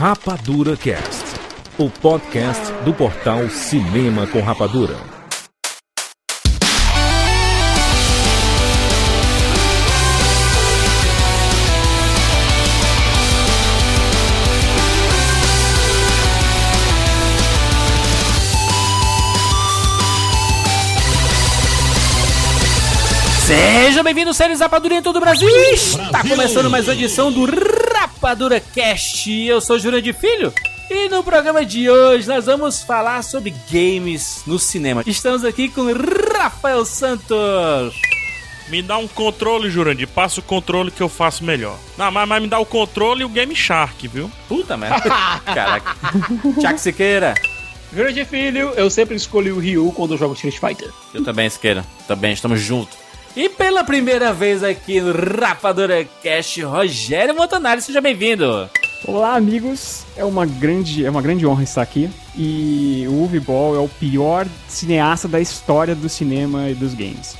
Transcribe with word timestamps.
Rapadura 0.00 0.78
Cast, 0.78 1.26
o 1.76 1.90
podcast 1.90 2.72
do 2.86 2.94
portal 2.94 3.50
Cinema 3.50 4.26
com 4.26 4.40
Rapadura. 4.40 4.96
Sejam 23.46 24.02
bem-vindos, 24.02 24.34
séries 24.38 24.60
Rapadura 24.60 24.94
em 24.94 25.02
todo 25.02 25.16
o 25.16 25.20
Brasil. 25.20 25.46
Está 25.74 26.22
começando 26.26 26.70
mais 26.70 26.88
uma 26.88 26.94
edição 26.94 27.30
do 27.30 27.44
Rapadura 28.20 28.60
Cast. 28.60 29.30
Eu 29.30 29.62
sou 29.62 29.78
de 29.78 30.12
Filho 30.12 30.52
e 30.90 31.08
no 31.08 31.24
programa 31.24 31.64
de 31.64 31.88
hoje 31.88 32.28
nós 32.28 32.44
vamos 32.44 32.82
falar 32.82 33.24
sobre 33.24 33.54
games 33.72 34.42
no 34.46 34.58
cinema. 34.58 35.02
Estamos 35.06 35.42
aqui 35.42 35.70
com 35.70 35.86
Rafael 36.36 36.84
Santos. 36.84 37.98
Me 38.68 38.82
dá 38.82 38.98
um 38.98 39.08
controle, 39.08 39.70
Jurandir. 39.70 40.06
Passa 40.06 40.40
o 40.40 40.42
controle 40.42 40.90
que 40.90 41.02
eu 41.02 41.08
faço 41.08 41.42
melhor. 41.42 41.78
Não, 41.96 42.10
mas, 42.10 42.28
mas 42.28 42.42
me 42.42 42.48
dá 42.48 42.58
o 42.58 42.66
controle 42.66 43.22
e 43.22 43.24
o 43.24 43.28
Game 43.30 43.56
Shark, 43.56 44.06
viu? 44.06 44.30
Puta 44.46 44.76
merda. 44.76 45.00
Caraca. 45.46 45.96
Tiago 46.60 46.78
Siqueira. 46.78 47.34
Grande 47.90 48.22
filho, 48.26 48.68
eu 48.76 48.90
sempre 48.90 49.16
escolhi 49.16 49.50
o 49.50 49.58
Ryu 49.58 49.92
quando 49.92 50.12
eu 50.12 50.18
jogo 50.18 50.34
Street 50.34 50.58
Fighter. 50.58 50.90
Eu 51.14 51.24
também, 51.24 51.48
Siqueira. 51.48 51.86
Também, 52.06 52.34
estamos 52.34 52.60
juntos. 52.60 52.98
E 53.36 53.48
pela 53.48 53.84
primeira 53.84 54.32
vez 54.32 54.64
aqui 54.64 55.00
no 55.00 55.12
Rapadura 55.12 56.04
Cast, 56.20 56.62
Rogério 56.62 57.34
Montanari, 57.34 57.80
seja 57.80 58.00
bem-vindo. 58.00 58.68
Olá, 59.04 59.36
amigos. 59.36 60.04
É 60.16 60.24
uma 60.24 60.44
grande, 60.44 61.04
é 61.04 61.10
uma 61.10 61.22
grande 61.22 61.46
honra 61.46 61.62
estar 61.62 61.80
aqui. 61.80 62.10
E 62.36 63.04
o 63.08 63.12
Uwe 63.12 63.38
Ball 63.38 63.76
é 63.76 63.78
o 63.78 63.88
pior 63.88 64.48
cineasta 64.68 65.28
da 65.28 65.40
história 65.40 65.94
do 65.94 66.08
cinema 66.08 66.68
e 66.70 66.74
dos 66.74 66.92
games. 66.92 67.36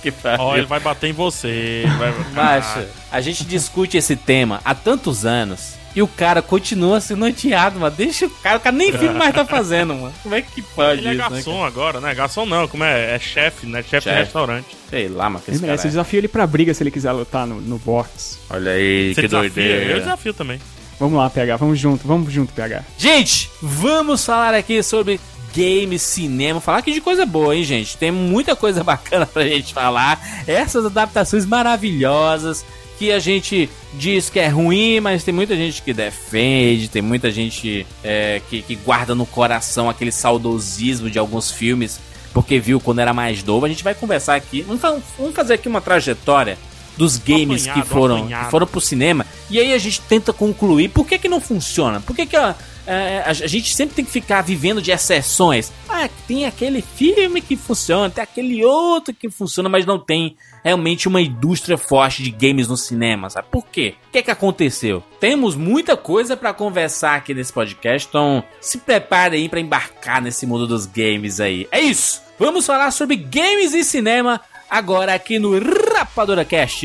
Que 0.00 0.12
pariu. 0.12 0.44
Ó, 0.44 0.56
ele 0.56 0.66
vai 0.66 0.78
bater 0.78 1.10
em 1.10 1.12
você. 1.12 1.84
Vai... 1.98 2.14
Macho, 2.32 2.86
a 3.10 3.20
gente 3.20 3.44
discute 3.44 3.96
esse 3.96 4.14
tema 4.14 4.60
há 4.64 4.74
tantos 4.74 5.26
anos 5.26 5.74
e 5.94 6.02
o 6.02 6.08
cara 6.08 6.42
continua 6.42 7.00
sendo 7.00 7.24
odiado, 7.24 7.78
mano. 7.78 7.94
Deixa 7.96 8.26
o 8.26 8.30
cara, 8.30 8.56
o 8.56 8.60
cara 8.60 8.74
nem 8.74 8.90
filme 8.92 9.16
mais 9.18 9.34
tá 9.34 9.44
fazendo, 9.46 9.94
mano. 9.94 10.12
Como 10.22 10.34
é 10.34 10.42
que 10.42 10.60
pode 10.62 11.00
Ele 11.00 11.08
é 11.08 11.12
isso, 11.14 11.22
né, 11.22 11.28
garçom 11.30 11.64
agora, 11.64 12.00
né? 12.00 12.14
Garçom 12.14 12.46
não, 12.46 12.66
como 12.66 12.82
é? 12.84 13.14
É 13.14 13.18
chefe, 13.18 13.66
né? 13.66 13.82
Chefe 13.82 14.08
de 14.10 14.14
restaurante. 14.16 14.66
Sei 14.90 15.08
lá, 15.08 15.30
mas 15.30 15.42
que 15.44 15.50
Ele 15.50 15.56
esse 15.56 15.62
merece. 15.64 15.82
cara 15.82 15.88
Eu 15.88 15.90
desafio 15.92 16.18
ele 16.18 16.28
pra 16.28 16.46
briga 16.46 16.74
se 16.74 16.82
ele 16.82 16.90
quiser 16.90 17.12
lutar 17.12 17.46
no, 17.46 17.60
no 17.60 17.78
box. 17.78 18.38
é. 18.50 18.54
Olha 18.54 18.72
aí, 18.72 19.14
Você 19.14 19.20
que 19.22 19.28
desafia? 19.28 19.50
doideira. 19.50 19.92
Eu 19.92 19.98
desafio 20.00 20.34
também. 20.34 20.60
Vamos 20.98 21.18
lá, 21.18 21.28
PH. 21.30 21.56
Vamos 21.56 21.78
junto. 21.78 22.06
Vamos 22.06 22.32
junto, 22.32 22.52
PH. 22.52 22.84
Gente, 22.98 23.50
vamos 23.60 24.24
falar 24.24 24.54
aqui 24.54 24.82
sobre 24.82 25.20
games, 25.56 26.02
cinema, 26.02 26.60
falar 26.60 26.78
aqui 26.78 26.92
de 26.92 27.00
coisa 27.00 27.24
boa, 27.24 27.54
hein, 27.54 27.62
gente? 27.62 27.96
Tem 27.96 28.10
muita 28.10 28.56
coisa 28.56 28.82
bacana 28.84 29.26
pra 29.26 29.44
gente 29.46 29.72
falar. 29.72 30.20
Essas 30.46 30.84
adaptações 30.86 31.46
maravilhosas 31.46 32.64
que 32.98 33.12
a 33.12 33.18
gente 33.18 33.68
diz 33.94 34.30
que 34.30 34.38
é 34.38 34.48
ruim, 34.48 35.00
mas 35.00 35.24
tem 35.24 35.34
muita 35.34 35.56
gente 35.56 35.82
que 35.82 35.92
defende, 35.92 36.88
tem 36.88 37.02
muita 37.02 37.30
gente 37.30 37.86
é, 38.02 38.40
que, 38.48 38.62
que 38.62 38.74
guarda 38.76 39.14
no 39.14 39.26
coração 39.26 39.88
aquele 39.88 40.12
saudosismo 40.12 41.10
de 41.10 41.18
alguns 41.18 41.50
filmes 41.50 42.00
porque 42.32 42.58
viu 42.58 42.80
quando 42.80 42.98
era 42.98 43.14
mais 43.14 43.42
novo. 43.44 43.64
A 43.64 43.68
gente 43.68 43.84
vai 43.84 43.94
conversar 43.94 44.34
aqui, 44.34 44.62
vamos, 44.62 44.80
vamos 45.16 45.34
fazer 45.34 45.54
aqui 45.54 45.68
uma 45.68 45.80
trajetória 45.80 46.58
dos 46.96 47.16
games 47.16 47.64
que 47.64 47.70
apanhado, 47.70 47.88
foram, 47.88 48.16
apanhado. 48.18 48.44
que 48.44 48.50
foram 48.50 48.66
pro 48.66 48.80
cinema 48.80 49.26
e 49.50 49.58
aí 49.58 49.72
a 49.72 49.78
gente 49.78 50.00
tenta 50.02 50.32
concluir 50.32 50.88
por 50.90 51.04
que 51.04 51.18
que 51.18 51.28
não 51.28 51.40
funciona, 51.40 52.00
por 52.00 52.14
que 52.14 52.24
que 52.24 52.36
a, 52.36 52.54
é, 52.86 53.22
a, 53.26 53.30
a 53.30 53.32
gente 53.32 53.74
sempre 53.74 53.96
tem 53.96 54.04
que 54.04 54.10
ficar 54.10 54.42
vivendo 54.42 54.80
de 54.80 54.90
exceções. 54.90 55.72
Ah, 55.88 56.08
tem 56.28 56.46
aquele 56.46 56.82
filme 56.82 57.40
que 57.40 57.56
funciona, 57.56 58.10
tem 58.10 58.22
aquele 58.22 58.64
outro 58.64 59.14
que 59.14 59.30
funciona, 59.30 59.68
mas 59.68 59.86
não 59.86 59.98
tem 59.98 60.36
realmente 60.64 61.06
uma 61.06 61.20
indústria 61.20 61.76
forte 61.76 62.22
de 62.22 62.30
games 62.30 62.66
no 62.66 62.76
cinema, 62.76 63.28
sabe? 63.28 63.48
Por 63.50 63.66
quê? 63.66 63.94
O 64.08 64.10
que 64.10 64.18
é 64.18 64.22
que 64.22 64.30
aconteceu? 64.30 65.02
Temos 65.20 65.54
muita 65.54 65.96
coisa 65.96 66.36
pra 66.36 66.54
conversar 66.54 67.16
aqui 67.16 67.34
nesse 67.34 67.52
podcast, 67.52 68.08
então 68.08 68.42
se 68.60 68.78
prepare 68.78 69.36
aí 69.36 69.48
pra 69.48 69.60
embarcar 69.60 70.22
nesse 70.22 70.46
mundo 70.46 70.66
dos 70.66 70.86
games 70.86 71.38
aí. 71.38 71.68
É 71.70 71.80
isso! 71.80 72.22
Vamos 72.38 72.66
falar 72.66 72.90
sobre 72.90 73.16
games 73.16 73.74
e 73.74 73.84
cinema 73.84 74.40
agora 74.68 75.14
aqui 75.14 75.38
no 75.38 75.52
Rapadura 75.94 76.44
Cast. 76.44 76.84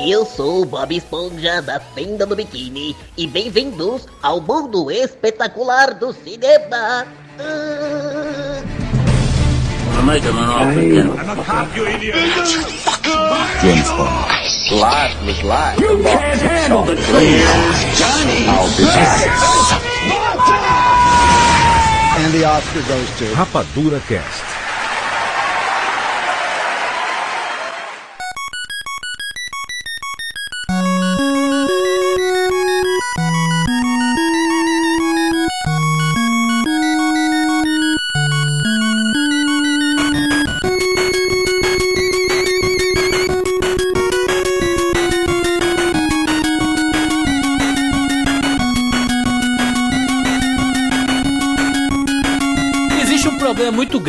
Eu 0.00 0.24
sou 0.24 0.62
o 0.62 0.64
Bob 0.64 0.96
Esponja 0.96 1.60
da 1.60 1.78
Tenda 1.78 2.24
do 2.24 2.34
Biquíni 2.34 2.96
e 3.16 3.26
bem-vindos 3.26 4.08
ao 4.22 4.40
mundo 4.40 4.90
espetacular 4.90 5.94
do 5.94 6.12
cinema. 6.12 7.06
Ah. 7.38 8.19
Rapadura 23.34 24.00
Cast. 24.08 24.59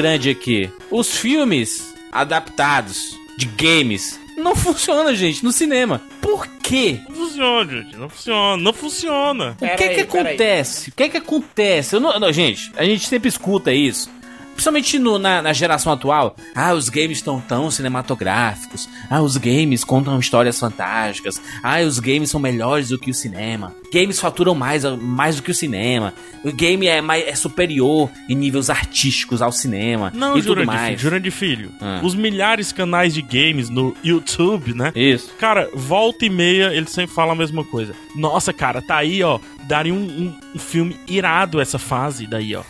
Grande 0.02 0.32
aqui. 0.32 0.68
Os 0.90 1.16
filmes 1.16 1.94
adaptados 2.12 3.16
de 3.38 3.46
games 3.46 4.20
não 4.36 4.56
funcionam, 4.56 5.14
gente, 5.14 5.44
no 5.44 5.52
cinema. 5.52 6.02
Por 6.20 6.48
quê? 6.48 7.00
Não 7.08 7.16
funciona, 7.16 7.72
gente. 7.72 7.96
Não 7.98 8.10
funciona. 8.10 8.58
Não 8.58 8.74
funciona. 8.74 9.52
O 9.52 9.56
que 9.56 9.68
Pera 9.68 9.78
que 9.78 9.84
aí. 9.84 10.00
acontece? 10.02 10.90
O 10.90 10.94
que 10.94 11.10
que 11.10 11.18
acontece? 11.18 11.96
Eu 11.96 12.00
não, 12.00 12.20
não, 12.20 12.34
gente, 12.34 12.72
a 12.76 12.84
gente 12.84 13.08
sempre 13.08 13.30
escuta 13.30 13.72
isso. 13.72 14.10
Principalmente 14.54 15.00
no- 15.00 15.18
na, 15.18 15.42
na 15.42 15.54
geração 15.54 15.92
atual. 15.94 16.36
Ah, 16.54 16.74
os 16.74 16.90
games 16.90 17.18
estão 17.18 17.40
tão 17.42 17.72
cinematográficos. 17.72 18.88
Ah, 19.10 19.22
os 19.22 19.38
games 19.38 19.84
contam 19.84 20.20
histórias 20.20 20.60
fantásticas. 20.60 21.42
Ah, 21.64 21.80
os 21.82 22.00
games 22.00 22.30
são 22.30 22.40
melhores 22.40 22.90
do 22.90 23.00
que 23.00 23.10
o 23.12 23.14
cinema. 23.14 23.74
Games 23.94 24.20
faturam 24.20 24.54
mais, 24.56 24.84
mais 25.00 25.36
do 25.38 25.42
que 25.44 25.52
o 25.52 25.56
cinema. 25.56 26.14
O 26.44 26.52
game 26.52 26.88
é, 26.88 27.02
mais, 27.02 27.28
é 27.28 27.36
superior 27.36 28.10
em 28.30 28.36
níveis 28.36 28.70
artísticos 28.70 29.42
ao 29.42 29.52
cinema. 29.52 30.12
Não, 30.16 30.38
e 30.38 30.42
tudo 30.42 30.48
Jurandir 30.56 30.66
mais. 30.68 30.88
Filho. 30.88 31.00
Jurandir 31.00 31.32
Filho. 31.32 31.72
Ah. 31.82 32.00
Os 32.04 32.16
milhares 32.16 32.68
de 32.70 32.74
canais 32.74 33.14
de 33.14 33.22
games 33.22 33.70
no 33.70 33.96
YouTube, 34.04 34.74
né? 34.74 34.92
Isso. 34.96 35.32
Cara, 35.40 35.70
volta 35.74 36.26
e 36.26 36.30
meia 36.30 36.74
eles 36.74 36.92
sempre 36.92 37.14
falam 37.16 37.34
a 37.34 37.36
mesma 37.36 37.64
coisa. 37.64 37.94
Nossa, 38.16 38.54
cara, 38.54 38.82
tá 38.82 38.98
aí, 38.98 39.24
ó. 39.24 39.40
Daria 39.64 39.94
um, 39.94 39.98
um- 39.98 40.36
um 40.56 40.60
filme 40.60 40.96
irado 41.08 41.60
essa 41.62 41.80
fase 41.80 42.28
daí, 42.28 42.56
ó. 42.56 42.64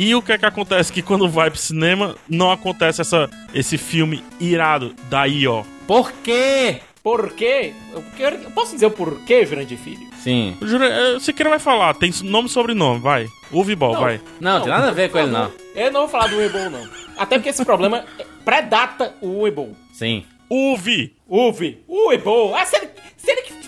E 0.00 0.14
o 0.14 0.22
que 0.22 0.30
é 0.32 0.38
que 0.38 0.46
acontece? 0.46 0.92
Que 0.92 1.02
quando 1.02 1.28
vai 1.28 1.50
pro 1.50 1.58
cinema, 1.58 2.14
não 2.28 2.52
acontece 2.52 3.00
essa, 3.00 3.28
esse 3.52 3.76
filme 3.76 4.22
irado 4.38 4.94
daí, 5.10 5.44
ó. 5.48 5.64
Por 5.88 6.12
quê? 6.22 6.80
Por 7.02 7.32
quê? 7.32 7.72
Eu 8.18 8.50
posso 8.52 8.74
dizer 8.74 8.86
o 8.86 8.90
porquê, 8.92 9.44
grande 9.44 9.76
filho? 9.76 10.06
Sim. 10.22 10.56
O 10.60 10.66
Jura- 10.68 11.14
Você 11.18 11.32
queira 11.32 11.50
vai 11.50 11.58
falar, 11.58 11.94
tem 11.94 12.12
nome 12.22 12.46
e 12.46 12.50
sobrenome, 12.50 13.00
vai. 13.00 13.26
Uve 13.50 13.74
ball, 13.74 13.94
Não. 13.94 14.00
vai. 14.00 14.20
Não, 14.40 14.60
tem 14.60 14.68
nada 14.70 14.88
a 14.88 14.92
ver 14.92 15.10
com 15.10 15.18
ele, 15.18 15.30
não. 15.32 15.50
Eu 15.74 15.90
não 15.90 16.00
vou 16.02 16.08
falar 16.08 16.28
do 16.28 16.36
Weebol, 16.36 16.70
não. 16.70 16.86
Até 17.16 17.36
porque 17.36 17.48
esse 17.48 17.64
problema 17.64 18.04
predata 18.44 19.14
o 19.20 19.40
Weebol. 19.40 19.74
Sim. 19.92 20.24
Uve! 20.48 21.12
Uve, 21.28 21.78
o 21.88 22.08
Weebol. 22.08 22.54
Ah, 22.54 22.64
se 22.64 22.76
ele, 22.76 22.88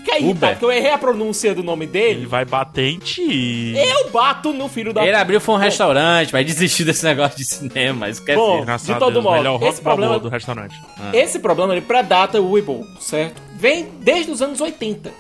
se 0.05 0.11
ele 0.11 0.17
ficar 0.17 0.17
Uber. 0.17 0.29
irritado 0.31 0.59
que 0.59 0.65
eu 0.65 0.73
errei 0.73 0.91
a 0.93 0.99
pronúncia 0.99 1.55
do 1.55 1.63
nome 1.63 1.85
Ele 1.85 1.93
dele, 1.93 2.27
vai 2.27 2.45
bater 2.45 2.89
em 2.89 2.99
ti. 2.99 3.75
eu 3.77 4.11
bato 4.11 4.53
no 4.53 4.69
filho 4.69 4.93
da 4.93 5.05
Ele 5.07 5.17
abriu 5.17 5.41
foi 5.41 5.55
um 5.55 5.59
Bom, 5.59 5.65
restaurante, 5.65 6.33
vai 6.33 6.43
desistir 6.45 6.85
desse 6.85 7.05
negócio 7.05 7.37
de 7.39 7.45
cinema, 7.45 8.09
esquece. 8.09 8.39
Bom, 8.39 8.65
de 8.65 8.95
todo 8.99 9.13
Deus, 9.13 9.25
modo, 9.25 9.37
melhor 9.37 9.63
esse 9.63 9.81
problema- 9.81 10.19
do 10.19 10.29
restaurante. 10.29 10.75
Esse 11.13 11.39
problema 11.39 11.73
ele 11.75 11.81
predata 11.83 12.41
o 12.41 12.53
Weeble, 12.53 12.85
certo? 13.01 13.41
Vem 13.57 13.89
desde 14.01 14.31
os 14.33 14.41
anos 14.43 14.61
80. 14.61 15.11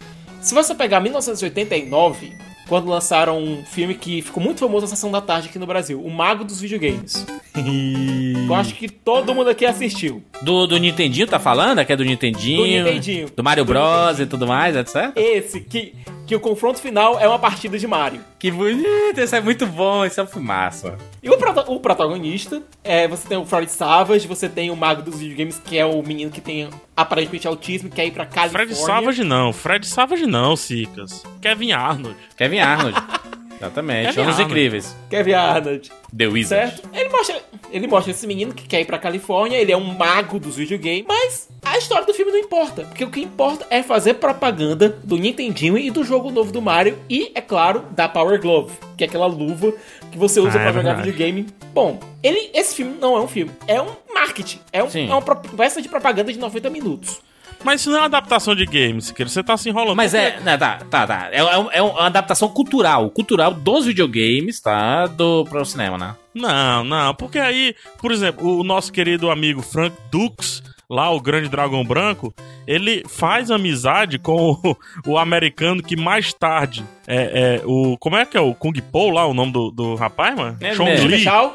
Se 0.41 0.55
você 0.55 0.75
pegar 0.75 1.00
1989, 1.00 2.32
quando 2.70 2.88
lançaram 2.88 3.37
um 3.43 3.64
filme 3.64 3.96
que 3.96 4.22
ficou 4.22 4.40
muito 4.40 4.61
famoso 4.61 4.82
na 4.82 4.87
sessão 4.87 5.11
da 5.11 5.20
tarde 5.20 5.49
aqui 5.49 5.58
no 5.58 5.67
Brasil, 5.67 6.00
O 6.00 6.08
Mago 6.08 6.44
dos 6.44 6.61
Videogames. 6.61 7.26
Eu 8.46 8.55
acho 8.55 8.76
que 8.76 8.88
todo 8.88 9.34
mundo 9.34 9.50
aqui 9.50 9.67
assistiu. 9.67 10.22
Do, 10.40 10.69
do 10.69 10.78
Nintendinho, 10.78 11.26
tá 11.26 11.40
falando? 11.40 11.84
Que 11.84 11.93
é 11.93 11.96
do 11.96 12.05
Nintendinho. 12.05 12.84
Do 12.84 12.88
Nintendinho. 12.88 13.26
Do 13.37 13.43
Mario 13.43 13.64
Do 13.64 13.72
Bros 13.72 14.20
e 14.20 14.26
tudo 14.26 14.46
mais, 14.46 14.76
etc. 14.76 15.11
Esse 15.17 15.61
que, 15.61 15.94
que 16.31 16.37
o 16.37 16.38
confronto 16.38 16.81
final 16.81 17.19
é 17.19 17.27
uma 17.27 17.41
partida 17.41 17.77
de 17.77 17.88
Mario. 17.88 18.21
Que 18.38 18.53
bonito, 18.53 19.19
isso 19.21 19.35
é 19.35 19.41
muito 19.41 19.67
bom, 19.67 20.05
isso 20.05 20.21
é 20.21 20.23
um 20.23 20.29
filmaço. 20.29 20.93
E 21.21 21.29
o, 21.29 21.37
prota- 21.37 21.69
o 21.69 21.81
protagonista, 21.81 22.62
é, 22.85 23.09
você 23.09 23.27
tem 23.29 23.37
o 23.37 23.44
Fred 23.44 23.69
Savage, 23.69 24.29
você 24.29 24.49
tem 24.49 24.71
o 24.71 24.77
mago 24.77 25.03
dos 25.03 25.19
videogames, 25.19 25.59
que 25.65 25.77
é 25.77 25.85
o 25.85 26.00
menino 26.05 26.31
que 26.31 26.41
tem 26.41 26.71
aparentemente 26.97 27.49
autismo, 27.49 27.91
que 27.91 27.97
quer 27.97 28.06
ir 28.06 28.12
pra 28.12 28.27
Califórnia. 28.27 28.73
Fred 28.77 28.81
Savage 28.87 29.25
não, 29.25 29.53
Fred 29.53 29.85
Savage 29.88 30.25
não, 30.27 30.55
Cicas. 30.55 31.25
Kevin 31.43 31.73
Arnold. 31.73 32.17
Kevin 32.37 32.61
Arnold. 32.61 32.97
Exatamente, 33.60 34.06
Kevin 34.08 34.20
Anos 34.22 34.34
Arnold. 34.34 34.50
Incríveis. 34.52 34.96
Kevin 35.10 35.32
Arnold. 35.34 35.92
The 36.16 36.26
Wizard. 36.26 36.70
Certo? 36.70 36.88
Ele 36.92 37.08
mostra, 37.10 37.42
ele 37.70 37.86
mostra 37.86 38.10
esse 38.10 38.26
menino 38.26 38.54
que 38.54 38.66
quer 38.66 38.80
ir 38.80 38.84
pra 38.86 38.98
Califórnia, 38.98 39.58
ele 39.58 39.70
é 39.70 39.76
um 39.76 39.94
mago 39.94 40.40
dos 40.40 40.56
videogames, 40.56 41.04
mas 41.06 41.48
a 41.62 41.76
história 41.76 42.06
do 42.06 42.14
filme 42.14 42.32
não 42.32 42.38
importa, 42.38 42.82
porque 42.84 43.04
o 43.04 43.10
que 43.10 43.20
importa 43.20 43.66
é 43.70 43.82
fazer 43.82 44.14
propaganda 44.14 44.88
do 45.04 45.16
Nintendinho 45.16 45.76
e 45.76 45.90
do 45.90 46.02
jogo 46.02 46.30
novo 46.30 46.50
do 46.50 46.62
Mario 46.62 46.98
e, 47.08 47.30
é 47.34 47.40
claro, 47.40 47.84
da 47.90 48.08
Power 48.08 48.40
Glove, 48.40 48.72
que 48.96 49.04
é 49.04 49.06
aquela 49.06 49.26
luva 49.26 49.72
que 50.10 50.18
você 50.18 50.40
usa 50.40 50.58
Ah, 50.58 50.62
pra 50.62 50.70
é 50.70 50.72
jogar 50.72 50.94
videogame. 50.94 51.46
Bom, 51.72 52.00
ele, 52.22 52.50
esse 52.54 52.74
filme 52.74 52.96
não 52.98 53.16
é 53.16 53.20
um 53.20 53.28
filme, 53.28 53.52
é 53.68 53.80
um 53.80 53.90
marketing, 54.12 54.60
é, 54.72 54.82
um, 54.82 54.88
é 54.88 55.14
uma 55.14 55.22
peça 55.22 55.80
de 55.80 55.88
propaganda 55.88 56.32
de 56.32 56.38
90 56.38 56.70
minutos. 56.70 57.20
Mas 57.64 57.80
isso 57.80 57.90
não 57.90 57.98
é 57.98 58.00
uma 58.00 58.06
adaptação 58.06 58.54
de 58.54 58.64
games, 58.64 59.06
Siqueira. 59.06 59.28
Você 59.28 59.42
tá 59.42 59.56
se 59.56 59.68
enrolando. 59.68 59.96
Mas 59.96 60.14
é, 60.14 60.40
né, 60.40 60.56
tá, 60.56 60.78
tá, 60.90 61.06
tá. 61.06 61.28
É, 61.30 61.40
é 61.40 61.66
é 61.72 61.82
uma 61.82 62.06
adaptação 62.06 62.48
cultural, 62.48 63.10
cultural 63.10 63.52
dos 63.52 63.86
videogames, 63.86 64.60
tá? 64.60 65.06
Do, 65.06 65.44
pro 65.44 65.64
cinema, 65.64 65.98
né? 65.98 66.14
Não, 66.34 66.84
não, 66.84 67.14
porque 67.14 67.38
aí, 67.38 67.74
por 67.98 68.12
exemplo, 68.12 68.58
o 68.58 68.64
nosso 68.64 68.92
querido 68.92 69.30
amigo 69.30 69.62
Frank 69.62 69.96
Dux, 70.10 70.62
lá 70.88 71.10
o 71.10 71.20
grande 71.20 71.48
dragão 71.48 71.84
branco, 71.84 72.32
ele 72.66 73.04
faz 73.08 73.50
amizade 73.50 74.18
com 74.18 74.52
o, 74.52 74.76
o 75.06 75.18
americano 75.18 75.82
que 75.82 75.96
mais 75.96 76.32
tarde 76.32 76.84
é, 77.06 77.60
é 77.60 77.66
o. 77.66 77.96
Como 77.98 78.16
é 78.16 78.24
que 78.24 78.36
é 78.36 78.40
o 78.40 78.54
Kung 78.54 78.72
Po 78.80 79.10
lá, 79.10 79.26
o 79.26 79.34
nome 79.34 79.52
do, 79.52 79.70
do 79.70 79.94
rapaz, 79.96 80.36
mano? 80.36 80.56
É 80.60 80.74
Chong 80.74 80.90
mesmo. 80.90 81.08
Li. 81.08 81.22
Chong 81.22 81.54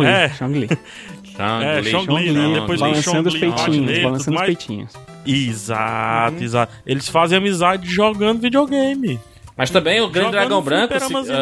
Li, 0.00 0.06
É. 0.06 0.28
Chong 0.30 0.58
Li. 0.58 0.68
É, 1.62 1.82
Chong 1.82 2.06
Chong 2.06 2.22
Li, 2.22 2.30
né? 2.32 2.60
Depois 2.60 2.80
balançando 2.80 3.28
os 3.28 3.34
peitinhos, 3.38 3.76
Rodney, 3.78 4.02
balançando 4.02 4.36
os 4.36 4.42
peitinhos. 4.46 4.92
Exato, 5.26 6.42
exato. 6.42 6.72
Eles 6.86 7.08
fazem 7.08 7.38
amizade 7.38 7.88
jogando 7.88 8.40
videogame. 8.40 9.20
Mas 9.56 9.70
também 9.70 10.00
o 10.00 10.08
Grande 10.08 10.28
Jogando 10.28 10.32
Dragão 10.32 10.62
Branco. 10.62 10.94
se- 10.98 11.32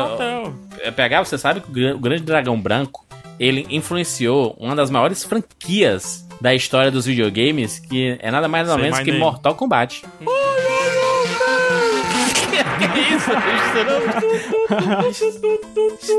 é, 0.83 0.91
pegar, 0.91 1.25
você 1.25 1.39
sabe 1.39 1.61
que 1.61 1.69
o 1.69 1.73
Gran- 1.73 1.95
o 1.95 1.99
Grande 1.99 2.23
Dragão 2.23 2.61
Branco 2.61 3.05
ele 3.39 3.67
influenciou 3.71 4.55
uma 4.59 4.75
das 4.77 4.91
maiores 4.91 5.25
franquias 5.25 6.27
da 6.41 6.55
história 6.55 6.91
dos 6.91 7.07
videogames, 7.07 7.79
que 7.79 8.17
é 8.21 8.31
nada 8.31 8.49
mais 8.49 8.67
nada 8.67 8.81
Say 8.81 8.91
menos 8.91 9.05
que. 9.05 9.13
Mortal 9.13 9.55
Kombat. 9.55 10.03
que 10.03 10.25
isso? 13.15 13.31
Estourou, 15.11 15.11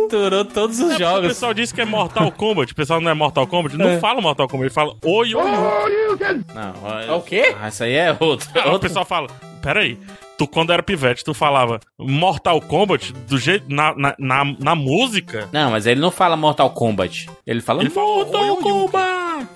estourou 0.03 0.45
todos 0.45 0.79
os 0.79 0.85
É 0.85 0.89
porque 0.89 1.03
O 1.03 1.07
jogos. 1.07 1.27
pessoal 1.29 1.53
diz 1.53 1.71
que 1.71 1.81
é 1.81 1.85
Mortal 1.85 2.31
Kombat. 2.31 2.71
O 2.71 2.75
pessoal 2.75 3.01
não 3.01 3.11
é 3.11 3.13
Mortal 3.13 3.47
Kombat. 3.47 3.77
Não 3.77 3.99
fala 3.99 4.21
Mortal 4.21 4.47
Kombat, 4.47 4.63
ele 4.67 4.73
fala 4.73 4.95
oi, 5.03 5.33
oi, 5.35 5.43
oi. 5.43 6.17
Não, 6.53 6.99
É 6.99 7.11
o 7.13 7.21
quê? 7.21 7.55
Ah, 7.61 7.67
isso 7.69 7.83
aí 7.83 7.93
é 7.93 8.15
outro. 8.19 8.49
Aí 8.55 8.61
o 8.67 8.73
outro. 8.73 8.87
pessoal 8.87 9.05
fala, 9.05 9.27
peraí, 9.61 9.97
tu 10.37 10.47
quando 10.47 10.71
era 10.73 10.83
pivete, 10.83 11.23
tu 11.23 11.33
falava 11.33 11.79
Mortal 11.99 12.59
Kombat 12.61 13.13
do 13.27 13.37
jeito, 13.37 13.65
na, 13.69 13.93
na, 13.95 14.15
na, 14.19 14.43
na 14.59 14.75
música? 14.75 15.47
Não, 15.51 15.71
mas 15.71 15.85
ele 15.87 15.99
não 15.99 16.11
fala 16.11 16.35
Mortal 16.35 16.69
Kombat. 16.71 17.29
Ele 17.45 17.61
fala 17.61 17.81
Ele 17.81 17.89
fala 17.89 18.07
Mortal 18.07 18.41
Oi, 18.41 18.49
oi, 18.49 18.57
Kombat. 18.57 19.47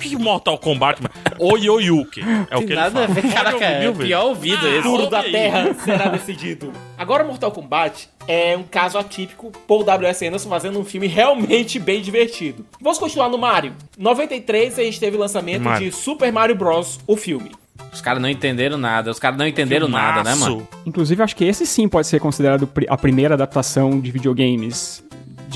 Que 0.00 0.16
Mortal 0.16 0.58
Kombat, 0.58 1.02
mano? 1.02 1.14
Oi, 1.38 1.68
oi, 1.68 1.84
Yuki. 1.84 2.20
É 2.50 2.56
o 2.56 2.60
que 2.60 2.66
Tem 2.66 2.72
ele 2.72 2.74
nada 2.76 3.04
a 3.04 3.08
fala. 3.08 3.20
ver, 3.20 3.32
caraca, 3.32 3.64
é 3.64 3.88
o 3.88 3.94
pior 3.94 4.24
ouvido 4.26 4.66
esse. 4.66 4.82
futuro 4.82 5.06
da. 5.08 5.22
Terra 5.22 5.74
será 5.74 6.08
decidido. 6.08 6.72
Agora, 6.98 7.24
Mortal 7.24 7.50
Kombat 7.50 8.08
é 8.28 8.56
um 8.56 8.62
caso 8.62 8.98
atípico 8.98 9.50
por 9.66 9.84
W.S. 9.84 10.26
Anderson 10.26 10.48
fazendo 10.48 10.78
um 10.78 10.84
filme 10.84 11.06
realmente 11.06 11.78
bem 11.78 12.00
divertido. 12.00 12.64
Vamos 12.80 12.98
continuar 12.98 13.28
no 13.28 13.38
Mario. 13.38 13.72
Em 13.98 14.02
93 14.02 14.78
a 14.78 14.82
gente 14.82 15.00
teve 15.00 15.16
o 15.16 15.20
lançamento 15.20 15.62
Mario. 15.62 15.90
de 15.90 15.96
Super 15.96 16.32
Mario 16.32 16.54
Bros. 16.56 16.98
o 17.06 17.16
filme. 17.16 17.50
Os 17.92 18.00
caras 18.02 18.20
não 18.20 18.28
entenderam 18.28 18.76
nada. 18.76 19.10
Os 19.10 19.18
caras 19.18 19.38
não 19.38 19.46
entenderam 19.46 19.88
nada, 19.88 20.22
né, 20.22 20.32
Filmaço. 20.32 20.50
mano? 20.56 20.68
Inclusive, 20.84 21.22
acho 21.22 21.34
que 21.34 21.44
esse 21.44 21.66
sim 21.66 21.88
pode 21.88 22.06
ser 22.06 22.20
considerado 22.20 22.68
a 22.88 22.96
primeira 22.96 23.34
adaptação 23.34 23.98
de 24.00 24.10
videogames 24.10 25.02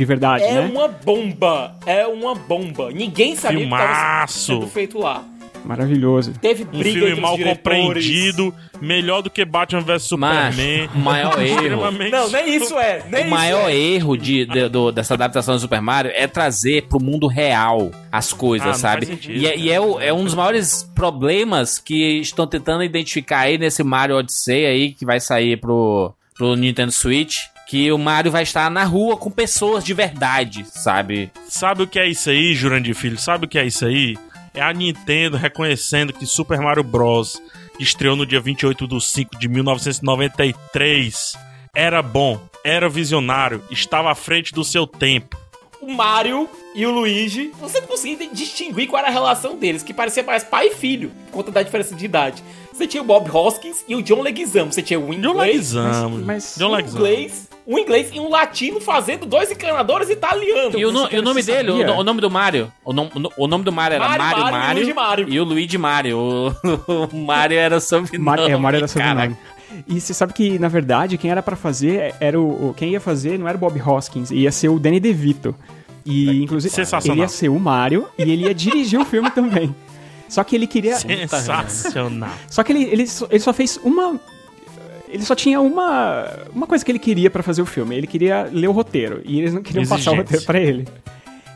de 0.00 0.04
verdade, 0.06 0.44
É 0.44 0.54
né? 0.54 0.60
uma 0.60 0.88
bomba. 0.88 1.76
É 1.84 2.06
uma 2.06 2.34
bomba. 2.34 2.90
Ninguém 2.90 3.36
sabia 3.36 3.58
o 3.58 3.68
que 3.68 3.74
estava 3.74 3.92
Filmaço. 3.92 4.38
sendo 4.46 4.66
feito 4.66 4.98
lá. 4.98 5.22
Maravilhoso. 5.62 6.32
Teve 6.40 6.62
Um 6.64 6.78
briga 6.78 6.90
filme 6.90 7.08
entre 7.10 7.20
mal 7.20 7.36
compreendido, 7.36 8.54
melhor 8.80 9.20
do 9.20 9.28
que 9.28 9.44
Batman 9.44 9.82
vs 9.82 10.10
Mas 10.12 10.54
Superman. 10.54 10.88
o 10.94 10.98
maior 11.00 11.32
erro. 11.42 11.52
Extremamente- 11.60 12.10
Não, 12.10 12.30
nem 12.30 12.56
isso 12.56 12.78
é. 12.78 13.02
Nem 13.12 13.20
O 13.24 13.26
isso 13.26 13.30
maior 13.30 13.70
é. 13.70 13.76
erro 13.76 14.16
de, 14.16 14.46
de- 14.46 14.68
do- 14.70 14.90
dessa 14.90 15.12
adaptação 15.12 15.54
do 15.56 15.60
Super 15.60 15.82
Mario 15.82 16.12
é 16.14 16.26
trazer 16.26 16.86
pro 16.88 16.98
mundo 16.98 17.26
real 17.26 17.90
as 18.10 18.32
coisas, 18.32 18.68
Ah, 18.68 18.72
sabe? 18.72 19.04
sentido, 19.04 19.36
e 19.36 19.46
é, 19.46 19.54
e 19.58 19.70
é 19.70 19.78
o- 19.78 20.00
é 20.00 20.10
um 20.14 20.24
dos 20.24 20.34
maiores 20.34 20.82
problemas 20.94 21.78
que 21.78 22.20
estão 22.20 22.46
tentando 22.46 22.82
identificar 22.82 23.40
aí 23.40 23.58
nesse 23.58 23.82
Mario 23.84 24.16
Odyssey 24.16 24.64
aí, 24.64 24.92
que 24.92 25.04
vai 25.04 25.20
sair 25.20 25.58
pro, 25.58 26.14
pro 26.34 26.56
Nintendo 26.56 26.90
Switch. 26.90 27.36
Que 27.70 27.92
o 27.92 27.96
Mario 27.98 28.32
vai 28.32 28.42
estar 28.42 28.68
na 28.68 28.82
rua 28.82 29.16
com 29.16 29.30
pessoas 29.30 29.84
de 29.84 29.94
verdade, 29.94 30.64
sabe? 30.68 31.30
Sabe 31.48 31.84
o 31.84 31.86
que 31.86 32.00
é 32.00 32.08
isso 32.08 32.28
aí, 32.28 32.52
Jurandir 32.52 32.96
Filho? 32.96 33.16
Sabe 33.16 33.46
o 33.46 33.48
que 33.48 33.56
é 33.60 33.64
isso 33.64 33.84
aí? 33.86 34.18
É 34.52 34.60
a 34.60 34.72
Nintendo 34.72 35.36
reconhecendo 35.36 36.12
que 36.12 36.26
Super 36.26 36.58
Mario 36.60 36.82
Bros. 36.82 37.40
estreou 37.78 38.16
no 38.16 38.26
dia 38.26 38.40
28 38.40 38.88
de 38.88 39.00
5 39.00 39.38
de 39.38 39.48
1993 39.48 41.38
era 41.72 42.02
bom, 42.02 42.40
era 42.64 42.88
visionário, 42.88 43.62
estava 43.70 44.10
à 44.10 44.14
frente 44.16 44.52
do 44.52 44.64
seu 44.64 44.84
tempo. 44.84 45.38
o 45.80 45.92
Mario 45.92 46.48
e 46.74 46.84
o 46.84 46.90
Luigi, 46.90 47.52
você 47.60 47.80
não 47.80 47.86
conseguia 47.86 48.28
distinguir 48.34 48.88
qual 48.88 48.98
era 49.00 49.08
a 49.08 49.12
relação 49.12 49.56
deles, 49.56 49.84
que 49.84 49.94
parecia 49.94 50.24
mais 50.24 50.42
pai 50.42 50.66
e 50.66 50.74
filho, 50.74 51.12
por 51.26 51.36
conta 51.36 51.52
da 51.52 51.62
diferença 51.62 51.94
de 51.94 52.04
idade. 52.04 52.42
Você 52.72 52.86
tinha 52.88 53.02
o 53.02 53.06
Bob 53.06 53.30
Hoskins 53.30 53.84
e 53.88 53.94
o 53.94 54.02
John 54.02 54.20
Leguizamo. 54.22 54.72
Você 54.72 54.82
tinha 54.82 54.98
o 54.98 55.06
John 55.06 55.12
inglês, 55.14 55.72
Leguizamo. 55.72 56.18
mas- 56.18 56.56
John 56.58 56.68
um 56.70 56.74
Leguizamo. 56.74 57.04
Um 57.72 57.78
inglês 57.78 58.10
e 58.12 58.18
um 58.18 58.28
latino 58.28 58.80
fazendo 58.80 59.24
dois 59.26 59.50
encanadores 59.50 60.10
italianos. 60.10 60.74
E 60.74 60.84
o, 60.84 60.90
no- 60.92 61.08
e 61.10 61.18
o 61.18 61.22
nome 61.22 61.42
dele, 61.42 61.70
o, 61.70 61.98
o 61.98 62.04
nome 62.04 62.20
do 62.20 62.30
Mario, 62.30 62.72
o, 62.84 62.92
nom- 62.92 63.08
o 63.36 63.46
nome 63.46 63.64
do 63.64 63.72
Mario 63.72 63.94
era 63.96 64.04
Mario, 64.08 64.24
Mario 64.24 64.42
Mario, 64.42 64.52
Mario, 64.52 64.78
e 64.80 64.84
Luigi 64.84 64.92
Mario. 64.94 65.28
e 65.28 65.40
o 65.40 65.44
Luigi 65.44 65.78
Mario. 65.78 66.18
O, 66.18 67.06
o 67.12 67.16
Mario 67.16 67.58
era 67.58 67.78
sobrenome. 67.80 68.24
Mar 68.24 68.38
é, 68.40 68.56
Mario 68.56 68.78
era 68.78 68.88
sobrenome. 68.88 69.36
E 69.86 70.00
você 70.00 70.12
sabe 70.12 70.32
que, 70.32 70.58
na 70.58 70.66
verdade, 70.66 71.16
quem 71.16 71.30
era 71.30 71.40
pra 71.42 71.54
fazer 71.54 72.12
era 72.20 72.38
o, 72.40 72.70
o- 72.70 72.74
Quem 72.74 72.90
ia 72.90 73.00
fazer 73.00 73.38
não 73.38 73.46
era 73.46 73.56
o 73.56 73.60
Bob 73.60 73.80
Hoskins, 73.80 74.30
ia 74.32 74.50
ser 74.50 74.68
o 74.68 74.78
Danny 74.78 74.98
DeVito. 74.98 75.54
E, 76.04 76.42
inclusive, 76.42 76.74
sensacional. 76.74 77.14
ele 77.16 77.22
ia 77.22 77.28
ser 77.28 77.48
o 77.50 77.60
Mario 77.60 78.08
e 78.18 78.22
ele 78.22 78.42
ia 78.46 78.54
dirigir 78.54 78.98
o 78.98 79.04
filme 79.04 79.30
também. 79.30 79.72
Só 80.28 80.42
que 80.42 80.56
ele 80.56 80.66
queria. 80.66 80.96
Sensacional. 80.96 82.30
Só 82.48 82.62
que 82.62 82.72
ele, 82.72 82.84
ele, 82.84 83.06
só, 83.06 83.26
ele 83.30 83.40
só 83.40 83.52
fez 83.52 83.78
uma. 83.82 84.18
Ele 85.12 85.22
só 85.24 85.34
tinha 85.34 85.60
uma, 85.60 86.26
uma 86.54 86.66
coisa 86.66 86.84
que 86.84 86.90
ele 86.90 86.98
queria 86.98 87.30
pra 87.30 87.42
fazer 87.42 87.60
o 87.62 87.66
filme. 87.66 87.96
Ele 87.96 88.06
queria 88.06 88.48
ler 88.52 88.68
o 88.68 88.72
roteiro. 88.72 89.20
E 89.24 89.38
eles 89.38 89.52
não 89.52 89.62
queriam 89.62 89.84
passar 89.86 90.12
o 90.12 90.16
roteiro 90.16 90.44
pra 90.44 90.60
ele. 90.60 90.86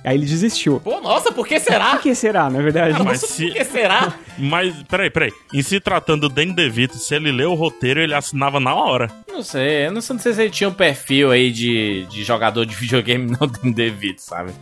Aí 0.04 0.18
ele 0.18 0.26
desistiu. 0.26 0.80
Pô, 0.80 1.00
nossa, 1.00 1.32
por 1.32 1.46
que 1.46 1.58
será? 1.58 1.92
Por 1.92 2.02
que 2.02 2.14
será, 2.14 2.50
na 2.50 2.61
verdade? 2.61 2.92
mas 3.02 3.23
Nossa, 3.23 3.26
se- 3.26 3.46
por 3.46 3.54
que 3.54 3.64
será? 3.64 4.12
Mas, 4.37 4.75
peraí, 4.82 5.08
peraí. 5.08 5.32
Em 5.54 5.62
se 5.62 5.80
tratando 5.80 6.28
do 6.28 6.34
Danny 6.34 6.52
DeVito, 6.52 6.96
se 6.99 7.14
ele 7.14 7.32
leu 7.32 7.52
o 7.52 7.54
roteiro, 7.54 8.00
ele 8.00 8.12
assinava 8.12 8.58
na 8.61 8.75
hora. 8.75 9.08
Não 9.32 9.42
sei, 9.42 9.87
eu 9.87 9.92
não 9.92 10.00
sei, 10.02 10.14
não 10.16 10.23
sei 10.23 10.32
se 10.34 10.42
ele 10.42 10.50
tinha 10.50 10.68
um 10.68 10.75
perfil 10.75 11.30
aí 11.30 11.50
de, 11.50 12.04
de 12.11 12.23
jogador 12.25 12.66
de 12.66 12.75
videogame 12.75 13.30
não 13.40 13.49
tem 13.49 13.73
devido, 13.73 14.18
sabe? 14.18 14.52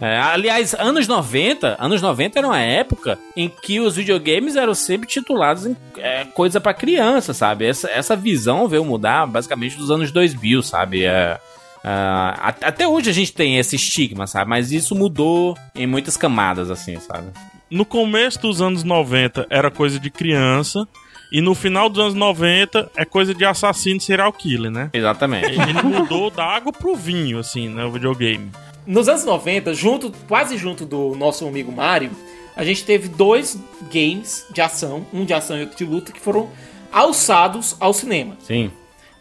É, 0.00 0.18
aliás, 0.18 0.74
anos 0.74 1.06
90, 1.06 1.76
anos 1.78 2.02
90 2.02 2.38
era 2.38 2.46
uma 2.48 2.58
época 2.60 3.18
em 3.36 3.48
que 3.48 3.78
os 3.78 3.94
videogames 3.96 4.56
eram 4.56 4.74
sempre 4.74 5.08
titulados 5.08 5.66
em 5.66 5.76
é, 5.98 6.24
coisa 6.24 6.60
pra 6.60 6.74
criança, 6.74 7.32
sabe? 7.32 7.66
Essa, 7.66 7.88
essa 7.90 8.16
visão 8.16 8.66
veio 8.68 8.84
mudar 8.84 9.26
basicamente 9.26 9.76
dos 9.76 9.90
anos 9.92 10.10
2000, 10.10 10.62
sabe? 10.62 11.04
É, 11.04 11.38
a- 11.84 12.54
até 12.62 12.88
hoje 12.88 13.08
a 13.08 13.12
gente 13.12 13.32
tem 13.32 13.56
esse 13.58 13.76
estigma, 13.76 14.26
sabe? 14.26 14.50
Mas 14.50 14.72
isso 14.72 14.94
mudou 14.96 15.56
em 15.74 15.86
muitas 15.86 16.16
camadas, 16.16 16.70
assim, 16.70 16.98
sabe? 16.98 17.28
No 17.70 17.84
começo 17.84 18.40
dos 18.40 18.60
anos 18.60 18.82
90 18.84 19.46
era 19.48 19.70
coisa 19.70 19.98
de 20.00 20.10
criança. 20.10 20.86
E 21.32 21.40
no 21.40 21.52
final 21.54 21.88
dos 21.88 21.98
anos 22.00 22.14
90 22.14 22.90
é 22.96 23.04
coisa 23.04 23.34
de 23.34 23.44
assassino 23.44 24.00
serial 24.00 24.32
killer, 24.32 24.70
né? 24.70 24.90
Exatamente. 24.92 25.46
Ele 25.50 25.82
mudou 25.82 26.30
da 26.30 26.44
água 26.44 26.72
pro 26.72 26.94
vinho, 26.94 27.38
assim, 27.40 27.68
né? 27.68 27.84
O 27.84 27.90
videogame. 27.90 28.52
Nos 28.86 29.08
anos 29.08 29.24
90, 29.24 29.72
junto, 29.74 30.12
quase 30.28 30.56
junto 30.58 30.84
do 30.84 31.14
nosso 31.14 31.46
amigo 31.46 31.72
Mario, 31.72 32.10
a 32.56 32.64
gente 32.64 32.84
teve 32.84 33.08
dois 33.08 33.58
games 33.92 34.46
de 34.52 34.60
ação, 34.60 35.06
um 35.12 35.24
de 35.24 35.32
ação 35.32 35.56
e 35.56 35.60
outro 35.62 35.76
de 35.76 35.84
luta, 35.84 36.12
que 36.12 36.20
foram 36.20 36.48
alçados 36.92 37.76
ao 37.80 37.92
cinema. 37.92 38.36
Sim. 38.46 38.70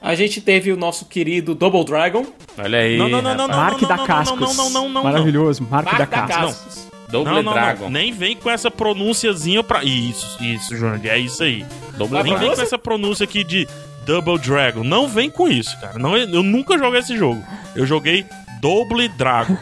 A 0.01 0.15
gente 0.15 0.41
teve 0.41 0.71
o 0.71 0.75
nosso 0.77 1.05
querido 1.05 1.55
Double 1.55 1.85
Dragon, 1.85 2.25
Olha 2.57 2.79
aí. 2.79 2.97
Não, 2.97 3.07
não, 3.09 3.21
não, 3.21 3.35
não. 3.35 3.47
Mark 3.47 3.81
não, 3.81 3.89
da 3.89 3.97
não, 3.97 4.05
Cascos. 4.05 4.39
não, 4.39 4.53
não, 4.53 4.55
não, 4.55 4.69
não, 4.69 4.89
não. 4.89 5.03
Maravilhoso. 5.03 5.65
Mark, 5.69 5.85
Mark 5.85 5.97
da 5.97 6.05
da 6.05 6.27
Cascos. 6.27 6.55
Cascos. 6.55 6.87
Double 7.09 7.33
Não, 7.33 7.43
não, 7.43 7.53
Dragon. 7.53 7.83
não. 7.85 7.89
Nem 7.91 8.11
vem 8.11 8.35
com 8.35 8.49
essa 8.49 8.69
pronunciazinha 8.69 9.63
pra. 9.63 9.83
Isso, 9.83 10.37
isso, 10.43 10.75
João. 10.75 10.99
É 11.03 11.17
isso 11.17 11.41
aí. 11.43 11.65
Double 11.97 12.21
Nem 12.21 12.33
Dragon. 12.33 12.39
vem 12.47 12.55
com 12.55 12.61
essa 12.61 12.77
pronúncia 12.77 13.23
aqui 13.23 13.43
de 13.43 13.67
Double 14.05 14.37
Dragon. 14.39 14.83
Não 14.83 15.07
vem 15.07 15.29
com 15.29 15.47
isso, 15.47 15.79
cara. 15.79 15.97
Não, 15.97 16.17
eu 16.17 16.43
nunca 16.43 16.77
joguei 16.77 16.99
esse 16.99 17.15
jogo. 17.17 17.43
Eu 17.75 17.85
joguei 17.85 18.25
Double 18.63 19.09
Dragon. 19.09 19.57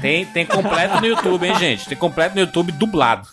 Tem, 0.00 0.24
tem 0.24 0.46
completo 0.46 0.98
no 0.98 1.06
YouTube, 1.06 1.46
hein, 1.46 1.58
gente? 1.58 1.86
Tem 1.86 1.98
completo 1.98 2.34
no 2.34 2.40
YouTube 2.40 2.72
dublado. 2.72 3.28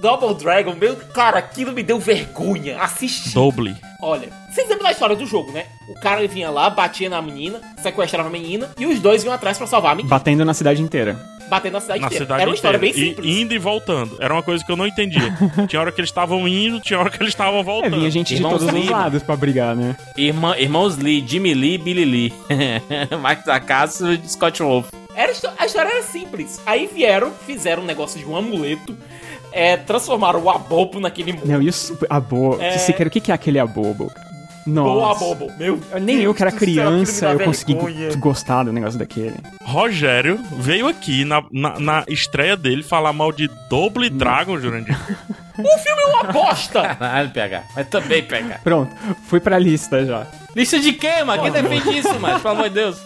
Double 0.00 0.34
Dragon, 0.34 0.74
meu. 0.74 0.96
Cara, 0.96 1.38
aquilo 1.38 1.72
me 1.72 1.84
deu 1.84 2.00
vergonha. 2.00 2.82
Assistir. 2.82 3.34
Double. 3.34 3.76
Olha, 4.02 4.28
vocês 4.50 4.68
lembram 4.68 4.86
da 4.86 4.90
história 4.90 5.14
do 5.14 5.24
jogo, 5.24 5.52
né? 5.52 5.66
O 5.88 5.94
cara 6.00 6.26
vinha 6.26 6.50
lá, 6.50 6.68
batia 6.68 7.08
na 7.08 7.22
menina, 7.22 7.60
sequestrava 7.80 8.28
a 8.28 8.32
menina 8.32 8.68
e 8.76 8.84
os 8.86 8.98
dois 8.98 9.22
iam 9.22 9.32
atrás 9.32 9.56
pra 9.56 9.66
salvar 9.68 9.92
a 9.92 9.94
menina. 9.94 10.10
Batendo 10.10 10.44
na 10.44 10.54
cidade 10.54 10.82
inteira. 10.82 11.16
Batendo 11.48 11.72
na 11.74 11.80
cidade 11.80 12.00
Na 12.00 12.06
inteira. 12.06 12.24
cidade 12.24 12.40
Era 12.42 12.50
uma 12.50 12.54
história 12.54 12.76
inteira. 12.76 12.94
bem 12.94 13.04
E- 13.04 13.08
simples. 13.08 13.36
indo 13.36 13.54
e 13.54 13.58
voltando. 13.58 14.16
Era 14.20 14.34
uma 14.34 14.42
coisa 14.42 14.64
que 14.64 14.70
eu 14.70 14.76
não 14.76 14.86
entendia. 14.86 15.32
tinha 15.68 15.80
hora 15.80 15.90
que 15.92 16.00
eles 16.00 16.10
estavam 16.10 16.46
indo, 16.46 16.80
tinha 16.80 16.98
hora 16.98 17.10
que 17.10 17.16
eles 17.22 17.32
estavam 17.32 17.60
É, 17.60 17.62
voltando. 17.62 17.96
vinha 17.96 18.10
gente 18.10 18.28
de 18.28 18.34
Irmãos 18.36 18.58
todos 18.58 18.66
os 18.68 18.72
Lee. 18.72 18.88
lados 18.90 19.22
pra 19.22 19.36
brigar, 19.36 19.74
né? 19.76 19.96
Irmã, 20.16 20.54
irmãos 20.58 20.96
Lee, 20.98 21.24
Jimmy 21.26 21.54
Lee 21.54 21.74
e 21.74 21.78
Billy 21.78 22.04
Lee. 22.04 22.32
Mike 23.28 23.46
da 23.46 23.60
Casa 23.60 24.12
e 24.14 24.28
Scott 24.28 24.62
Wolf. 24.62 24.88
Era, 25.14 25.32
a 25.58 25.66
história 25.66 25.88
era 25.90 26.02
simples. 26.02 26.60
Aí 26.64 26.86
vieram, 26.92 27.32
fizeram 27.46 27.82
um 27.82 27.86
negócio 27.86 28.18
de 28.20 28.24
um 28.26 28.36
amuleto, 28.36 28.96
é, 29.50 29.76
transformaram 29.76 30.40
o 30.42 30.50
abobo 30.50 31.00
naquele 31.00 31.32
mundo. 31.32 31.46
Não, 31.46 31.60
e 31.62 31.68
o 31.68 31.72
su- 31.72 31.98
abobo. 32.08 32.62
É. 32.62 32.78
Você 32.78 32.92
quer 32.92 33.06
o 33.06 33.10
que 33.10 33.20
que 33.20 33.32
é 33.32 33.34
aquele 33.34 33.58
abobo? 33.58 34.12
Nossa. 34.68 34.90
Boa 34.92 35.12
abobo. 35.12 35.52
Meu 35.58 35.80
Nem 36.00 36.20
eu 36.20 36.34
que 36.34 36.42
era 36.42 36.52
criança 36.52 37.26
eu 37.30 37.40
consegui 37.40 37.74
vergonha. 37.74 38.16
gostar 38.16 38.64
do 38.64 38.72
negócio 38.72 38.98
daquele. 38.98 39.34
Rogério 39.62 40.38
veio 40.58 40.86
aqui 40.88 41.24
na, 41.24 41.42
na, 41.52 41.78
na 41.80 42.04
estreia 42.08 42.56
dele 42.56 42.82
falar 42.82 43.12
mal 43.12 43.32
de 43.32 43.48
Double 43.68 44.08
Dragon, 44.10 44.58
Jurandir. 44.58 44.96
O 45.58 45.78
filme 45.80 46.00
é 46.02 46.06
uma 46.06 46.32
bosta! 46.32 46.94
Caralho, 46.94 47.30
PH. 47.30 47.62
Mas 47.74 47.88
também, 47.88 48.22
PH. 48.22 48.60
Pronto, 48.62 48.94
fui 49.26 49.40
pra 49.40 49.58
lista 49.58 50.06
já. 50.06 50.24
Lista 50.54 50.78
de 50.78 50.92
quê, 50.92 51.24
mano? 51.24 51.42
Quem 51.42 51.50
defende 51.50 51.98
isso, 51.98 52.20
mano? 52.20 52.38
Pelo 52.38 52.54
amor 52.54 52.68
de 52.68 52.76
Deus. 52.76 52.96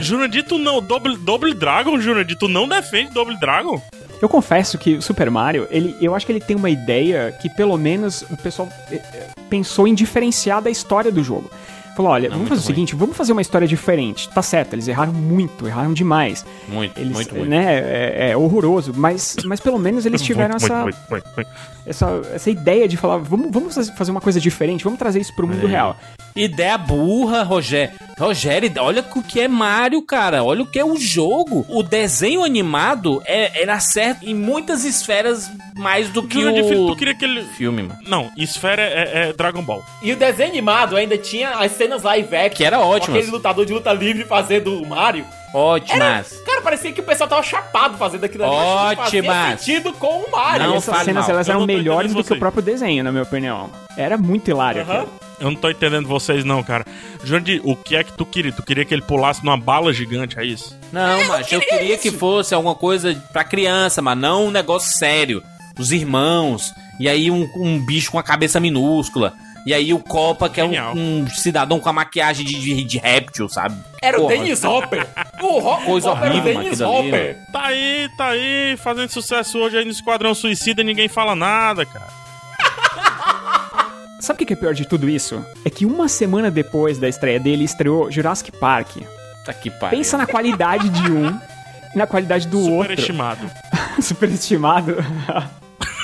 Jurandir, 0.00 0.42
tu 0.44 0.56
não. 0.58 0.80
Double, 0.80 1.18
Double 1.18 1.52
Dragon, 1.52 2.00
Jurandir, 2.00 2.38
tu 2.38 2.48
não 2.48 2.66
defende 2.66 3.12
Double 3.12 3.38
Dragon? 3.38 3.78
Eu 4.20 4.28
confesso 4.28 4.78
que 4.78 4.94
o 4.94 5.02
Super 5.02 5.30
Mario, 5.30 5.66
ele, 5.70 5.96
eu 6.00 6.14
acho 6.14 6.24
que 6.24 6.32
ele 6.32 6.40
tem 6.40 6.56
uma 6.56 6.70
ideia 6.70 7.32
que 7.32 7.50
pelo 7.50 7.76
menos 7.76 8.22
o 8.22 8.36
pessoal 8.36 8.68
eh, 8.90 9.02
eh, 9.12 9.26
pensou 9.50 9.86
em 9.86 9.94
diferenciar 9.94 10.62
da 10.62 10.70
história 10.70 11.12
do 11.12 11.22
jogo. 11.22 11.50
Falou, 11.96 12.12
olha, 12.12 12.28
vamos 12.28 12.46
fazer 12.50 12.60
o 12.60 12.64
seguinte, 12.64 12.94
vamos 12.94 13.16
fazer 13.16 13.32
uma 13.32 13.40
história 13.40 13.66
diferente. 13.66 14.28
Tá 14.28 14.42
certo, 14.42 14.74
eles 14.74 14.86
erraram 14.86 15.14
muito, 15.14 15.66
erraram 15.66 15.94
demais. 15.94 16.44
Muito, 16.68 17.00
Eles, 17.00 17.14
muito, 17.14 17.34
muito. 17.34 17.48
né, 17.48 17.64
é, 17.74 18.30
é 18.32 18.36
horroroso, 18.36 18.92
mas, 18.94 19.34
mas 19.46 19.60
pelo 19.60 19.78
menos 19.78 20.04
eles 20.04 20.20
tiveram 20.22 20.50
Muito, 20.50 20.64
essa, 20.66 20.82
muito, 20.82 20.98
muito, 21.08 21.26
muito. 21.34 21.50
essa, 21.86 22.20
essa 22.34 22.50
ideia 22.50 22.86
de 22.86 22.98
falar, 22.98 23.16
vamos, 23.16 23.50
vamos 23.50 23.88
fazer 23.96 24.10
uma 24.10 24.20
coisa 24.20 24.38
diferente, 24.38 24.84
vamos 24.84 24.98
trazer 24.98 25.20
isso 25.20 25.34
pro 25.34 25.48
mundo 25.48 25.66
real. 25.66 25.96
Ideia 26.36 26.76
burra, 26.76 27.42
Rogério. 27.42 27.94
Rogério, 28.18 28.70
olha 28.78 29.02
o 29.02 29.22
que 29.22 29.40
é 29.40 29.48
Mario, 29.48 30.02
cara. 30.02 30.44
Olha 30.44 30.64
o 30.64 30.66
que 30.66 30.78
é 30.78 30.84
o 30.84 30.98
jogo. 30.98 31.64
O 31.66 31.82
desenho 31.82 32.44
animado 32.44 33.22
é, 33.24 33.62
era 33.62 33.80
certo 33.80 34.22
em 34.26 34.34
muitas 34.34 34.84
esferas 34.84 35.50
mais 35.76 36.08
do 36.08 36.22
que 36.22 36.40
Jurandir, 36.40 36.64
o 36.64 36.68
filho, 36.68 36.86
tu 36.86 36.96
queria 36.96 37.14
que 37.14 37.24
ele. 37.24 37.42
filme, 37.42 37.82
mano. 37.82 38.00
Não, 38.06 38.30
Esfera 38.36 38.82
é, 38.82 39.28
é 39.28 39.32
Dragon 39.32 39.62
Ball. 39.62 39.84
E 40.02 40.12
o 40.12 40.16
desenho 40.16 40.48
animado 40.50 40.96
ainda 40.96 41.16
tinha 41.18 41.50
as 41.50 41.72
cenas 41.72 42.02
live 42.02 42.34
action. 42.34 42.56
Que 42.56 42.64
era 42.64 42.80
ótimas. 42.80 43.18
Aquele 43.18 43.30
lutador 43.32 43.64
de 43.66 43.72
luta 43.72 43.92
livre 43.92 44.24
fazendo 44.24 44.82
o 44.82 44.86
Mario. 44.86 45.24
Era, 45.54 45.58
Ótimas. 45.64 46.32
cara, 46.44 46.60
parecia 46.60 46.92
que 46.92 47.00
o 47.00 47.04
pessoal 47.04 47.30
tava 47.30 47.42
chapado 47.42 47.96
fazendo 47.96 48.24
aquilo 48.24 48.44
ali. 48.44 48.52
Ótimas. 48.54 49.60
sentido 49.60 49.92
com 49.94 50.22
o 50.22 50.30
Mario. 50.30 50.66
Não 50.66 50.76
essas 50.76 50.98
cenas 50.98 51.22
mal. 51.24 51.30
elas 51.30 51.48
Eu 51.48 51.54
eram 51.54 51.66
melhores 51.66 52.10
do 52.12 52.16
que 52.16 52.20
o 52.20 52.24
vocês. 52.24 52.38
próprio 52.40 52.62
desenho, 52.62 53.02
na 53.02 53.10
minha 53.10 53.22
opinião. 53.22 53.70
Era 53.96 54.18
muito 54.18 54.50
hilário 54.50 54.82
Aham. 54.82 54.92
aquilo. 55.00 55.12
Eu 55.40 55.50
não 55.50 55.56
tô 55.56 55.70
entendendo 55.70 56.08
vocês, 56.08 56.44
não, 56.44 56.62
cara. 56.62 56.84
Jurandir, 57.24 57.60
o 57.64 57.74
que 57.76 57.96
é 57.96 58.02
que 58.04 58.12
tu 58.12 58.26
queria? 58.26 58.52
Tu 58.52 58.62
queria 58.62 58.84
que 58.84 58.92
ele 58.92 59.02
pulasse 59.02 59.42
numa 59.44 59.56
bala 59.56 59.92
gigante, 59.92 60.38
é 60.38 60.44
isso? 60.44 60.78
Não, 60.92 61.26
mas 61.28 61.50
eu 61.52 61.60
queria 61.60 61.78
queria 61.78 61.98
que 61.98 62.10
fosse 62.10 62.54
alguma 62.54 62.74
coisa 62.74 63.14
pra 63.32 63.44
criança, 63.44 64.00
mas 64.02 64.16
não 64.18 64.46
um 64.46 64.50
negócio 64.50 64.96
sério. 64.96 65.42
Os 65.78 65.92
irmãos, 65.92 66.74
e 66.98 67.08
aí 67.08 67.30
um, 67.30 67.48
um 67.54 67.84
bicho 67.84 68.10
com 68.10 68.18
a 68.18 68.22
cabeça 68.22 68.58
minúscula. 68.58 69.34
E 69.66 69.74
aí 69.74 69.92
o 69.92 69.98
Copa, 69.98 70.48
que 70.48 70.60
é 70.60 70.64
um, 70.64 71.24
um 71.24 71.28
cidadão 71.28 71.80
com 71.80 71.88
a 71.88 71.92
maquiagem 71.92 72.46
de, 72.46 72.54
de, 72.54 72.84
de 72.84 72.98
réptil, 72.98 73.48
sabe? 73.48 73.76
Era 74.00 74.16
o 74.16 74.22
Porra. 74.22 74.36
Dennis 74.36 74.62
Hopper. 74.62 75.04
O 75.42 75.58
Ho 75.58 75.84
Coisa 75.84 76.12
Hopper 76.12 76.24
era 76.24 76.34
o 76.34 76.38
horrível, 76.38 76.62
Dennis 76.62 76.80
aquilo 76.80 76.98
ali, 76.98 77.08
Hopper. 77.08 77.38
Tá 77.52 77.66
aí, 77.66 78.08
tá 78.16 78.26
aí, 78.28 78.76
fazendo 78.76 79.08
sucesso 79.08 79.58
hoje 79.58 79.76
aí 79.76 79.84
no 79.84 79.90
Esquadrão 79.90 80.36
Suicida 80.36 80.82
e 80.82 80.84
ninguém 80.84 81.08
fala 81.08 81.34
nada, 81.34 81.84
cara. 81.84 82.06
Sabe 84.20 84.44
o 84.44 84.46
que 84.46 84.52
é 84.52 84.56
pior 84.56 84.72
de 84.72 84.86
tudo 84.86 85.08
isso? 85.08 85.44
É 85.64 85.68
que 85.68 85.84
uma 85.84 86.06
semana 86.06 86.48
depois 86.48 86.98
da 86.98 87.08
estreia 87.08 87.40
dele, 87.40 87.64
estreou 87.64 88.08
Jurassic 88.08 88.52
Park. 88.52 88.98
Tá 89.44 89.52
que 89.52 89.68
pariu. 89.68 89.98
Pensa 89.98 90.16
na 90.16 90.28
qualidade 90.28 90.88
de 90.88 91.10
um 91.10 91.36
e 91.92 91.98
na 91.98 92.06
qualidade 92.06 92.46
do 92.46 92.60
outro. 92.60 92.82
Superestimado. 92.82 93.50
Superestimado. 94.00 94.94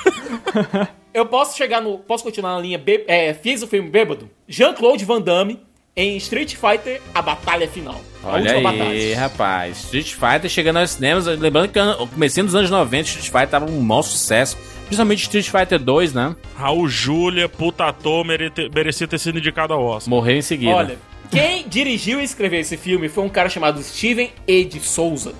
Eu 1.15 1.27
posso 1.27 1.57
chegar 1.57 1.81
no. 1.81 1.99
Posso 1.99 2.25
continuar 2.25 2.55
na 2.55 2.61
linha. 2.61 2.79
Bê- 2.79 3.05
É, 3.07 3.35
fiz 3.35 3.63
o 3.63 3.67
filme 3.67 3.91
Bêbado. 3.91 4.31
Jean-Claude 4.49 5.05
Van 5.05 5.21
Damme 5.21 5.61
em 5.95 6.17
Street 6.17 6.55
Fighter 6.55 7.03
A 7.15 7.21
Batalha 7.21 7.69
Final. 7.69 8.01
A 8.25 8.29
Olha 8.33 8.53
última 8.55 8.71
aí, 8.71 8.79
batalha. 8.79 9.19
rapaz. 9.21 9.79
Street 9.85 10.15
Fighter 10.15 10.49
chegando 10.49 10.79
aos 10.79 10.93
cinemas. 10.93 11.27
Lembrando 11.27 11.69
que 11.69 11.79
o 11.79 12.07
comecinho 12.07 12.47
dos 12.47 12.55
anos 12.55 12.71
90, 12.71 13.09
Street 13.09 13.27
Fighter 13.27 13.49
tava 13.49 13.71
um 13.71 13.81
maior 13.83 14.01
sucesso. 14.03 14.57
Principalmente 14.87 15.23
Street 15.23 15.49
Fighter 15.51 15.79
2, 15.79 16.15
né? 16.15 16.35
Raul 16.57 16.89
Júlia, 16.89 17.47
puta 17.49 17.85
ator, 17.85 18.25
merete- 18.25 18.71
merecia 18.75 19.07
ter 19.07 19.19
sido 19.19 19.39
indicado 19.39 19.75
ao 19.75 19.85
Oscar. 19.85 20.09
Morreu 20.09 20.37
em 20.37 20.43
seguida. 20.43 20.73
Olha, 20.75 20.99
quem 21.31 21.67
dirigiu 21.69 22.21
e 22.21 22.25
escreveu 22.25 22.61
esse 22.61 22.77
filme 22.79 23.09
foi 23.11 23.25
um 23.25 23.29
cara 23.29 23.49
chamado 23.51 23.83
Steven 23.83 24.31
E. 24.47 24.65
de 24.65 24.81
Souza. 24.81 25.35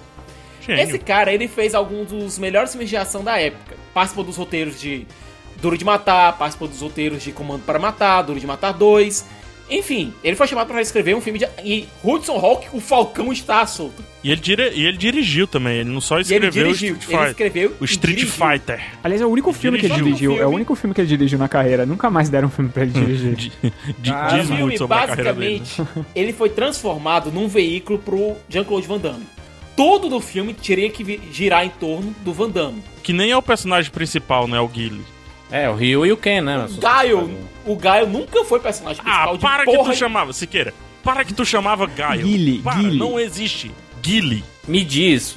Gênio. 0.67 0.83
Esse 0.83 0.99
cara, 0.99 1.33
ele 1.33 1.49
fez 1.49 1.75
alguns 1.75 2.09
dos 2.09 2.39
melhores 2.39 2.71
filmes 2.73 2.89
de 2.91 2.97
ação 2.97 3.25
da 3.25 3.39
época. 3.39 3.75
Participou 3.95 4.25
dos 4.25 4.37
roteiros 4.37 4.81
de 4.81 5.07
Duro 5.61 5.77
de 5.79 5.85
Matar, 5.85 6.37
participou 6.39 6.67
dos 6.69 6.81
roteiros 6.81 7.23
de 7.23 7.33
Comando 7.33 7.63
para 7.65 7.79
Matar, 7.79 8.23
Duro 8.23 8.41
de 8.41 8.47
Matar 8.47 8.73
2. 8.73 9.43
Enfim, 9.71 10.13
ele 10.23 10.37
foi 10.37 10.47
chamado 10.47 10.67
para 10.69 10.83
escrever 10.83 11.15
um 11.17 11.21
filme 11.21 11.39
de... 11.39 11.47
E 11.65 11.89
Hudson 12.05 12.35
Hawk, 12.37 12.67
o 12.75 12.81
Falcão 12.81 13.33
está 13.33 13.65
solto. 13.67 14.05
E 14.23 14.31
ele, 14.31 14.41
dire- 14.41 14.73
e 14.75 14.85
ele 14.85 14.99
dirigiu 14.99 15.47
também, 15.47 15.79
ele 15.79 15.89
não 15.89 16.01
só 16.01 16.17
E 16.17 16.19
ele 16.19 16.23
escreveu 16.47 16.65
dirigiu, 16.65 16.95
o 16.95 16.99
Street 16.99 17.09
ele 17.09 17.17
Fighter. 17.17 17.31
escreveu 17.31 17.77
o 17.81 17.85
Street. 17.85 18.25
Fighter. 18.27 18.83
Aliás, 19.03 19.23
é 19.23 19.27
o 19.27 19.29
único 19.31 19.51
filme 19.53 19.79
que 19.79 19.87
ele 19.87 19.95
Dirigiu 19.95 20.37
É 20.43 20.47
o 20.47 20.51
único 20.51 20.75
filme 20.75 20.93
que 20.95 21.01
ele 21.01 21.09
dirigiu 21.09 21.39
na 21.39 21.49
carreira. 21.49 21.87
Nunca 21.87 22.11
mais 22.11 22.29
deram 22.29 22.49
um 22.49 22.51
filme 22.51 22.71
pra 22.71 22.83
ele 22.83 22.93
dirigir. 23.01 23.35
De- 23.35 23.63
de- 23.99 24.13
O 24.13 24.27
diz 24.29 24.47
filme, 24.47 24.61
muito 24.63 24.79
sobre 24.79 24.97
a 24.99 25.07
carreira 25.07 25.33
dele. 25.33 25.59
basicamente, 25.61 26.05
ele 26.15 26.33
foi 26.35 26.51
transformado 26.51 27.31
num 27.31 27.49
veículo 27.49 27.99
pro 27.99 28.37
Jean-Claude 28.51 28.87
Van 28.87 28.99
Damme. 28.99 29.25
Todo 29.77 30.09
do 30.09 30.21
filme 30.21 30.53
teria 30.55 30.91
que 30.91 31.21
girar 31.33 31.65
em 31.65 31.71
torno 31.71 32.15
do 32.21 32.33
Van 32.33 32.51
Damme. 32.51 32.83
Que 33.03 33.13
nem 33.13 33.31
é 33.31 33.37
o 33.37 33.43
personagem 33.43 33.91
principal, 33.91 34.47
né? 34.47 34.61
O 34.61 34.69
Guile. 34.69 35.03
É, 35.51 35.69
o 35.69 35.75
Ryu 35.75 36.07
e 36.07 36.13
o 36.13 36.17
Ken, 36.17 36.41
né? 36.41 36.67
O 36.71 36.81
Gaio, 36.81 37.39
o 37.67 37.77
Gaio 37.77 38.07
nunca 38.07 38.45
foi 38.45 38.59
personagem 38.61 39.03
principal 39.03 39.31
Ah, 39.31 39.37
de 39.37 39.39
para 39.39 39.65
que 39.67 39.77
tu 39.85 39.95
chamava, 39.95 40.33
Siqueira. 40.33 40.73
Para 41.03 41.25
que 41.25 41.35
tu 41.35 41.45
chamava 41.45 41.87
Gaio. 41.87 42.23
Guile, 42.27 42.59
Para, 42.63 42.77
Guile. 42.77 42.99
Não 42.99 43.19
existe. 43.21 43.71
Guile. 44.01 44.43
Me 44.67 44.85
diz, 44.85 45.37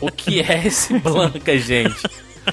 o 0.00 0.10
que 0.10 0.40
é 0.40 0.66
esse 0.66 0.96
Blanca, 1.00 1.58
gente? 1.58 1.96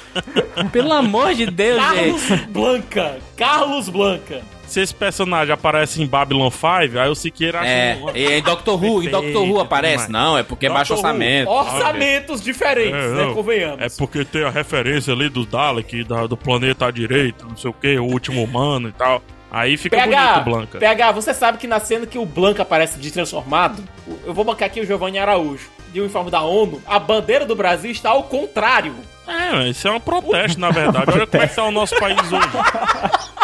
Pelo 0.71 0.91
amor 0.93 1.33
de 1.33 1.45
Deus, 1.45 1.77
Carlos 1.81 2.21
gente. 2.27 2.45
Blanca. 2.47 3.17
Carlos 3.37 3.89
Blanca. 3.89 4.41
Se 4.69 4.79
esse 4.81 4.93
personagem 4.93 5.53
aparece 5.53 6.01
em 6.01 6.05
Babylon 6.07 6.49
5, 6.51 6.99
aí 6.99 7.09
o 7.09 7.15
Siqueira 7.15 7.59
acha... 7.59 7.67
É, 7.69 7.95
um- 8.01 8.15
e 8.15 8.33
em 8.37 8.41
Doctor 8.41 8.81
Who, 8.83 9.03
em 9.03 9.09
Doctor 9.09 9.43
Who 9.49 9.59
aparece. 9.59 10.11
Não, 10.11 10.37
é 10.37 10.43
porque 10.43 10.67
é 10.67 10.69
baixo 10.69 10.93
Doctor 10.93 11.09
Who. 11.11 11.15
orçamento. 11.17 11.49
Orçamentos 11.49 12.41
diferentes, 12.41 12.93
É, 12.93 13.07
né? 13.09 13.23
não. 13.25 13.33
Convenhamos. 13.33 13.81
É 13.81 13.87
porque 13.97 14.23
tem 14.23 14.43
a 14.43 14.49
referência 14.49 15.11
ali 15.13 15.27
do 15.29 15.45
Dalek, 15.45 16.03
da- 16.03 16.27
do 16.27 16.37
planeta 16.37 16.85
à 16.87 16.91
direita, 16.91 17.45
não 17.45 17.57
sei 17.57 17.69
o 17.69 17.73
que, 17.73 17.97
o 17.97 18.05
último 18.05 18.43
humano 18.43 18.89
e 18.89 18.91
tal. 18.91 19.21
Aí 19.51 19.77
fica 19.77 19.97
PH, 19.97 20.27
bonito, 20.33 20.45
Blanca. 20.45 20.77
PH, 20.77 21.11
você 21.11 21.33
sabe 21.33 21.57
que 21.57 21.65
na 21.65 21.79
cena 21.79 22.05
que 22.05 22.19
o 22.19 22.25
Blanca 22.25 22.61
aparece 22.61 22.99
de 22.99 23.09
transformado, 23.09 23.83
eu 24.23 24.31
vou 24.31 24.45
bancar 24.45 24.67
aqui 24.67 24.79
o 24.79 24.85
Giovanni 24.85 25.17
Araújo, 25.17 25.67
de 25.91 25.99
uniforme 25.99 26.29
da 26.29 26.41
ONU, 26.41 26.79
a 26.85 26.99
bandeira 26.99 27.47
do 27.47 27.55
Brasil 27.55 27.89
está 27.89 28.11
ao 28.11 28.21
contrário. 28.23 28.93
É, 29.27 29.67
isso 29.67 29.87
é 29.87 29.91
um 29.91 29.99
protesto, 29.99 30.59
na 30.59 30.69
verdade. 30.69 31.11
Olha 31.11 31.25
como 31.25 31.41
é 31.43 31.47
que 31.47 31.55
tá 31.55 31.63
o 31.63 31.71
nosso 31.71 31.95
país 31.99 32.19
hoje. 32.31 32.47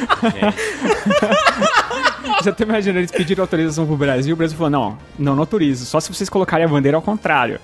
Já 2.42 2.52
tô 2.52 2.64
imaginando 2.64 3.00
eles 3.00 3.10
pediram 3.10 3.42
autorização 3.42 3.86
pro 3.86 3.96
Brasil, 3.96 4.34
o 4.34 4.36
Brasil 4.36 4.56
falou, 4.56 4.70
não, 4.70 4.98
não, 5.18 5.34
não 5.34 5.42
autorizo, 5.42 5.84
só 5.84 6.00
se 6.00 6.12
vocês 6.12 6.28
colocarem 6.28 6.64
a 6.64 6.68
bandeira 6.68 6.96
ao 6.96 7.02
contrário. 7.02 7.60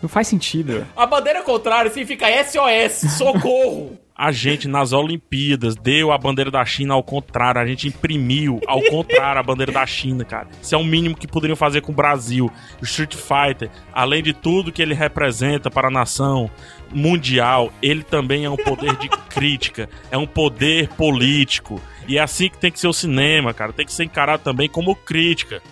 Não 0.00 0.08
faz 0.08 0.28
sentido. 0.28 0.86
A 0.96 1.06
bandeira 1.06 1.40
ao 1.40 1.44
contrário 1.44 1.90
significa 1.90 2.26
SOS, 2.44 3.18
socorro. 3.18 3.98
A 4.22 4.32
gente, 4.32 4.68
nas 4.68 4.92
Olimpíadas, 4.92 5.74
deu 5.74 6.12
a 6.12 6.18
bandeira 6.18 6.50
da 6.50 6.62
China 6.62 6.92
ao 6.92 7.02
contrário. 7.02 7.58
A 7.58 7.64
gente 7.64 7.88
imprimiu 7.88 8.60
ao 8.66 8.82
contrário 8.82 9.40
a 9.40 9.42
bandeira 9.42 9.72
da 9.72 9.86
China, 9.86 10.26
cara. 10.26 10.46
Isso 10.60 10.74
é 10.74 10.76
o 10.76 10.84
mínimo 10.84 11.16
que 11.16 11.26
poderiam 11.26 11.56
fazer 11.56 11.80
com 11.80 11.90
o 11.90 11.94
Brasil. 11.94 12.52
O 12.82 12.84
Street 12.84 13.14
Fighter, 13.14 13.70
além 13.94 14.22
de 14.22 14.34
tudo 14.34 14.70
que 14.70 14.82
ele 14.82 14.92
representa 14.92 15.70
para 15.70 15.88
a 15.88 15.90
nação 15.90 16.50
mundial, 16.92 17.72
ele 17.80 18.02
também 18.02 18.44
é 18.44 18.50
um 18.50 18.58
poder 18.58 18.94
de 18.96 19.08
crítica. 19.08 19.88
É 20.10 20.18
um 20.18 20.26
poder 20.26 20.90
político. 20.90 21.80
E 22.06 22.18
é 22.18 22.20
assim 22.20 22.50
que 22.50 22.58
tem 22.58 22.70
que 22.70 22.78
ser 22.78 22.88
o 22.88 22.92
cinema, 22.92 23.54
cara. 23.54 23.72
Tem 23.72 23.86
que 23.86 23.92
ser 23.94 24.04
encarado 24.04 24.42
também 24.42 24.68
como 24.68 24.94
crítica. 24.94 25.62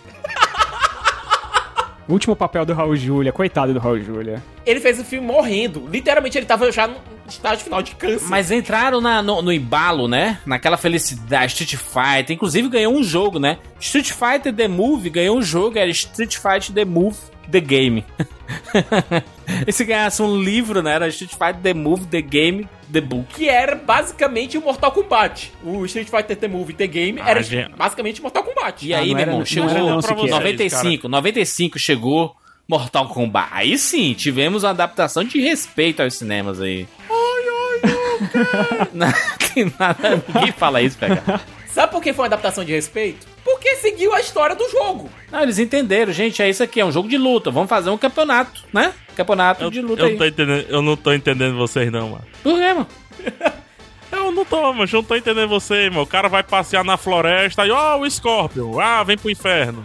Último 2.08 2.34
papel 2.34 2.64
do 2.64 2.72
Raul 2.72 2.96
Júlia, 2.96 3.30
coitado 3.30 3.74
do 3.74 3.78
Raul 3.78 4.00
Júlia. 4.00 4.42
Ele 4.68 4.80
fez 4.80 4.98
o 5.00 5.04
filme 5.04 5.26
morrendo. 5.26 5.88
Literalmente, 5.90 6.36
ele 6.36 6.46
tava 6.46 6.70
já 6.70 6.86
no 6.86 6.96
estágio 7.28 7.64
final 7.64 7.82
de 7.82 7.94
câncer. 7.94 8.26
Mas 8.28 8.50
entraram 8.50 9.00
na- 9.00 9.22
no, 9.22 9.40
no 9.42 9.52
embalo, 9.52 10.06
né? 10.08 10.38
Naquela 10.44 10.76
felicidade, 10.76 11.52
Street 11.52 11.76
Fighter. 11.76 12.34
Inclusive 12.36 12.68
ganhou 12.68 12.92
um 12.94 13.02
jogo, 13.02 13.38
né? 13.38 13.58
Street 13.80 14.10
Fighter 14.12 14.52
The 14.54 14.68
Movie 14.68 15.10
ganhou 15.10 15.38
um 15.38 15.42
jogo, 15.42 15.78
era 15.78 15.90
Street 15.90 16.36
Fighter 16.36 16.74
The 16.74 16.84
Move 16.84 17.16
The 17.50 17.60
Game. 17.60 18.04
e 19.66 19.72
se 19.72 19.84
ganhasse 19.84 20.22
um 20.22 20.40
livro, 20.40 20.82
né? 20.82 20.94
Era 20.94 21.08
Street 21.08 21.32
Fighter 21.32 21.56
The 21.62 21.74
Move 21.74 22.06
The 22.06 22.20
Game 22.22 22.68
The 22.92 23.00
Book. 23.00 23.34
que 23.34 23.48
era 23.48 23.74
basicamente 23.76 24.56
o 24.58 24.62
Mortal 24.62 24.92
Kombat. 24.92 25.52
O 25.62 25.84
Street 25.86 26.08
Fighter 26.08 26.36
The 26.36 26.48
Movie 26.48 26.74
The 26.74 26.86
Game 26.86 27.20
Ah, 27.22 27.30
era 27.30 27.42
gente. 27.42 27.74
basicamente 27.76 28.20
Mortal 28.22 28.42
Kombat. 28.44 28.86
E 28.86 28.94
aí, 28.94 29.08
não 29.08 29.14
meu 29.14 29.22
irmão, 29.22 29.38
não 29.40 29.46
chegou 29.46 29.70
era 29.70 29.78
não 29.80 30.00
pra 30.00 30.08
sequer. 30.16 30.30
95, 30.30 31.08
95 31.08 31.78
chegou 31.78 32.36
Mortal 32.68 33.08
Kombat. 33.08 33.48
Aí 33.50 33.78
sim, 33.78 34.12
tivemos 34.12 34.62
uma 34.62 34.70
adaptação 34.70 35.24
de 35.24 35.40
respeito 35.40 36.02
aos 36.02 36.14
cinemas 36.14 36.60
aí. 36.60 36.86
Não 38.92 39.12
tem 39.54 39.72
nada, 39.78 40.22
ninguém 40.28 40.52
fala 40.52 40.82
isso, 40.82 40.98
pega. 40.98 41.40
Sabe 41.66 41.92
por 41.92 42.02
que 42.02 42.12
foi 42.12 42.24
uma 42.24 42.26
adaptação 42.26 42.64
de 42.64 42.72
respeito? 42.72 43.26
Porque 43.44 43.76
seguiu 43.76 44.12
a 44.12 44.20
história 44.20 44.54
do 44.54 44.68
jogo. 44.68 45.08
Não, 45.30 45.42
eles 45.42 45.58
entenderam, 45.58 46.12
gente, 46.12 46.42
é 46.42 46.50
isso 46.50 46.62
aqui, 46.62 46.80
é 46.80 46.84
um 46.84 46.92
jogo 46.92 47.08
de 47.08 47.16
luta, 47.16 47.50
vamos 47.50 47.68
fazer 47.70 47.88
um 47.88 47.96
campeonato, 47.96 48.64
né? 48.72 48.92
Campeonato 49.16 49.62
Eu, 49.62 49.70
de 49.70 49.80
luta 49.80 50.02
eu, 50.02 50.06
aí. 50.08 50.16
tô 50.18 50.24
entendendo, 50.26 50.66
eu 50.68 50.82
não 50.82 50.96
tô 50.96 51.12
entendendo 51.12 51.56
vocês, 51.56 51.90
não, 51.90 52.10
mano. 52.10 52.24
Por 52.42 52.58
quê, 52.58 52.72
mano? 52.74 52.86
Eu 54.10 54.32
não 54.32 54.44
tô, 54.44 54.72
mas 54.72 54.90
eu 54.92 55.00
não 55.00 55.04
tô 55.06 55.14
entendendo 55.16 55.48
você, 55.48 55.74
irmão. 55.74 56.02
O 56.02 56.06
cara 56.06 56.28
vai 56.28 56.42
passear 56.42 56.82
na 56.82 56.96
floresta 56.96 57.66
e, 57.66 57.70
ó, 57.70 57.98
o 57.98 58.10
Scorpion, 58.10 58.80
ah, 58.80 59.02
vem 59.04 59.18
pro 59.18 59.30
inferno. 59.30 59.84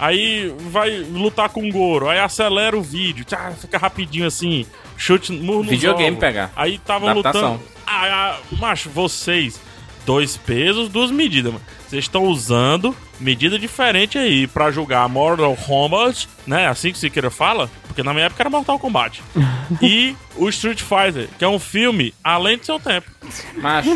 Aí 0.00 0.50
vai 0.70 1.00
lutar 1.00 1.50
com 1.50 1.68
o 1.68 1.70
Goro, 1.70 2.08
aí 2.08 2.18
acelera 2.18 2.74
o 2.74 2.80
vídeo, 2.80 3.22
tchá, 3.22 3.52
fica 3.52 3.76
rapidinho 3.76 4.26
assim, 4.26 4.64
chute 4.96 5.30
murro 5.30 5.62
no 5.62 5.68
Videogame 5.68 6.16
pegar. 6.16 6.50
Aí 6.56 6.76
estavam 6.76 7.10
Adaptação. 7.10 7.52
lutando. 7.52 7.70
Ah, 7.86 8.06
ah, 8.10 8.56
macho, 8.58 8.88
vocês, 8.88 9.60
dois 10.06 10.38
pesos, 10.38 10.88
duas 10.88 11.10
medidas, 11.10 11.52
mano. 11.52 11.64
Vocês 11.86 12.04
estão 12.04 12.24
usando 12.24 12.96
medida 13.18 13.58
diferente 13.58 14.16
aí 14.16 14.46
pra 14.46 14.70
julgar 14.70 15.06
Mortal 15.08 15.54
Kombat, 15.56 16.28
né? 16.46 16.66
Assim 16.66 16.92
que 16.92 16.98
se 16.98 17.10
queira 17.10 17.30
fala, 17.30 17.68
porque 17.86 18.02
na 18.02 18.14
minha 18.14 18.26
época 18.26 18.42
era 18.42 18.48
Mortal 18.48 18.78
Kombat. 18.78 19.22
e 19.82 20.16
o 20.36 20.48
Street 20.48 20.80
Fighter, 20.80 21.28
que 21.36 21.44
é 21.44 21.48
um 21.48 21.58
filme 21.58 22.14
além 22.24 22.56
do 22.56 22.64
seu 22.64 22.80
tempo. 22.80 23.10
Macho, 23.56 23.90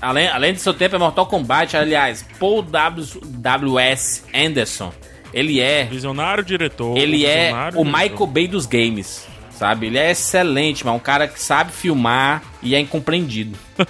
além, 0.00 0.28
além 0.28 0.54
do 0.54 0.58
seu 0.58 0.74
tempo 0.74 0.96
é 0.96 0.98
Mortal 0.98 1.26
Kombat, 1.26 1.76
aliás, 1.76 2.26
Paul 2.40 2.62
W. 2.62 3.20
W.S. 3.22 4.24
Anderson, 4.34 4.92
ele 5.32 5.60
é 5.60 5.84
Visionário 5.84 6.44
diretor. 6.44 6.96
Ele 6.96 7.24
é 7.26 7.52
o 7.74 7.84
diretor. 7.84 7.84
Michael 7.84 8.26
Bay 8.26 8.48
dos 8.48 8.66
games, 8.66 9.26
sabe? 9.50 9.86
Ele 9.86 9.98
é 9.98 10.10
excelente, 10.10 10.84
mas 10.84 10.94
um 10.94 10.98
cara 10.98 11.26
que 11.28 11.40
sabe 11.40 11.72
filmar 11.72 12.42
e 12.62 12.74
é 12.74 12.80
incompreendido. 12.80 13.56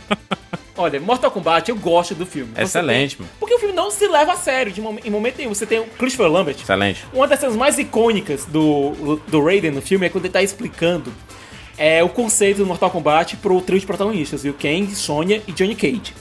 Olha, 0.76 0.98
Mortal 0.98 1.30
Kombat, 1.30 1.68
eu 1.68 1.76
gosto 1.76 2.14
do 2.14 2.24
filme. 2.24 2.52
Excelente, 2.56 3.16
tem- 3.16 3.26
mano. 3.26 3.36
Porque 3.38 3.54
o 3.54 3.58
filme 3.58 3.74
não 3.74 3.90
se 3.90 4.06
leva 4.08 4.32
a 4.32 4.36
sério 4.36 4.72
de 4.72 4.80
mom- 4.80 4.96
em 5.04 5.10
momento 5.10 5.36
nenhum. 5.36 5.52
Você 5.52 5.66
tem 5.66 5.78
o 5.78 5.84
Christopher 5.84 6.30
Lambert. 6.32 6.56
Excelente. 6.58 7.04
Uma 7.12 7.26
das 7.28 7.38
cenas 7.38 7.54
mais 7.54 7.78
icônicas 7.78 8.46
do, 8.46 9.20
do 9.28 9.44
Raiden 9.44 9.72
no 9.72 9.82
filme 9.82 10.06
é 10.06 10.08
quando 10.08 10.24
ele 10.24 10.32
tá 10.32 10.42
explicando 10.42 11.12
é, 11.76 12.02
o 12.02 12.08
conceito 12.08 12.58
do 12.58 12.66
Mortal 12.66 12.90
Kombat 12.90 13.36
pro 13.36 13.60
trio 13.60 13.78
de 13.78 13.84
protagonistas, 13.84 14.42
viu? 14.42 14.54
Kang, 14.54 14.86
Sonya 14.94 15.42
e 15.46 15.52
Johnny 15.52 15.74
Cage. 15.74 16.14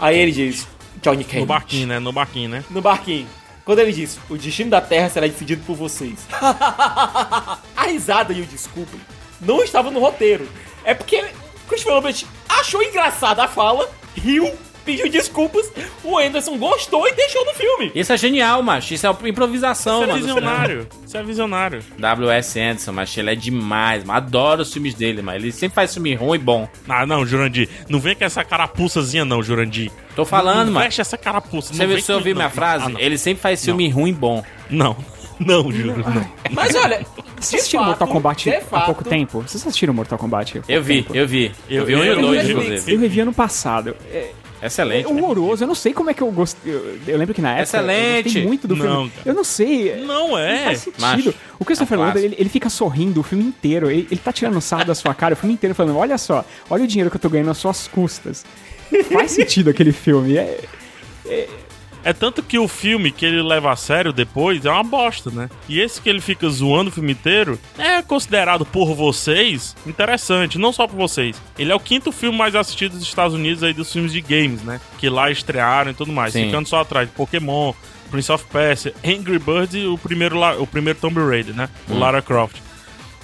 Aí 0.00 0.18
ele 0.18 0.32
diz, 0.32 0.66
Johnny 1.00 1.22
Cage. 1.22 1.38
No 1.40 1.46
barquinho, 1.46 1.86
né? 1.86 1.98
No 2.00 2.12
barquinho, 2.12 2.48
né? 2.48 2.64
No 2.68 2.80
barquinho. 2.82 3.26
Quando 3.70 3.78
ele 3.78 3.92
diz, 3.92 4.18
o 4.28 4.36
destino 4.36 4.68
da 4.68 4.80
Terra 4.80 5.08
será 5.08 5.28
decidido 5.28 5.62
por 5.64 5.76
vocês. 5.76 6.26
a 6.42 7.60
risada 7.86 8.32
e 8.32 8.42
o 8.42 8.44
desculpe 8.44 8.98
não 9.40 9.62
estavam 9.62 9.92
no 9.92 10.00
roteiro. 10.00 10.48
É 10.82 10.92
porque 10.92 11.24
Christopher 11.68 11.94
Lambert 11.94 12.24
achou 12.48 12.82
engraçada 12.82 13.44
a 13.44 13.46
fala, 13.46 13.88
riu, 14.16 14.52
pediu 14.84 15.08
desculpas, 15.08 15.70
o 16.02 16.18
Anderson 16.18 16.56
gostou 16.58 17.06
e 17.06 17.12
deixou 17.12 17.44
no 17.44 17.52
filme. 17.54 17.92
Isso 17.94 18.12
é 18.12 18.16
genial, 18.16 18.62
macho. 18.62 18.94
Isso 18.94 19.06
é 19.06 19.28
improvisação, 19.28 20.02
Isso 20.02 20.04
é 20.04 20.06
mano. 20.12 20.26
visionário. 20.26 20.88
Isso 21.06 21.16
é 21.16 21.22
visionário. 21.22 21.80
W.S. 21.98 22.60
Anderson, 22.60 22.92
macho, 22.92 23.20
ele 23.20 23.30
é 23.30 23.34
demais, 23.34 24.04
mano. 24.04 24.16
Adoro 24.16 24.62
os 24.62 24.72
filmes 24.72 24.94
dele, 24.94 25.22
mano. 25.22 25.38
Ele 25.38 25.52
sempre 25.52 25.74
faz 25.74 25.92
filme 25.92 26.14
ruim 26.14 26.38
e 26.38 26.42
bom. 26.42 26.68
Ah, 26.88 27.06
não, 27.06 27.24
Jurandir. 27.26 27.68
Não 27.88 28.00
vem 28.00 28.14
com 28.14 28.24
essa 28.24 28.44
carapuçazinha, 28.44 29.24
não, 29.24 29.42
Jurandir. 29.42 29.90
Tô 30.16 30.24
falando, 30.24 30.66
não 30.66 30.74
mano. 30.74 30.84
Fecha 30.86 31.02
essa 31.02 31.16
carapuça. 31.16 31.72
Você 31.72 31.86
não 31.86 31.96
você 31.96 32.12
ouviu 32.12 32.34
não. 32.34 32.40
minha 32.40 32.50
frase? 32.50 32.84
Ah, 32.86 32.88
não. 32.90 33.00
Ele 33.00 33.16
sempre 33.18 33.42
faz 33.42 33.64
filme 33.64 33.88
ruim 33.88 34.10
e 34.10 34.14
bom. 34.14 34.44
Não. 34.68 34.96
Não, 35.40 35.72
Júlio, 35.72 35.96
não. 35.96 36.30
Mas 36.50 36.74
olha, 36.74 36.98
Vocês 37.38 37.62
assistiram 37.62 37.84
fato, 37.84 37.88
Mortal 37.88 38.08
Kombat 38.08 38.50
há 38.50 38.60
fato, 38.60 38.84
pouco 38.84 39.02
tempo? 39.04 39.40
Vocês 39.40 39.66
assistiram 39.66 39.94
Mortal 39.94 40.18
Kombat? 40.18 40.60
Eu 40.68 40.82
vi, 40.82 41.02
tempo? 41.02 41.16
eu 41.16 41.26
vi. 41.26 41.50
Eu, 41.66 41.78
Eu 41.80 41.86
vi 41.86 41.96
um 41.96 42.04
e 42.04 42.14
dois, 42.14 42.50
inclusive. 42.50 42.92
Eu 42.92 43.00
revi 43.00 43.20
ano 43.20 43.32
passado. 43.32 43.96
É, 44.12 44.32
Excelente. 44.62 45.04
é 45.04 45.08
horroroso. 45.08 45.64
Eu 45.64 45.68
não 45.68 45.74
sei 45.74 45.92
como 45.92 46.10
é 46.10 46.14
que 46.14 46.22
eu 46.22 46.30
gostei. 46.30 46.72
Eu, 46.74 46.98
eu 47.06 47.16
lembro 47.18 47.34
que 47.34 47.40
na 47.40 47.56
época 47.58 47.76
eu 47.76 47.80
Excelente. 47.82 48.22
gostei 48.24 48.46
muito 48.46 48.68
do 48.68 48.76
Não, 48.76 48.84
filme. 48.86 49.10
cara. 49.10 49.28
Eu 49.28 49.34
não 49.34 49.44
sei. 49.44 49.96
Não 49.96 50.28
Não 50.30 50.38
é. 50.38 50.64
faz 50.64 50.78
sentido. 50.80 51.00
Macho, 51.00 51.34
o 51.58 51.64
Christopher 51.64 51.98
é 51.98 52.02
clássico. 52.02 52.18
ele, 52.26 52.36
ele 52.38 52.48
fica 52.48 52.68
sorrindo 52.68 53.20
o 53.20 53.22
filme 53.22 53.44
inteiro. 53.44 53.90
Ele, 53.90 54.06
ele 54.10 54.20
tá 54.22 54.32
tirando 54.32 54.60
sarro 54.60 54.84
da 54.84 54.94
sua 54.94 55.14
cara 55.14 55.34
o 55.34 55.36
filme 55.36 55.54
inteiro, 55.54 55.74
falando: 55.74 55.96
Olha 55.98 56.18
só, 56.18 56.44
olha 56.68 56.84
o 56.84 56.86
dinheiro 56.86 57.10
que 57.10 57.16
eu 57.16 57.20
tô 57.20 57.28
ganhando 57.28 57.50
às 57.50 57.58
suas 57.58 57.88
custas. 57.88 58.44
Faz 59.12 59.30
sentido 59.30 59.70
aquele 59.70 59.92
filme. 59.92 60.36
É, 60.36 60.60
É 61.26 61.48
tanto 62.12 62.42
que 62.42 62.58
o 62.58 62.66
filme 62.66 63.10
que 63.10 63.26
ele 63.26 63.42
leva 63.42 63.72
a 63.72 63.76
sério 63.76 64.12
depois 64.12 64.64
é 64.64 64.70
uma 64.70 64.82
bosta, 64.82 65.30
né? 65.30 65.50
E 65.68 65.80
esse 65.80 66.00
que 66.00 66.08
ele 66.08 66.20
fica 66.20 66.48
zoando 66.48 66.88
o 66.90 66.92
filme 66.92 67.12
inteiro 67.12 67.58
é 67.78 68.00
considerado 68.02 68.64
por 68.64 68.94
vocês 68.94 69.76
interessante, 69.86 70.58
não 70.58 70.72
só 70.72 70.86
por 70.86 70.96
vocês. 70.96 71.40
Ele 71.58 71.72
é 71.72 71.74
o 71.74 71.80
quinto 71.80 72.10
filme 72.10 72.36
mais 72.36 72.54
assistido 72.54 72.92
dos 72.92 73.02
Estados 73.02 73.34
Unidos 73.34 73.62
aí 73.62 73.72
dos 73.72 73.92
filmes 73.92 74.12
de 74.12 74.20
games, 74.20 74.62
né? 74.62 74.80
Que 74.98 75.08
lá 75.08 75.30
estrearam 75.30 75.90
e 75.90 75.94
tudo 75.94 76.12
mais. 76.12 76.32
Sim. 76.32 76.46
Ficando 76.46 76.68
só 76.68 76.80
atrás 76.80 77.08
de 77.08 77.14
Pokémon, 77.14 77.72
Prince 78.10 78.32
of 78.32 78.44
Persia, 78.46 78.94
Angry 79.04 79.38
Birds 79.38 79.74
e 79.74 79.86
o 79.86 79.96
primeiro, 79.96 80.40
o 80.60 80.66
primeiro 80.66 80.98
Tomb 80.98 81.20
Raider, 81.20 81.54
né? 81.54 81.68
O 81.88 81.98
Lara 81.98 82.22
Croft. 82.22 82.56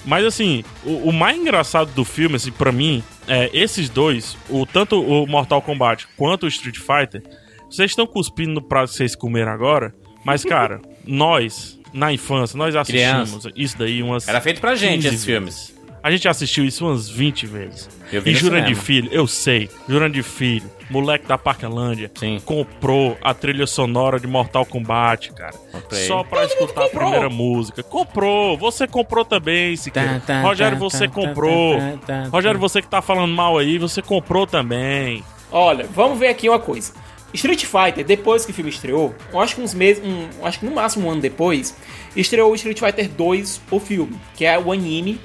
Mas 0.05 0.25
assim, 0.25 0.65
o, 0.85 1.09
o 1.09 1.13
mais 1.13 1.37
engraçado 1.37 1.91
do 1.93 2.05
filme, 2.05 2.37
assim, 2.37 2.53
pra 2.53 2.71
mim, 2.71 3.03
é 3.27 3.51
esses 3.53 3.89
dois, 3.89 4.37
o, 4.49 4.65
tanto 4.65 5.03
o 5.03 5.27
Mortal 5.27 5.61
Kombat 5.61 6.07
quanto 6.17 6.45
o 6.45 6.49
Street 6.49 6.79
Fighter, 6.79 7.23
vocês 7.71 7.91
estão 7.91 8.07
cuspindo 8.07 8.53
no 8.53 8.63
prato 8.63 8.91
que 8.91 8.97
vocês 8.97 9.15
comeram 9.15 9.53
agora, 9.53 9.95
mas, 10.25 10.45
cara, 10.45 10.81
nós, 11.07 11.79
na 11.93 12.13
infância, 12.13 12.57
nós 12.57 12.75
assistimos 12.75 13.47
isso 13.55 13.79
daí 13.79 14.03
umas. 14.03 14.27
Era 14.27 14.41
feito 14.41 14.61
pra 14.61 14.75
gente 14.75 15.03
15 15.03 15.07
esses 15.09 15.25
vezes. 15.25 15.25
filmes. 15.25 15.77
A 16.03 16.11
gente 16.11 16.29
assistiu 16.29 16.65
isso 16.65 16.87
umas 16.87 17.09
20 17.09 17.47
vezes. 17.49 17.89
Eu 18.13 18.23
vi 18.23 18.31
e 18.31 18.35
Jurandir 18.35 18.77
cinema. 18.77 18.83
Filho, 18.85 19.09
eu 19.13 19.27
sei, 19.27 19.69
Jurandir 19.89 20.23
Filho, 20.23 20.71
moleque 20.89 21.27
da 21.27 21.37
Parquelândia, 21.37 22.09
Sim. 22.17 22.41
comprou 22.45 23.19
a 23.21 23.35
trilha 23.35 23.67
sonora 23.67 24.21
de 24.21 24.27
Mortal 24.29 24.65
Kombat, 24.65 25.33
cara. 25.33 25.55
Comprei. 25.73 26.07
Só 26.07 26.23
pra 26.23 26.45
escutar 26.45 26.83
a 26.83 26.85
comprou. 26.85 27.11
primeira 27.11 27.29
música. 27.29 27.83
Comprou, 27.83 28.57
você 28.57 28.87
comprou 28.87 29.25
também, 29.25 29.75
Siqueira. 29.75 30.21
Tá, 30.21 30.35
tá, 30.35 30.43
Rogério, 30.43 30.79
tá, 30.79 30.85
você 30.85 31.09
tá, 31.09 31.13
comprou. 31.15 31.77
tá, 31.77 31.91
tá, 32.07 32.23
tá, 32.23 32.29
Rogério, 32.29 32.61
tá. 32.61 32.69
você 32.69 32.81
que 32.83 32.89
tá 32.89 33.03
falando 33.03 33.35
mal 33.35 33.59
aí, 33.59 33.77
você 33.77 34.01
comprou 34.01 34.47
também. 34.47 35.25
Olha, 35.51 35.89
vamos 35.93 36.21
ver 36.21 36.29
aqui 36.29 36.49
uma 36.49 36.61
coisa. 36.61 36.93
Street 37.37 37.65
Fighter, 37.65 38.05
depois 38.05 38.45
que 38.45 38.51
o 38.51 38.55
filme 38.55 38.71
estreou, 38.71 39.15
acho 39.41 39.55
que 39.55 39.61
uns 39.63 39.73
meses, 39.73 40.03
um, 40.05 40.29
acho 40.45 40.59
que 40.59 40.67
no 40.67 40.73
máximo 40.73 41.07
um 41.07 41.11
ano 41.13 41.21
depois, 41.21 41.75
estreou 42.17 42.51
o 42.51 42.55
Street 42.57 42.79
Fighter 42.79 43.09
2, 43.09 43.61
o 43.71 43.79
filme, 43.81 44.19
que 44.35 44.45
é 44.45 44.59
o 44.59 44.73
anime 44.73 45.21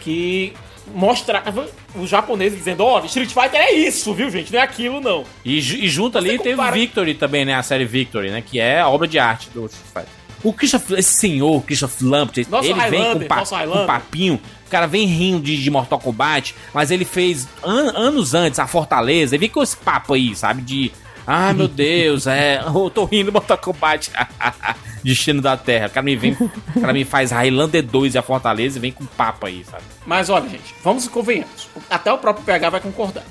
que 0.00 0.52
mostrava 0.94 1.66
os 1.94 2.10
japoneses 2.10 2.58
dizendo, 2.58 2.84
olha, 2.84 3.06
Street 3.06 3.30
Fighter 3.30 3.58
é 3.60 3.72
isso, 3.72 4.12
viu, 4.12 4.30
gente? 4.30 4.52
Não 4.52 4.60
é 4.60 4.62
aquilo, 4.62 5.00
não. 5.00 5.24
E, 5.44 5.56
e 5.58 5.88
junto 5.88 6.18
ali 6.18 6.32
Você 6.32 6.38
teve 6.38 6.56
compara- 6.56 6.76
Victory 6.76 7.14
também, 7.14 7.44
né? 7.44 7.54
A 7.54 7.62
série 7.62 7.84
Victory, 7.86 8.30
né? 8.30 8.42
Que 8.44 8.60
é 8.60 8.80
a 8.80 8.88
obra 8.88 9.08
de 9.08 9.18
arte 9.18 9.48
do 9.50 9.64
Street 9.66 9.86
Fighter. 9.92 10.08
O 10.42 10.52
Christopher, 10.52 10.98
esse 10.98 11.14
senhor, 11.14 11.62
Christopher 11.64 12.06
Lambert, 12.06 12.46
Nosso 12.50 12.68
ele 12.68 12.74
vem 12.74 12.90
com, 12.90 12.96
Highlander, 12.98 13.28
pa- 13.28 13.46
com 13.46 13.54
Highlander. 13.54 13.86
papinho, 13.86 14.34
o 14.66 14.70
cara 14.70 14.86
vem 14.86 15.06
rindo 15.06 15.40
de, 15.40 15.56
de 15.62 15.70
Mortal 15.70 15.98
Kombat, 15.98 16.54
mas 16.74 16.90
ele 16.90 17.06
fez 17.06 17.48
an- 17.62 17.92
anos 17.96 18.34
antes 18.34 18.58
a 18.58 18.66
Fortaleza, 18.66 19.34
ele 19.34 19.40
vem 19.40 19.48
com 19.48 19.62
esse 19.62 19.74
papo 19.76 20.12
aí, 20.12 20.36
sabe? 20.36 20.60
De, 20.60 20.92
ah, 21.26 21.52
meu 21.52 21.68
Deus, 21.68 22.26
é, 22.26 22.60
eu 22.64 22.90
tô 22.90 23.04
rindo 23.04 23.32
Mortal 23.32 23.58
Kombat, 23.58 24.10
Destino 25.02 25.40
da 25.40 25.56
Terra. 25.56 25.86
O 25.86 25.90
cara 25.90 26.04
me 26.04 26.16
vem, 26.16 26.32
o 26.32 26.80
cara 26.80 26.92
me 26.92 27.04
faz 27.04 27.30
Highlander 27.30 27.82
2 27.82 28.14
e 28.14 28.18
a 28.18 28.22
Fortaleza 28.22 28.78
e 28.78 28.80
vem 28.80 28.92
com 28.92 29.04
papo 29.04 29.46
aí, 29.46 29.64
sabe? 29.64 29.84
Mas 30.06 30.28
olha, 30.30 30.48
gente, 30.48 30.74
vamos 30.82 31.06
e 31.06 31.10
convenhamos. 31.10 31.68
Até 31.88 32.12
o 32.12 32.18
próprio 32.18 32.44
PH 32.44 32.70
vai 32.70 32.80
concordar. 32.80 33.24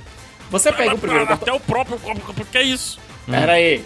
Você 0.50 0.72
pega 0.72 0.94
o 0.94 0.98
primeiro 0.98 1.26
Mortal... 1.26 1.42
Até 1.42 1.54
o 1.54 1.60
próprio. 1.60 2.00
Que 2.52 2.58
é 2.58 2.64
isso? 2.64 3.00
Pera 3.26 3.54
aí. 3.54 3.84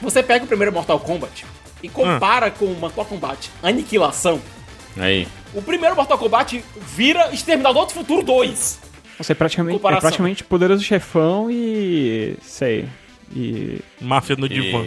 Você 0.00 0.22
pega 0.22 0.44
o 0.44 0.48
primeiro 0.48 0.72
Mortal 0.72 0.98
Kombat 0.98 1.44
e 1.82 1.88
compara 1.88 2.50
com 2.50 2.64
o 2.64 2.74
Mortal 2.74 3.04
Kombat 3.04 3.50
Aniquilação. 3.62 4.40
Aí. 4.96 5.28
O 5.54 5.62
primeiro 5.62 5.94
Mortal 5.94 6.18
Kombat 6.18 6.64
vira 6.76 7.32
Exterminador 7.32 7.86
do 7.86 7.92
Futuro 7.92 8.22
2. 8.22 8.80
Você 9.18 9.32
é 9.32 9.34
praticamente, 9.34 9.84
é 9.84 10.00
praticamente 10.00 10.44
poderoso 10.44 10.82
chefão 10.82 11.50
e. 11.50 12.36
sei. 12.40 12.88
E. 13.34 13.80
Máfia 14.00 14.36
no 14.36 14.48
divã. 14.48 14.84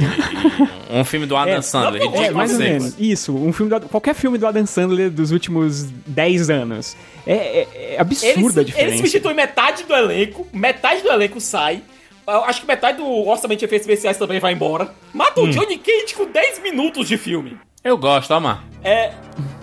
Um 0.89 1.03
filme 1.03 1.25
do 1.25 1.35
Adam 1.35 1.55
É, 1.55 1.61
Sandler. 1.61 2.03
não, 2.03 2.15
É, 2.15 2.31
mais 2.31 2.51
ou 2.51 2.57
2006. 2.57 2.69
menos. 2.83 2.95
Isso, 2.99 3.35
um 3.35 3.53
filme 3.53 3.69
do, 3.79 3.87
qualquer 3.87 4.15
filme 4.15 4.37
do 4.37 4.47
Adam 4.47 4.65
Sandler 4.65 5.09
dos 5.11 5.31
últimos 5.31 5.83
10 6.07 6.49
anos. 6.49 6.97
É, 7.25 7.33
é- 7.33 7.67
é 7.95 8.01
absurda 8.01 8.61
a 8.61 8.63
diferença. 8.63 8.97
substituem 8.97 9.35
metade 9.35 9.83
do 9.83 9.93
elenco, 9.93 10.47
metade 10.51 11.01
do 11.03 11.09
elenco 11.09 11.39
sai. 11.39 11.81
Acho 12.25 12.61
que 12.61 12.67
metade 12.67 12.97
do 12.97 13.05
orçamento 13.27 13.59
de 13.59 13.65
efeitos 13.65 13.87
especiais 13.87 14.17
também 14.17 14.39
vai 14.39 14.53
embora. 14.53 14.89
Mata 15.13 15.41
o 15.41 15.49
Johnny 15.49 15.77
Cage 15.77 16.13
com 16.15 16.25
10 16.31 16.59
minutos 16.61 17.07
de 17.07 17.17
filme. 17.17 17.57
Eu 17.83 17.97
gosto, 17.97 18.31
ó, 18.31 18.39
mano. 18.39 18.61
É. 18.83 19.11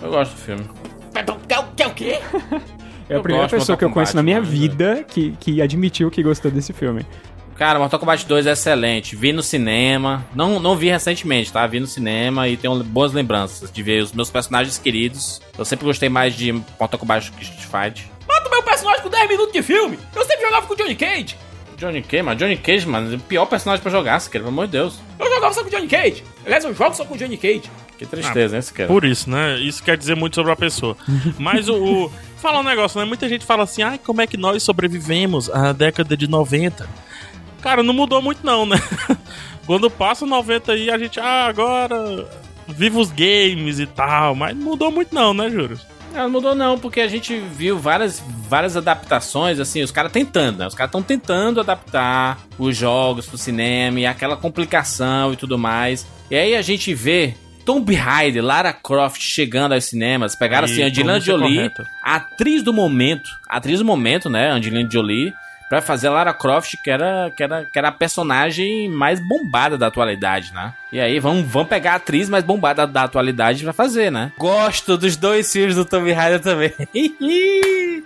Eu 0.01 0.09
gosto 0.11 0.31
do 0.35 0.37
filme. 0.41 0.63
Quer, 1.47 1.57
quer 1.75 1.87
o 1.87 1.93
quê? 1.93 2.19
É 3.09 3.15
a 3.15 3.19
primeira 3.21 3.47
pessoa 3.49 3.75
que 3.77 3.83
eu 3.83 3.89
conheço 3.89 4.15
na 4.15 4.21
minha 4.21 4.39
vida 4.39 5.03
que, 5.07 5.31
que 5.39 5.61
admitiu 5.61 6.11
que 6.11 6.21
gostou 6.21 6.51
desse 6.51 6.71
filme. 6.73 7.03
Cara, 7.59 7.77
Mortal 7.77 7.99
Kombat 7.99 8.25
2 8.25 8.47
é 8.47 8.51
excelente. 8.53 9.17
Vi 9.17 9.33
no 9.33 9.43
cinema. 9.43 10.25
Não, 10.33 10.61
não 10.61 10.77
vi 10.77 10.89
recentemente, 10.89 11.51
tá? 11.51 11.67
Vi 11.67 11.81
no 11.81 11.87
cinema 11.87 12.47
e 12.47 12.55
tenho 12.55 12.81
boas 12.85 13.11
lembranças 13.11 13.69
de 13.69 13.83
ver 13.83 14.01
os 14.01 14.13
meus 14.13 14.29
personagens 14.29 14.77
queridos. 14.77 15.41
Eu 15.57 15.65
sempre 15.65 15.85
gostei 15.85 16.07
mais 16.07 16.33
de 16.33 16.53
Mortal 16.53 16.97
Kombat 16.97 17.29
que 17.33 17.43
Street 17.43 17.65
Fight. 17.65 18.09
Mata 18.25 18.47
o 18.47 18.51
meu 18.51 18.63
personagem 18.63 19.03
com 19.03 19.09
10 19.09 19.27
minutos 19.27 19.51
de 19.51 19.61
filme. 19.61 19.99
Eu 20.15 20.23
sempre 20.23 20.45
jogava 20.45 20.67
com 20.67 20.73
o 20.73 20.77
Johnny 20.77 20.95
Cage. 20.95 21.35
Johnny 21.75 22.01
Cage, 22.01 22.23
mano. 22.23 22.39
Johnny 22.39 22.55
Cage, 22.55 22.87
mano, 22.87 23.13
é 23.13 23.17
o 23.17 23.19
pior 23.19 23.45
personagem 23.45 23.83
pra 23.83 23.91
jogar, 23.91 24.21
se 24.21 24.29
quer, 24.29 24.39
pelo 24.39 24.51
amor 24.51 24.67
de 24.67 24.71
Deus. 24.71 24.97
Eu 25.19 25.27
jogava 25.27 25.53
só 25.53 25.61
com 25.61 25.67
o 25.67 25.71
Johnny 25.71 25.87
Cage. 25.89 26.23
Aliás, 26.45 26.63
eu 26.63 26.73
jogo 26.73 26.95
só 26.95 27.03
com 27.03 27.15
o 27.15 27.17
Johnny 27.17 27.35
Cage. 27.35 27.63
Que 27.97 28.05
tristeza, 28.05 28.55
hein, 28.55 28.61
se 28.61 28.73
quer. 28.73 28.87
Por 28.87 29.03
isso, 29.03 29.29
né? 29.29 29.59
Isso 29.59 29.83
quer 29.83 29.97
dizer 29.97 30.15
muito 30.15 30.35
sobre 30.35 30.53
a 30.53 30.55
pessoa. 30.55 30.95
Mas 31.37 31.67
o. 31.67 32.05
o 32.05 32.11
fala 32.37 32.61
um 32.61 32.63
negócio, 32.63 32.97
né? 32.97 33.05
Muita 33.05 33.27
gente 33.27 33.43
fala 33.43 33.63
assim, 33.63 33.83
ai, 33.83 33.97
como 33.97 34.21
é 34.21 34.27
que 34.27 34.37
nós 34.37 34.63
sobrevivemos 34.63 35.49
à 35.49 35.73
década 35.73 36.15
de 36.15 36.25
90? 36.25 36.87
Cara, 37.61 37.83
não 37.83 37.93
mudou 37.93 38.21
muito 38.21 38.45
não, 38.45 38.65
né? 38.65 38.77
Quando 39.65 39.89
passa 39.89 40.25
90 40.25 40.71
aí, 40.71 40.89
a 40.89 40.97
gente, 40.97 41.19
ah, 41.19 41.45
agora. 41.45 42.27
Viva 42.67 42.99
os 42.99 43.11
games 43.11 43.79
e 43.79 43.85
tal, 43.85 44.35
mas 44.35 44.55
não 44.55 44.63
mudou 44.63 44.91
muito 44.91 45.13
não, 45.13 45.33
né, 45.33 45.49
Juros? 45.49 45.85
Não, 46.13 46.23
não 46.23 46.29
mudou 46.29 46.55
não, 46.55 46.77
porque 46.77 47.01
a 47.01 47.07
gente 47.07 47.37
viu 47.37 47.77
várias, 47.77 48.23
várias 48.47 48.75
adaptações, 48.75 49.59
assim, 49.59 49.81
os 49.81 49.91
caras 49.91 50.11
tentando, 50.11 50.59
né? 50.59 50.67
Os 50.67 50.75
caras 50.75 50.89
estão 50.89 51.03
tentando 51.03 51.59
adaptar 51.59 52.39
os 52.57 52.75
jogos 52.75 53.27
pro 53.27 53.37
cinema 53.37 53.99
e 53.99 54.05
aquela 54.05 54.37
complicação 54.37 55.33
e 55.33 55.35
tudo 55.35 55.57
mais. 55.57 56.05
E 56.29 56.35
aí 56.35 56.55
a 56.55 56.61
gente 56.61 56.93
vê 56.93 57.35
Tomb 57.65 57.93
Raider, 57.93 58.43
Lara 58.43 58.73
Croft 58.73 59.21
chegando 59.21 59.73
aos 59.73 59.85
cinemas, 59.85 60.35
pegaram 60.35 60.65
assim, 60.65 60.81
E 60.81 60.83
Angelina 60.83 61.21
pronúncia 61.21 61.31
Jolie, 61.33 61.71
atriz 62.03 62.63
do 62.63 62.73
momento, 62.73 63.29
atriz 63.47 63.79
do 63.79 63.85
momento, 63.85 64.29
né, 64.29 64.49
Angelina 64.49 64.89
Jolie, 64.89 65.31
pra 65.69 65.81
fazer 65.81 66.07
a 66.07 66.11
Lara 66.11 66.33
Croft, 66.33 66.75
que 66.83 66.89
era, 66.89 67.31
que 67.35 67.43
era, 67.43 67.63
que 67.65 67.77
era 67.77 67.89
a 67.89 67.91
personagem 67.91 68.89
mais 68.89 69.19
bombada 69.19 69.77
da 69.77 69.87
atualidade, 69.87 70.51
né? 70.53 70.73
E 70.91 70.99
aí 70.99 71.19
vamos, 71.19 71.45
vamos 71.45 71.69
pegar 71.69 71.93
a 71.93 71.95
atriz 71.95 72.27
mais 72.27 72.43
bombada 72.43 72.87
da 72.87 73.03
atualidade 73.03 73.63
pra 73.63 73.71
fazer, 73.73 74.11
né? 74.11 74.31
Gosto 74.37 74.97
dos 74.97 75.15
dois 75.15 75.51
filmes 75.51 75.75
do 75.75 75.85
Tomb 75.85 76.11
Raider 76.11 76.39
também. 76.39 76.73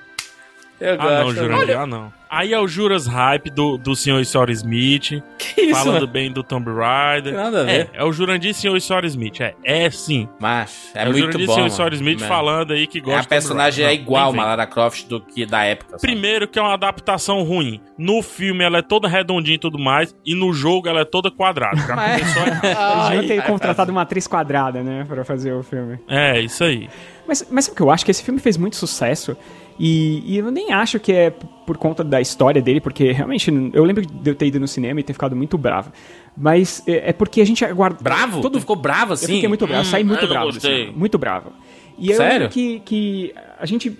Eu 0.80 0.94
Ah, 0.96 1.24
gosto. 1.24 1.26
não, 1.26 1.34
Jurandir, 1.34 1.80
ah, 1.80 1.88
não. 1.88 2.14
Aí 2.36 2.54
é 2.54 2.60
o 2.60 2.68
Juras 2.68 3.06
Hype 3.06 3.50
do, 3.50 3.78
do 3.78 3.96
Sr. 3.96 4.20
e 4.22 4.26
Sr. 4.26 4.50
Smith, 4.50 5.22
Que 5.38 5.62
isso, 5.62 5.72
falando 5.80 5.94
mano? 5.94 6.08
bem 6.08 6.32
do 6.32 6.42
Tomb 6.44 6.72
Raider. 6.72 7.34
Nada 7.34 7.62
a 7.62 7.64
ver. 7.64 7.90
É, 7.94 8.02
é 8.02 8.04
o 8.04 8.12
Jurandir 8.12 8.54
Sr. 8.54 8.76
e 8.76 8.82
Sr. 8.82 9.06
Smith, 9.06 9.40
é, 9.42 9.54
é 9.64 9.90
sim. 9.92 10.28
Mas 10.40 10.92
é, 10.96 11.04
É, 11.04 11.08
o 11.08 11.12
muito 11.12 11.20
Jurandir 11.32 11.48
bom. 11.48 11.54
Sr. 11.56 11.66
e 11.68 11.70
Sr. 11.72 11.82
mano. 11.84 11.96
Smith 11.96 12.20
Man. 12.22 12.28
falando 12.28 12.74
aí 12.74 12.88
que 12.88 13.00
gosta 13.00 13.20
É, 13.20 13.22
a 13.22 13.28
personagem 13.28 13.86
é 13.86 13.94
igual 13.94 14.32
nem 14.32 14.42
a 14.42 14.44
vem. 14.44 14.50
Lara 14.50 14.66
Croft 14.68 15.06
do 15.08 15.22
que 15.22 15.46
da 15.46 15.64
época. 15.64 15.92
sabe? 15.92 16.02
Primeiro 16.02 16.48
que 16.48 16.58
é 16.58 16.62
uma 16.62 16.74
adaptação 16.74 17.44
ruim. 17.44 17.80
No 17.98 18.22
filme 18.24 18.64
ela 18.64 18.80
é 18.80 18.82
toda 18.82 19.08
redondinha 19.08 19.56
e 19.56 19.60
tudo 19.60 19.78
mais, 19.78 20.16
e 20.26 20.34
no 20.36 20.52
jogo 20.54 20.88
ela 20.90 21.02
é 21.02 21.06
toda 21.06 21.30
quadrada. 21.30 21.78
Já 21.78 21.96
Mas- 21.96 22.20
começou 22.22 22.44
errado. 22.48 23.12
Eles 23.14 23.22
deviam 23.28 23.28
ter 23.44 23.48
contratado 23.52 23.92
uma 23.92 24.02
atriz 24.02 24.26
quadrada, 24.28 24.82
né, 24.82 25.06
pra 25.08 25.24
fazer 25.24 25.54
o 25.54 25.62
filme. 25.62 26.00
É, 26.08 26.40
isso 26.40 26.64
aí. 26.64 26.90
Mas, 27.28 27.48
mas 27.50 27.66
sabe 27.66 27.74
o 27.74 27.78
que 27.78 27.82
eu 27.84 27.90
acho? 27.92 28.04
Que 28.04 28.12
esse 28.12 28.24
filme 28.24 28.40
fez 28.40 28.58
muito 28.58 28.76
sucesso. 28.76 29.38
E, 29.80 30.24
e 30.26 30.38
eu 30.38 30.52
nem 30.52 30.72
acho 30.72 31.00
que 31.00 31.12
é 31.12 31.30
por 31.66 31.78
conta 31.78 32.04
da 32.04 32.20
história 32.22 32.62
dele, 32.62 32.80
porque 32.82 33.12
realmente 33.12 33.52
eu 33.74 33.84
lembro 33.84 34.06
de 34.06 34.30
eu 34.30 34.36
ter 34.36 34.48
ido 34.48 34.60
no 34.60 34.68
cinema 34.68 35.00
e 35.00 35.04
ter 35.04 35.14
ficado 35.14 35.36
muito 35.36 35.58
bravo. 35.58 35.92
Mas 36.38 36.84
é, 36.88 37.10
é 37.10 37.14
porque 37.14 37.42
a 37.42 37.46
gente 37.46 37.64
aguarda. 37.66 37.98
Bravo? 38.02 38.42
Todo... 38.42 38.54
Tu 38.54 38.60
ficou 38.62 38.76
bravo 38.76 39.14
assim? 39.14 39.26
Eu 39.26 39.36
fiquei 39.36 39.48
muito 39.50 39.66
bravo, 39.66 39.82
eu 39.82 39.86
saí 39.86 40.04
Hum, 40.04 40.08
muito 40.08 40.26
eu 40.26 40.30
bravo. 40.30 40.50
muito 40.96 41.18
bravo. 41.18 41.52
E 41.98 42.10
eu 42.10 42.18
Sério? 42.18 42.34
lembro 42.34 42.50
que, 42.50 42.80
que 42.82 43.34
a 43.60 43.66
gente. 43.66 43.98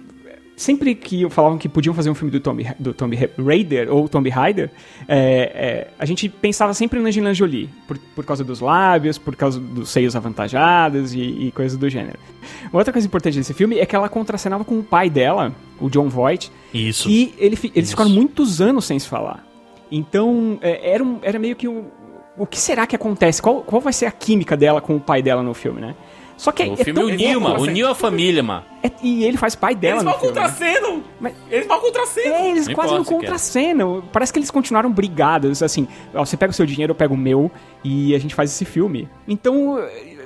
Sempre 0.64 0.96
que 0.96 1.30
falavam 1.30 1.58
que 1.58 1.68
podiam 1.68 1.94
fazer 1.94 2.10
um 2.10 2.16
filme 2.16 2.32
do 2.32 2.40
Tomb, 2.40 2.66
do 2.80 2.94
Tomb 2.94 3.18
Raider 3.38 3.94
ou 3.94 4.08
Tomb 4.08 4.30
Raider, 4.30 4.72
é, 5.10 5.18
é, 5.54 5.88
a 6.00 6.06
gente 6.06 6.30
pensava 6.30 6.74
sempre 6.74 7.02
na 7.02 7.10
Angelina 7.10 7.34
Jolie, 7.34 7.70
por, 7.86 7.98
por 8.16 8.24
causa 8.24 8.46
dos 8.46 8.62
lábios, 8.62 9.18
por 9.18 9.36
causa 9.36 9.60
dos 9.60 9.90
seios 9.90 10.16
avantajados 10.16 11.14
e, 11.14 11.20
e 11.20 11.52
coisas 11.52 11.78
do 11.78 11.90
gênero. 11.90 12.18
Uma 12.72 12.80
outra 12.80 12.94
coisa 12.94 13.06
importante 13.06 13.38
desse 13.38 13.54
filme 13.54 13.78
é 13.78 13.86
que 13.86 13.94
ela 13.94 14.08
contracenava 14.08 14.64
com 14.64 14.80
o 14.80 14.84
pai 14.84 15.10
dela, 15.10 15.54
o 15.82 15.90
John 15.90 16.08
Voight, 16.08 16.50
Isso. 16.74 17.10
e 17.10 17.34
ele, 17.38 17.58
eles 17.62 17.72
Isso. 17.76 17.90
ficaram 17.90 18.10
muitos 18.10 18.62
anos 18.62 18.86
sem 18.86 18.98
se 18.98 19.08
falar. 19.10 19.46
Então, 19.92 20.58
é, 20.62 20.92
era, 20.94 21.04
um- 21.04 21.20
era 21.22 21.38
meio 21.38 21.58
que 21.58 21.68
um. 21.68 21.84
O 22.38 22.48
que 22.48 22.58
será 22.58 22.88
que 22.88 22.96
acontece? 22.96 23.42
Qual, 23.42 23.62
qual 23.62 23.80
vai 23.82 23.94
ser 23.94 24.06
a 24.08 24.12
química 24.12 24.58
dela 24.58 24.82
com 24.82 24.96
o 24.96 25.00
pai 25.00 25.22
dela 25.22 25.44
no 25.44 25.54
filme, 25.54 25.80
né? 25.82 25.94
Só 26.38 26.52
que 26.52 26.64
O 26.64 26.74
é, 26.74 26.78
filme 26.78 27.00
tão 27.00 27.10
uniu, 27.10 27.40
mano. 27.40 27.62
Uniu 27.62 27.88
a 27.90 27.96
família, 27.96 28.42
mano. 28.44 28.66
é- 28.82 28.92
e 29.02 29.24
ele 29.24 29.38
faz 29.38 29.56
pai 29.56 29.76
dela 29.76 29.96
Eles 29.96 30.04
mal 30.04 30.20
filme. 30.20 30.36
né? 30.36 30.42
contracenam. 30.42 31.04
Mas- 31.20 31.34
Eles 31.50 31.68
mal 31.68 31.80
contracenam. 31.80 32.36
É, 32.36 32.50
eles 32.50 32.68
Não 32.68 32.76
quase 32.76 32.94
não 32.94 33.02
importa, 33.02 33.22
contracenam. 33.26 34.04
Parece 34.12 34.34
que 34.34 34.40
eles 34.40 34.52
continuaram 34.52 34.92
brigados, 34.92 35.62
assim. 35.64 35.88
ó, 36.14 36.26
você 36.26 36.36
pega 36.36 36.52
o 36.52 36.54
seu 36.54 36.66
dinheiro, 36.66 36.92
eu 36.92 36.96
pego 36.96 37.14
o 37.14 37.18
meu, 37.18 37.52
e 37.84 38.14
a 38.16 38.20
gente 38.20 38.34
faz 38.36 38.50
esse 38.52 38.66
filme. 38.66 39.08
Então, 39.28 39.80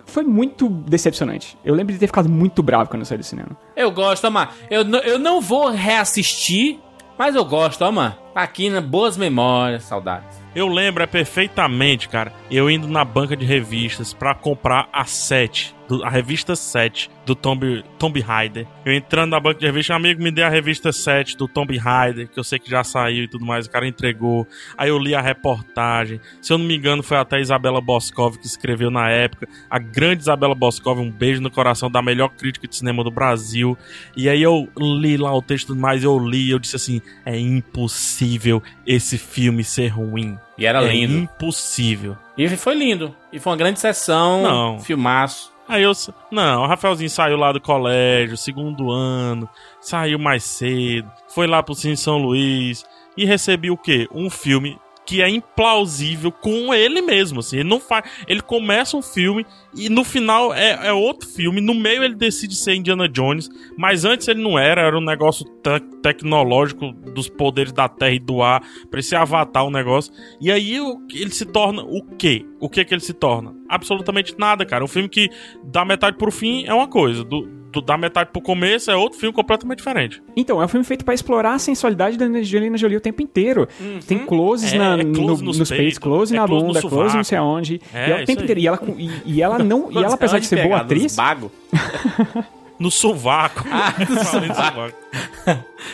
foi 0.06 0.24
muito 0.24 0.70
decepcionante. 0.70 1.58
Eu 1.63 1.76
lembro 1.76 1.93
de 1.93 2.00
ter 2.00 2.08
ficado 2.08 2.30
muito 2.30 2.63
bravo 2.63 2.89
quando 2.89 3.02
eu 3.02 3.06
saí 3.06 3.17
do 3.17 3.24
cinema. 3.24 3.50
Eu 3.76 3.91
gosto, 3.91 4.26
ó, 4.26 4.32
mano. 4.32 4.50
Eu, 4.70 4.84
eu 5.04 5.20
não 5.20 5.41
vou 5.41 5.70
reassistir, 5.70 6.80
mas 7.17 7.36
eu 7.36 7.43
gosto, 7.43 7.82
ó, 7.84 7.91
mano. 7.91 8.15
Aqui, 8.34 8.70
né? 8.70 8.80
Boas 8.80 9.17
memórias, 9.17 9.84
saudades. 9.84 10.38
Eu 10.56 10.67
lembro 10.67 11.04
é 11.04 11.08
perfeitamente, 11.08 12.10
cara, 12.10 12.32
eu 12.50 12.70
indo 12.70 12.88
na 12.88 13.04
banca 13.06 13.36
de 13.36 13.46
revistas 13.46 14.13
pra 14.13 14.34
comprar 14.34 14.88
a 14.91 15.06
7, 15.06 15.76
do- 15.88 16.04
a 16.04 16.10
revista 16.10 16.56
7 16.56 17.10
do 17.26 17.36
Tomb, 17.36 17.84
Tomb 18.00 18.19
Raider. 18.21 18.67
Eu 18.86 18.93
entrando 18.93 19.32
na 19.32 19.39
banca 19.39 19.60
de 19.60 19.65
revista, 19.65 19.93
um 19.93 19.95
amigo 19.97 20.21
me 20.21 20.32
deu 20.32 20.45
a 20.45 20.50
revista 20.50 20.91
7 20.91 21.36
do 21.38 21.47
Tomb 21.47 21.76
Raider, 21.78 22.28
que 22.30 22.39
eu 22.39 22.43
sei 22.43 22.60
que 22.60 22.69
já 22.69 22.84
saiu 22.84 23.23
e 23.23 23.28
tudo 23.28 23.45
mais, 23.45 23.65
o 23.65 23.69
cara 23.69 23.88
entregou. 23.88 24.47
Aí 24.78 24.89
eu 24.89 24.97
li 25.00 25.13
a 25.15 25.21
reportagem. 25.21 26.19
Se 26.41 26.52
eu 26.54 26.58
não 26.58 26.65
me 26.65 26.76
engano, 26.76 27.02
foi 27.04 27.17
até 27.17 27.38
a 27.38 27.39
Isabela 27.39 27.82
Boscov 27.82 28.38
que 28.38 28.45
escreveu 28.47 28.89
na 28.91 29.10
época. 29.10 29.47
A 29.69 29.80
grande 29.80 30.21
Isabela 30.21 30.56
Boscov, 30.56 31.00
um 31.00 31.12
beijo 31.12 31.41
no 31.41 31.52
coração 31.52 31.89
da 31.89 32.02
melhor 32.02 32.30
crítica 32.30 32.67
de 32.67 32.76
cinema 32.76 33.04
do 33.04 33.12
Brasil. 33.12 33.78
E 34.15 34.30
aí 34.30 34.41
eu 34.41 34.69
li 34.78 35.17
lá 35.17 35.36
o 35.36 35.41
texto 35.41 35.73
e 35.73 35.78
mais, 35.78 36.04
eu 36.04 36.17
li, 36.19 36.50
eu 36.50 36.60
disse 36.60 36.76
assim: 36.76 37.02
é 37.26 37.38
impossível 37.38 38.62
esse 38.86 39.17
filme 39.17 39.63
ser 39.63 39.88
ruim. 39.89 40.38
E 40.58 40.65
era 40.65 40.84
é 40.84 40.91
lindo. 40.91 41.13
impossível. 41.17 42.17
E 42.38 42.47
foi 42.50 42.76
lindo. 42.76 43.15
E 43.32 43.39
foi 43.39 43.52
uma 43.52 43.58
grande 43.58 43.80
sessão. 43.80 44.41
Não. 44.43 44.80
Filmaço. 44.80 45.52
Aí 45.67 45.84
eu. 45.84 45.91
Não, 46.32 46.63
o 46.63 46.67
Rafaelzinho 46.67 47.10
saiu 47.10 47.38
lá 47.38 47.51
do 47.51 47.60
colégio, 47.62 48.38
segundo 48.38 48.91
ano, 48.91 49.49
saiu 49.82 50.17
mais 50.17 50.43
cedo, 50.43 51.10
foi 51.30 51.47
lá 51.47 51.62
pro 51.62 51.75
Cine 51.75 51.97
São 51.97 52.17
Luís 52.17 52.86
e 53.17 53.25
recebi 53.25 53.69
o 53.69 53.77
quê? 53.77 54.08
Um 54.13 54.30
filme 54.30 54.77
que 55.06 55.21
é 55.21 55.30
implausível 55.30 56.34
com 56.34 56.73
ele 56.73 57.01
mesmo, 57.01 57.39
assim. 57.39 57.60
Ele 57.60 57.69
não 57.69 57.80
faz. 57.80 58.03
Ele 58.27 58.41
começa 58.41 58.97
um 58.97 59.01
filme 59.01 59.45
e 59.73 59.88
no 59.88 60.03
final 60.03 60.53
é, 60.53 60.88
é 60.88 60.91
outro 60.91 61.30
filme. 61.30 61.62
No 61.62 61.73
meio 61.73 62.03
ele 62.03 62.13
decide 62.13 62.53
ser 62.56 62.75
Indiana 62.75 63.08
Jones, 63.08 63.47
mas 63.77 64.03
antes 64.03 64.27
ele 64.27 64.41
não 64.43 64.60
era, 64.60 64.82
era 64.82 64.97
um 64.97 65.03
negócio 65.03 65.45
te- 65.63 65.80
tecnológico 66.03 66.91
dos 66.91 67.30
poderes 67.30 67.71
da 67.71 67.88
terra 67.88 68.12
e 68.12 68.19
do 68.19 68.41
ar, 68.41 68.62
pra 68.91 68.99
esse 68.99 69.15
avatar 69.15 69.65
o 69.65 69.71
negócio. 69.71 70.12
E 70.41 70.51
aí 70.51 70.75
ele 71.13 71.32
se 71.32 71.45
torna 71.45 71.84
o 71.84 72.03
quê? 72.17 72.45
O 72.60 72.70
que 72.70 72.84
que 72.84 72.93
ele 72.93 73.02
se 73.02 73.13
torna? 73.13 73.54
Absolutamente 73.70 74.34
nada, 74.38 74.65
cara. 74.65 74.84
Um 74.84 74.88
filme 74.88 75.08
que 75.08 75.30
da 75.63 75.86
metade 75.86 76.17
pro 76.17 76.32
fim 76.32 76.65
é 76.65 76.74
uma 76.74 76.88
coisa, 76.88 77.24
do, 77.24 77.41
do- 77.72 77.82
da 77.82 77.96
metade 77.98 78.32
pro 78.32 78.41
começo 78.41 78.89
é 78.89 78.96
outro 78.96 79.20
filme 79.20 79.32
completamente 79.34 79.78
diferente. 79.78 80.22
Então, 80.36 80.60
é 80.62 80.65
um 80.65 80.67
filme 80.67 80.84
feito 80.86 81.06
pra 81.06 81.13
explorar 81.13 81.54
a 81.54 81.60
sensualidade 81.60 82.17
da 82.17 82.26
Angelina 82.26 82.76
Jolie 82.78 82.98
o 82.98 83.02
tempo 83.02 83.22
inteiro. 83.22 83.67
Tem 84.08 84.17
closes 84.26 84.74
É, 84.74 84.78
na, 84.78 84.98
é 84.98 85.04
close 85.04 85.41
no- 85.43 85.48
nos 85.50 85.60
nos 85.60 85.70
peitos, 85.70 86.00
close 86.00 86.34
é 86.36 86.39
na 86.39 86.48
close 86.48 86.62
no 86.65 86.74
bunda, 86.74 86.82
close 86.82 87.15
não 87.15 87.24
sei 87.24 87.38
aonde. 87.38 87.80
É, 87.93 88.08
e 88.08 88.12
ela 88.12 88.22
o 88.24 88.26
tempo 88.26 88.39
aí. 88.39 88.43
inteiro. 88.46 88.60
E 88.62 88.67
ela, 88.67 88.80
e, 88.98 89.12
e 89.26 89.41
ela 89.41 89.60
não. 89.60 89.91
e 89.91 89.98
ela, 89.98 90.13
apesar 90.15 90.39
de 90.39 90.48
ser 90.48 90.63
boa 90.63 90.78
atriz. 90.78 91.15
Bago. 91.15 91.52
No 92.80 92.91
sovaco. 92.91 93.65
Ah, 93.72 93.91
no 94.08 94.15
sovaco. 94.24 94.96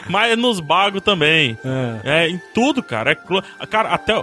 Mas 0.10 0.34
é 0.34 0.36
nos 0.36 0.60
bagos 0.60 1.02
também. 1.02 1.58
É. 2.04 2.28
em 2.28 2.38
tudo, 2.54 2.84
cara. 2.84 3.12
É 3.12 3.15
clo- 3.15 3.41
Cara, 3.69 3.89
até. 3.93 4.13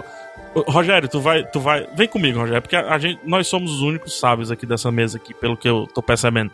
Rogério, 0.67 1.07
tu 1.07 1.19
vai, 1.19 1.43
tu 1.45 1.59
vai. 1.59 1.87
Vem 1.95 2.07
comigo, 2.07 2.39
Rogério, 2.39 2.61
porque 2.61 2.75
a 2.75 2.97
gente, 2.97 3.19
nós 3.25 3.47
somos 3.47 3.71
os 3.71 3.81
únicos 3.81 4.19
sábios 4.19 4.51
aqui 4.51 4.65
dessa 4.65 4.91
mesa 4.91 5.17
aqui, 5.17 5.33
pelo 5.33 5.55
que 5.55 5.67
eu 5.67 5.87
tô 5.93 6.01
percebendo. 6.01 6.51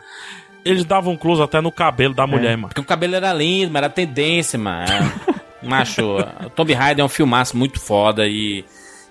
Eles 0.64 0.84
davam 0.84 1.16
close 1.16 1.42
até 1.42 1.62
no 1.62 1.72
cabelo 1.72 2.14
da 2.14 2.28
mulher, 2.28 2.58
mano. 2.58 2.68
Porque 2.68 2.82
o 2.82 2.84
cabelo 2.84 3.16
era 3.16 3.32
lindo, 3.34 3.72
mas 3.72 3.84
era 3.84 3.90
tendência, 3.90 4.60
mano. 4.60 4.88
Macho, 5.64 6.18
o 6.46 6.50
Tomb 6.50 6.74
Raider 6.74 7.02
é 7.02 7.06
um 7.06 7.10
filmaço 7.10 7.58
muito 7.58 7.80
foda 7.80 8.28
e. 8.28 8.64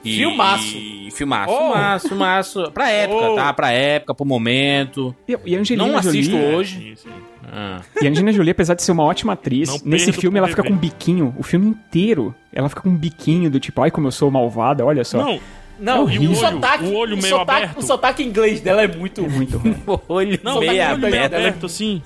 e 0.04 0.16
Filmaço. 0.18 0.76
E, 0.76 1.10
filmaço, 1.10 1.52
Oh. 1.52 1.58
filmaço, 1.72 2.08
filmaço. 2.08 2.70
Pra 2.72 2.90
época, 2.90 3.30
Oh. 3.30 3.34
tá? 3.34 3.52
Pra 3.52 3.70
época, 3.72 4.14
pro 4.14 4.24
momento. 4.26 5.14
E, 5.28 5.36
e 5.46 5.56
a 5.56 5.60
Angelina 5.60 5.86
Não 5.86 5.96
assisto 5.98 6.32
Jolie, 6.36 6.54
hoje. 6.54 6.92
Isso. 6.92 7.08
Ah. 7.52 7.80
E 8.00 8.06
a 8.06 8.10
Angelina 8.10 8.32
Jolie, 8.32 8.50
apesar 8.50 8.74
de 8.74 8.82
ser 8.82 8.92
uma 8.92 9.04
ótima 9.04 9.32
atriz, 9.34 9.68
Não 9.68 9.80
nesse 9.84 10.12
filme 10.12 10.38
ela 10.38 10.48
fica 10.48 10.62
com 10.62 10.72
um 10.72 10.76
biquinho. 10.76 11.34
O 11.38 11.42
filme 11.42 11.66
inteiro, 11.68 12.34
ela 12.52 12.68
fica 12.68 12.82
com 12.82 12.88
um 12.90 12.96
biquinho 12.96 13.50
do 13.50 13.58
tipo, 13.60 13.80
ai 13.82 13.90
como 13.90 14.06
eu 14.08 14.12
sou 14.12 14.30
malvada, 14.30 14.84
olha 14.84 15.04
só. 15.04 15.18
Não, 15.18 15.40
Não, 15.78 16.08
É 16.08 16.14
e 16.14 16.26
o 16.26 16.34
sotaque, 16.34 16.84
O 16.84 16.94
olho 16.94 17.16
o 17.16 17.22
meio 17.22 17.36
sotaque, 17.36 17.62
aberto. 17.64 17.78
O 17.78 17.82
sotaque 17.82 18.22
inglês 18.22 18.60
dela 18.62 18.82
é 18.82 18.88
muito 18.88 19.22
É 19.24 19.28
muito 19.28 19.58
ruim. 19.58 19.76
Olho 20.08 20.40
não, 20.42 20.58
meio 20.60 20.70
olho 20.72 20.98
meio 20.98 21.14
aberto. 21.14 21.34
aberto 21.34 21.66
assim. 21.66 22.02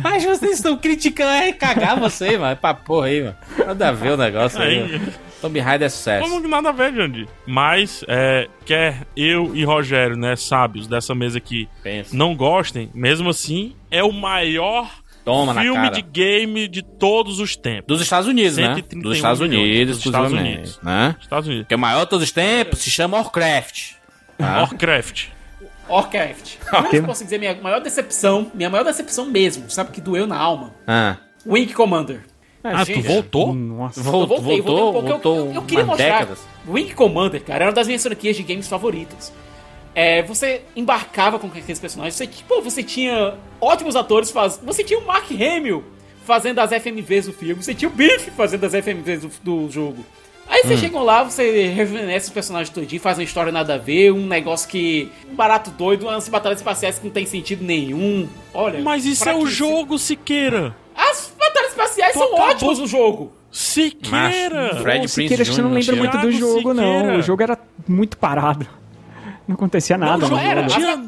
Mas 0.00 0.24
vocês 0.24 0.52
estão 0.52 0.76
criticando, 0.76 1.30
é 1.30 1.52
cagar 1.52 1.98
você, 1.98 2.38
mano. 2.38 2.56
Pra 2.56 2.74
porra 2.74 3.06
aí, 3.08 3.22
mano. 3.22 3.36
Nada 3.66 3.88
a 3.88 3.92
ver 3.92 4.12
o 4.12 4.16
negócio 4.16 4.60
aí. 4.62 4.82
Aí, 4.82 4.92
mano. 4.98 5.12
Tomb 5.40 5.58
Raider 5.60 5.86
é 5.86 5.88
sucesso. 5.88 6.28
Como 6.28 6.42
que 6.42 6.48
nada 6.48 6.70
a 6.70 6.72
ver, 6.72 6.94
Jandir? 6.94 7.28
Mas, 7.46 8.04
é, 8.08 8.48
quer 8.64 9.06
eu 9.16 9.54
e 9.54 9.64
Rogério, 9.64 10.16
né, 10.16 10.34
sábios 10.36 10.86
dessa 10.86 11.14
mesa 11.14 11.38
aqui, 11.38 11.68
Pensa. 11.82 12.16
não 12.16 12.34
gostem, 12.34 12.90
mesmo 12.94 13.30
assim, 13.30 13.74
é 13.90 14.02
o 14.02 14.12
maior 14.12 14.90
Toma 15.24 15.52
na 15.52 15.60
filme 15.60 15.80
cara. 15.80 15.90
de 15.94 16.02
game 16.02 16.66
de 16.68 16.82
todos 16.82 17.38
os 17.38 17.54
tempos. 17.54 17.86
Dos 17.86 18.00
Estados 18.00 18.28
Unidos, 18.28 18.56
né? 18.56 18.74
131 18.74 19.02
Dos 19.02 19.16
Estados. 19.16 19.40
Unidos, 19.40 19.96
Dos 19.98 20.06
Estados 20.06 20.32
Unidos. 20.32 20.80
Né? 20.82 21.16
Estados 21.20 21.46
Unidos. 21.48 21.68
Que 21.68 21.74
é 21.74 21.76
o 21.76 21.80
maior 21.80 22.04
de 22.04 22.10
todos 22.10 22.24
os 22.24 22.32
tempos, 22.32 22.78
se 22.80 22.90
chama 22.90 23.18
Warcraft. 23.18 23.92
Tá? 24.38 24.60
Warcraft. 24.60 25.26
Warcraft. 25.88 26.56
Mas 26.72 27.00
posso 27.00 27.24
dizer 27.24 27.38
minha 27.38 27.54
maior 27.60 27.80
decepção, 27.80 28.50
minha 28.54 28.70
maior 28.70 28.84
decepção 28.84 29.26
mesmo, 29.26 29.70
sabe 29.70 29.90
que 29.92 30.00
doeu 30.00 30.26
na 30.26 30.36
alma? 30.36 30.74
Ah. 30.86 31.16
Wing 31.46 31.72
Commander. 31.72 32.22
Ah, 32.64 32.84
tu 32.84 32.92
gente, 32.92 33.06
voltou? 33.06 33.54
Nossa. 33.54 34.00
Eu 34.00 34.04
Voltou, 34.04 34.40
voltei, 34.40 34.60
voltei 34.60 34.60
um 34.60 34.64
voltou, 34.64 34.92
pouco. 34.92 35.06
Eu- 35.08 35.12
voltou 35.12 35.36
eu, 35.48 35.52
eu 35.54 35.62
queria 35.62 35.84
mostrar. 35.84 36.04
décadas. 36.18 36.38
Wing 36.66 36.92
Commander, 36.94 37.42
cara, 37.42 37.58
era 37.64 37.66
uma 37.66 37.72
das 37.74 37.86
minhas 37.86 38.02
franquias 38.02 38.36
de 38.36 38.42
games 38.42 38.66
favoritas. 38.68 39.32
É, 39.94 40.22
você 40.22 40.62
embarcava 40.76 41.38
com 41.38 41.46
aqueles 41.48 41.78
personagens, 41.80 42.14
você, 42.14 42.28
pô, 42.46 42.60
você 42.60 42.82
tinha 42.82 43.34
ótimos 43.60 43.96
atores, 43.96 44.30
faz... 44.30 44.60
você 44.62 44.84
tinha 44.84 44.98
o 44.98 45.06
Mark 45.06 45.30
Hamill 45.30 45.82
fazendo 46.24 46.58
as 46.60 46.70
FMVs 46.70 47.26
do 47.26 47.32
filme, 47.32 47.62
você 47.62 47.74
tinha 47.74 47.88
o 47.88 47.92
Biff 47.92 48.30
fazendo 48.32 48.64
as 48.64 48.72
FMVs 48.74 49.22
do, 49.22 49.30
do 49.42 49.70
jogo. 49.70 50.04
Aí 50.46 50.60
Hum. 50.64 50.68
você 50.68 50.76
chegam 50.76 51.02
lá, 51.04 51.24
você 51.24 51.66
rejuvenesce 51.68 52.28
os 52.28 52.32
personagens 52.32 52.70
todinho, 52.74 53.00
faz 53.00 53.18
uma 53.18 53.24
história 53.24 53.50
nada 53.52 53.74
a 53.74 53.78
ver, 53.78 54.12
um 54.12 54.26
negócio 54.26 54.68
que. 54.68 55.10
um 55.30 55.34
barato 55.34 55.70
doido, 55.70 56.06
umas 56.06 56.28
batalhas 56.28 56.58
espaciais 56.60 56.98
que 56.98 57.04
não 57.06 57.12
tem 57.12 57.26
sentido 57.26 57.64
nenhum. 57.64 58.28
Olha. 58.54 58.80
Mas 58.80 59.04
isso 59.04 59.28
é 59.28 59.34
o 59.34 59.46
jogo, 59.46 59.98
Siqueira. 59.98 60.74
As 62.08 62.14
batalhas 62.14 62.14
espaciais 62.14 62.14
Tu 62.14 62.18
são 62.18 62.34
ótimas 62.68 62.78
no 62.78 62.86
jogo. 62.86 63.32
Siqueira. 63.50 64.76
Fred 64.82 65.04
Ô, 65.04 65.08
Siqueira, 65.08 65.42
acho 65.42 65.50
que 65.50 65.56
você 65.56 65.62
não 65.62 65.72
lembra 65.72 65.94
Jr. 65.94 65.98
muito 65.98 66.18
do 66.18 66.32
jogo, 66.32 66.74
não. 66.74 66.96
Siqueira. 66.98 67.18
O 67.18 67.22
jogo 67.22 67.42
era 67.42 67.58
muito 67.86 68.16
parado. 68.18 68.66
Não 69.46 69.54
acontecia 69.54 69.96
nada 69.96 70.18
não 70.28 70.36
no 70.36 70.38
era. 70.38 70.66
Tinha... 70.66 71.02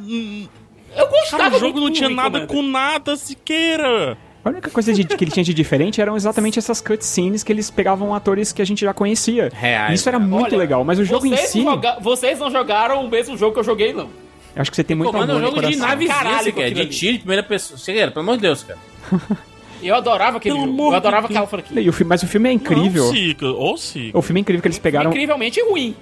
Eu 0.96 1.06
gostava 1.08 1.42
Cara, 1.44 1.56
o 1.56 1.58
jogo 1.60 1.80
não 1.80 1.90
tinha 1.92 2.08
nada 2.08 2.46
com 2.46 2.62
nada, 2.62 3.16
Siqueira. 3.16 4.16
A 4.42 4.48
única 4.48 4.70
coisa 4.70 4.90
de- 4.92 5.04
que 5.04 5.22
ele 5.22 5.30
tinha 5.30 5.44
de 5.44 5.52
diferente 5.52 6.00
eram 6.00 6.16
exatamente 6.16 6.58
essas 6.58 6.80
cutscenes 6.80 7.44
que 7.44 7.52
eles 7.52 7.70
pegavam 7.70 8.14
atores 8.14 8.52
que 8.52 8.62
a 8.62 8.64
gente 8.64 8.80
já 8.80 8.94
conhecia. 8.94 9.50
Reais, 9.52 10.00
Isso 10.00 10.08
era 10.08 10.18
né? 10.18 10.24
muito 10.26 10.46
Olha, 10.46 10.56
legal, 10.56 10.82
mas 10.82 10.98
o 10.98 11.04
jogo 11.04 11.26
em 11.26 11.36
si, 11.36 11.62
não 11.62 11.72
joga- 11.72 11.98
Vocês 12.00 12.38
não 12.38 12.50
jogaram 12.50 13.04
o 13.04 13.10
mesmo 13.10 13.36
jogo 13.36 13.52
que 13.52 13.60
eu 13.60 13.64
joguei, 13.64 13.92
não. 13.92 14.08
eu 14.56 14.62
acho 14.62 14.70
que 14.70 14.76
você 14.76 14.82
tem 14.82 14.96
muito 14.96 15.12
Comando 15.12 15.32
é 15.32 15.34
um 15.34 15.38
amor 15.38 15.50
no 15.50 15.56
jogo 15.56 15.68
de 15.70 15.76
navezinha, 15.76 16.14
Caralho, 16.14 16.48
aquilo 16.48 16.70
de 16.74 16.86
tiro 16.86 17.12
de 17.12 17.18
primeira 17.18 17.42
pessoa. 17.42 17.78
Siqueira, 17.78 18.10
pelo 18.10 18.22
amor 18.22 18.36
de 18.36 18.42
Deus, 18.42 18.62
cara. 18.64 18.78
Eu 19.82 19.94
adorava 19.94 20.36
aquele 20.38 20.54
Pelo 20.54 20.66
jogo. 20.66 20.90
Eu 20.90 20.94
adorava 20.96 21.26
aquela 21.26 21.46
franquia. 21.46 21.80
E 21.80 21.88
o 21.88 21.92
fi- 21.92 22.04
mas 22.04 22.22
o 22.22 22.26
filme 22.26 22.48
é 22.48 22.52
incrível. 22.52 23.04
Não, 23.06 23.12
Sica. 23.12 23.46
Ô, 23.46 23.76
Sica. 23.76 24.18
O 24.18 24.22
filme 24.22 24.40
é 24.40 24.42
incrível 24.42 24.62
que 24.62 24.68
eles 24.68 24.78
pegaram. 24.78 25.10
Incrivelmente 25.10 25.60
ruim. 25.62 25.94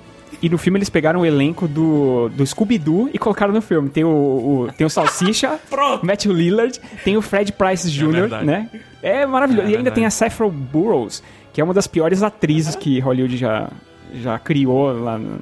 E 0.43 0.49
no 0.49 0.59
filme 0.59 0.79
eles 0.79 0.91
pegaram 0.91 1.21
o 1.21 1.27
elenco 1.27 1.67
do, 1.67 2.29
do 2.29 2.47
Scooby-Doo 2.47 3.09
e 3.12 3.19
colocaram 3.19 3.53
no 3.53 3.62
filme. 3.62 3.88
Tem 3.88 4.05
o, 4.05 4.09
o- 4.09 4.69
tem 4.77 4.87
o 4.87 4.91
Salsicha. 4.91 5.59
Matthew 6.03 6.33
Lillard, 6.33 6.79
tem 7.05 7.17
o 7.17 7.23
Fred 7.23 7.53
Price 7.53 7.91
Jr., 7.91 8.11
verdade. 8.12 8.45
né? 8.47 8.69
É 9.03 9.25
maravilhoso. 9.27 9.69
É 9.69 9.71
e 9.73 9.77
ainda 9.77 9.91
tem 9.91 10.05
a 10.05 10.11
Saffron 10.11 10.51
Burrows, 10.51 11.23
que 11.53 11.61
é 11.61 11.64
uma 11.64 11.73
das 11.75 11.87
piores 11.87 12.23
atrizes 12.23 12.77
que 12.77 13.01
Hollywood 13.01 13.37
já, 13.37 13.69
já 14.23 14.38
criou 14.38 14.93
lá 15.03 15.17
no- 15.19 15.38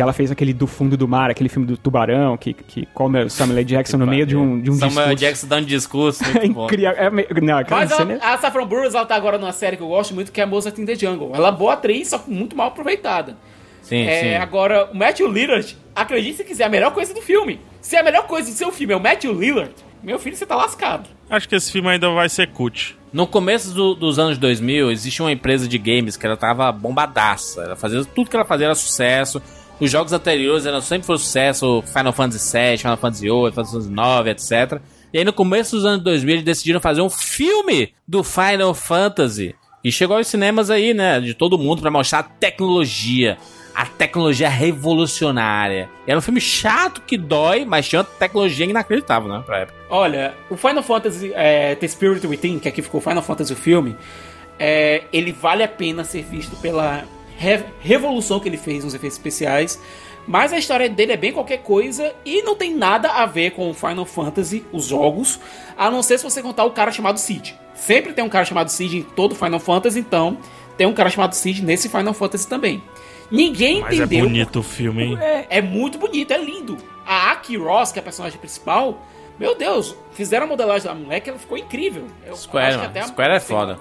Que 0.00 0.02
ela 0.02 0.14
fez 0.14 0.30
aquele 0.30 0.54
do 0.54 0.66
fundo 0.66 0.96
do 0.96 1.06
mar, 1.06 1.28
aquele 1.28 1.50
filme 1.50 1.66
do 1.66 1.76
tubarão, 1.76 2.34
que, 2.34 2.54
que 2.54 2.86
come 2.94 3.22
o 3.22 3.28
Samuel 3.28 3.58
L. 3.58 3.64
Jackson 3.66 3.98
no 3.98 4.06
meio 4.06 4.24
de 4.24 4.34
um, 4.34 4.58
de 4.58 4.70
um 4.70 4.72
Samuel 4.72 4.94
discurso. 5.08 5.16
Jackson 5.16 5.46
dando 5.46 5.66
discurso. 5.66 6.24
É 6.24 6.32
Muito 6.40 6.54
bom. 6.54 6.64
incrível. 6.64 6.90
É, 6.92 7.10
não, 7.42 7.62
Mas 7.68 7.90
ela, 7.90 8.14
a 8.22 8.38
Saffron 8.38 8.64
Burrows, 8.64 8.94
ela 8.94 9.04
tá 9.04 9.14
agora 9.14 9.36
numa 9.36 9.52
série 9.52 9.76
que 9.76 9.82
eu 9.82 9.88
gosto 9.88 10.14
muito, 10.14 10.32
que 10.32 10.40
é 10.40 10.46
Mozart 10.46 10.78
in 10.78 10.86
the 10.86 10.94
Jungle. 10.94 11.32
Ela 11.34 11.48
é 11.48 11.52
boa 11.52 11.74
atriz, 11.74 12.08
só 12.08 12.16
que 12.18 12.30
muito 12.30 12.56
mal 12.56 12.68
aproveitada. 12.68 13.36
Sim, 13.82 14.06
É, 14.06 14.20
sim. 14.22 14.34
agora, 14.36 14.88
o 14.90 14.96
Matthew 14.96 15.30
Lillard, 15.30 15.76
acredite 15.94 16.38
se 16.38 16.44
quiser, 16.44 16.62
é 16.62 16.66
a 16.66 16.70
melhor 16.70 16.94
coisa 16.94 17.12
do 17.12 17.20
filme. 17.20 17.60
Se 17.82 17.94
a 17.94 18.02
melhor 18.02 18.26
coisa 18.26 18.50
do 18.50 18.56
seu 18.56 18.72
filme 18.72 18.94
é 18.94 18.96
o 18.96 19.00
Matthew 19.00 19.34
Lillard, 19.38 19.74
meu 20.02 20.18
filho, 20.18 20.34
você 20.34 20.46
tá 20.46 20.56
lascado. 20.56 21.10
Acho 21.28 21.46
que 21.46 21.54
esse 21.54 21.70
filme 21.70 21.90
ainda 21.90 22.08
vai 22.08 22.30
ser 22.30 22.46
cut. 22.48 22.96
No 23.12 23.26
começo 23.26 23.74
do- 23.74 23.94
dos 23.94 24.18
anos 24.18 24.38
2000, 24.38 24.90
existia 24.90 25.22
uma 25.26 25.32
empresa 25.32 25.68
de 25.68 25.76
games 25.76 26.16
que 26.16 26.24
ela 26.24 26.38
tava 26.38 26.72
bombadaça. 26.72 27.62
Ela 27.64 27.76
fazia 27.76 28.02
tudo 28.04 28.30
que 28.30 28.36
ela 28.36 28.46
fazia 28.46 28.64
era 28.66 28.74
sucesso. 28.74 29.42
Os 29.80 29.90
jogos 29.90 30.12
anteriores 30.12 30.66
eram 30.66 30.80
sempre 30.82 31.06
foi 31.06 31.16
sucesso, 31.16 31.82
Final 31.86 32.12
Fantasy 32.12 32.58
VII, 32.58 32.78
Final 32.78 32.96
Fantasy 32.98 33.22
VIII, 33.22 33.50
Final 33.50 33.66
Fantasy 33.66 33.88
IX, 33.88 34.26
etc. 34.26 34.80
E 35.12 35.18
aí 35.18 35.24
no 35.24 35.32
começo 35.32 35.74
dos 35.74 35.86
anos 35.86 36.04
2000 36.04 36.34
eles 36.34 36.44
decidiram 36.44 36.80
fazer 36.80 37.00
um 37.00 37.08
filme 37.08 37.94
do 38.06 38.22
Final 38.22 38.74
Fantasy. 38.74 39.54
E 39.82 39.90
chegou 39.90 40.18
aos 40.18 40.26
cinemas 40.26 40.68
aí, 40.68 40.92
né, 40.92 41.18
de 41.20 41.32
todo 41.32 41.56
mundo 41.56 41.80
pra 41.80 41.90
mostrar 41.90 42.18
a 42.18 42.22
tecnologia. 42.22 43.38
A 43.74 43.86
tecnologia 43.86 44.48
revolucionária. 44.48 45.88
Era 46.06 46.18
um 46.18 46.20
filme 46.20 46.40
chato 46.40 47.00
que 47.00 47.16
dói, 47.16 47.64
mas 47.64 47.88
tinha 47.88 48.00
uma 48.00 48.04
tecnologia 48.04 48.66
inacreditável, 48.66 49.30
né, 49.30 49.42
pra 49.46 49.60
época. 49.60 49.78
Olha, 49.88 50.34
o 50.50 50.56
Final 50.56 50.82
Fantasy 50.82 51.32
é, 51.34 51.74
The 51.74 51.88
Spirit 51.88 52.26
Within, 52.26 52.58
que 52.58 52.68
aqui 52.68 52.82
ficou 52.82 53.00
Final 53.00 53.22
Fantasy 53.22 53.54
o 53.54 53.56
filme, 53.56 53.96
é, 54.58 55.04
ele 55.10 55.32
vale 55.32 55.62
a 55.62 55.68
pena 55.68 56.04
ser 56.04 56.22
visto 56.22 56.54
pela 56.56 57.04
re- 57.40 57.64
revolução 57.80 58.38
que 58.38 58.48
ele 58.48 58.56
fez 58.58 58.84
nos 58.84 58.94
efeitos 58.94 59.16
especiais. 59.18 59.80
Mas 60.26 60.52
a 60.52 60.58
história 60.58 60.88
dele 60.88 61.12
é 61.12 61.16
bem 61.16 61.32
qualquer 61.32 61.58
coisa 61.62 62.14
e 62.24 62.42
não 62.42 62.54
tem 62.54 62.74
nada 62.74 63.08
a 63.10 63.24
ver 63.26 63.52
com 63.52 63.70
o 63.70 63.74
Final 63.74 64.04
Fantasy, 64.04 64.64
os 64.70 64.84
jogos, 64.84 65.40
a 65.76 65.90
não 65.90 66.02
ser 66.02 66.18
se 66.18 66.24
você 66.24 66.42
contar 66.42 66.64
o 66.64 66.70
cara 66.70 66.92
chamado 66.92 67.18
Cid. 67.18 67.58
Sempre 67.74 68.12
tem 68.12 68.22
um 68.22 68.28
cara 68.28 68.44
chamado 68.44 68.68
Cid 68.68 68.98
em 68.98 69.02
todo 69.02 69.34
Final 69.34 69.58
Fantasy, 69.58 69.98
então 69.98 70.36
tem 70.76 70.86
um 70.86 70.92
cara 70.92 71.08
chamado 71.08 71.34
Cid 71.34 71.64
nesse 71.64 71.88
Final 71.88 72.12
Fantasy 72.12 72.46
também. 72.46 72.82
Ninguém 73.30 73.80
Mas 73.80 73.92
é 73.98 74.02
entendeu 74.04 74.26
bonito 74.26 74.58
o 74.58 74.62
filme, 74.62 75.04
hein? 75.04 75.18
é, 75.20 75.46
é 75.48 75.62
muito 75.62 75.98
bonito, 75.98 76.32
é 76.32 76.38
lindo. 76.38 76.76
A 77.06 77.30
Aki 77.32 77.56
Ross, 77.56 77.90
que 77.90 77.98
é 77.98 78.02
a 78.02 78.04
personagem 78.04 78.38
principal, 78.38 79.00
meu 79.38 79.56
Deus, 79.56 79.96
fizeram 80.12 80.44
a 80.44 80.48
modelagem 80.48 80.86
da 80.86 80.94
moleque, 80.94 81.30
ela 81.30 81.38
ficou 81.38 81.56
incrível. 81.56 82.04
Eu 82.26 82.36
Square, 82.36 82.66
acho 82.66 82.76
que 82.76 82.82
mano. 82.86 82.90
até 82.90 83.00
a- 83.00 83.08
Square 83.08 83.32
é 83.34 83.40
foda. 83.40 83.78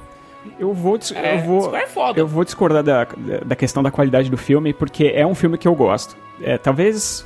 Eu 0.58 0.74
vou, 0.74 0.98
É, 1.16 1.36
eu 1.36 1.40
vou, 1.42 1.76
é 1.76 1.86
eu 2.16 2.28
vou 2.28 2.44
discordar 2.46 2.82
da, 2.84 3.04
da- 3.46 3.56
questão 3.56 3.84
da 3.84 3.92
qualidade 3.92 4.30
do 4.30 4.38
filme, 4.38 4.74
porque 4.74 5.12
é 5.14 5.26
um 5.26 5.36
filme 5.36 5.58
que 5.58 5.68
eu 5.68 5.76
gosto. 5.76 6.16
É, 6.42 6.58
talvez. 6.58 7.26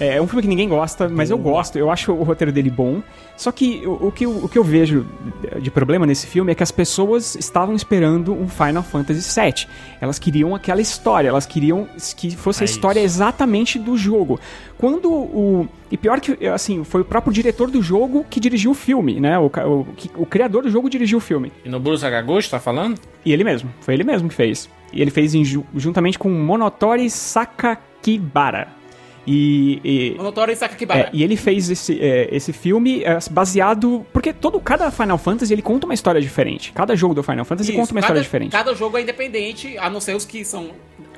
É, 0.00 0.16
é 0.16 0.22
um 0.22 0.26
filme 0.26 0.42
que 0.42 0.48
ninguém 0.48 0.68
gosta, 0.68 1.08
mas 1.08 1.30
eu 1.30 1.38
gosto, 1.38 1.78
eu 1.78 1.90
acho 1.90 2.12
o 2.12 2.22
roteiro 2.24 2.50
dele 2.52 2.70
bom. 2.70 3.00
Só 3.36 3.50
que 3.50 3.82
o, 3.86 4.08
o 4.08 4.12
que, 4.12 4.24
eu- 4.24 4.44
o 4.44 4.48
que 4.48 4.56
eu 4.56 4.62
vejo 4.62 5.04
de 5.60 5.70
problema 5.70 6.06
nesse 6.06 6.26
filme 6.26 6.52
é 6.52 6.54
que 6.54 6.62
as 6.62 6.70
pessoas 6.70 7.34
estavam 7.34 7.74
esperando 7.74 8.32
um 8.32 8.48
Final 8.48 8.82
Fantasy 8.82 9.40
VII. 9.40 9.66
Elas 10.00 10.18
queriam 10.18 10.54
aquela 10.54 10.80
história, 10.80 11.28
elas 11.28 11.44
queriam 11.44 11.88
que 12.16 12.36
fosse 12.36 12.62
a 12.62 12.64
É 12.64 12.66
história 12.66 13.00
isso. 13.00 13.06
exatamente 13.16 13.78
do 13.78 13.96
jogo. 13.96 14.38
Quando 14.78 15.10
o. 15.12 15.68
E 15.90 15.96
pior 15.96 16.20
que, 16.20 16.46
assim, 16.46 16.84
foi 16.84 17.00
o 17.00 17.04
próprio 17.04 17.32
diretor 17.32 17.70
do 17.70 17.82
jogo 17.82 18.24
que 18.28 18.38
dirigiu 18.38 18.70
o 18.70 18.74
filme, 18.74 19.20
né? 19.20 19.38
O, 19.38 19.46
o, 19.46 19.86
o 20.22 20.26
criador 20.26 20.62
do 20.62 20.70
jogo 20.70 20.88
dirigiu 20.88 21.18
o 21.18 21.20
filme. 21.20 21.52
E 21.64 21.68
no 21.68 21.78
Bruce 21.80 22.00
Sakaguchi, 22.02 22.50
tá 22.50 22.58
falando? 22.60 22.98
E 23.24 23.32
ele 23.32 23.42
mesmo, 23.44 23.68
foi 23.80 23.94
ele 23.94 24.04
mesmo 24.04 24.28
que 24.28 24.34
fez. 24.34 24.68
E 24.92 25.02
ele 25.02 25.10
fez 25.10 25.34
em 25.34 25.44
ju- 25.44 25.64
juntamente 25.74 26.18
com 26.18 26.28
Monotori 26.30 27.08
Sakakibara. 27.10 28.68
E, 29.26 29.80
e, 29.84 30.14
Monotório 30.16 30.52
e 30.52 30.56
Sakakibara. 30.56 31.00
é, 31.00 31.10
e 31.12 31.22
ele 31.22 31.36
fez 31.36 31.70
esse, 31.70 31.98
é, 32.00 32.28
esse 32.34 32.52
filme 32.52 33.02
é, 33.02 33.18
baseado. 33.30 34.04
Porque 34.12 34.32
todo, 34.32 34.60
cada 34.60 34.90
Final 34.90 35.18
Fantasy 35.18 35.52
ele 35.52 35.62
conta 35.62 35.86
uma 35.86 35.94
história 35.94 36.20
diferente. 36.20 36.72
Cada 36.72 36.94
jogo 36.94 37.14
do 37.14 37.22
Final 37.22 37.44
Fantasy 37.44 37.70
Isso, 37.70 37.80
conta 37.80 37.92
uma 37.92 38.00
cada, 38.00 38.06
história 38.12 38.22
diferente. 38.22 38.52
Cada 38.52 38.74
jogo 38.74 38.98
é 38.98 39.02
independente, 39.02 39.76
a 39.78 39.88
não 39.88 40.00
ser 40.00 40.14
os 40.14 40.24
que 40.24 40.44
são 40.44 40.70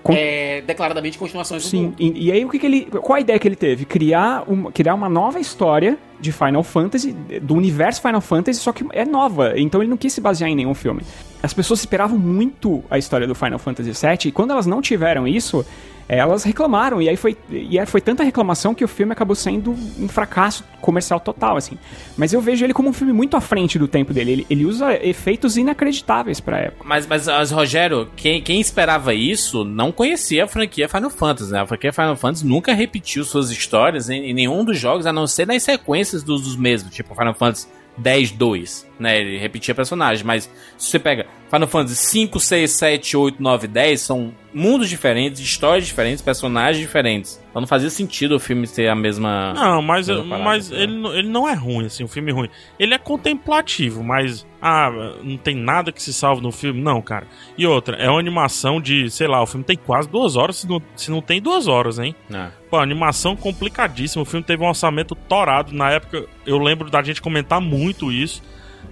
Com- 0.03 0.12
é, 0.12 0.62
declaradamente 0.66 1.19
continuações 1.19 1.64
do 1.64 1.69
Sim, 1.69 1.95
e, 1.99 2.27
e 2.27 2.33
aí 2.33 2.45
o 2.45 2.49
que, 2.49 2.59
que 2.59 2.66
ele. 2.66 2.85
Qual 2.87 3.16
a 3.16 3.21
ideia 3.21 3.38
que 3.38 3.49
ele 3.49 3.57
teve? 3.57 3.85
Criar 3.85 4.45
uma, 4.47 4.71
criar 4.71 4.95
uma 4.95 5.09
nova 5.09 5.40
história 5.40 5.99
de 6.21 6.33
Final 6.33 6.62
Fantasy, 6.62 7.12
do 7.42 7.55
universo 7.55 8.01
Final 8.01 8.21
Fantasy, 8.21 8.61
só 8.61 8.73
que 8.73 8.85
é 8.92 9.05
nova. 9.05 9.55
Então 9.57 9.83
ele 9.83 9.90
não 9.90 9.97
quis 9.97 10.12
se 10.12 10.21
basear 10.21 10.49
em 10.49 10.55
nenhum 10.55 10.75
filme. 10.75 11.03
As 11.42 11.53
pessoas 11.53 11.81
esperavam 11.81 12.19
muito 12.19 12.83
a 12.90 12.99
história 12.99 13.27
do 13.27 13.35
Final 13.35 13.59
Fantasy 13.59 13.90
VII, 13.90 14.29
e 14.29 14.33
quando 14.33 14.53
elas 14.53 14.66
não 14.66 14.81
tiveram 14.81 15.29
isso, 15.29 15.64
elas 16.09 16.45
reclamaram. 16.45 17.01
E 17.03 17.09
aí 17.09 17.16
foi, 17.16 17.37
e 17.51 17.79
aí 17.79 17.87
foi 17.87 18.01
tanta 18.01 18.23
reclamação 18.23 18.75
que 18.75 18.85
o 18.85 18.88
filme 18.88 19.12
acabou 19.12 19.35
sendo 19.35 19.73
um 19.73 20.09
fracasso 20.09 20.64
comercial 20.81 21.19
total, 21.19 21.57
assim. 21.57 21.77
Mas 22.16 22.33
eu 22.33 22.40
vejo 22.40 22.64
ele 22.64 22.73
como 22.73 22.88
um 22.88 22.92
filme 22.92 23.12
muito 23.12 23.37
à 23.37 23.40
frente 23.40 23.79
do 23.79 23.88
tempo 23.88 24.12
dele. 24.12 24.33
Ele, 24.33 24.47
ele 24.49 24.64
usa 24.64 24.95
efeitos 25.05 25.57
inacreditáveis 25.57 26.40
pra 26.40 26.59
época. 26.59 26.85
Mas, 26.85 27.07
mas, 27.07 27.27
mas, 27.27 27.51
Rogério, 27.51 28.09
quem, 28.16 28.40
quem 28.40 28.61
esperava 28.61 29.12
isso 29.14 29.64
não 29.64 29.90
conhecia 29.90 30.45
a 30.45 30.49
franquia 30.49 30.88
Final 30.88 31.11
Fantasy, 31.11 31.53
né? 31.53 31.61
A 31.61 31.66
franquia 31.66 31.92
Final 31.92 32.16
Fantasy 32.16 32.47
nunca 32.47 32.73
repetiu 32.73 33.25
suas 33.25 33.51
histórias 33.51 34.09
em, 34.09 34.31
em 34.31 34.35
nenhum 34.35 34.64
dos 34.64 34.79
jogos, 34.79 35.07
a 35.07 35.12
não 35.12 35.27
ser 35.27 35.47
nas 35.47 35.62
sequências 35.62 36.23
dos, 36.23 36.42
dos 36.42 36.57
mesmos, 36.57 36.95
tipo 36.95 37.14
Final 37.14 37.35
Fantasy 37.35 37.66
10, 37.99 38.33
2, 38.33 38.87
né? 38.99 39.21
Ele 39.21 39.38
repetia 39.38 39.75
personagens, 39.75 40.23
mas 40.23 40.51
se 40.77 40.90
você 40.90 40.99
pega 40.99 41.27
Final 41.51 41.69
Fantasy 41.69 41.97
5, 41.97 42.41
6, 42.41 42.71
7, 42.73 43.17
8, 43.17 43.43
9, 43.43 43.69
10, 43.69 44.01
são 44.01 44.35
mundos 44.53 44.89
diferentes, 44.89 45.41
histórias 45.41 45.87
diferentes, 45.87 46.21
personagens 46.23 46.79
diferentes. 46.79 47.41
Então 47.51 47.61
não 47.61 47.69
fazia 47.69 47.89
sentido 47.89 48.35
o 48.35 48.41
filme 48.41 48.67
ter 48.67 48.89
a 48.89 48.95
mesma. 48.97 49.53
Não, 49.55 49.81
mas, 49.81 50.09
Mesma 50.09 50.25
parada, 50.25 50.45
mas 50.45 50.67
entendeu? 50.67 50.83
ele, 50.85 50.95
não- 51.01 51.15
ele 51.15 51.29
não 51.29 51.49
é 51.49 51.55
ruim, 51.55 51.87
assim, 51.87 52.03
um 52.03 52.09
filme 52.09 52.33
ruim. 52.33 52.49
Ele 52.79 52.95
é 52.95 52.99
contemplativo, 52.99 54.03
mas. 54.03 54.45
Ah, 54.61 54.91
não 55.23 55.37
tem 55.37 55.55
nada 55.55 55.93
que 55.93 56.03
se 56.03 56.13
salve 56.13 56.43
no 56.43 56.51
filme. 56.51 56.81
Não, 56.83 57.01
cara. 57.01 57.29
E 57.57 57.65
outra, 57.67 57.97
é 57.97 58.11
uma 58.11 58.19
animação 58.19 58.81
de, 58.81 59.09
sei 59.11 59.29
lá, 59.29 59.41
o 59.41 59.47
filme 59.47 59.65
tem 59.65 59.77
quase 59.77 60.09
duas 60.09 60.35
horas, 60.35 60.57
se 60.57 60.69
não, 60.69 60.83
se 60.97 61.11
não 61.11 61.21
tem 61.23 61.41
duas 61.41 61.69
horas, 61.69 62.01
hein? 62.01 62.15
Ah. 62.33 62.51
Pô, 62.69 62.79
animação 62.79 63.37
complicadíssima. 63.37 64.23
O 64.23 64.27
filme 64.27 64.45
teve 64.45 64.65
um 64.65 64.69
orçamento 64.69 65.15
torado. 65.15 65.73
Na 65.73 65.91
época, 65.93 66.25
eu 66.45 66.59
lembro 66.59 66.91
da 66.91 67.01
gente 67.03 67.23
comentar 67.23 67.61
muito 67.61 68.11
isso. 68.11 68.43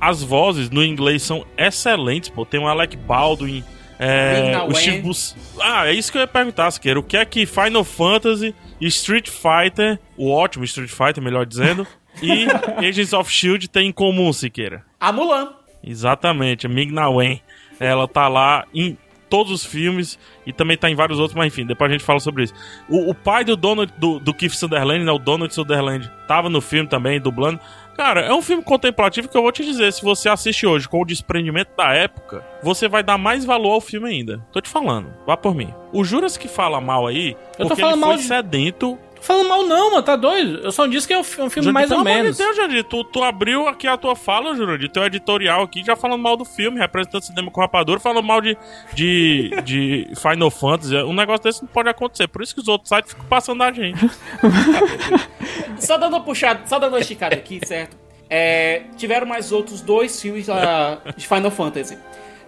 As 0.09 0.23
vozes 0.23 0.71
no 0.71 0.85
inglês 0.85 1.23
são 1.23 1.47
excelentes, 1.57 2.29
pô. 2.29 2.45
Tem 2.45 2.61
o 2.61 2.69
Alec 2.69 2.97
Baldwin, 2.97 3.65
é, 3.99 4.59
o. 4.69 4.75
Steve 4.75 5.01
Bus... 5.01 5.37
Ah, 5.61 5.87
é 5.87 5.93
isso 5.93 6.11
que 6.11 6.19
eu 6.19 6.23
ia 6.23 6.27
perguntar, 6.27 6.71
Siqueira. 6.71 6.99
O 6.99 7.03
que 7.03 7.17
é 7.17 7.25
que 7.25 7.47
Final 7.47 7.85
Fantasy 7.85 8.55
e 8.81 8.87
Street 8.87 9.29
Fighter, 9.29 9.99
o 10.17 10.31
ótimo 10.31 10.65
Street 10.65 10.91
Fighter, 10.91 11.23
melhor 11.23 11.47
dizendo, 11.47 11.87
e 12.23 12.47
Agents 12.79 13.13
of 13.13 13.31
S.H.I.E.L.D. 13.31 13.69
tem 13.69 13.89
em 13.89 13.93
comum, 13.93 14.33
Siqueira? 14.33 14.85
A 15.01 15.13
Mulan. 15.13 15.53
Exatamente, 15.83 16.67
a 16.67 16.69
Ming-Na 16.69 17.09
Wen. 17.09 17.41
Ela 17.79 18.07
tá 18.07 18.29
lá 18.29 18.67
em 18.75 18.97
todos 19.29 19.51
os 19.51 19.65
filmes 19.65 20.19
e 20.47 20.53
também 20.53 20.77
tá 20.77 20.89
em 20.89 20.95
vários 20.95 21.19
outros, 21.19 21.37
mas 21.37 21.49
enfim, 21.49 21.67
depois 21.67 21.91
a 21.91 21.93
gente 21.93 22.05
fala 22.05 22.21
sobre 22.21 22.45
isso. 22.45 22.55
O, 22.89 23.11
o 23.11 23.15
pai 23.15 23.45
do 23.45 23.57
Donald, 23.57 23.93
do, 23.99 24.21
do 24.21 24.33
Keith 24.33 24.53
Sutherland, 24.53 25.05
né, 25.05 25.11
o 25.11 25.19
Donald 25.19 25.53
Sutherland, 25.53 26.11
tava 26.29 26.49
no 26.49 26.61
filme 26.61 26.89
também, 26.89 27.21
dublando. 27.21 27.59
Cara, 27.97 28.23
é 28.23 28.33
um 28.33 28.43
filme 28.43 28.63
contemplativo 28.63 29.29
que 29.29 29.37
eu 29.37 29.43
vou 29.43 29.53
te 29.53 29.65
dizer, 29.65 29.93
se 29.93 30.03
você 30.03 30.29
assiste 30.29 30.67
hoje 30.67 30.89
com 30.89 31.01
o 31.01 31.05
desprendimento 31.05 31.71
da 31.77 31.93
época, 31.93 32.45
você 32.63 32.89
vai 32.89 33.03
dar 33.03 33.17
mais 33.19 33.45
valor 33.45 33.73
ao 33.75 33.81
filme 33.81 34.09
ainda. 34.09 34.45
Tô 34.53 34.61
te 34.61 34.69
falando, 34.69 35.09
vá 35.27 35.37
por 35.37 35.55
mim. 35.55 35.73
O 35.93 36.05
Juras 36.05 36.37
que 36.37 36.49
fala 36.49 36.81
mal 36.81 37.07
aí, 37.07 37.37
Eu 37.59 37.65
tô 37.65 37.69
porque 37.69 37.81
falando 37.83 37.95
ele 37.97 38.01
foi 38.03 38.09
mal 38.11 38.17
de- 38.17 38.23
sedento 38.25 38.99
Tô 39.14 39.14
falando 39.25 39.49
mal 39.49 39.63
não, 39.65 39.91
mano, 39.91 40.03
tá 40.03 40.17
doido? 40.17 40.61
Eu 40.63 40.71
só 40.73 40.87
disse 40.87 41.07
que 41.07 41.13
é 41.15 41.19
um, 41.19 41.25
fi- 41.25 41.41
um 41.41 41.51
filme 41.51 41.69
Jurandir, 41.69 41.73
mais 41.73 41.91
ou 41.91 41.99
pelo 41.99 42.09
amor 42.09 42.23
menos. 42.23 42.37
De 42.37 42.69
Deus, 42.69 42.87
tu, 42.89 43.03
tu 43.05 43.23
abriu 43.23 43.67
aqui 43.67 43.87
a 43.87 43.97
tua 43.97 44.15
fala, 44.15 44.55
Jurandir, 44.55 44.91
teu 44.91 45.05
editorial 45.05 45.63
aqui, 45.63 45.83
já 45.85 45.97
falando 45.97 46.21
mal 46.23 46.37
do 46.37 46.45
filme, 46.45 46.79
representante 46.79 47.25
do 47.25 47.27
cinema 47.27 47.51
com 47.51 47.61
rapadura, 47.61 47.99
falando 48.01 48.25
mal 48.25 48.41
de, 48.41 48.57
de, 48.95 49.51
de 49.65 50.09
Final 50.17 50.51
Fantasy. 50.51 50.95
Um 50.97 51.15
negócio 51.15 51.43
desse 51.45 51.63
não 51.63 51.69
pode 51.69 51.89
acontecer. 51.89 52.29
Por 52.29 52.43
isso 52.43 52.55
que 52.55 52.61
os 52.61 52.69
outros 52.69 52.89
sites 52.89 53.13
ficam 53.13 53.27
passando 53.27 53.63
a 53.63 53.73
gente. 53.73 53.99
Só 55.79 55.99
dando 55.99 56.15
uma 56.15 56.23
puxada, 56.25 56.61
só 56.67 56.79
dando 56.79 56.93
uma 56.95 57.01
esticada 57.01 57.35
aqui, 57.35 57.61
certo? 57.67 57.97
É, 58.31 58.83
tiveram 58.97 59.27
mais 59.27 59.53
outros 59.53 59.81
dois 59.81 60.21
filmes 60.21 60.49
ah, 60.49 60.99
de 61.17 61.27
Final 61.27 61.51
Fantasy. 61.51 61.99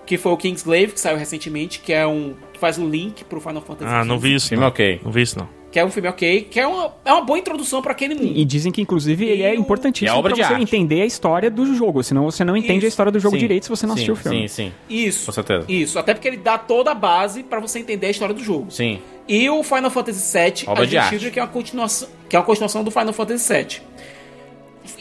Que 0.07 0.17
foi 0.17 0.33
o 0.33 0.37
Kingsglaive, 0.37 0.93
que 0.93 1.01
saiu 1.01 1.17
recentemente, 1.17 1.81
que 1.81 1.93
é 1.93 2.07
um. 2.07 2.35
que 2.53 2.59
faz 2.61 2.79
um 2.79 2.89
link 2.89 3.25
pro 3.25 3.41
Final 3.41 3.61
Fantasy 3.61 3.91
Ah, 3.93 4.05
não 4.05 4.19
vi 4.19 4.35
isso. 4.35 4.49
Filme 4.49 4.62
Não. 4.62 4.69
ok. 4.69 5.01
não 5.05 5.11
vi 5.11 5.23
isso, 5.23 5.39
não. 5.39 5.49
Que 5.77 5.81
é 5.81 5.85
um 5.85 5.91
filme 5.91 6.09
ok, 6.09 6.49
que 6.51 6.59
é 6.59 6.67
uma, 6.67 6.91
é 7.05 7.12
uma 7.12 7.21
boa 7.21 7.39
introdução 7.39 7.83
pra 7.83 7.93
aquele 7.93 8.15
mundo. 8.15 8.33
E 8.35 8.47
dizem 8.47 8.73
que, 8.73 8.81
inclusive, 8.81 9.27
ele 9.27 9.43
é 9.43 9.55
E 9.55 9.59
importantíssimo 9.59 10.09
e 10.09 10.09
a 10.09 10.17
obra 10.19 10.31
pra 10.35 10.43
de 10.43 10.49
você 10.49 10.55
arte. 10.55 10.62
entender 10.62 11.03
a 11.03 11.05
história 11.05 11.51
do 11.51 11.75
jogo. 11.75 12.03
Senão 12.03 12.25
você 12.25 12.45
não 12.45 12.57
entende 12.57 12.79
Isso. 12.79 12.87
a 12.87 12.89
história 12.89 13.12
do 13.12 13.21
jogo 13.21 13.37
Sim, 13.37 13.41
direito 13.41 13.65
se 13.65 13.69
você 13.69 13.87
não 13.87 13.95
sim, 13.95 13.99
assistiu 14.05 14.15
o 14.15 14.17
filme. 14.17 14.49
Sim, 14.49 14.71
sim, 14.71 14.73
Isso. 14.89 15.27
com 15.27 15.33
certeza. 15.33 15.67
Isso, 15.69 15.99
até 15.99 16.15
porque 16.15 16.29
ele 16.29 16.39
dá 16.39 16.57
toda 16.57 16.93
a 16.93 16.95
base 16.95 17.43
pra 17.43 17.61
você 17.61 17.79
entender 17.79 18.07
a 18.07 18.11
história 18.11 18.35
do 18.35 18.43
jogo. 18.43 18.71
Sim. 18.71 19.01
E 19.29 19.51
o 19.51 19.62
Final 19.62 19.91
Fantasy 19.91 20.39
VII, 20.39 20.65
Obra 20.67 20.85
a 20.85 20.87
de 20.87 20.97
arte. 20.97 21.31
Que 21.31 21.39
é 21.39 21.43
uma 21.43 21.49
continuação, 21.51 22.09
que 22.27 22.35
é 22.37 22.39
uma 22.39 22.45
continuação 22.47 22.83
do 22.83 22.91
Final 22.91 23.12
Fantasy 23.12 23.53
VII. 23.53 23.81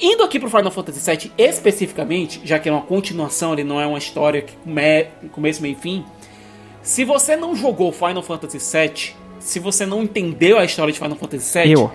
Indo 0.01 0.23
aqui 0.23 0.41
pro 0.41 0.49
Final 0.49 0.71
Fantasy 0.71 1.09
VII 1.09 1.31
especificamente, 1.37 2.41
já 2.43 2.59
que 2.59 2.67
é 2.67 2.71
uma 2.73 2.81
continuação, 2.81 3.53
ele 3.53 3.63
não 3.63 3.79
é 3.79 3.87
uma 3.87 3.97
história 3.97 4.41
que 4.41 4.51
come, 4.57 5.05
começo, 5.31 5.61
meio 5.61 5.71
e 5.71 5.81
fim. 5.81 6.03
Se 6.81 7.05
você 7.05 7.37
não 7.37 7.55
jogou 7.55 7.93
Final 7.93 8.21
Fantasy 8.21 8.57
VII, 8.59 9.15
se 9.45 9.59
você 9.59 9.85
não 9.85 10.03
entendeu 10.03 10.57
a 10.57 10.65
história 10.65 10.91
de 10.91 10.99
Final 10.99 11.15
Fantasy 11.17 11.59
VII, 11.63 11.71
Eu. 11.71 11.91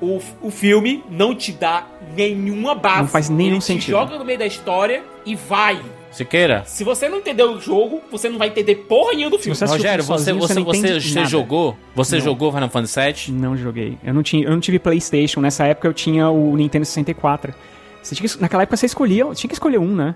o, 0.00 0.20
o 0.40 0.50
filme 0.50 1.02
não 1.10 1.34
te 1.34 1.52
dá 1.52 1.86
nenhuma 2.16 2.74
base. 2.74 3.00
Não 3.02 3.08
faz 3.08 3.28
nenhum 3.28 3.50
ele 3.52 3.58
te 3.58 3.64
sentido. 3.64 3.90
joga 3.90 4.18
no 4.18 4.24
meio 4.24 4.38
da 4.38 4.46
história 4.46 5.02
e 5.26 5.34
vai. 5.34 5.80
Siqueira, 6.10 6.62
Se 6.66 6.84
você 6.84 7.08
não 7.08 7.18
entendeu 7.18 7.52
o 7.52 7.60
jogo, 7.60 8.02
você 8.10 8.28
não 8.28 8.38
vai 8.38 8.48
entender 8.48 8.74
porra 8.74 9.12
nenhuma 9.14 9.30
do 9.30 9.38
filme. 9.38 9.56
você 9.56 9.64
Rogério, 9.64 10.04
você, 10.04 10.24
sozinho, 10.24 10.38
você, 10.38 10.60
você 10.60 10.90
não 10.90 11.00
você, 11.00 11.24
jogou? 11.24 11.74
Você 11.94 12.16
Não. 12.16 12.22
jogou 12.24 12.52
Final 12.52 12.68
Fantasy 12.68 13.30
VII? 13.30 13.34
Não 13.40 13.56
joguei. 13.56 13.96
Eu 14.04 14.12
não, 14.12 14.22
tinha, 14.22 14.44
eu 14.44 14.50
não 14.52 14.60
tive 14.60 14.78
Playstation. 14.78 15.40
Nessa 15.40 15.64
época 15.66 15.88
eu 15.88 15.94
tinha 15.94 16.28
o 16.28 16.54
Nintendo 16.54 16.84
64. 16.84 17.54
Você 18.02 18.14
tinha 18.14 18.28
que- 18.28 18.40
naquela 18.42 18.62
época 18.64 18.76
você 18.76 18.84
escolhia, 18.86 19.24
tinha 19.34 19.48
que 19.48 19.54
escolher 19.54 19.78
um, 19.78 19.94
né? 19.94 20.14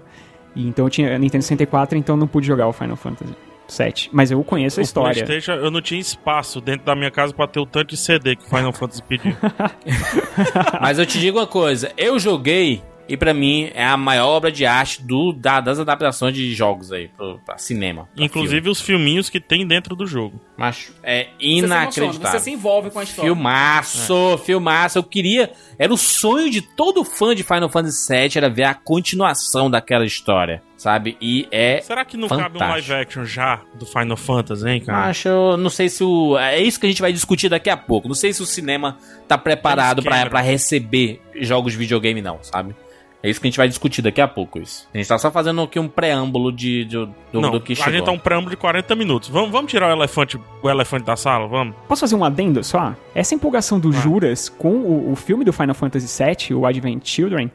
E 0.54 0.68
então 0.68 0.84
eu 0.84 0.90
tinha 0.90 1.18
Nintendo 1.18 1.42
64, 1.42 1.96
então 1.96 2.14
eu 2.16 2.20
não 2.20 2.26
pude 2.26 2.46
jogar 2.46 2.68
o 2.68 2.72
Final 2.74 2.96
Fantasy 2.96 3.32
7. 3.68 4.10
Mas 4.12 4.30
eu 4.30 4.42
conheço 4.44 4.80
a 4.80 4.82
O 4.82 4.84
história. 4.84 5.24
PlayStation, 5.24 5.52
eu 5.60 5.70
não 5.70 5.80
tinha 5.80 6.00
espaço 6.00 6.60
dentro 6.60 6.84
da 6.86 6.94
minha 6.94 7.10
casa 7.10 7.32
pra 7.34 7.46
ter 7.46 7.60
o 7.60 7.66
tanto 7.66 7.88
de 7.90 7.96
CD 7.96 8.36
que 8.36 8.44
o 8.44 8.48
Final 8.48 8.72
Fantasy 8.72 9.02
pediu. 9.02 9.36
Mas 10.80 10.98
eu 10.98 11.06
te 11.06 11.18
digo 11.18 11.38
uma 11.38 11.46
coisa, 11.46 11.92
eu 11.96 12.18
joguei 12.18 12.82
e 13.08 13.16
pra 13.16 13.32
mim 13.32 13.70
é 13.72 13.84
a 13.86 13.96
maior 13.96 14.26
obra 14.26 14.50
de 14.50 14.66
arte 14.66 15.00
do, 15.00 15.32
da- 15.32 15.60
das 15.60 15.78
adaptações 15.78 16.34
de 16.34 16.52
jogos 16.52 16.90
aí 16.90 17.06
pro, 17.06 17.38
pra 17.46 17.56
cinema. 17.56 18.08
pra 18.14 18.24
Inclusive 18.24 18.68
os 18.68 18.80
filminhos 18.80 19.30
que 19.30 19.38
tem 19.40 19.64
dentro 19.64 19.94
do 19.94 20.06
jogo. 20.08 20.30
filme. 20.30 20.44
Macho, 20.56 20.92
é 21.04 21.24
Você 21.24 21.30
se 21.38 21.44
emociona, 21.58 21.66
inacreditável. 21.82 22.30
Você 22.40 22.40
se 22.44 22.50
envolve 22.50 22.90
com 22.90 22.98
a 22.98 23.04
história. 23.04 23.30
Filmaço, 23.32 24.38
filmaço. 24.44 24.98
Eu 24.98 25.04
queria. 25.04 25.52
Era 25.78 25.94
o 25.94 25.96
sonho 25.96 26.50
de 26.50 26.60
todo 26.60 27.04
fã 27.04 27.32
de 27.32 27.44
Final 27.44 27.68
Fantasy 27.68 28.12
VII 28.12 28.30
era 28.36 28.50
ver 28.50 28.64
a 28.64 28.74
continuação 28.74 29.70
daquela 29.70 30.04
história, 30.04 30.60
sabe? 30.86 31.16
E 31.20 31.48
é. 31.50 31.80
Será 31.80 32.04
que 32.04 32.16
não 32.16 32.28
cabe 32.28 32.42
um 32.42 32.60
fantástico. 32.60 32.92
live 32.92 32.92
action 32.94 33.24
já 33.24 33.60
do 33.74 33.84
Final 33.84 34.16
Fantasy, 34.16 34.68
hein, 34.68 34.80
cara? 34.80 35.08
Acho, 35.08 35.28
eu 35.28 35.56
não 35.56 35.68
sei 35.68 35.88
se 35.88 36.04
o. 36.04 36.38
É 36.38 36.60
isso 36.60 36.78
que 36.78 36.86
a 36.86 36.88
gente 36.88 37.02
vai 37.02 37.12
discutir 37.12 37.48
daqui 37.48 37.68
a 37.68 37.76
pouco. 37.76 38.06
Não 38.06 38.14
sei 38.14 38.32
se 38.32 38.40
o 38.40 38.46
cinema 38.46 38.96
tá 39.26 39.36
preparado 39.36 40.00
pra 40.04 40.40
receber 40.40 41.20
jogos 41.40 41.72
de 41.72 41.78
videogame, 41.78 42.22
não, 42.22 42.38
sabe? 42.40 42.72
É 43.20 43.28
isso 43.28 43.40
que 43.40 43.48
a 43.48 43.50
gente 43.50 43.56
vai 43.56 43.66
discutir 43.66 44.00
daqui 44.00 44.20
a 44.20 44.28
pouco, 44.28 44.60
isso. 44.60 44.86
A 44.94 44.96
gente 44.96 45.08
tá 45.08 45.18
só 45.18 45.28
fazendo 45.32 45.60
aqui 45.62 45.80
um 45.80 45.88
preâmbulo 45.88 46.52
de, 46.52 46.84
de- 46.84 46.96
do, 47.32 47.40
não, 47.40 47.50
do 47.50 47.60
que 47.60 47.72
a 47.72 47.76
chegou. 47.76 47.92
gente 47.92 48.04
tá 48.04 48.12
um 48.12 48.18
preâmbulo 48.18 48.50
de 48.50 48.56
40 48.56 48.94
minutos. 48.94 49.28
Vamos, 49.28 49.50
vamos 49.50 49.68
tirar 49.68 49.88
o 49.88 49.92
elefante, 49.92 50.38
o 50.62 50.70
elefante 50.70 51.04
da 51.04 51.16
sala? 51.16 51.48
Vamos? 51.48 51.74
Posso 51.88 52.02
fazer 52.02 52.14
um 52.14 52.22
adendo 52.24 52.62
só? 52.62 52.94
Essa 53.12 53.34
empolgação 53.34 53.80
do 53.80 53.90
Juras 53.92 54.48
com 54.48 54.68
o, 54.68 55.10
o 55.10 55.16
filme 55.16 55.44
do 55.44 55.52
Final 55.52 55.74
Fantasy 55.74 56.06
VII, 56.22 56.54
o 56.54 56.64
Advent 56.64 57.04
Children, 57.04 57.50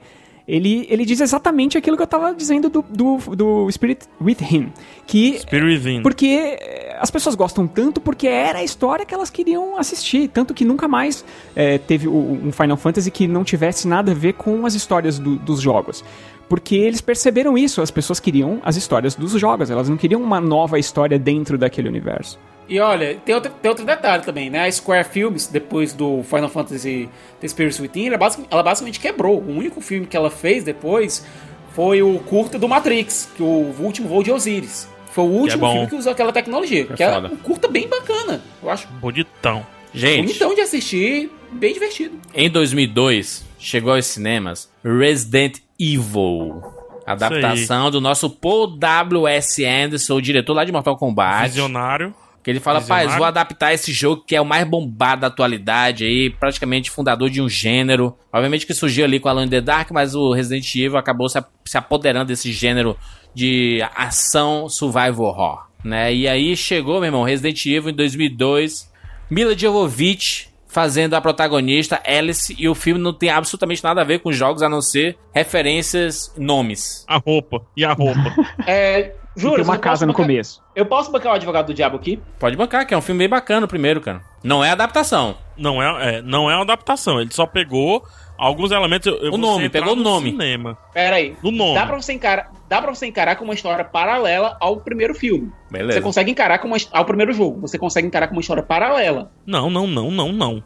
ele, 0.53 0.85
ele 0.89 1.05
diz 1.05 1.21
exatamente 1.21 1.77
aquilo 1.77 1.95
que 1.95 2.03
eu 2.03 2.07
tava 2.07 2.33
dizendo 2.35 2.69
do, 2.69 2.83
do, 2.89 3.17
do 3.35 3.71
Spirit 3.71 4.05
Within. 4.19 4.71
Que 5.07 5.39
Spirit 5.39 5.65
Within. 5.65 6.01
Porque 6.01 6.25
eh, 6.27 6.97
as 6.99 7.09
pessoas 7.09 7.35
gostam 7.35 7.65
tanto 7.67 8.01
porque 8.01 8.27
era 8.27 8.59
a 8.59 8.63
história 8.63 9.05
que 9.05 9.13
elas 9.13 9.29
queriam 9.29 9.77
assistir. 9.77 10.27
Tanto 10.27 10.53
que 10.53 10.65
nunca 10.65 10.87
mais 10.87 11.23
eh, 11.55 11.77
teve 11.77 12.07
um 12.07 12.51
Final 12.51 12.75
Fantasy 12.77 13.09
que 13.11 13.27
não 13.27 13.43
tivesse 13.43 13.87
nada 13.87 14.11
a 14.11 14.15
ver 14.15 14.33
com 14.33 14.65
as 14.65 14.73
histórias 14.75 15.17
do- 15.17 15.37
dos 15.37 15.61
jogos. 15.61 16.03
Porque 16.51 16.75
eles 16.75 16.99
perceberam 16.99 17.57
isso, 17.57 17.81
as 17.81 17.89
pessoas 17.89 18.19
queriam 18.19 18.59
as 18.61 18.75
histórias 18.75 19.15
dos 19.15 19.31
jogos, 19.39 19.71
elas 19.71 19.87
não 19.87 19.95
queriam 19.95 20.21
uma 20.21 20.41
nova 20.41 20.77
história 20.77 21.17
dentro 21.17 21.57
daquele 21.57 21.87
universo. 21.87 22.37
E 22.67 22.77
olha, 22.77 23.15
tem 23.25 23.33
outro, 23.33 23.49
tem 23.61 23.69
outro 23.69 23.85
detalhe 23.85 24.21
também, 24.21 24.49
né? 24.49 24.65
A 24.65 24.71
Square 24.71 25.07
Films, 25.07 25.47
depois 25.47 25.93
do 25.93 26.21
Final 26.23 26.49
Fantasy 26.49 27.07
The 27.39 27.47
Spirits 27.47 27.79
Within, 27.79 28.07
ela, 28.07 28.17
basic- 28.17 28.45
ela 28.51 28.61
basicamente 28.63 28.99
quebrou. 28.99 29.39
O 29.39 29.49
único 29.57 29.79
filme 29.79 30.05
que 30.05 30.17
ela 30.17 30.29
fez 30.29 30.65
depois 30.65 31.25
foi 31.73 32.01
o 32.03 32.19
curta 32.19 32.59
do 32.59 32.67
Matrix, 32.67 33.29
que 33.33 33.41
o 33.41 33.73
último 33.79 34.09
voo 34.09 34.21
de 34.21 34.29
Osiris. 34.29 34.89
Foi 35.13 35.23
o 35.23 35.28
último 35.28 35.61
bom. 35.61 35.71
filme 35.71 35.88
que 35.88 35.95
usou 35.95 36.11
aquela 36.11 36.34
tecnologia. 36.34 36.84
Que 36.84 37.01
é 37.01 37.17
um 37.17 37.38
curta 37.38 37.69
bem 37.69 37.88
bacana, 37.88 38.41
eu 38.61 38.69
acho. 38.69 38.89
Bonitão. 38.99 39.65
Gente, 39.93 40.21
Bonitão 40.28 40.53
de 40.53 40.59
assistir, 40.59 41.32
bem 41.49 41.73
divertido. 41.73 42.19
em 42.36 42.49
2002, 42.49 43.45
chegou 43.57 43.93
aos 43.93 44.05
cinemas 44.05 44.69
Resident 44.84 45.59
Evil. 45.82 46.61
Adaptação 47.05 47.89
do 47.89 47.99
nosso 47.99 48.29
Paul 48.29 48.67
W.S. 48.77 49.65
Anderson, 49.65 50.15
o 50.15 50.21
diretor 50.21 50.53
lá 50.53 50.63
de 50.63 50.71
Mortal 50.71 50.95
Kombat. 50.95 51.49
Visionário. 51.49 52.13
Que 52.43 52.49
ele 52.49 52.59
fala, 52.59 52.79
Visionário. 52.79 53.07
paz, 53.09 53.17
vou 53.17 53.25
adaptar 53.25 53.73
esse 53.73 53.91
jogo 53.91 54.23
que 54.25 54.36
é 54.36 54.41
o 54.41 54.45
mais 54.45 54.67
bombado 54.67 55.21
da 55.21 55.27
atualidade 55.27 56.05
aí, 56.05 56.29
praticamente 56.29 56.91
fundador 56.91 57.29
de 57.29 57.41
um 57.41 57.49
gênero. 57.49 58.15
Obviamente 58.32 58.65
que 58.65 58.73
surgiu 58.73 59.05
ali 59.05 59.19
com 59.19 59.29
Alan 59.29 59.47
the 59.47 59.61
Dark, 59.61 59.91
mas 59.91 60.13
o 60.15 60.32
Resident 60.32 60.75
Evil 60.75 60.97
acabou 60.97 61.27
se, 61.29 61.43
se 61.65 61.77
apoderando 61.77 62.27
desse 62.27 62.51
gênero 62.51 62.95
de 63.34 63.79
ação 63.95 64.69
survival 64.69 65.21
horror, 65.21 65.67
né? 65.84 66.13
E 66.13 66.27
aí 66.27 66.55
chegou, 66.55 66.95
meu 66.95 67.05
irmão, 67.05 67.23
Resident 67.23 67.65
Evil 67.65 67.91
em 67.91 67.95
2002, 67.95 68.91
Mila 69.29 69.57
Jovovich 69.57 70.51
fazendo 70.72 71.15
a 71.15 71.22
protagonista 71.22 72.01
Alice 72.07 72.55
e 72.57 72.67
o 72.67 72.74
filme 72.74 72.99
não 72.99 73.13
tem 73.13 73.30
absolutamente 73.30 73.84
nada 73.84 74.01
a 74.01 74.05
ver 74.05 74.19
com 74.19 74.32
jogos 74.32 74.63
a 74.63 74.69
não 74.69 74.82
ser 74.82 75.17
referências, 75.34 76.34
nomes. 76.38 77.05
A 77.07 77.17
roupa. 77.17 77.61
E 77.76 77.84
a 77.84 77.91
roupa. 77.93 78.34
É, 78.65 79.15
juro, 79.36 79.55
tem 79.55 79.63
uma 79.63 79.78
casa 79.78 80.05
no 80.05 80.13
começo. 80.13 80.61
Eu 80.76 80.86
posso 80.86 81.11
bancar 81.11 81.34
o 81.34 81.36
advogado 81.36 81.67
do 81.67 81.74
diabo 81.74 81.97
aqui? 81.97 82.19
Pode 82.39 82.55
bancar, 82.55 82.86
que 82.86 82.93
é 82.93 82.97
um 82.97 83.01
filme 83.01 83.19
bem 83.19 83.30
bacana 83.30 83.67
primeiro, 83.67 83.99
cara. 83.99 84.22
Não 84.43 84.63
é 84.63 84.69
adaptação. 84.69 85.36
não, 85.57 85.82
é, 85.82 86.17
é, 86.17 86.22
não 86.22 86.49
é 86.49 86.55
uma 86.55 86.63
adaptação. 86.63 87.19
Ele 87.19 87.34
só 87.34 87.45
pegou 87.45 88.03
alguns 88.38 88.72
elementos. 88.72 89.07
Eu, 89.07 89.17
eu 89.17 89.34
O 89.34 89.38
nome, 89.38 89.69
pegou 89.69 89.93
o 89.93 89.95
no 89.95 90.03
nome. 90.03 90.32
Cinema. 90.32 90.78
Pera 90.93 91.17
aí. 91.17 91.36
No 91.43 91.51
nome. 91.51 91.76
Dá 91.76 91.86
pra, 91.86 92.01
você 92.01 92.13
encarar, 92.13 92.51
dá 92.72 92.82
pra 92.82 92.95
você 92.95 93.05
encarar 93.05 93.36
como 93.36 93.49
uma 93.51 93.53
história 93.53 93.84
paralela 93.84 94.55
ao 94.61 94.78
primeiro 94.78 95.13
filme. 95.13 95.51
Beleza. 95.69 95.99
Você 95.99 96.01
consegue 96.01 96.32
encarar 96.32 96.57
como 96.59 96.74
uma, 96.74 96.80
ao 96.93 97.03
primeiro 97.03 97.34
jogo. 97.34 97.59
Você 97.59 97.78
consegue 97.78 98.07
encarar 98.07 98.28
como 98.28 98.38
uma 98.38 98.41
história 98.41 98.63
paralela. 98.63 99.30
Não, 99.45 99.69
não, 99.69 99.86
não, 99.86 100.09
não, 100.09 100.32
não. 100.32 100.63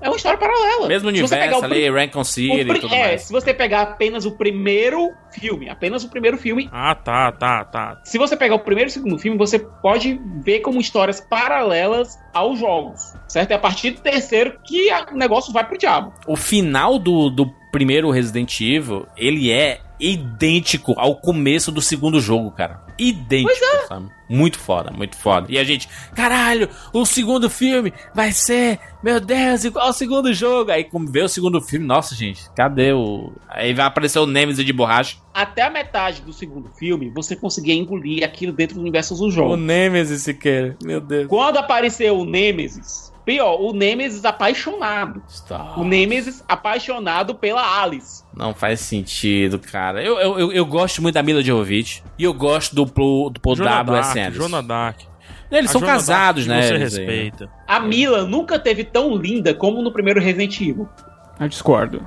É 0.00 0.08
uma 0.08 0.16
história 0.16 0.38
paralela. 0.38 0.86
Mesmo 0.88 1.10
Se 1.10 1.20
você 1.22 1.34
pegar 1.36 1.58
universo 1.58 1.62
o 1.62 1.64
ali, 1.64 1.90
o 2.20 2.24
City 2.24 2.60
e 2.60 2.64
tudo 2.80 2.94
é, 2.94 2.98
mais. 3.08 3.22
se 3.22 3.32
você 3.32 3.52
pegar 3.52 3.82
apenas 3.82 4.24
o 4.24 4.36
primeiro 4.36 5.10
filme, 5.32 5.68
apenas 5.68 6.04
o 6.04 6.08
primeiro 6.08 6.36
filme, 6.38 6.68
Ah, 6.72 6.94
tá, 6.94 7.32
tá, 7.32 7.64
tá. 7.64 8.00
se 8.04 8.18
você 8.18 8.36
pegar 8.36 8.54
o 8.54 8.60
primeiro 8.60 8.88
e 8.88 8.90
o 8.90 8.92
segundo 8.92 9.18
filme, 9.18 9.36
você 9.36 9.58
pode 9.58 10.20
ver 10.44 10.60
como 10.60 10.80
histórias 10.80 11.20
paralelas 11.20 12.18
aos 12.32 12.58
jogos, 12.58 13.14
certo? 13.28 13.50
É 13.50 13.54
a 13.54 13.58
partir 13.58 13.90
do 13.92 14.00
terceiro 14.00 14.58
que 14.64 14.90
a- 14.90 15.06
o 15.12 15.16
negócio 15.16 15.52
vai 15.52 15.64
pro 15.66 15.78
diabo. 15.78 16.12
O 16.26 16.36
final 16.36 16.98
do, 16.98 17.30
do 17.30 17.46
primeiro 17.70 18.10
Resident 18.10 18.60
Evil, 18.60 19.06
ele 19.16 19.50
é 19.50 19.80
idêntico 20.02 20.94
ao 20.98 21.14
começo 21.14 21.70
do 21.70 21.80
segundo 21.80 22.20
jogo, 22.20 22.50
cara. 22.50 22.84
Idêntico, 22.98 23.54
sabe? 23.88 24.10
Muito 24.28 24.58
foda, 24.58 24.90
muito 24.90 25.16
foda. 25.16 25.46
E 25.48 25.58
a 25.58 25.64
gente, 25.64 25.88
caralho, 26.14 26.68
o 26.92 27.06
segundo 27.06 27.48
filme 27.48 27.92
vai 28.14 28.32
ser, 28.32 28.80
meu 29.02 29.20
Deus, 29.20 29.64
igual 29.64 29.86
ao 29.86 29.92
segundo 29.92 30.32
jogo. 30.34 30.72
Aí, 30.72 30.84
como 30.84 31.10
vê 31.10 31.22
o 31.22 31.28
segundo 31.28 31.60
filme, 31.60 31.86
nossa, 31.86 32.14
gente, 32.14 32.50
cadê 32.56 32.92
o. 32.92 33.32
Aí 33.48 33.72
vai 33.72 33.86
aparecer 33.86 34.18
o 34.18 34.26
Nemesis 34.26 34.64
de 34.64 34.72
borracha. 34.72 35.16
Até 35.32 35.62
a 35.62 35.70
metade 35.70 36.22
do 36.22 36.32
segundo 36.32 36.68
filme, 36.70 37.10
você 37.10 37.36
conseguia 37.36 37.74
engolir 37.74 38.24
aquilo 38.24 38.52
dentro 38.52 38.74
do 38.74 38.80
universo 38.80 39.14
do 39.14 39.26
O 39.26 39.30
jogo. 39.30 39.56
Nemesis 39.56 40.22
sequer, 40.22 40.76
meu 40.82 41.00
Deus. 41.00 41.28
Quando 41.28 41.58
apareceu 41.58 42.18
o 42.18 42.24
Nemesis, 42.24 43.11
pior, 43.24 43.60
o 43.60 43.72
Nemesis 43.72 44.24
apaixonado. 44.24 45.22
Está- 45.28 45.74
O 45.76 45.84
Nemesis 45.84 46.44
apaixonado 46.48 47.34
pela 47.34 47.82
Alice. 47.82 48.22
Não 48.36 48.54
faz 48.54 48.80
sentido, 48.80 49.58
cara. 49.58 50.02
Eu, 50.02 50.18
eu, 50.18 50.38
eu, 50.38 50.52
eu 50.52 50.66
gosto 50.66 51.00
muito 51.02 51.14
da 51.14 51.22
Mila 51.22 51.42
Jovovich 51.42 52.02
e 52.18 52.24
eu 52.24 52.32
gosto 52.34 52.74
do, 52.74 52.86
Pro- 52.86 53.30
do 53.30 53.40
Paul 53.40 53.56
W.S. 53.56 54.18
Anderson. 54.18 54.62
Dark. 54.62 55.00
Eles 55.50 55.68
A 55.70 55.72
são 55.72 55.80
Joana 55.82 55.94
casados, 55.94 56.46
Dark 56.46 56.60
né? 56.60 56.66
Você 56.66 56.72
né? 56.72 56.78
respeita. 56.78 57.50
A 57.68 57.78
Mila 57.80 58.24
nunca 58.24 58.58
teve 58.58 58.84
tão 58.84 59.14
linda 59.16 59.52
como 59.54 59.82
no 59.82 59.92
primeiro 59.92 60.18
Resident 60.20 60.58
Evil. 60.60 60.88
Eu 61.38 61.48
discordo. 61.48 62.06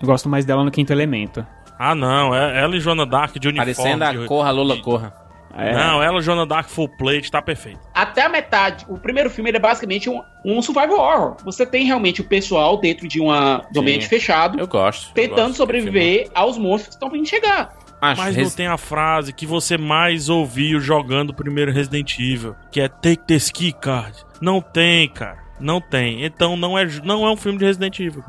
Eu 0.00 0.06
gosto 0.06 0.28
mais 0.28 0.44
dela 0.44 0.64
no 0.64 0.70
Quinto 0.70 0.92
Elemento. 0.92 1.46
Ah, 1.78 1.94
não. 1.94 2.34
É 2.34 2.62
ela 2.62 2.74
e 2.74 2.80
Joana 2.80 3.04
Dark 3.04 3.36
de 3.38 3.48
uniforme. 3.48 3.74
Parecendo 3.74 4.04
a 4.04 4.12
de- 4.12 4.24
Corra, 4.26 4.50
Lula 4.50 4.76
de- 4.76 4.82
Corra. 4.82 5.12
É, 5.56 5.72
Não, 5.74 6.02
ela 6.02 6.20
Joana 6.20 6.44
Dark 6.46 6.68
full 6.68 6.88
plate, 6.88 7.30
tá 7.30 7.40
perfeito. 7.40 7.80
Até 7.94 8.22
a 8.22 8.28
metade, 8.28 8.84
o 8.88 8.98
primeiro 8.98 9.30
filme 9.30 9.50
ele 9.50 9.56
é 9.56 9.60
basicamente 9.60 10.08
um, 10.10 10.22
um 10.44 10.60
survival 10.60 10.98
horror. 10.98 11.36
Você 11.44 11.64
tem 11.64 11.84
realmente 11.86 12.20
o 12.20 12.24
pessoal 12.24 12.78
dentro 12.78 13.08
de 13.08 13.20
uma 13.20 13.64
de 13.70 13.78
um 13.78 13.82
ambiente 13.82 14.06
fechado, 14.06 14.58
Eu 14.60 14.66
gosto. 14.66 15.08
eu 15.10 15.14
tentando 15.14 15.36
gosto 15.36 15.46
desse 15.48 15.56
sobreviver 15.58 16.28
aos 16.34 16.58
monstros 16.58 16.88
que 16.88 16.94
estão 16.94 17.10
vindo 17.10 17.26
chegar. 17.26 17.74
Acho, 18.00 18.20
Mas 18.20 18.36
Res- 18.36 18.48
não 18.50 18.54
tem 18.56 18.66
a 18.66 18.76
frase 18.76 19.32
que 19.32 19.46
você 19.46 19.78
mais 19.78 20.28
ouviu 20.28 20.78
jogando 20.78 21.30
o 21.30 21.34
primeiro 21.34 21.72
Resident 21.72 22.18
Evil, 22.18 22.54
que 22.70 22.80
é 22.80 22.88
Take 22.88 23.24
this 23.26 23.50
key 23.50 23.72
card. 23.72 24.14
Não 24.40 24.60
tem, 24.60 25.08
cara. 25.08 25.38
Não 25.58 25.80
tem. 25.80 26.22
Então 26.22 26.56
não 26.58 26.78
é, 26.78 26.84
não 27.02 27.26
é 27.26 27.30
um 27.30 27.36
filme 27.36 27.58
de 27.58 27.64
Resident 27.64 27.98
Evil. 27.98 28.22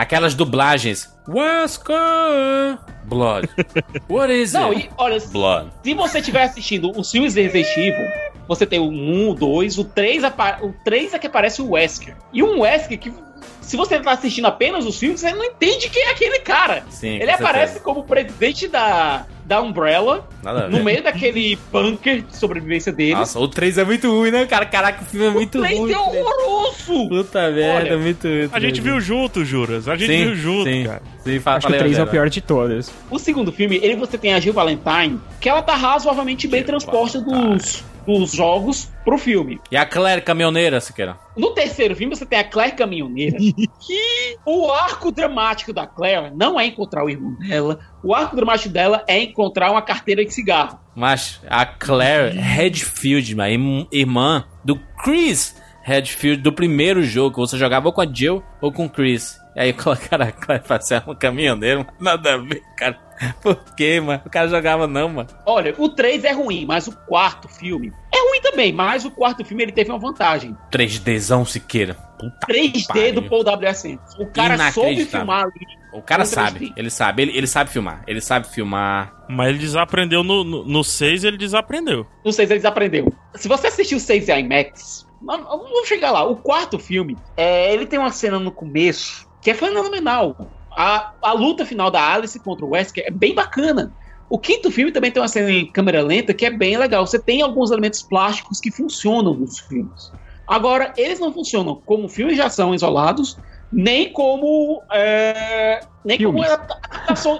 Aquelas 0.00 0.34
dublagens. 0.34 1.14
Wesker! 1.28 2.78
Blood. 3.04 3.48
What 4.08 4.32
is 4.32 4.54
Não, 4.54 4.70
it? 4.72 4.86
e 4.86 4.90
olha, 4.96 5.18
Blood. 5.30 5.70
se 5.82 5.92
você 5.92 6.20
estiver 6.20 6.42
assistindo 6.44 6.90
os 6.98 7.10
filmes 7.10 7.34
de 7.34 7.42
Resident 7.42 7.76
Evil, 7.76 8.08
você 8.48 8.64
tem 8.64 8.78
o 8.80 8.84
1, 8.88 9.28
o 9.28 9.34
2, 9.34 9.76
o 9.76 9.84
3, 9.84 10.24
apa- 10.24 10.58
o 10.62 10.72
3 10.84 11.12
é 11.12 11.18
que 11.18 11.26
aparece 11.26 11.60
o 11.60 11.72
Wesker. 11.72 12.16
E 12.32 12.42
um 12.42 12.60
Wesker 12.60 12.98
que, 12.98 13.12
se 13.60 13.76
você 13.76 13.98
tá 14.00 14.12
assistindo 14.12 14.46
apenas 14.46 14.84
os 14.86 14.98
filmes, 14.98 15.20
você 15.20 15.32
não 15.32 15.44
entende 15.44 15.88
quem 15.88 16.02
é 16.04 16.10
aquele 16.10 16.38
cara. 16.40 16.84
Sim, 16.90 17.16
com 17.18 17.22
Ele 17.22 17.30
aparece 17.30 17.74
certeza. 17.74 17.80
como 17.84 18.02
presidente 18.04 18.66
da, 18.68 19.26
da 19.44 19.60
Umbrella, 19.60 20.28
no 20.70 20.82
meio 20.82 21.02
daquele 21.02 21.58
bunker 21.72 22.22
de 22.22 22.36
sobrevivência 22.36 22.92
deles. 22.92 23.18
Nossa, 23.18 23.38
o 23.38 23.46
3 23.48 23.78
é 23.78 23.84
muito 23.84 24.10
ruim, 24.10 24.30
né, 24.30 24.44
cara? 24.46 24.66
Caraca, 24.66 25.02
o 25.02 25.04
filme 25.04 25.26
é 25.26 25.30
muito 25.30 25.58
o 25.58 25.62
3 25.62 25.78
ruim. 25.78 25.92
é 25.92 25.98
horroroso! 25.98 27.08
Puta 27.08 27.50
merda, 27.50 27.90
Olha, 27.90 27.98
muito 27.98 28.26
ruim. 28.26 28.48
A 28.52 28.60
gente 28.60 28.80
viu 28.80 29.00
junto, 29.00 29.44
Juras. 29.44 29.86
A 29.88 29.96
gente 29.96 30.10
sim, 30.12 30.24
viu 30.24 30.34
junto, 30.36 30.70
sim, 30.70 30.84
cara. 30.84 31.02
Sim, 31.22 31.38
fa- 31.40 31.56
acho 31.56 31.66
que 31.66 31.72
o 31.72 31.76
falei 31.76 31.78
3 31.80 31.98
é 31.98 32.02
o 32.02 32.06
pior 32.06 32.28
de 32.28 32.40
todas. 32.40 32.92
O 33.10 33.18
segundo 33.18 33.52
filme, 33.52 33.78
ele 33.82 33.94
você 33.96 34.16
tem 34.18 34.34
a 34.34 34.40
Jill 34.40 34.52
Valentine, 34.54 35.20
que 35.40 35.48
ela 35.48 35.62
tá 35.62 35.74
razoavelmente 35.74 36.48
bem 36.48 36.60
Jill 36.60 36.66
transposta 36.66 37.20
dos, 37.20 37.84
dos 38.06 38.32
jogos 38.32 38.90
pro 39.04 39.16
filme. 39.18 39.60
E 39.70 39.76
a 39.76 39.84
Claire 39.86 40.22
caminhoneira, 40.22 40.80
Siqueira? 40.80 41.16
No 41.36 41.50
terceiro 41.52 41.94
filme, 41.96 42.14
você 42.14 42.26
tem 42.26 42.38
a 42.38 42.44
Claire 42.44 42.74
Caminhoneira, 42.76 43.38
que 43.86 44.36
o 44.44 44.70
arco 44.70 45.10
dramático 45.10 45.72
da 45.72 45.86
Claire 45.86 46.30
não 46.34 46.58
é 46.58 46.66
encontrar 46.66 47.04
o 47.04 47.10
irmão 47.10 47.34
dela, 47.38 47.78
o 48.02 48.14
arco 48.14 48.36
dramático 48.36 48.68
dela 48.72 49.04
é 49.08 49.20
encontrar 49.22 49.70
uma 49.70 49.82
carteira 49.82 50.24
de 50.24 50.32
cigarro. 50.32 50.78
Mas 50.94 51.40
a 51.48 51.64
Claire 51.64 52.36
Redfield, 52.36 53.34
minha 53.34 53.48
irm- 53.50 53.86
irmã 53.90 54.44
do 54.64 54.78
Chris 55.02 55.56
Redfield 55.82 56.42
do 56.42 56.52
primeiro 56.52 57.02
jogo, 57.02 57.34
que 57.34 57.40
você 57.40 57.56
jogava 57.56 57.86
ou 57.88 57.92
com 57.92 58.02
a 58.02 58.06
Jill 58.06 58.42
ou 58.60 58.70
com 58.72 58.84
o 58.84 58.90
Chris. 58.90 59.39
E 59.54 59.60
aí 59.60 59.72
colocaram 59.72 60.26
a 60.26 60.32
Claire 60.32 60.64
pra 60.64 60.80
ser 60.80 61.02
um 61.08 61.14
caminhoneiro, 61.14 61.86
mas 61.98 62.00
nada 62.00 62.34
a 62.34 62.36
ver, 62.38 62.62
cara. 62.76 62.98
Por 63.42 63.56
quê, 63.76 64.00
mano? 64.00 64.22
O 64.24 64.30
cara 64.30 64.48
jogava 64.48 64.86
não, 64.86 65.08
mano. 65.10 65.28
Olha, 65.44 65.74
o 65.76 65.90
3 65.90 66.24
é 66.24 66.32
ruim, 66.32 66.64
mas 66.64 66.86
o 66.86 66.92
quarto 66.92 67.48
filme 67.48 67.92
é 68.12 68.28
ruim 68.28 68.40
também, 68.40 68.72
mas 68.72 69.04
o 69.04 69.10
quarto 69.10 69.44
filme 69.44 69.62
ele 69.62 69.72
teve 69.72 69.90
uma 69.90 69.98
vantagem. 69.98 70.56
3Dzão 70.72 71.44
Siqueira. 71.44 71.94
Puta 72.18 72.46
3D 72.48 72.86
pariu. 72.86 73.14
do 73.14 73.22
Paul 73.22 73.44
W.S. 73.44 73.88
Anderson. 73.88 74.22
O 74.22 74.26
cara 74.26 74.72
soube 74.72 75.04
filmar 75.04 75.44
ali. 75.44 75.66
O 75.92 76.02
cara 76.02 76.24
com 76.24 76.30
3D. 76.30 76.34
sabe, 76.34 76.72
ele 76.76 76.90
sabe, 76.90 77.22
ele, 77.22 77.36
ele 77.36 77.46
sabe 77.46 77.70
filmar. 77.70 78.02
Ele 78.06 78.20
sabe 78.20 78.46
filmar. 78.48 79.12
Mas 79.28 79.48
ele 79.48 79.58
desaprendeu 79.58 80.22
no, 80.22 80.44
no, 80.44 80.64
no 80.64 80.84
6, 80.84 81.24
ele 81.24 81.36
desaprendeu. 81.36 82.06
Não 82.24 82.32
sei 82.32 82.46
se 82.46 82.52
eles 82.54 82.64
aprenderam. 82.64 83.12
Se 83.34 83.48
você 83.48 83.66
assistiu 83.66 83.98
o 83.98 84.00
6 84.00 84.28
em 84.28 84.40
IMAX, 84.40 85.06
vamos 85.22 85.88
chegar 85.88 86.10
lá. 86.10 86.24
O 86.24 86.36
quarto 86.36 86.78
filme, 86.78 87.16
é, 87.36 87.72
ele 87.72 87.86
tem 87.86 87.98
uma 87.98 88.10
cena 88.10 88.38
no 88.38 88.50
começo 88.50 89.29
que 89.40 89.50
é 89.50 89.54
fenomenal. 89.54 90.36
A, 90.70 91.12
a 91.22 91.32
luta 91.32 91.66
final 91.66 91.90
da 91.90 92.12
Alice 92.12 92.38
contra 92.38 92.64
o 92.64 92.70
Wesker 92.70 93.04
é 93.06 93.10
bem 93.10 93.34
bacana. 93.34 93.92
O 94.28 94.38
quinto 94.38 94.70
filme 94.70 94.92
também 94.92 95.10
tem 95.10 95.20
uma 95.20 95.28
cena 95.28 95.50
em 95.50 95.66
câmera 95.66 96.02
lenta 96.02 96.32
que 96.32 96.46
é 96.46 96.50
bem 96.50 96.76
legal. 96.76 97.06
Você 97.06 97.18
tem 97.18 97.42
alguns 97.42 97.70
elementos 97.70 98.02
plásticos 98.02 98.60
que 98.60 98.70
funcionam 98.70 99.34
nos 99.34 99.58
filmes. 99.58 100.12
Agora, 100.46 100.92
eles 100.96 101.18
não 101.18 101.32
funcionam 101.32 101.80
como 101.84 102.08
filmes 102.08 102.36
de 102.36 102.42
ação 102.42 102.74
isolados, 102.74 103.36
nem 103.72 104.12
como. 104.12 104.82
é, 104.92 105.80
nem 106.04 106.18
como 106.22 106.38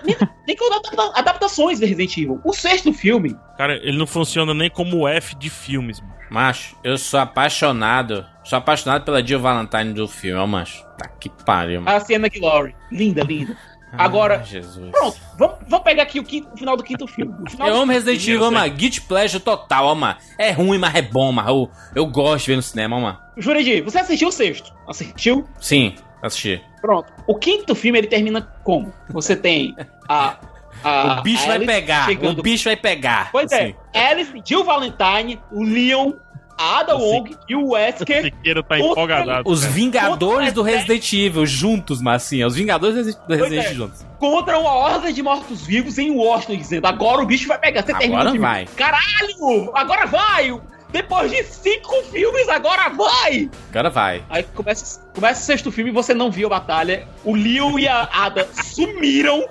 nem, 0.05 0.17
nem 0.47 0.57
como 0.57 0.75
adapta- 0.75 1.13
adaptações 1.19 1.79
de 1.81 1.87
Resident 1.87 2.17
Evil. 2.17 2.41
O 2.45 2.53
sexto 2.53 2.93
filme, 2.93 3.37
Cara, 3.57 3.75
ele 3.77 3.99
não 3.99 4.07
funciona 4.07 4.53
nem 4.55 4.71
como 4.71 5.07
F 5.09 5.35
de 5.37 5.51
filmes, 5.51 6.01
mano. 6.01 6.15
Macho, 6.31 6.77
eu 6.85 6.97
sou 6.97 7.19
apaixonado. 7.21 8.25
Sou 8.45 8.57
apaixonado 8.57 9.05
pela 9.05 9.25
Jill 9.25 9.41
Valentine 9.41 9.93
do 9.93 10.07
filme, 10.09 10.39
ó, 10.39 10.47
macho. 10.47 10.85
Tá 10.97 11.09
que 11.09 11.29
pariu, 11.45 11.83
mano. 11.83 11.97
a 11.97 12.01
Sienna 12.01 12.29
Glory. 12.29 12.75
Linda, 12.91 13.23
linda. 13.23 13.57
Agora, 13.93 14.37
Ai, 14.39 14.45
Jesus. 14.45 14.89
Pronto, 14.93 15.19
vamos, 15.37 15.57
vamos 15.67 15.85
pegar 15.85 16.05
aqui 16.05 16.21
o, 16.21 16.25
quinto- 16.25 16.49
o 16.55 16.57
final 16.57 16.77
do 16.77 16.85
quinto 16.85 17.07
filme. 17.09 17.35
O 17.45 17.51
final 17.51 17.67
Eu 17.69 17.77
amo 17.83 17.91
Resident 17.93 18.23
Evil, 18.23 18.51
mano. 18.53 18.73
Guilty 18.73 19.01
Pleasure 19.01 19.43
total, 19.43 19.87
ó, 19.87 19.95
mano. 19.97 20.17
É 20.39 20.53
ruim, 20.53 20.79
mas 20.79 20.95
é 20.95 21.03
bom, 21.03 21.33
mano. 21.33 21.49
Eu, 21.49 21.71
eu 21.97 22.07
gosto 22.07 22.45
de 22.45 22.51
ver 22.53 22.57
no 22.57 22.63
cinema, 22.63 22.97
ó, 22.97 23.01
mano. 23.01 23.19
Jurandir, 23.37 23.83
você 23.83 23.99
assistiu 23.99 24.29
o 24.29 24.33
sexto? 24.33 24.73
Assistiu? 24.89 25.45
Sim, 25.61 25.97
assisti. 26.23 26.63
Pronto. 26.81 27.13
O 27.27 27.35
quinto 27.35 27.75
filme 27.75 27.99
ele 27.99 28.07
termina 28.07 28.41
como? 28.65 28.93
Você 29.11 29.37
tem 29.37 29.75
a. 30.09 30.37
a 30.85 31.19
o 31.19 31.23
bicho 31.23 31.43
a 31.45 31.47
vai 31.49 31.57
Alice 31.57 31.73
pegar. 31.73 32.05
chegando- 32.07 32.39
O 32.39 32.43
bicho 32.43 32.65
vai 32.65 32.77
pegar. 32.77 33.31
Pois 33.33 33.53
assim. 33.53 33.75
é, 33.93 34.07
Alice, 34.09 34.33
Jill 34.45 34.65
Valentine, 34.65 35.39
o 35.53 35.63
Leon, 35.63 36.13
a 36.59 36.79
Ada 36.81 36.95
Assim- 36.95 37.03
Wong 37.05 37.37
e 37.49 37.55
o 37.57 37.71
Wesker. 37.73 38.23
Siqueira 38.25 38.63
tá 38.63 38.79
empolgado. 38.79 39.43
Os 39.45 39.65
Vingadores 39.65 40.53
do 40.53 40.63
Resident 40.63 41.13
Evil 41.13 41.45
juntos, 41.47 42.01
mas 42.03 42.23
assim, 42.25 42.43
os 42.45 42.55
Vingadores 42.55 43.15
do 43.17 43.35
Resident- 43.35 43.63
é. 43.63 43.67
Evil 43.67 43.75
juntos. 43.87 44.07
contra 44.19 44.59
uma 44.59 44.71
horda 44.73 45.13
de 45.13 45.23
mortos-vivos 45.23 45.97
em 45.99 46.11
Washington, 46.11 46.57
dizendo 46.57 46.87
agora 46.87 47.23
o 47.23 47.27
bicho 47.27 47.47
vai 47.49 47.59
pegar. 47.59 47.83
Você 47.83 47.93
termina 47.95 48.15
Agora 48.21 48.29
o 48.29 48.33
filme, 48.33 48.47
vai. 48.47 48.67
Caralho! 48.77 49.71
Agora 49.75 50.07
vai! 50.07 50.61
Depois 50.93 51.31
de 51.31 51.43
cinco 51.45 52.03
filmes, 52.05 52.49
agora 52.49 52.89
vai! 52.89 53.49
Agora 53.71 53.91
vai. 53.91 54.25
Aí 54.29 54.43
começa, 54.43 55.01
começa 55.15 55.41
o 55.41 55.45
sexto 55.45 55.71
filme 55.73 55.91
e 55.91 55.95
você 55.95 56.13
não 56.13 56.31
viu 56.31 56.47
a 56.49 56.51
batalha. 56.51 57.07
O 57.25 57.35
Leo 57.35 57.79
e 57.79 57.87
a 57.87 58.09
Ada 58.13 58.49
sumiram. 58.65 59.47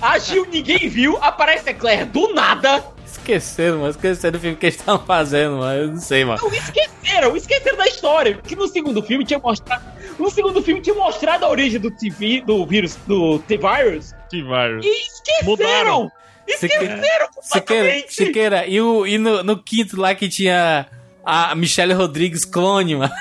A 0.00 0.18
Gil 0.18 0.46
ninguém 0.46 0.88
viu. 0.88 1.18
Aparece 1.20 1.70
a 1.70 1.74
Claire 1.74 2.04
do 2.06 2.32
nada. 2.34 2.84
Esqueceram, 3.04 3.78
mano. 3.78 3.90
Esqueceram 3.90 4.32
do 4.32 4.40
filme 4.40 4.56
que 4.56 4.66
eles 4.66 4.76
estavam 4.76 5.04
fazendo, 5.04 5.58
mano. 5.58 5.80
Eu 5.82 5.88
não 5.88 5.96
sei, 6.00 6.24
mano. 6.24 6.40
Não, 6.42 6.52
esqueceram, 6.52 7.36
esqueceram 7.36 7.76
da 7.76 7.86
história. 7.86 8.38
Que 8.42 8.56
no 8.56 8.66
segundo 8.68 9.02
filme 9.02 9.24
tinha 9.24 9.38
mostrado. 9.38 9.84
No 10.18 10.30
segundo 10.30 10.62
filme 10.62 10.80
tinha 10.80 10.94
mostrado 10.94 11.44
a 11.44 11.50
origem 11.50 11.80
do 11.80 11.90
TV, 11.90 12.42
do 12.46 12.64
vírus, 12.66 12.96
do 13.06 13.38
T-Virus. 13.40 14.14
T-Virus. 14.30 14.84
E 14.84 15.06
esqueceram! 15.06 15.50
Mudaram. 15.50 16.12
Esqueceram 16.54 16.96
Siqueira, 16.96 17.28
completamente! 17.34 18.14
Siqueira, 18.14 18.66
e, 18.66 18.80
o, 18.80 19.06
e 19.06 19.18
no, 19.18 19.42
no 19.42 19.62
quinto 19.62 20.00
lá 20.00 20.14
que 20.14 20.28
tinha 20.28 20.86
a 21.24 21.54
Michelle 21.54 21.92
Rodrigues 21.92 22.44
clone, 22.44 22.96
mano. 22.96 23.12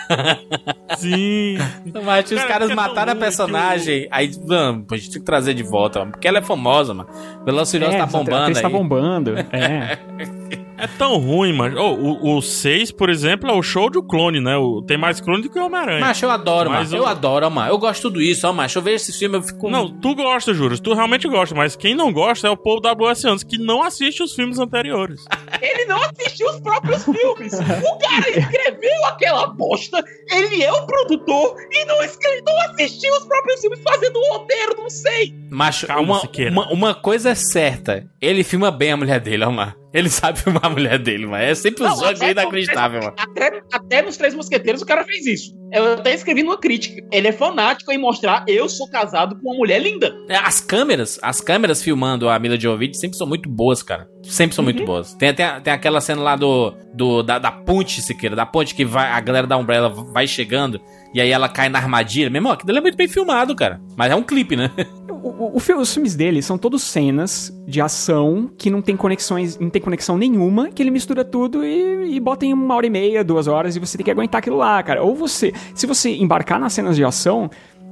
Sim. 0.97 1.57
Mas 2.03 2.25
tinha 2.25 2.37
os 2.37 2.43
Cara, 2.43 2.47
caras 2.47 2.69
é 2.71 2.75
mataram 2.75 3.13
a 3.13 3.15
personagem. 3.15 4.07
Aí, 4.11 4.31
mano, 4.45 4.85
a 4.91 4.97
gente 4.97 5.11
tem 5.11 5.19
que 5.19 5.25
trazer 5.25 5.53
de 5.53 5.63
volta, 5.63 5.99
mano. 5.99 6.11
Porque 6.11 6.27
ela 6.27 6.39
é 6.39 6.41
famosa, 6.41 6.93
mano. 6.93 7.09
Velociraptor 7.45 7.97
tá 7.99 8.05
exato, 8.05 8.15
a 8.15 8.19
bombando 8.19 8.41
atriz 8.41 8.61
tá 8.61 8.69
bombando. 8.69 9.37
É. 9.37 9.99
É 10.81 10.87
tão 10.87 11.17
ruim, 11.17 11.53
mano. 11.53 11.79
Oh, 11.79 12.37
o 12.37 12.41
6, 12.41 12.91
por 12.91 13.09
exemplo, 13.11 13.47
é 13.49 13.53
o 13.53 13.61
show 13.61 13.87
do 13.87 14.01
clone, 14.01 14.39
né? 14.41 14.57
O, 14.57 14.81
tem 14.81 14.97
mais 14.97 15.21
clone 15.21 15.43
do 15.43 15.49
que 15.49 15.59
o 15.59 15.65
Homem-Aranha. 15.67 15.99
Macho, 15.99 16.25
eu 16.25 16.31
adoro, 16.31 16.71
Mas 16.71 16.89
mano. 16.91 17.03
Eu 17.03 17.05
o- 17.05 17.07
adoro, 17.07 17.51
mano. 17.51 17.69
Eu 17.69 17.77
gosto 17.77 17.97
de 17.97 18.01
tudo 18.01 18.21
isso, 18.21 18.47
ó, 18.47 18.51
macho. 18.51 18.79
Eu 18.79 18.81
vejo 18.81 18.95
esse 18.95 19.13
filme, 19.13 19.37
eu 19.37 19.43
fico. 19.43 19.69
Não, 19.69 19.87
tu 19.99 20.15
gosta, 20.15 20.53
Juros. 20.55 20.79
Tu 20.79 20.91
realmente 20.95 21.27
gosta, 21.27 21.53
mas 21.53 21.75
quem 21.75 21.93
não 21.93 22.11
gosta 22.11 22.47
é 22.47 22.49
o 22.49 22.57
povo 22.57 22.81
da 22.81 22.93
WS 22.93 23.25
Antes, 23.25 23.43
que 23.43 23.59
não 23.59 23.83
assiste 23.83 24.23
os 24.23 24.33
filmes 24.33 24.57
anteriores. 24.57 25.23
Ele 25.61 25.85
não 25.85 26.01
assistiu 26.01 26.47
os 26.49 26.59
próprios 26.59 27.03
filmes. 27.05 27.53
O 27.53 27.97
cara 27.99 28.29
escreveu 28.31 29.05
aquela 29.05 29.45
bosta, 29.47 30.03
ele 30.31 30.63
é 30.63 30.71
o 30.71 30.85
produtor 30.87 31.55
e 31.71 31.85
não, 31.85 32.03
escreve, 32.03 32.41
não 32.47 32.59
assistiu 32.61 33.13
os 33.13 33.25
próprios 33.25 33.61
filmes 33.61 33.79
fazendo 33.83 34.17
o 34.17 34.33
roteiro, 34.33 34.75
não 34.77 34.89
sei. 34.89 35.31
Macho, 35.51 35.85
Calma, 35.85 36.19
uma, 36.23 36.49
uma, 36.51 36.73
uma 36.73 36.95
coisa 36.95 37.29
é 37.29 37.35
certa. 37.35 38.09
Ele 38.19 38.43
filma 38.43 38.71
bem 38.71 38.91
a 38.93 38.97
mulher 38.97 39.19
dele, 39.19 39.43
ó, 39.43 39.51
mano. 39.51 39.75
Ele 39.93 40.09
sabe 40.09 40.39
filmar 40.39 40.65
a 40.65 40.69
mulher 40.69 40.97
dele, 40.97 41.25
mano. 41.25 41.43
É 41.43 41.53
sempre 41.53 41.83
um 41.83 42.05
até- 42.05 42.31
inacreditável, 42.31 43.01
mano. 43.01 43.13
Até, 43.17 43.61
até 43.73 44.01
nos 44.01 44.15
Três 44.15 44.33
Mosqueteiros 44.33 44.81
o 44.81 44.85
cara 44.85 45.03
fez 45.03 45.25
isso. 45.25 45.53
Eu 45.73 45.93
até 45.93 46.13
escrevi 46.13 46.43
numa 46.43 46.57
crítica. 46.57 47.01
Ele 47.11 47.27
é 47.27 47.31
fanático 47.31 47.91
em 47.91 47.97
mostrar 47.97 48.43
eu 48.47 48.67
sou 48.69 48.89
casado 48.89 49.35
com 49.39 49.49
uma 49.49 49.57
mulher 49.57 49.79
linda. 49.81 50.13
É, 50.29 50.35
As 50.37 50.59
câmeras, 50.61 51.19
as 51.21 51.41
câmeras 51.41 51.81
filmando 51.83 52.29
a 52.29 52.37
Mila 52.39 52.59
Jovovich 52.59 52.97
sempre 52.97 53.17
são 53.17 53.27
muito 53.27 53.49
boas, 53.49 53.81
cara. 53.83 54.07
Sempre 54.23 54.55
são 54.55 54.63
Uhum. 54.63 54.71
muito 54.71 54.85
boas. 54.85 55.13
Tem 55.13 55.29
até 55.29 55.59
tem 55.59 55.73
aquela 55.73 55.99
cena 56.01 56.21
lá 56.21 56.35
do, 56.35 56.73
do 56.93 57.21
da, 57.23 57.39
da 57.39 57.51
ponte, 57.51 58.01
Siqueira, 58.01 58.35
da 58.35 58.45
ponte 58.45 58.73
que 58.75 58.85
vai, 58.85 59.09
a 59.09 59.19
galera 59.19 59.47
da 59.47 59.57
Umbrella 59.57 59.89
vai 59.89 60.27
chegando 60.27 60.79
e 61.13 61.19
aí 61.19 61.31
ela 61.31 61.49
cai 61.49 61.67
na 61.69 61.79
armadilha. 61.79 62.29
Meu 62.29 62.39
irmão, 62.39 62.51
aquilo 62.53 62.77
é 62.77 62.81
muito 62.81 62.95
bem 62.97 63.07
filmado, 63.07 63.55
cara. 63.55 63.81
Mas 63.97 64.11
é 64.11 64.15
um 64.15 64.23
clipe, 64.23 64.55
né? 64.55 64.71
O, 65.23 65.29
o- 65.29 65.55
os 65.55 65.93
filmes 65.93 66.15
dele 66.15 66.41
são 66.41 66.57
todos 66.57 66.81
cenas 66.83 67.53
de 67.67 67.79
ação 67.79 68.49
que 68.57 68.69
não 68.69 68.81
tem 68.81 68.95
conexões, 68.97 69.57
não 69.59 69.69
tem 69.69 69.81
conexão 69.81 70.17
nenhuma, 70.17 70.69
que 70.69 70.81
ele 70.81 70.91
mistura 70.91 71.23
tudo 71.23 71.63
e, 71.63 72.15
e 72.15 72.19
bota 72.19 72.45
em 72.45 72.53
uma 72.53 72.75
hora 72.75 72.87
e 72.87 72.89
meia, 72.89 73.23
duas 73.23 73.47
horas, 73.47 73.75
e 73.75 73.79
você 73.79 73.97
tem 73.97 74.03
que 74.05 74.11
aguentar 74.11 74.39
aquilo 74.39 74.57
lá, 74.57 74.81
cara. 74.81 75.03
Ou 75.03 75.15
você, 75.15 75.53
se 75.75 75.85
você 75.85 76.09
embarcar 76.15 76.59
nas 76.59 76.73
cenas 76.73 76.95
de 76.95 77.03
ação, 77.03 77.49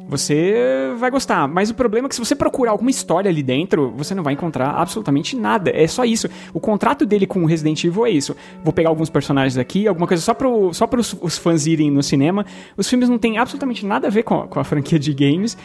você 0.08 0.92
vai 0.98 1.12
gostar. 1.12 1.48
Mas 1.48 1.70
o 1.70 1.76
problema 1.76 2.08
é 2.08 2.10
que 2.10 2.16
se 2.16 2.20
você 2.26 2.36
procurar 2.36 2.72
alguma 2.72 2.90
história 2.90 3.30
ali 3.30 3.44
dentro, 3.44 3.94
você 3.96 4.16
não 4.16 4.24
vai 4.24 4.34
encontrar 4.34 4.72
absolutamente 4.72 5.36
nada. 5.36 5.70
É 5.70 5.86
só 5.88 6.04
isso. 6.04 6.28
O 6.52 6.60
contrato 6.60 7.06
dele 7.06 7.28
com 7.28 7.44
o 7.44 7.46
Resident 7.46 7.84
Evil 7.84 8.08
é 8.08 8.10
isso. 8.10 8.36
Vou 8.64 8.74
pegar 8.74 8.90
alguns 8.90 9.10
personagens 9.10 9.56
aqui, 9.58 9.88
alguma 9.88 10.08
coisa 10.08 10.24
só 10.24 10.34
para 10.34 10.48
só 10.74 10.90
os, 10.98 11.16
os 11.22 11.38
fãs 11.38 11.68
irem 11.68 11.92
no 11.92 12.02
cinema. 12.02 12.44
Os 12.76 12.90
filmes 12.90 13.08
não 13.08 13.20
têm 13.20 13.38
absolutamente 13.38 13.86
nada 13.86 14.08
a 14.08 14.10
ver 14.10 14.24
com, 14.24 14.48
com 14.48 14.60
a 14.60 14.64
franquia 14.64 14.98
de 14.98 15.14
games. 15.14 15.56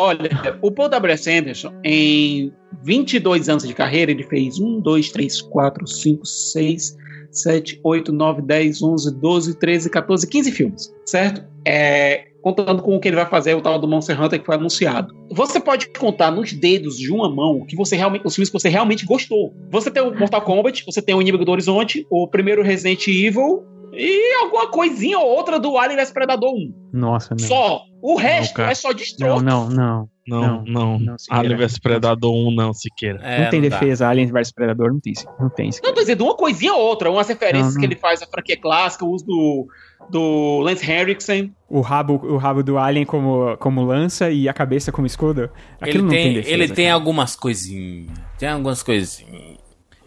Olha, 0.00 0.30
o 0.62 0.70
Paul 0.70 0.88
W.S. 0.90 1.28
Anderson, 1.28 1.72
em 1.82 2.52
22 2.84 3.48
anos 3.48 3.66
de 3.66 3.74
carreira, 3.74 4.12
ele 4.12 4.22
fez 4.22 4.60
1, 4.60 4.80
2, 4.80 5.10
3, 5.10 5.42
4, 5.42 5.86
5, 5.88 6.24
6, 6.24 6.96
7, 7.32 7.80
8, 7.82 8.12
9, 8.12 8.42
10, 8.42 8.80
11, 8.80 9.14
12, 9.16 9.58
13, 9.58 9.90
14, 9.90 10.28
15 10.28 10.52
filmes, 10.52 10.94
certo? 11.04 11.42
É, 11.66 12.28
contando 12.40 12.80
com 12.80 12.94
o 12.94 13.00
que 13.00 13.08
ele 13.08 13.16
vai 13.16 13.26
fazer, 13.26 13.54
o 13.54 13.60
tal 13.60 13.76
do 13.76 13.88
Monster 13.88 14.22
Hunter 14.22 14.38
que 14.38 14.46
foi 14.46 14.54
anunciado. 14.54 15.12
Você 15.32 15.58
pode 15.58 15.88
contar 15.88 16.30
nos 16.30 16.52
dedos 16.52 16.96
de 16.96 17.10
uma 17.12 17.28
mão 17.28 17.66
que 17.66 17.74
você 17.74 17.96
realmente, 17.96 18.24
os 18.24 18.36
filmes 18.36 18.50
que 18.50 18.58
você 18.58 18.68
realmente 18.68 19.04
gostou. 19.04 19.52
Você 19.68 19.90
tem 19.90 20.00
o 20.04 20.16
Mortal 20.16 20.42
Kombat, 20.42 20.86
você 20.86 21.02
tem 21.02 21.16
o 21.16 21.20
Inimigo 21.20 21.44
do 21.44 21.50
Horizonte, 21.50 22.06
o 22.08 22.28
primeiro 22.28 22.62
Resident 22.62 23.04
Evil 23.08 23.66
e 23.98 24.34
alguma 24.42 24.68
coisinha 24.70 25.18
ou 25.18 25.26
outra 25.26 25.58
do 25.58 25.76
Alien 25.76 25.96
vs 25.98 26.12
Predador 26.12 26.52
1. 26.54 26.90
Nossa, 26.92 27.34
não. 27.38 27.46
Só. 27.46 27.82
O 28.00 28.14
resto 28.16 28.54
cara. 28.54 28.70
é 28.70 28.74
só 28.74 28.92
destroço. 28.92 29.44
Não, 29.44 29.68
não, 29.68 29.76
não. 29.76 30.08
Não, 30.28 30.40
Não, 30.40 30.64
não. 30.66 30.98
não, 30.98 31.18
Siqueira. 31.18 31.40
Alien 31.42 31.56
vs 31.56 31.78
Predador 31.78 32.32
1, 32.34 32.54
não, 32.54 32.72
Siqueira. 32.74 33.18
É, 33.22 33.44
não 33.44 33.50
tem 33.50 33.62
dá. 33.62 33.68
defesa, 33.70 34.06
Alien 34.08 34.30
vs 34.30 34.52
Predador 34.52 34.92
não 34.92 35.00
tem. 35.00 35.14
Não 35.40 35.48
tem. 35.48 35.70
Não, 35.82 35.94
tô 35.94 36.00
dizendo 36.00 36.22
uma 36.24 36.36
coisinha 36.36 36.74
ou 36.74 36.80
outra, 36.80 37.10
umas 37.10 37.26
referências 37.28 37.68
Não, 37.68 37.72
não. 37.74 37.80
que 37.80 37.86
ele 37.86 37.96
faz 37.96 38.20
à 38.22 38.26
franquia 38.26 38.56
clássica, 38.60 39.06
o 39.06 39.10
uso 39.10 39.24
do, 39.24 39.66
do 40.10 40.60
Lance 40.60 40.84
Henriksen. 40.88 41.52
O 41.68 41.80
rabo, 41.80 42.20
o 42.24 42.36
rabo 42.36 42.62
do 42.62 42.76
Alien 42.76 43.06
como, 43.06 43.56
como 43.56 43.82
lança 43.84 44.30
e 44.30 44.48
a 44.48 44.52
cabeça 44.52 44.92
como 44.92 45.06
escudo. 45.06 45.50
Aquilo 45.80 45.96
Ele 45.96 46.02
não 46.02 46.08
tem, 46.10 46.22
tem 46.24 46.34
defesa. 46.34 46.54
ele 46.54 46.68
tem 46.68 46.84
cara. 46.84 46.94
algumas 46.94 47.34
coisinhas. 47.34 48.10
Tem 48.38 48.48
algumas 48.50 48.82
coisinhas. 48.82 49.57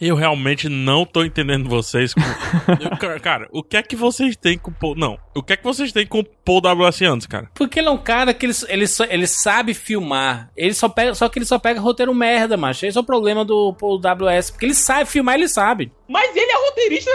Eu 0.01 0.15
realmente 0.15 0.67
não 0.67 1.05
tô 1.05 1.23
entendendo 1.23 1.69
vocês. 1.69 2.11
Com... 2.15 2.21
Eu, 2.81 2.97
ca- 2.97 3.19
cara, 3.19 3.47
o 3.51 3.61
que 3.63 3.77
é 3.77 3.83
que 3.83 3.95
vocês 3.95 4.35
têm 4.35 4.57
com 4.57 4.71
o 4.71 4.73
Paul... 4.73 4.95
Não, 4.95 5.15
o 5.35 5.43
que 5.43 5.53
é 5.53 5.57
que 5.57 5.63
vocês 5.63 5.91
têm 5.91 6.07
com 6.07 6.19
o 6.21 6.25
Paul 6.25 6.59
W.S. 6.59 7.05
Anderson, 7.05 7.29
cara? 7.29 7.49
Porque 7.53 7.79
ele 7.79 7.87
é 7.87 7.91
um 7.91 7.97
cara 7.99 8.33
que 8.33 8.45
ele, 8.47 8.53
ele, 8.67 8.87
só- 8.87 9.05
ele 9.05 9.27
sabe 9.27 9.75
filmar. 9.75 10.49
Ele 10.57 10.73
só 10.73 10.89
pega, 10.89 11.13
só 11.13 11.29
que 11.29 11.37
ele 11.37 11.45
só 11.45 11.59
pega 11.59 11.79
roteiro 11.79 12.15
merda, 12.15 12.57
macho. 12.57 12.83
Esse 12.85 12.97
é 12.97 13.01
o 13.01 13.03
problema 13.03 13.45
do 13.45 13.73
Paul 13.75 13.99
WS. 13.99 14.49
Porque 14.49 14.65
ele 14.65 14.73
sabe 14.73 15.07
filmar, 15.07 15.35
ele 15.35 15.47
sabe. 15.47 15.91
Mas 16.09 16.35
ele 16.35 16.51
é 16.51 16.65
roteirista 16.65 17.11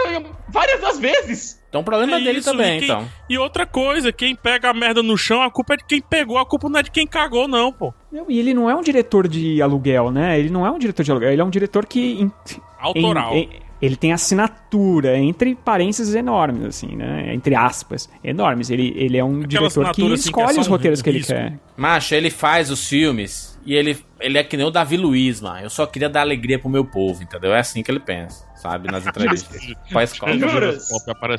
várias 0.49 0.79
das 0.79 0.97
vezes. 0.97 1.57
Então 1.69 1.81
o 1.81 1.83
problema 1.83 2.15
É 2.15 2.21
dele 2.23 2.39
isso, 2.39 2.49
também, 2.49 2.77
e 2.77 2.79
quem- 2.79 2.85
então. 2.89 3.09
E 3.29 3.37
outra 3.37 3.65
coisa, 3.65 4.11
quem 4.13 4.33
pega 4.33 4.69
a 4.69 4.73
merda 4.73 5.03
no 5.03 5.17
chão, 5.17 5.43
a 5.43 5.51
culpa 5.51 5.73
é 5.73 5.77
de 5.77 5.83
quem 5.83 6.01
pegou, 6.01 6.37
a 6.37 6.45
culpa 6.45 6.69
não 6.69 6.79
é 6.79 6.83
de 6.83 6.89
quem 6.89 7.05
cagou, 7.05 7.45
não, 7.49 7.73
pô. 7.73 7.93
E 8.29 8.39
ele 8.39 8.53
não 8.53 8.69
é 8.69 8.75
um 8.75 8.81
diretor 8.81 9.27
de 9.27 9.61
aluguel, 9.61 10.11
né? 10.11 10.39
Ele 10.39 10.49
não 10.49 10.65
é 10.65 10.71
um 10.71 10.79
diretor 10.79 11.03
de 11.03 11.11
aluguel. 11.11 11.31
Ele 11.31 11.41
é 11.41 11.45
um 11.45 11.49
diretor 11.49 11.85
que. 11.85 12.21
em- 12.21 12.31
Autoral. 12.79 13.33
em- 13.35 13.39
em- 13.43 13.49
ele 13.79 13.95
tem 13.95 14.11
assinatura, 14.11 15.17
entre 15.19 15.53
parênteses 15.53 16.15
enormes, 16.15 16.63
assim, 16.65 16.95
né? 16.95 17.31
Entre 17.33 17.53
aspas, 17.53 18.09
enormes. 18.23 18.71
Ele, 18.71 18.91
ele 18.95 19.17
é 19.17 19.23
um 19.23 19.41
diretor 19.41 19.83
que 19.91 20.01
assim, 20.01 20.07
que 20.07 20.11
é 20.11 20.15
escolhe 20.15 20.59
os 20.59 20.67
um 20.67 20.71
roteiros 20.71 21.01
que 21.01 21.09
ele 21.09 21.19
risco. 21.19 21.31
quer. 21.33 21.59
Macho, 21.75 22.15
ele 22.15 22.31
faz 22.31 22.71
os 22.71 22.87
filmes 22.89 23.59
e 23.63 23.75
ele, 23.75 23.95
ele 24.19 24.37
é 24.39 24.43
que 24.43 24.57
nem 24.57 24.65
o 24.65 24.71
Davi 24.71 24.97
Luiz, 24.97 25.41
mano. 25.41 25.59
Eu 25.59 25.69
só 25.69 25.85
queria 25.85 26.09
dar 26.09 26.21
alegria 26.21 26.57
pro 26.57 26.69
meu 26.69 26.83
povo, 26.85 27.21
entendeu? 27.21 27.53
É 27.53 27.59
assim 27.59 27.83
que 27.83 27.91
ele 27.91 27.99
pensa, 27.99 28.43
sabe? 28.55 28.89
Nas 28.91 29.05
entrevistas. 29.05 29.61
Faz 29.91 30.11
escola. 30.11 30.33
Juras? 30.39 30.87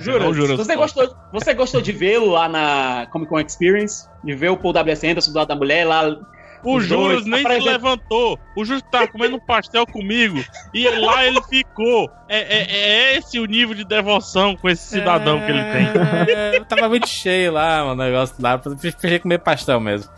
Juras 0.00 0.36
Juras 0.36 0.56
Você 0.58 0.76
gostou, 0.76 1.12
você 1.32 1.54
gostou 1.54 1.80
de 1.80 1.90
vê-lo 1.90 2.26
lá 2.30 2.48
na 2.48 3.08
Comic 3.10 3.30
Con 3.30 3.40
Experience? 3.40 4.06
De 4.22 4.34
ver 4.36 4.50
o 4.50 4.56
Paul 4.56 4.72
W.S. 4.74 5.04
Anderson 5.08 5.32
do 5.32 5.38
lado 5.38 5.48
da 5.48 5.56
mulher 5.56 5.84
lá? 5.84 6.16
O 6.64 6.80
dois, 6.80 7.24
nem 7.24 7.40
se 7.40 7.46
apresenta- 7.46 7.70
levantou. 7.70 8.38
O 8.56 8.64
Juras 8.64 8.82
tava 8.90 9.06
comendo 9.08 9.36
um 9.36 9.40
pastel 9.40 9.86
comigo. 9.86 10.42
E 10.74 10.88
lá 10.88 11.24
ele 11.24 11.40
ficou. 11.42 12.10
É, 12.28 12.38
é- 12.38 12.66
é 13.14 13.16
esse 13.18 13.38
o 13.38 13.46
nível 13.46 13.74
de 13.74 13.84
devoção 13.84 14.56
com 14.56 14.68
esse 14.68 14.82
cidadão 14.88 15.40
que 15.40 15.50
ele 15.50 15.62
tem. 15.72 16.34
É, 16.34 16.60
tava 16.64 16.88
muito 16.88 17.08
cheio 17.08 17.52
lá, 17.52 17.84
mano, 17.84 18.02
o 18.02 18.04
negócio 18.04 18.34
lá. 18.40 18.60
Eu 18.64 18.76
Preferi 18.76 19.20
comer 19.20 19.38
pastel 19.38 19.80
mesmo. 19.80 20.10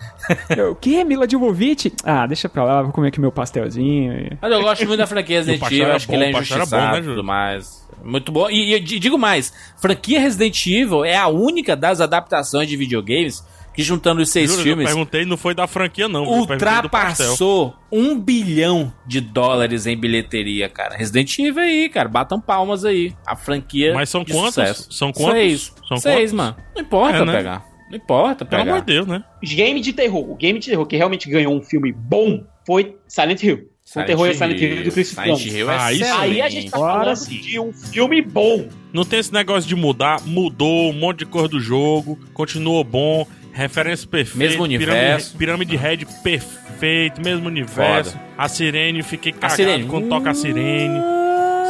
Eu, 0.56 0.72
O 0.72 0.74
que? 0.74 1.04
Mila 1.04 1.28
Jovovich? 1.28 1.92
Ah, 2.04 2.26
deixa 2.26 2.48
pra 2.48 2.64
lá, 2.64 2.82
vou 2.82 2.92
comer 2.92 3.08
aqui 3.08 3.20
meu 3.20 3.30
pastelzinho. 3.32 4.36
Mas 4.40 4.52
eu 4.52 4.62
gosto 4.62 4.86
muito 4.86 4.98
da 4.98 5.06
franquia 5.06 5.38
Resident 5.38 5.62
Evil, 5.70 5.92
acho 5.92 6.06
que 6.06 6.12
bom, 6.12 6.18
ele 6.18 6.24
é 6.30 6.32
bom, 6.32 6.38
injustiçado 6.40 6.82
né, 6.86 6.92
e 6.92 7.02
Júlio? 7.02 7.16
tudo 7.16 7.24
mais. 7.24 7.80
Muito 8.02 8.32
bom. 8.32 8.48
E, 8.50 8.70
e 8.70 8.72
eu 8.72 8.80
di- 8.80 8.98
digo 8.98 9.18
mais, 9.18 9.52
franquia 9.76 10.18
Resident 10.20 10.66
Evil 10.66 11.04
é 11.04 11.16
a 11.16 11.28
única 11.28 11.76
das 11.76 12.00
adaptações 12.00 12.66
de 12.68 12.76
videogames 12.76 13.44
que 13.74 13.82
juntando 13.82 14.20
os 14.20 14.30
seis 14.30 14.50
Juras, 14.50 14.58
eu 14.58 14.64
filmes 14.72 14.86
perguntei, 14.86 15.24
não 15.24 15.36
foi 15.36 15.54
da 15.54 15.66
franquia, 15.66 16.08
não. 16.08 16.24
ultrapassou 16.24 17.74
um 17.90 18.18
bilhão 18.18 18.92
de 19.06 19.20
dólares 19.20 19.86
em 19.86 19.96
bilheteria, 19.96 20.68
cara. 20.68 20.96
Resident 20.96 21.38
Evil 21.38 21.62
aí, 21.62 21.88
cara. 21.88 22.08
Batam 22.08 22.40
palmas 22.40 22.84
aí. 22.84 23.14
A 23.26 23.36
franquia 23.36 23.94
Mas 23.94 24.08
são 24.08 24.24
de 24.24 24.32
quantos? 24.32 24.54
sucesso. 24.54 24.92
São 24.92 25.12
quantos? 25.12 25.32
Seis. 25.34 25.72
São 25.88 25.96
Seis, 25.96 26.16
quantos? 26.16 26.32
mano. 26.32 26.56
Não 26.74 26.82
importa 26.82 27.18
É, 27.18 27.24
né? 27.24 27.36
pegar. 27.36 27.64
Não 27.90 27.96
importa 27.96 28.44
Pelo 28.44 28.62
pegar. 28.62 28.72
amor 28.74 28.84
de 28.84 28.92
Deus, 28.92 29.06
né? 29.06 29.24
Game 29.42 29.80
de 29.80 29.92
terror. 29.92 30.30
O 30.30 30.36
game 30.36 30.58
de 30.60 30.68
terror 30.70 30.86
que 30.86 30.96
realmente 30.96 31.28
ganhou 31.28 31.52
um 31.54 31.60
filme 31.62 31.92
bom 31.92 32.44
foi 32.66 32.96
Silent 33.08 33.42
Hill. 33.42 33.68
Com 33.92 34.00
o 34.00 34.04
terror 34.04 34.28
e 34.28 34.34
Silent 34.34 34.60
Hill 34.60 34.84
do 34.84 34.92
Chris 34.92 35.08
Silent. 35.08 35.44
Hill 35.46 35.68
é 35.68 35.76
Ah, 35.76 35.92
isso-. 35.92 36.04
Aí 36.14 36.40
a 36.40 36.48
gente 36.48 36.70
tá 36.70 36.78
falando 36.78 37.16
sim. 37.16 37.40
de 37.40 37.58
um 37.58 37.72
filme 37.72 38.22
bom. 38.22 38.68
Não 38.92 39.04
tem 39.04 39.18
esse 39.18 39.32
negócio 39.32 39.68
de 39.68 39.74
mudar. 39.74 40.20
Mudou 40.24 40.90
um 40.90 40.92
monte 40.92 41.20
de 41.20 41.26
cor 41.26 41.48
do 41.48 41.58
jogo. 41.58 42.16
Continuou 42.32 42.84
bom. 42.84 43.26
Referência 43.52 44.06
perfeita. 44.08 44.38
Mesmo 44.38 44.62
universo. 44.64 45.36
Pirâmide, 45.36 45.74
pirâmide 45.74 45.76
Red 45.76 46.06
perfeito. 46.22 47.20
Mesmo 47.22 47.48
universo. 47.48 48.18
A 48.38 48.48
sirene, 48.48 49.02
fiquei 49.02 49.32
cagado 49.32 49.54
sirene. 49.56 49.84
quando 49.84 50.08
toca 50.08 50.30
a 50.30 50.34
sirene. 50.34 51.00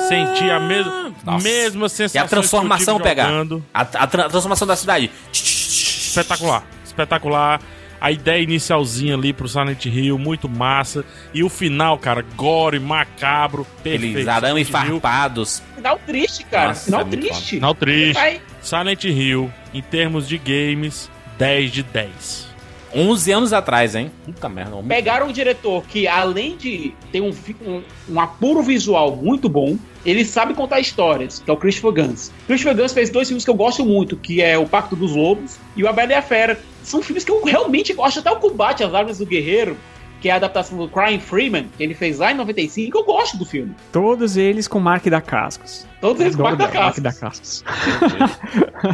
Senti 0.09 0.49
a 0.51 0.59
mesma. 0.61 1.13
Nossa. 1.25 1.45
Mesma 1.49 1.87
E 1.87 1.91
sensação 1.91 2.25
a 2.25 2.29
transformação 2.29 2.97
que 2.99 3.03
eu 3.03 3.07
tive 3.07 3.09
pegar. 3.17 3.47
A, 3.75 3.81
a 3.81 4.07
tra- 4.07 4.29
transformação 4.29 4.67
da 4.67 4.77
cidade. 4.77 5.11
Espetacular. 5.33 6.65
Espetacular. 6.85 7.61
A 8.01 8.11
ideia 8.11 8.43
inicialzinha 8.43 9.15
ali 9.15 9.31
pro 9.33 9.47
Silent 9.47 9.85
Hill, 9.85 10.17
muito 10.19 10.49
massa. 10.49 11.05
E 11.35 11.43
o 11.45 11.51
final, 11.51 11.99
cara, 11.99 12.25
gore, 12.35 12.79
macabro, 12.81 13.67
perfeito. 13.83 14.07
Aqueles 14.13 14.29
arame 14.29 14.65
farpados. 14.65 15.63
Final 15.77 16.01
triste, 16.07 16.45
cara. 16.45 16.69
Nossa, 16.69 16.85
Final 16.87 17.01
é 17.01 17.05
triste. 17.05 17.51
Final 17.57 17.75
triste. 17.75 18.15
Vai- 18.15 18.41
Silent 18.63 19.05
Hill, 19.05 19.53
em 19.75 19.83
termos 19.83 20.27
de 20.27 20.39
games, 20.39 21.11
10 21.41 21.73
de 21.73 21.83
10. 21.83 22.51
11 22.95 23.33
anos 23.33 23.53
atrás, 23.55 23.95
hein? 23.95 24.11
Puta 24.27 24.47
merda. 24.47 24.77
um- 24.77 24.87
Pegaram 24.87 25.29
um 25.29 25.33
diretor 25.33 25.83
que, 25.87 26.07
além 26.07 26.55
de 26.57 26.93
ter 27.11 27.23
um, 27.23 27.31
um, 27.67 27.83
um 28.11 28.21
apuro 28.21 28.63
visual 28.63 29.17
muito 29.17 29.49
bom, 29.49 29.79
ele 30.05 30.23
sabe 30.23 30.53
contar 30.53 30.81
histórias, 30.81 31.39
que 31.39 31.49
é 31.51 31.53
o 31.55 31.57
Christopher 31.57 31.93
Gans. 31.93 32.31
Christopher 32.47 32.77
Gans 32.77 32.93
fez 32.93 33.09
dois 33.09 33.27
filmes 33.29 33.43
que 33.45 33.51
eu 33.51 33.55
gosto 33.55 33.87
muito, 33.87 34.17
que 34.19 34.43
é 34.43 34.59
O 34.59 34.67
Pacto 34.67 34.95
dos 34.95 35.13
Lobos 35.17 35.57
e 35.75 35.83
O 35.83 35.89
A 35.89 35.93
Bela 35.95 36.13
e 36.13 36.15
a 36.15 36.21
Fera. 36.23 36.61
São 36.83 37.01
filmes 37.01 37.25
que 37.25 37.31
eu 37.31 37.43
realmente 37.43 37.95
gosto, 37.95 38.19
até 38.21 38.31
o 38.31 38.37
Combate 38.37 38.85
às 38.85 38.93
Armas 38.93 39.17
do 39.19 39.25
Guerreiro, 39.25 39.79
que 40.21 40.29
é 40.29 40.33
a 40.33 40.37
adaptação 40.37 40.77
do 40.79 40.89
Crying 40.89 41.19
Freeman, 41.21 41.69
que 41.77 41.83
ele 41.83 41.95
fez 41.95 42.19
lá 42.19 42.31
em 42.33 42.35
95, 42.35 42.99
eu 42.99 43.05
gosto 43.05 43.37
do 43.39 43.45
filme. 43.47 43.75
Todos 43.91 44.37
eles 44.37 44.69
com 44.69 44.79
Mark 44.79 45.05
da 45.07 45.21
Cascos. 45.21 45.87
Todos 46.01 46.21
eles 46.21 46.37
com 46.37 46.43
Mark 46.43 46.57
da 46.57 46.65
Mark 46.65 46.75
Cascos. 46.75 47.03
da 47.03 47.13
Cascos. 47.13 47.65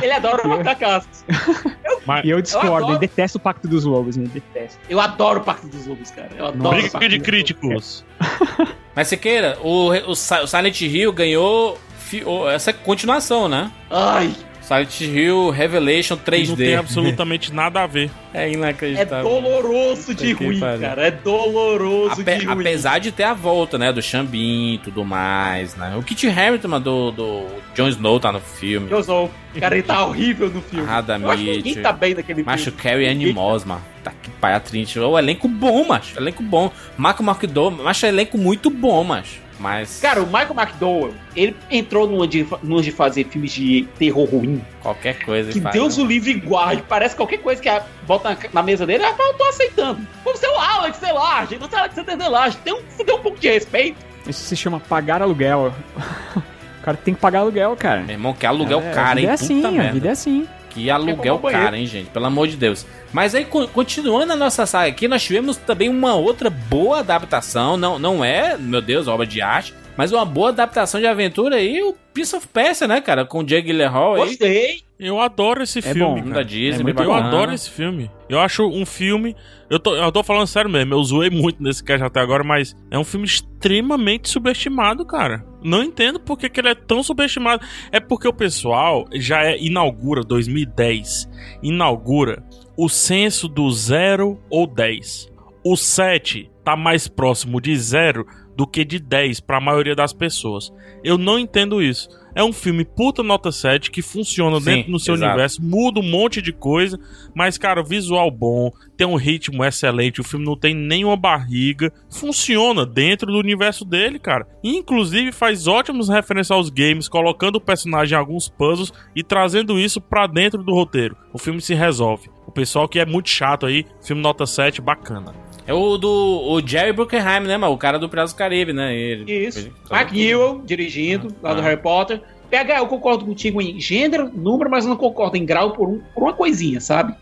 Ele 0.02 0.12
adora 0.12 0.42
o 0.44 0.48
Mark 0.48 0.62
da 0.62 0.74
Cascos. 0.74 1.24
Mas, 2.06 2.24
E 2.24 2.30
eu 2.30 2.40
discordo, 2.40 2.76
adoro. 2.76 2.92
eu 2.94 2.98
detesto 2.98 3.38
o 3.38 3.40
Pacto 3.40 3.66
dos 3.66 3.84
Lobos, 3.84 4.16
né? 4.16 4.26
Detesto. 4.32 4.78
Eu 4.88 5.00
adoro 5.00 5.40
o 5.40 5.42
Pacto 5.42 5.66
dos 5.66 5.86
Lobos, 5.86 6.10
cara. 6.10 6.30
Eu 6.36 6.46
adoro 6.46 6.68
o 6.68 6.70
briga 6.80 6.90
Pacto 6.90 7.08
de 7.08 7.18
dos 7.18 7.26
críticos. 7.26 8.04
Mas 8.94 9.08
Siqueira, 9.08 9.58
o, 9.62 9.90
o, 9.92 10.10
o 10.12 10.14
Silent 10.46 10.80
Hill 10.80 11.12
ganhou 11.12 11.78
fi- 11.98 12.24
o- 12.24 12.48
essa 12.48 12.72
continuação, 12.72 13.48
né? 13.48 13.70
Ai, 13.90 14.32
Silent 14.66 15.00
Hill 15.00 15.50
Revelation 15.50 16.16
Não 16.16 16.22
tem 16.24 16.44
3D. 16.44 16.76
absolutamente 16.78 17.52
nada 17.52 17.82
a 17.84 17.86
ver. 17.86 18.10
É 18.34 18.46
é 18.46 18.52
inacreditável. 18.52 19.22
doloroso 19.22 20.12
de 20.14 20.32
ruim, 20.32 20.58
cara. 20.60 21.06
É 21.06 21.10
doloroso 21.10 22.20
Ape- 22.20 22.38
de 22.38 22.44
ruim. 22.46 22.60
apesar 22.60 22.98
de 22.98 23.12
ter 23.12 23.22
a 23.22 23.32
volta, 23.32 23.78
né? 23.78 23.92
Do 23.92 24.02
Xambin 24.02 24.74
e 24.74 24.78
tudo 24.78 25.04
mais, 25.04 25.76
né? 25.76 25.94
O 25.96 26.02
Kit 26.02 26.28
Harington 26.28 26.80
do, 26.80 27.10
do 27.12 27.46
Jon 27.74 27.88
Snow 27.88 28.18
tá 28.18 28.32
no 28.32 28.40
filme. 28.40 28.90
Eu 28.90 29.02
sou. 29.04 29.30
Cara, 29.58 29.74
ele 29.76 29.84
tá 29.84 30.04
horrível 30.04 30.50
no 30.50 30.60
filme. 30.60 30.84
Radamit. 30.84 31.30
Acho 31.30 31.42
que 31.44 31.50
ninguém 31.56 31.82
tá 31.82 31.92
bem 31.92 32.14
naquele 32.14 32.42
Macho 32.42 32.64
filme. 32.64 32.78
Carrie 32.82 33.08
Animos, 33.08 33.64
mano. 33.64 33.82
Tá 34.02 34.12
que 34.22 34.30
pai 34.30 34.52
a 34.54 34.60
Trinity. 34.60 34.98
O 34.98 35.16
elenco 35.18 35.46
bom, 35.48 35.86
macho. 35.86 36.18
Elenco 36.18 36.42
bom. 36.42 36.70
Marco 36.96 37.22
Markdor, 37.22 37.70
macho, 37.70 38.04
elenco 38.04 38.36
muito 38.36 38.68
bom, 38.68 39.02
macho. 39.04 39.45
Mas 39.58 40.00
Cara, 40.00 40.22
o 40.22 40.26
Michael 40.26 40.54
McDowell, 40.54 41.14
ele 41.34 41.56
entrou 41.70 42.06
numa 42.06 42.28
de, 42.28 42.46
numa 42.62 42.82
de 42.82 42.92
fazer 42.92 43.24
filmes 43.24 43.52
de 43.52 43.88
terror 43.98 44.24
ruim. 44.28 44.62
qualquer 44.82 45.24
coisa 45.24 45.50
Que 45.50 45.60
faz, 45.60 45.74
Deus 45.74 45.96
né? 45.96 46.04
o 46.04 46.06
livre 46.06 46.34
guarde. 46.34 46.82
Parece 46.88 47.16
qualquer 47.16 47.38
coisa 47.38 47.60
que 47.62 47.68
a- 47.68 47.82
bota 48.06 48.30
na, 48.30 48.36
na 48.52 48.62
mesa 48.62 48.84
dele, 48.86 49.02
ah, 49.04 49.14
eu 49.18 49.34
tô 49.34 49.44
aceitando. 49.44 50.00
Como 50.22 50.36
ser 50.36 50.48
o 50.48 50.58
Alex 50.58 50.98
Delage, 50.98 51.58
não 51.58 51.68
sei 51.70 51.78
Alex 51.78 51.94
Delage. 51.94 52.56
Tem 52.58 52.74
um, 52.74 52.82
tem 52.82 53.14
um 53.14 53.20
pouco 53.20 53.38
de 53.38 53.48
respeito. 53.48 53.96
Isso 54.26 54.44
se 54.44 54.56
chama 54.56 54.78
pagar 54.78 55.22
aluguel. 55.22 55.72
o 56.36 56.82
cara 56.82 56.96
tem 56.98 57.14
que 57.14 57.20
pagar 57.20 57.40
aluguel, 57.40 57.74
cara. 57.76 58.02
Meu 58.02 58.10
irmão, 58.10 58.32
que 58.34 58.44
aluguel 58.44 58.80
É, 58.80 58.90
caro, 58.92 59.18
a 59.18 59.22
hein? 59.22 59.26
vida 59.28 59.32
é 59.32 59.36
Puta 59.36 59.44
assim, 59.44 59.64
a 59.64 59.70
merda. 59.70 59.92
vida 59.92 60.08
é 60.08 60.10
assim. 60.12 60.48
Que 60.84 60.90
aluguel 60.90 61.38
caro, 61.52 61.76
hein, 61.76 61.86
gente? 61.86 62.10
Pelo 62.10 62.26
amor 62.26 62.48
de 62.48 62.56
Deus. 62.56 62.86
Mas 63.12 63.34
aí, 63.34 63.44
co- 63.44 63.66
continuando 63.68 64.32
a 64.32 64.36
nossa 64.36 64.66
saga 64.66 64.88
aqui, 64.88 65.08
nós 65.08 65.22
tivemos 65.22 65.56
também 65.56 65.88
uma 65.88 66.14
outra 66.14 66.50
boa 66.50 66.98
adaptação. 67.00 67.76
Não, 67.76 67.98
não 67.98 68.24
é, 68.24 68.56
meu 68.58 68.80
Deus, 68.82 69.08
obra 69.08 69.26
de 69.26 69.40
arte, 69.40 69.74
mas 69.96 70.12
uma 70.12 70.24
boa 70.24 70.50
adaptação 70.50 71.00
de 71.00 71.06
aventura 71.06 71.56
aí, 71.56 71.82
o 71.82 71.94
Piece 72.12 72.34
of 72.36 72.46
Persia, 72.48 72.86
né, 72.86 73.00
cara? 73.00 73.24
Com 73.24 73.38
o 73.40 73.44
Jake 73.44 73.66
Gyllenhaal 73.68 74.14
aí. 74.14 74.20
Gostei. 74.28 74.82
Eu 74.98 75.20
adoro 75.20 75.62
esse 75.62 75.80
É 75.80 75.82
filme. 75.82 76.22
bom. 76.22 76.30
Da 76.30 76.42
Disney, 76.42 76.90
É 76.90 76.94
bem 76.94 77.04
Eu 77.04 77.12
adoro 77.12 77.52
esse 77.52 77.70
filme. 77.70 78.10
Eu 78.28 78.40
acho 78.40 78.66
um 78.66 78.86
filme. 78.86 79.36
Eu 79.68 79.78
tô, 79.78 79.94
eu 79.94 80.10
tô 80.10 80.22
falando 80.22 80.46
sério 80.46 80.70
mesmo, 80.70 80.94
eu 80.94 81.02
zoei 81.04 81.28
muito 81.28 81.62
nesse 81.62 81.84
cast 81.84 82.02
até 82.02 82.20
agora, 82.20 82.42
mas 82.42 82.74
é 82.90 82.98
um 82.98 83.04
filme 83.04 83.26
extremamente 83.26 84.28
subestimado, 84.28 85.04
cara. 85.04 85.44
Não 85.62 85.82
entendo 85.82 86.18
por 86.18 86.38
que, 86.38 86.48
que 86.48 86.60
ele 86.60 86.68
é 86.68 86.74
tão 86.74 87.02
subestimado. 87.02 87.64
É 87.92 88.00
porque 88.00 88.26
o 88.26 88.32
pessoal 88.32 89.04
já 89.12 89.42
é, 89.44 89.62
inaugura 89.62 90.22
2010, 90.22 91.28
inaugura 91.62 92.42
o 92.76 92.88
censo 92.88 93.48
do 93.48 93.70
0 93.70 94.40
ou 94.48 94.66
10. 94.66 95.30
O 95.64 95.76
7 95.76 96.50
tá 96.64 96.76
mais 96.76 97.06
próximo 97.06 97.60
de 97.60 97.76
0 97.76 98.26
do 98.56 98.66
que 98.66 98.84
de 98.84 98.98
10 98.98 99.40
para 99.40 99.58
a 99.58 99.60
maioria 99.60 99.94
das 99.94 100.12
pessoas. 100.12 100.72
Eu 101.04 101.18
não 101.18 101.38
entendo 101.38 101.82
isso. 101.82 102.08
É 102.36 102.44
um 102.44 102.52
filme 102.52 102.84
puta 102.84 103.22
nota 103.22 103.50
7 103.50 103.90
que 103.90 104.02
funciona 104.02 104.58
Sim, 104.58 104.64
dentro 104.66 104.92
do 104.92 104.98
seu 105.00 105.14
exato. 105.14 105.30
universo, 105.30 105.64
muda 105.64 106.00
um 106.00 106.02
monte 106.08 106.42
de 106.42 106.52
coisa, 106.52 107.00
mas, 107.34 107.56
cara, 107.56 107.82
visual 107.82 108.30
bom, 108.30 108.70
tem 108.94 109.06
um 109.06 109.16
ritmo 109.16 109.64
excelente, 109.64 110.20
o 110.20 110.24
filme 110.24 110.44
não 110.44 110.54
tem 110.54 110.74
nenhuma 110.74 111.16
barriga, 111.16 111.90
funciona 112.10 112.84
dentro 112.84 113.32
do 113.32 113.38
universo 113.38 113.86
dele, 113.86 114.18
cara. 114.18 114.46
Inclusive, 114.62 115.32
faz 115.32 115.66
ótimos 115.66 116.10
referências 116.10 116.50
aos 116.50 116.68
games, 116.68 117.08
colocando 117.08 117.56
o 117.56 117.60
personagem 117.60 118.14
em 118.14 118.18
alguns 118.20 118.50
puzzles 118.50 118.92
e 119.14 119.22
trazendo 119.22 119.78
isso 119.78 119.98
pra 119.98 120.26
dentro 120.26 120.62
do 120.62 120.74
roteiro. 120.74 121.16
O 121.32 121.38
filme 121.38 121.62
se 121.62 121.72
resolve. 121.72 122.28
O 122.46 122.52
pessoal 122.52 122.86
que 122.86 122.98
é 122.98 123.06
muito 123.06 123.30
chato 123.30 123.64
aí, 123.64 123.86
filme 124.02 124.20
nota 124.20 124.44
7, 124.44 124.82
bacana. 124.82 125.45
É 125.66 125.74
o 125.74 125.98
do 125.98 126.08
o 126.08 126.60
Jerry 126.66 126.92
Bruckheimer, 126.92 127.42
né, 127.42 127.56
mano? 127.56 127.72
O 127.72 127.78
cara 127.78 127.98
do 127.98 128.08
Piratas 128.08 128.32
do 128.32 128.36
Caribe, 128.36 128.72
né? 128.72 128.94
Ele, 128.94 129.30
Isso. 129.46 129.58
ele- 129.60 129.72
Mark 129.90 130.12
Newell, 130.12 130.62
dirigindo, 130.64 131.34
lá 131.42 131.52
do 131.54 131.60
Ah. 131.60 131.64
Harry 131.64 131.80
Potter. 131.80 132.22
PH, 132.48 132.78
eu 132.78 132.86
concordo 132.86 133.24
contigo 133.24 133.60
em 133.60 133.80
gênero, 133.80 134.30
número, 134.32 134.70
mas 134.70 134.84
eu 134.84 134.90
não 134.90 134.96
concordo 134.96 135.36
em 135.36 135.44
grau 135.44 135.72
por, 135.72 135.88
um- 135.88 136.00
por 136.14 136.22
uma 136.22 136.32
coisinha, 136.32 136.80
sabe? 136.80 137.14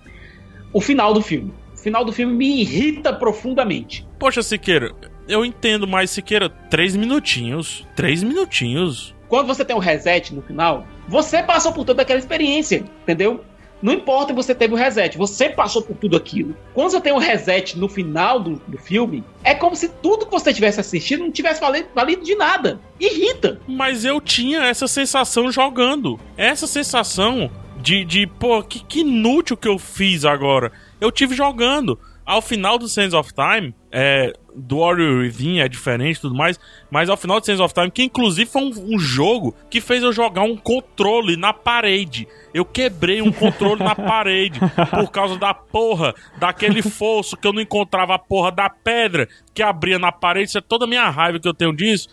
O 0.72 0.80
final 0.80 1.14
do 1.14 1.22
filme. 1.22 1.53
O 1.72 1.76
final 1.78 2.05
do 2.05 2.12
filme 2.12 2.34
me 2.34 2.61
irrita 2.61 3.12
profundamente. 3.12 4.07
Poxa, 4.18 4.42
Siqueira, 4.42 4.92
eu 5.26 5.45
entendo, 5.45 5.86
mas 5.86 6.11
Siqueira, 6.11 6.49
três 6.51 6.95
minutinhos. 6.95 7.86
Três 7.97 8.22
minutinhos. 8.22 9.14
Quando 9.28 9.47
você 9.47 9.64
tem 9.64 9.74
o 9.74 9.78
reset 9.78 10.34
no 10.34 10.42
final, 10.42 10.86
você 11.09 11.42
passou 11.42 11.72
por 11.72 11.84
toda 11.86 12.03
aquela 12.03 12.18
experiência, 12.18 12.84
entendeu? 13.03 13.42
Não 13.85 13.93
importa 13.93 14.28
se 14.28 14.32
você 14.32 14.55
teve 14.55 14.72
o 14.72 14.78
reset, 14.78 15.18
você 15.18 15.51
passou 15.51 15.82
por 15.82 15.95
tudo 15.95 16.16
aquilo. 16.16 16.57
Quando 16.72 16.91
você 16.91 17.03
tem 17.03 17.12
o 17.12 17.18
reset 17.18 17.78
no 17.78 17.87
final 17.87 18.41
do, 18.41 18.55
do 18.66 18.78
filme, 18.78 19.22
é 19.43 19.55
como 19.55 19.76
se 19.76 19.91
tudo 19.91 20.24
que 20.24 20.32
você 20.32 20.55
tivesse 20.55 20.80
assistido 20.80 21.22
não 21.22 21.30
tivesse 21.30 21.61
valido, 21.61 21.89
valido 21.95 22.24
de 22.24 22.35
nada. 22.35 22.80
Irrita. 22.99 23.61
Mas 23.68 24.03
eu 24.03 24.22
tinha 24.22 24.62
essa 24.62 24.89
sensação 24.89 25.53
jogando. 25.53 26.18
Essa 26.35 26.66
sensação 26.66 27.51
de, 27.78 28.07
de 28.07 28.26
pô, 28.26 28.62
que, 28.62 28.82
que 28.82 29.01
inútil 29.01 29.55
que 29.55 29.68
eu 29.68 29.78
fiz 29.78 30.24
agora. 30.24 30.72
Eu 30.99 31.12
tive 31.12 31.35
jogando. 31.35 31.99
Ao 32.24 32.41
final 32.41 32.78
do 32.78 32.89
Sands 32.89 33.12
of 33.12 33.35
Time, 33.35 33.74
é, 33.97 34.32
do 34.53 34.80
Warrior 34.80 35.20
Within 35.20 35.61
é 35.61 35.68
diferente 35.68 36.16
e 36.16 36.20
tudo 36.20 36.34
mais, 36.34 36.59
mas 36.90 37.09
ao 37.09 37.16
final 37.16 37.38
do 37.38 37.47
Sands 37.47 37.61
of 37.61 37.72
Time, 37.72 37.92
que 37.92 38.03
inclusive 38.03 38.51
foi 38.51 38.62
um, 38.62 38.95
um 38.97 38.99
jogo 38.99 39.55
que 39.70 39.80
fez 39.80 40.03
eu 40.03 40.12
jogar 40.12 40.42
um 40.42 40.57
controle 40.57 41.36
na 41.36 41.53
parede. 41.53 42.26
Eu 42.53 42.64
quebrei 42.64 43.22
um 43.22 43.30
controle 43.30 43.84
na 43.84 43.95
parede 43.95 44.59
por 44.90 45.12
causa 45.12 45.38
da 45.38 45.55
porra 45.55 46.12
daquele 46.36 46.82
fosso 46.90 47.36
que 47.36 47.47
eu 47.47 47.53
não 47.53 47.61
encontrava 47.61 48.14
a 48.16 48.18
porra 48.18 48.51
da 48.51 48.68
pedra 48.68 49.28
que 49.55 49.62
abria 49.62 49.99
na 49.99 50.11
parede. 50.11 50.49
Isso 50.49 50.59
é 50.59 50.61
toda 50.61 50.86
a 50.86 50.88
minha 50.88 51.09
raiva 51.09 51.38
que 51.38 51.47
eu 51.47 51.55
tenho 51.55 51.72
disso. 51.72 52.09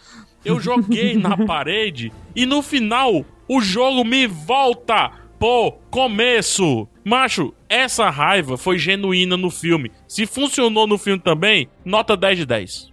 Eu 0.45 0.59
joguei 0.59 1.15
na 1.17 1.35
parede 1.47 2.11
e 2.35 2.45
no 2.45 2.61
final 2.61 3.25
o 3.47 3.59
jogo 3.59 4.05
me 4.05 4.27
volta 4.27 5.11
pro 5.39 5.79
começo. 5.89 6.87
Macho, 7.03 7.53
essa 7.67 8.09
raiva 8.09 8.57
foi 8.57 8.77
genuína 8.77 9.35
no 9.35 9.49
filme. 9.49 9.91
Se 10.07 10.25
funcionou 10.25 10.85
no 10.85 10.97
filme 10.97 11.19
também, 11.19 11.67
nota 11.83 12.15
10 12.15 12.39
de 12.39 12.45
10. 12.45 12.91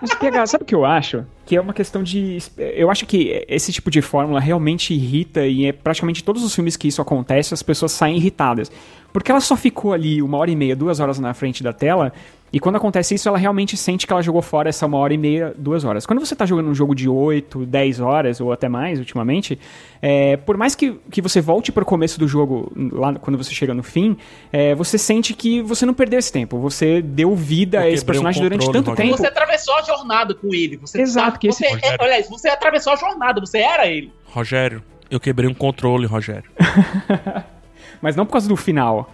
Mas, 0.00 0.14
PH, 0.14 0.46
sabe 0.46 0.64
o 0.64 0.66
que 0.66 0.74
eu 0.74 0.84
acho? 0.84 1.24
Que 1.44 1.56
é 1.56 1.60
uma 1.60 1.72
questão 1.72 2.02
de. 2.02 2.38
Eu 2.56 2.90
acho 2.90 3.06
que 3.06 3.44
esse 3.48 3.72
tipo 3.72 3.90
de 3.90 4.02
fórmula 4.02 4.40
realmente 4.40 4.92
irrita 4.92 5.46
e 5.46 5.66
é 5.66 5.72
praticamente 5.72 6.22
todos 6.22 6.42
os 6.42 6.54
filmes 6.54 6.76
que 6.76 6.88
isso 6.88 7.00
acontece, 7.00 7.54
as 7.54 7.62
pessoas 7.62 7.92
saem 7.92 8.16
irritadas. 8.16 8.70
Porque 9.12 9.30
ela 9.30 9.40
só 9.40 9.56
ficou 9.56 9.92
ali 9.92 10.20
uma 10.20 10.36
hora 10.36 10.50
e 10.50 10.56
meia, 10.56 10.76
duas 10.76 11.00
horas 11.00 11.18
na 11.18 11.32
frente 11.32 11.62
da 11.62 11.72
tela, 11.72 12.12
e 12.52 12.60
quando 12.60 12.76
acontece 12.76 13.14
isso, 13.14 13.28
ela 13.28 13.36
realmente 13.36 13.76
sente 13.76 14.06
que 14.06 14.12
ela 14.12 14.22
jogou 14.22 14.40
fora 14.40 14.68
essa 14.68 14.86
uma 14.86 14.98
hora 14.98 15.12
e 15.12 15.18
meia, 15.18 15.52
duas 15.58 15.84
horas. 15.84 16.06
Quando 16.06 16.20
você 16.20 16.34
tá 16.34 16.46
jogando 16.46 16.68
um 16.68 16.74
jogo 16.74 16.94
de 16.94 17.08
8, 17.08 17.66
10 17.66 18.00
horas, 18.00 18.40
ou 18.40 18.52
até 18.52 18.68
mais 18.68 18.98
ultimamente, 18.98 19.58
é, 20.00 20.36
por 20.36 20.56
mais 20.56 20.74
que, 20.74 20.92
que 21.10 21.20
você 21.20 21.40
volte 21.40 21.72
pro 21.72 21.84
começo 21.84 22.18
do 22.18 22.28
jogo, 22.28 22.72
lá 22.92 23.14
quando 23.14 23.36
você 23.36 23.52
chega 23.52 23.74
no 23.74 23.82
fim, 23.82 24.16
é, 24.52 24.74
você 24.74 24.96
sente 24.96 25.34
que 25.34 25.60
você 25.60 25.84
não 25.84 25.92
perdeu 25.92 26.18
esse 26.18 26.32
tempo. 26.32 26.58
Você 26.60 27.02
deu 27.02 27.34
vida 27.34 27.80
a 27.80 27.90
esse 27.90 28.04
um 28.04 28.06
personagem 28.06 28.42
durante 28.42 28.70
tanto 28.70 28.94
tempo. 28.94 29.16
Você 29.16 29.26
atravessou 29.26 29.74
a 29.74 29.82
jornada 29.82 30.34
com 30.34 30.54
ele. 30.54 30.76
Você 30.76 31.02
Exato, 31.02 31.32
tá- 31.32 31.38
que 31.38 31.48
esse- 31.48 31.68
você, 31.68 31.84
é, 31.84 31.96
aliás, 31.98 32.28
você 32.28 32.48
atravessou 32.48 32.92
a 32.92 32.96
jornada, 32.96 33.40
você 33.40 33.58
era 33.58 33.86
ele. 33.88 34.12
Rogério, 34.24 34.82
eu 35.10 35.18
quebrei 35.18 35.50
um 35.50 35.54
controle, 35.54 36.06
Rogério. 36.06 36.50
Mas 38.00 38.14
não 38.14 38.24
por 38.24 38.32
causa 38.32 38.48
do 38.48 38.56
final. 38.56 39.10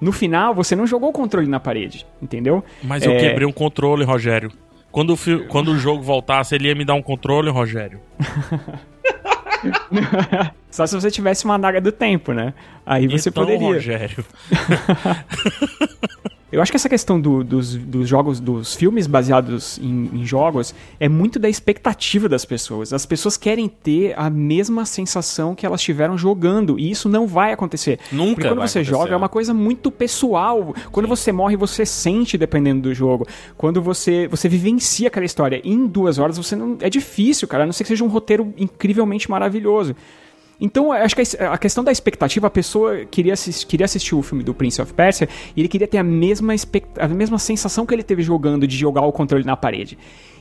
No 0.00 0.12
final, 0.12 0.54
você 0.54 0.76
não 0.76 0.86
jogou 0.86 1.10
o 1.10 1.12
controle 1.12 1.48
na 1.48 1.58
parede, 1.60 2.06
entendeu? 2.22 2.64
Mas 2.82 3.02
eu 3.04 3.12
É. 3.12 3.18
quebrei 3.18 3.46
um 3.46 3.52
controle, 3.52 4.04
Rogério. 4.04 4.50
Quando 4.92 5.14
o, 5.14 5.18
quando 5.48 5.68
o 5.72 5.78
jogo 5.78 6.02
voltasse, 6.02 6.54
ele 6.54 6.68
ia 6.68 6.74
me 6.74 6.84
dar 6.84 6.94
um 6.94 7.02
controle, 7.02 7.50
Rogério. 7.50 8.00
Só 10.70 10.86
se 10.86 10.94
você 10.94 11.10
tivesse 11.10 11.44
uma 11.44 11.56
adaga 11.56 11.80
do 11.80 11.90
tempo, 11.90 12.32
né? 12.32 12.54
Aí 12.86 13.08
você 13.08 13.28
então, 13.28 13.42
poderia. 13.44 13.66
Rogério. 13.66 14.24
Eu 16.50 16.62
acho 16.62 16.72
que 16.72 16.76
essa 16.76 16.88
questão 16.88 17.20
do- 17.20 17.44
dos, 17.44 17.74
dos 17.76 18.08
jogos, 18.08 18.40
dos 18.40 18.74
filmes 18.74 19.06
baseados 19.06 19.78
em, 19.78 20.10
em 20.14 20.24
jogos, 20.24 20.74
é 20.98 21.06
muito 21.08 21.38
da 21.38 21.46
expectativa 21.48 22.26
das 22.28 22.44
pessoas. 22.46 22.92
As 22.92 23.04
pessoas 23.04 23.36
querem 23.36 23.68
ter 23.68 24.14
a 24.18 24.30
mesma 24.30 24.86
sensação 24.86 25.54
que 25.54 25.66
elas 25.66 25.82
tiveram 25.82 26.16
jogando, 26.16 26.78
e 26.78 26.90
isso 26.90 27.06
não 27.08 27.26
vai 27.26 27.52
acontecer. 27.52 27.98
Nunca 28.10 28.34
Porque 28.36 28.48
quando 28.48 28.60
você 28.66 28.78
acontecer. 28.78 28.84
joga, 28.84 29.12
é 29.12 29.16
uma 29.16 29.28
coisa 29.28 29.52
muito 29.52 29.90
pessoal. 29.90 30.74
Quando 30.90 31.06
você 31.06 31.30
morre, 31.32 31.54
você 31.56 31.84
sente 31.84 32.38
dependendo 32.38 32.80
do 32.82 32.94
jogo. 32.94 33.26
Quando 33.56 33.82
você, 33.82 34.26
você 34.26 34.48
vivencia 34.48 35.08
aquela 35.08 35.26
história 35.26 35.60
em 35.62 35.86
duas 35.86 36.18
horas, 36.18 36.38
você 36.38 36.56
não. 36.56 36.78
É 36.80 36.88
difícil, 36.88 37.46
cara, 37.46 37.64
a 37.64 37.66
não 37.66 37.72
ser 37.74 37.84
que 37.84 37.88
seja 37.88 38.02
um 38.04 38.08
roteiro 38.08 38.54
incrivelmente 38.56 39.30
maravilhoso. 39.30 39.94
Então, 40.60 40.90
acho 40.90 41.14
que 41.14 41.22
a- 41.40 41.56
questão 41.56 41.84
da 41.84 41.92
expectativa, 41.92 42.46
a 42.46 42.50
pessoa 42.50 43.04
queria, 43.04 43.34
queria 43.68 43.84
assistir 43.84 44.14
o 44.14 44.22
filme 44.22 44.42
do 44.42 44.52
Prince 44.52 44.82
of 44.82 44.92
Persia 44.92 45.28
e 45.56 45.60
ele 45.60 45.68
queria 45.68 45.86
ter 45.86 45.98
a 45.98 46.02
mesma, 46.02 46.52
a 46.98 47.08
mesma 47.08 47.38
sensação 47.38 47.86
que 47.86 47.94
ele 47.94 48.02
teve 48.02 48.22
jogando 48.22 48.66
de 48.66 48.76
jogar 48.76 49.02
o 49.02 49.12
controle 49.12 49.44
na 49.44 49.56
parede. 49.56 49.96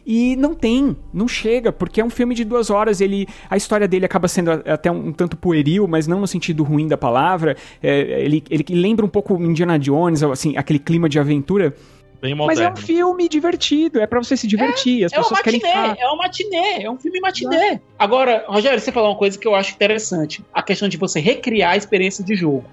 E 0.09 0.37
não 0.37 0.55
tem, 0.55 0.95
não 1.13 1.27
chega, 1.27 1.69
porque 1.69 1.99
é 1.99 2.05
um 2.05 2.09
filme 2.09 2.33
de 2.33 2.45
duas 2.45 2.69
horas, 2.69 3.01
ele, 3.01 3.27
a 3.49 3.57
história 3.57 3.85
dele 3.89 4.05
acaba 4.05 4.29
sendo 4.29 4.51
até 4.51 4.89
um, 4.89 5.07
um 5.07 5.11
tanto 5.11 5.35
pueril, 5.35 5.85
mas 5.85 6.07
não 6.07 6.21
no 6.21 6.27
sentido 6.27 6.63
ruim 6.63 6.87
da 6.87 6.97
palavra. 6.97 7.57
É, 7.83 8.23
ele, 8.23 8.41
ele 8.49 8.63
lembra 8.69 9.05
um 9.05 9.09
pouco 9.09 9.35
Indiana 9.35 9.77
Jones, 9.77 10.23
assim, 10.23 10.55
aquele 10.55 10.79
clima 10.79 11.09
de 11.09 11.19
aventura. 11.19 11.75
Bem 12.21 12.33
Mas 12.33 12.57
é 12.59 12.63
moderno. 12.63 12.73
um 12.73 12.81
filme 12.81 13.29
divertido, 13.29 13.99
é 13.99 14.07
pra 14.07 14.17
você 14.21 14.35
se 14.35 14.47
divertir. 14.47 15.05
As 15.05 15.13
É 15.13 15.17
uma 15.17 15.23
pessoas 15.23 15.41
querem 15.41 15.59
matiné, 15.59 15.89
ficar. 15.89 16.01
é 16.01 16.05
uma 16.07 16.15
matiné, 16.17 16.83
é 16.83 16.89
um 16.91 16.97
filme 16.97 17.19
matiné. 17.19 17.79
Agora, 17.99 18.43
Rogério, 18.47 18.79
você 18.79 18.91
falou 18.91 19.09
uma 19.11 19.17
coisa 19.17 19.37
que 19.37 19.47
eu 19.47 19.53
acho 19.53 19.73
interessante: 19.73 20.43
a 20.53 20.63
questão 20.63 20.89
de 20.89 20.97
você 20.97 21.19
recriar 21.19 21.71
a 21.73 21.77
experiência 21.77 22.23
de 22.23 22.35
jogo. 22.35 22.65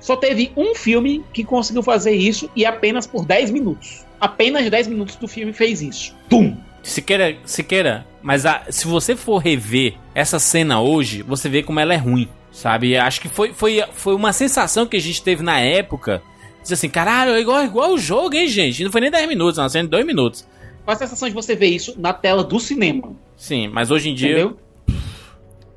Só 0.00 0.14
teve 0.16 0.52
um 0.56 0.74
filme 0.74 1.24
que 1.32 1.42
conseguiu 1.44 1.82
fazer 1.82 2.12
isso 2.12 2.48
e 2.56 2.64
apenas 2.64 3.06
por 3.06 3.26
10 3.26 3.50
minutos. 3.50 4.06
Apenas 4.20 4.68
10 4.70 4.86
minutos 4.86 5.16
do 5.16 5.26
filme 5.28 5.52
fez 5.52 5.82
isso. 5.82 6.14
Tum! 6.28 6.56
Siqueira, 6.82 7.36
Siqueira, 7.44 8.06
mas 8.22 8.46
a- 8.46 8.62
se 8.70 8.86
você 8.86 9.14
for 9.16 9.38
rever 9.38 9.94
essa 10.14 10.38
cena 10.38 10.80
hoje, 10.80 11.22
você 11.22 11.48
vê 11.48 11.62
como 11.62 11.80
ela 11.80 11.92
é 11.92 11.96
ruim, 11.96 12.28
sabe? 12.52 12.96
Acho 12.96 13.20
que 13.20 13.28
foi, 13.28 13.52
foi, 13.52 13.84
foi 13.92 14.14
uma 14.14 14.32
sensação 14.32 14.86
que 14.86 14.96
a 14.96 15.00
gente 15.00 15.20
teve 15.22 15.42
na 15.42 15.58
época. 15.60 16.22
Diz 16.68 16.78
assim, 16.78 16.90
caralho, 16.90 17.32
é 17.32 17.40
igual, 17.40 17.64
igual 17.64 17.92
o 17.94 17.98
jogo, 17.98 18.34
hein, 18.34 18.46
gente? 18.46 18.84
Não 18.84 18.92
foi 18.92 19.00
nem 19.00 19.10
10 19.10 19.26
minutos, 19.26 19.56
uma 19.56 19.70
cena 19.70 19.84
de 19.84 19.90
2 19.90 20.04
minutos. 20.04 20.46
Com 20.84 20.90
a 20.90 20.96
sensação 20.96 21.26
de 21.26 21.34
você 21.34 21.56
ver 21.56 21.68
isso 21.68 21.94
na 21.98 22.12
tela 22.12 22.44
do 22.44 22.60
cinema. 22.60 23.16
Sim, 23.38 23.68
mas 23.68 23.90
hoje 23.90 24.10
em 24.10 24.14
dia. 24.14 24.32
Entendeu? 24.32 24.58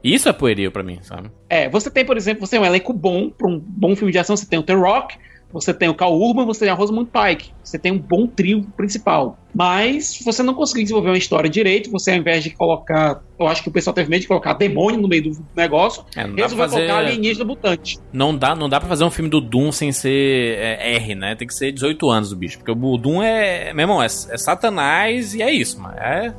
Isso 0.04 0.28
é 0.28 0.34
poerio 0.34 0.70
pra 0.70 0.84
mim, 0.84 1.00
sabe? 1.02 1.32
É, 1.50 1.70
você 1.70 1.90
tem, 1.90 2.04
por 2.04 2.18
exemplo, 2.18 2.46
você 2.46 2.58
tem 2.58 2.60
um 2.60 2.66
elenco 2.66 2.92
bom 2.92 3.30
para 3.30 3.48
um 3.48 3.58
bom 3.58 3.96
filme 3.96 4.12
de 4.12 4.20
ação, 4.20 4.36
você 4.36 4.46
tem 4.46 4.60
o 4.60 4.64
The 4.64 4.74
Rock, 4.74 5.16
você 5.52 5.74
tem 5.74 5.90
o 5.90 5.94
Cal 5.94 6.14
Urban, 6.18 6.46
você 6.46 6.62
tem 6.66 6.70
a 6.70 6.74
Rosamund 6.74 7.10
Pike, 7.12 7.52
você 7.64 7.78
tem 7.78 7.92
um 7.92 7.98
bom 8.00 8.26
trio 8.28 8.64
principal. 8.78 9.38
Mas 9.54 10.20
você 10.24 10.42
não 10.42 10.54
conseguiu 10.54 10.84
desenvolver 10.84 11.10
uma 11.10 11.18
história 11.18 11.50
direito, 11.50 11.92
você 11.92 12.12
ao 12.12 12.18
invés 12.18 12.44
de 12.44 12.52
colocar, 12.52 13.22
eu 13.38 13.48
acho 13.48 13.62
que 13.62 13.68
o 13.70 13.72
pessoal 13.72 13.94
teve 13.94 14.10
medo 14.10 14.22
de 14.22 14.28
colocar 14.28 14.54
demônio 14.54 15.00
no 15.02 15.08
meio 15.08 15.24
do 15.24 15.46
negócio, 15.56 16.06
É, 16.16 16.22
resolveu 16.24 16.58
fazer. 16.58 16.76
colocar 16.88 16.98
alienígena 17.00 17.44
mutante. 17.46 18.00
Não 18.14 18.36
dá, 18.36 18.56
não 18.56 18.70
dá 18.70 18.80
pra 18.80 18.88
fazer 18.88 19.04
um 19.04 19.12
filme 19.12 19.30
do 19.30 19.42
Doom 19.42 19.72
sem 19.72 19.92
ser 19.92 20.58
é, 20.58 20.96
R, 20.96 21.16
né? 21.16 21.36
Tem 21.36 21.48
que 21.48 21.54
ser 21.54 21.72
18 21.72 22.10
anos 22.10 22.32
o 22.32 22.36
bicho. 22.36 22.58
Porque 22.60 22.72
o 22.72 22.98
Doom 22.98 23.22
é. 23.22 23.74
Meu 23.74 23.84
irmão, 23.84 24.02
é, 24.02 24.06
é 24.06 24.38
Satanás 24.38 25.34
e 25.36 25.42
é 25.42 25.52
isso, 25.52 25.80
mano. 25.82 25.96
É, 25.98 26.34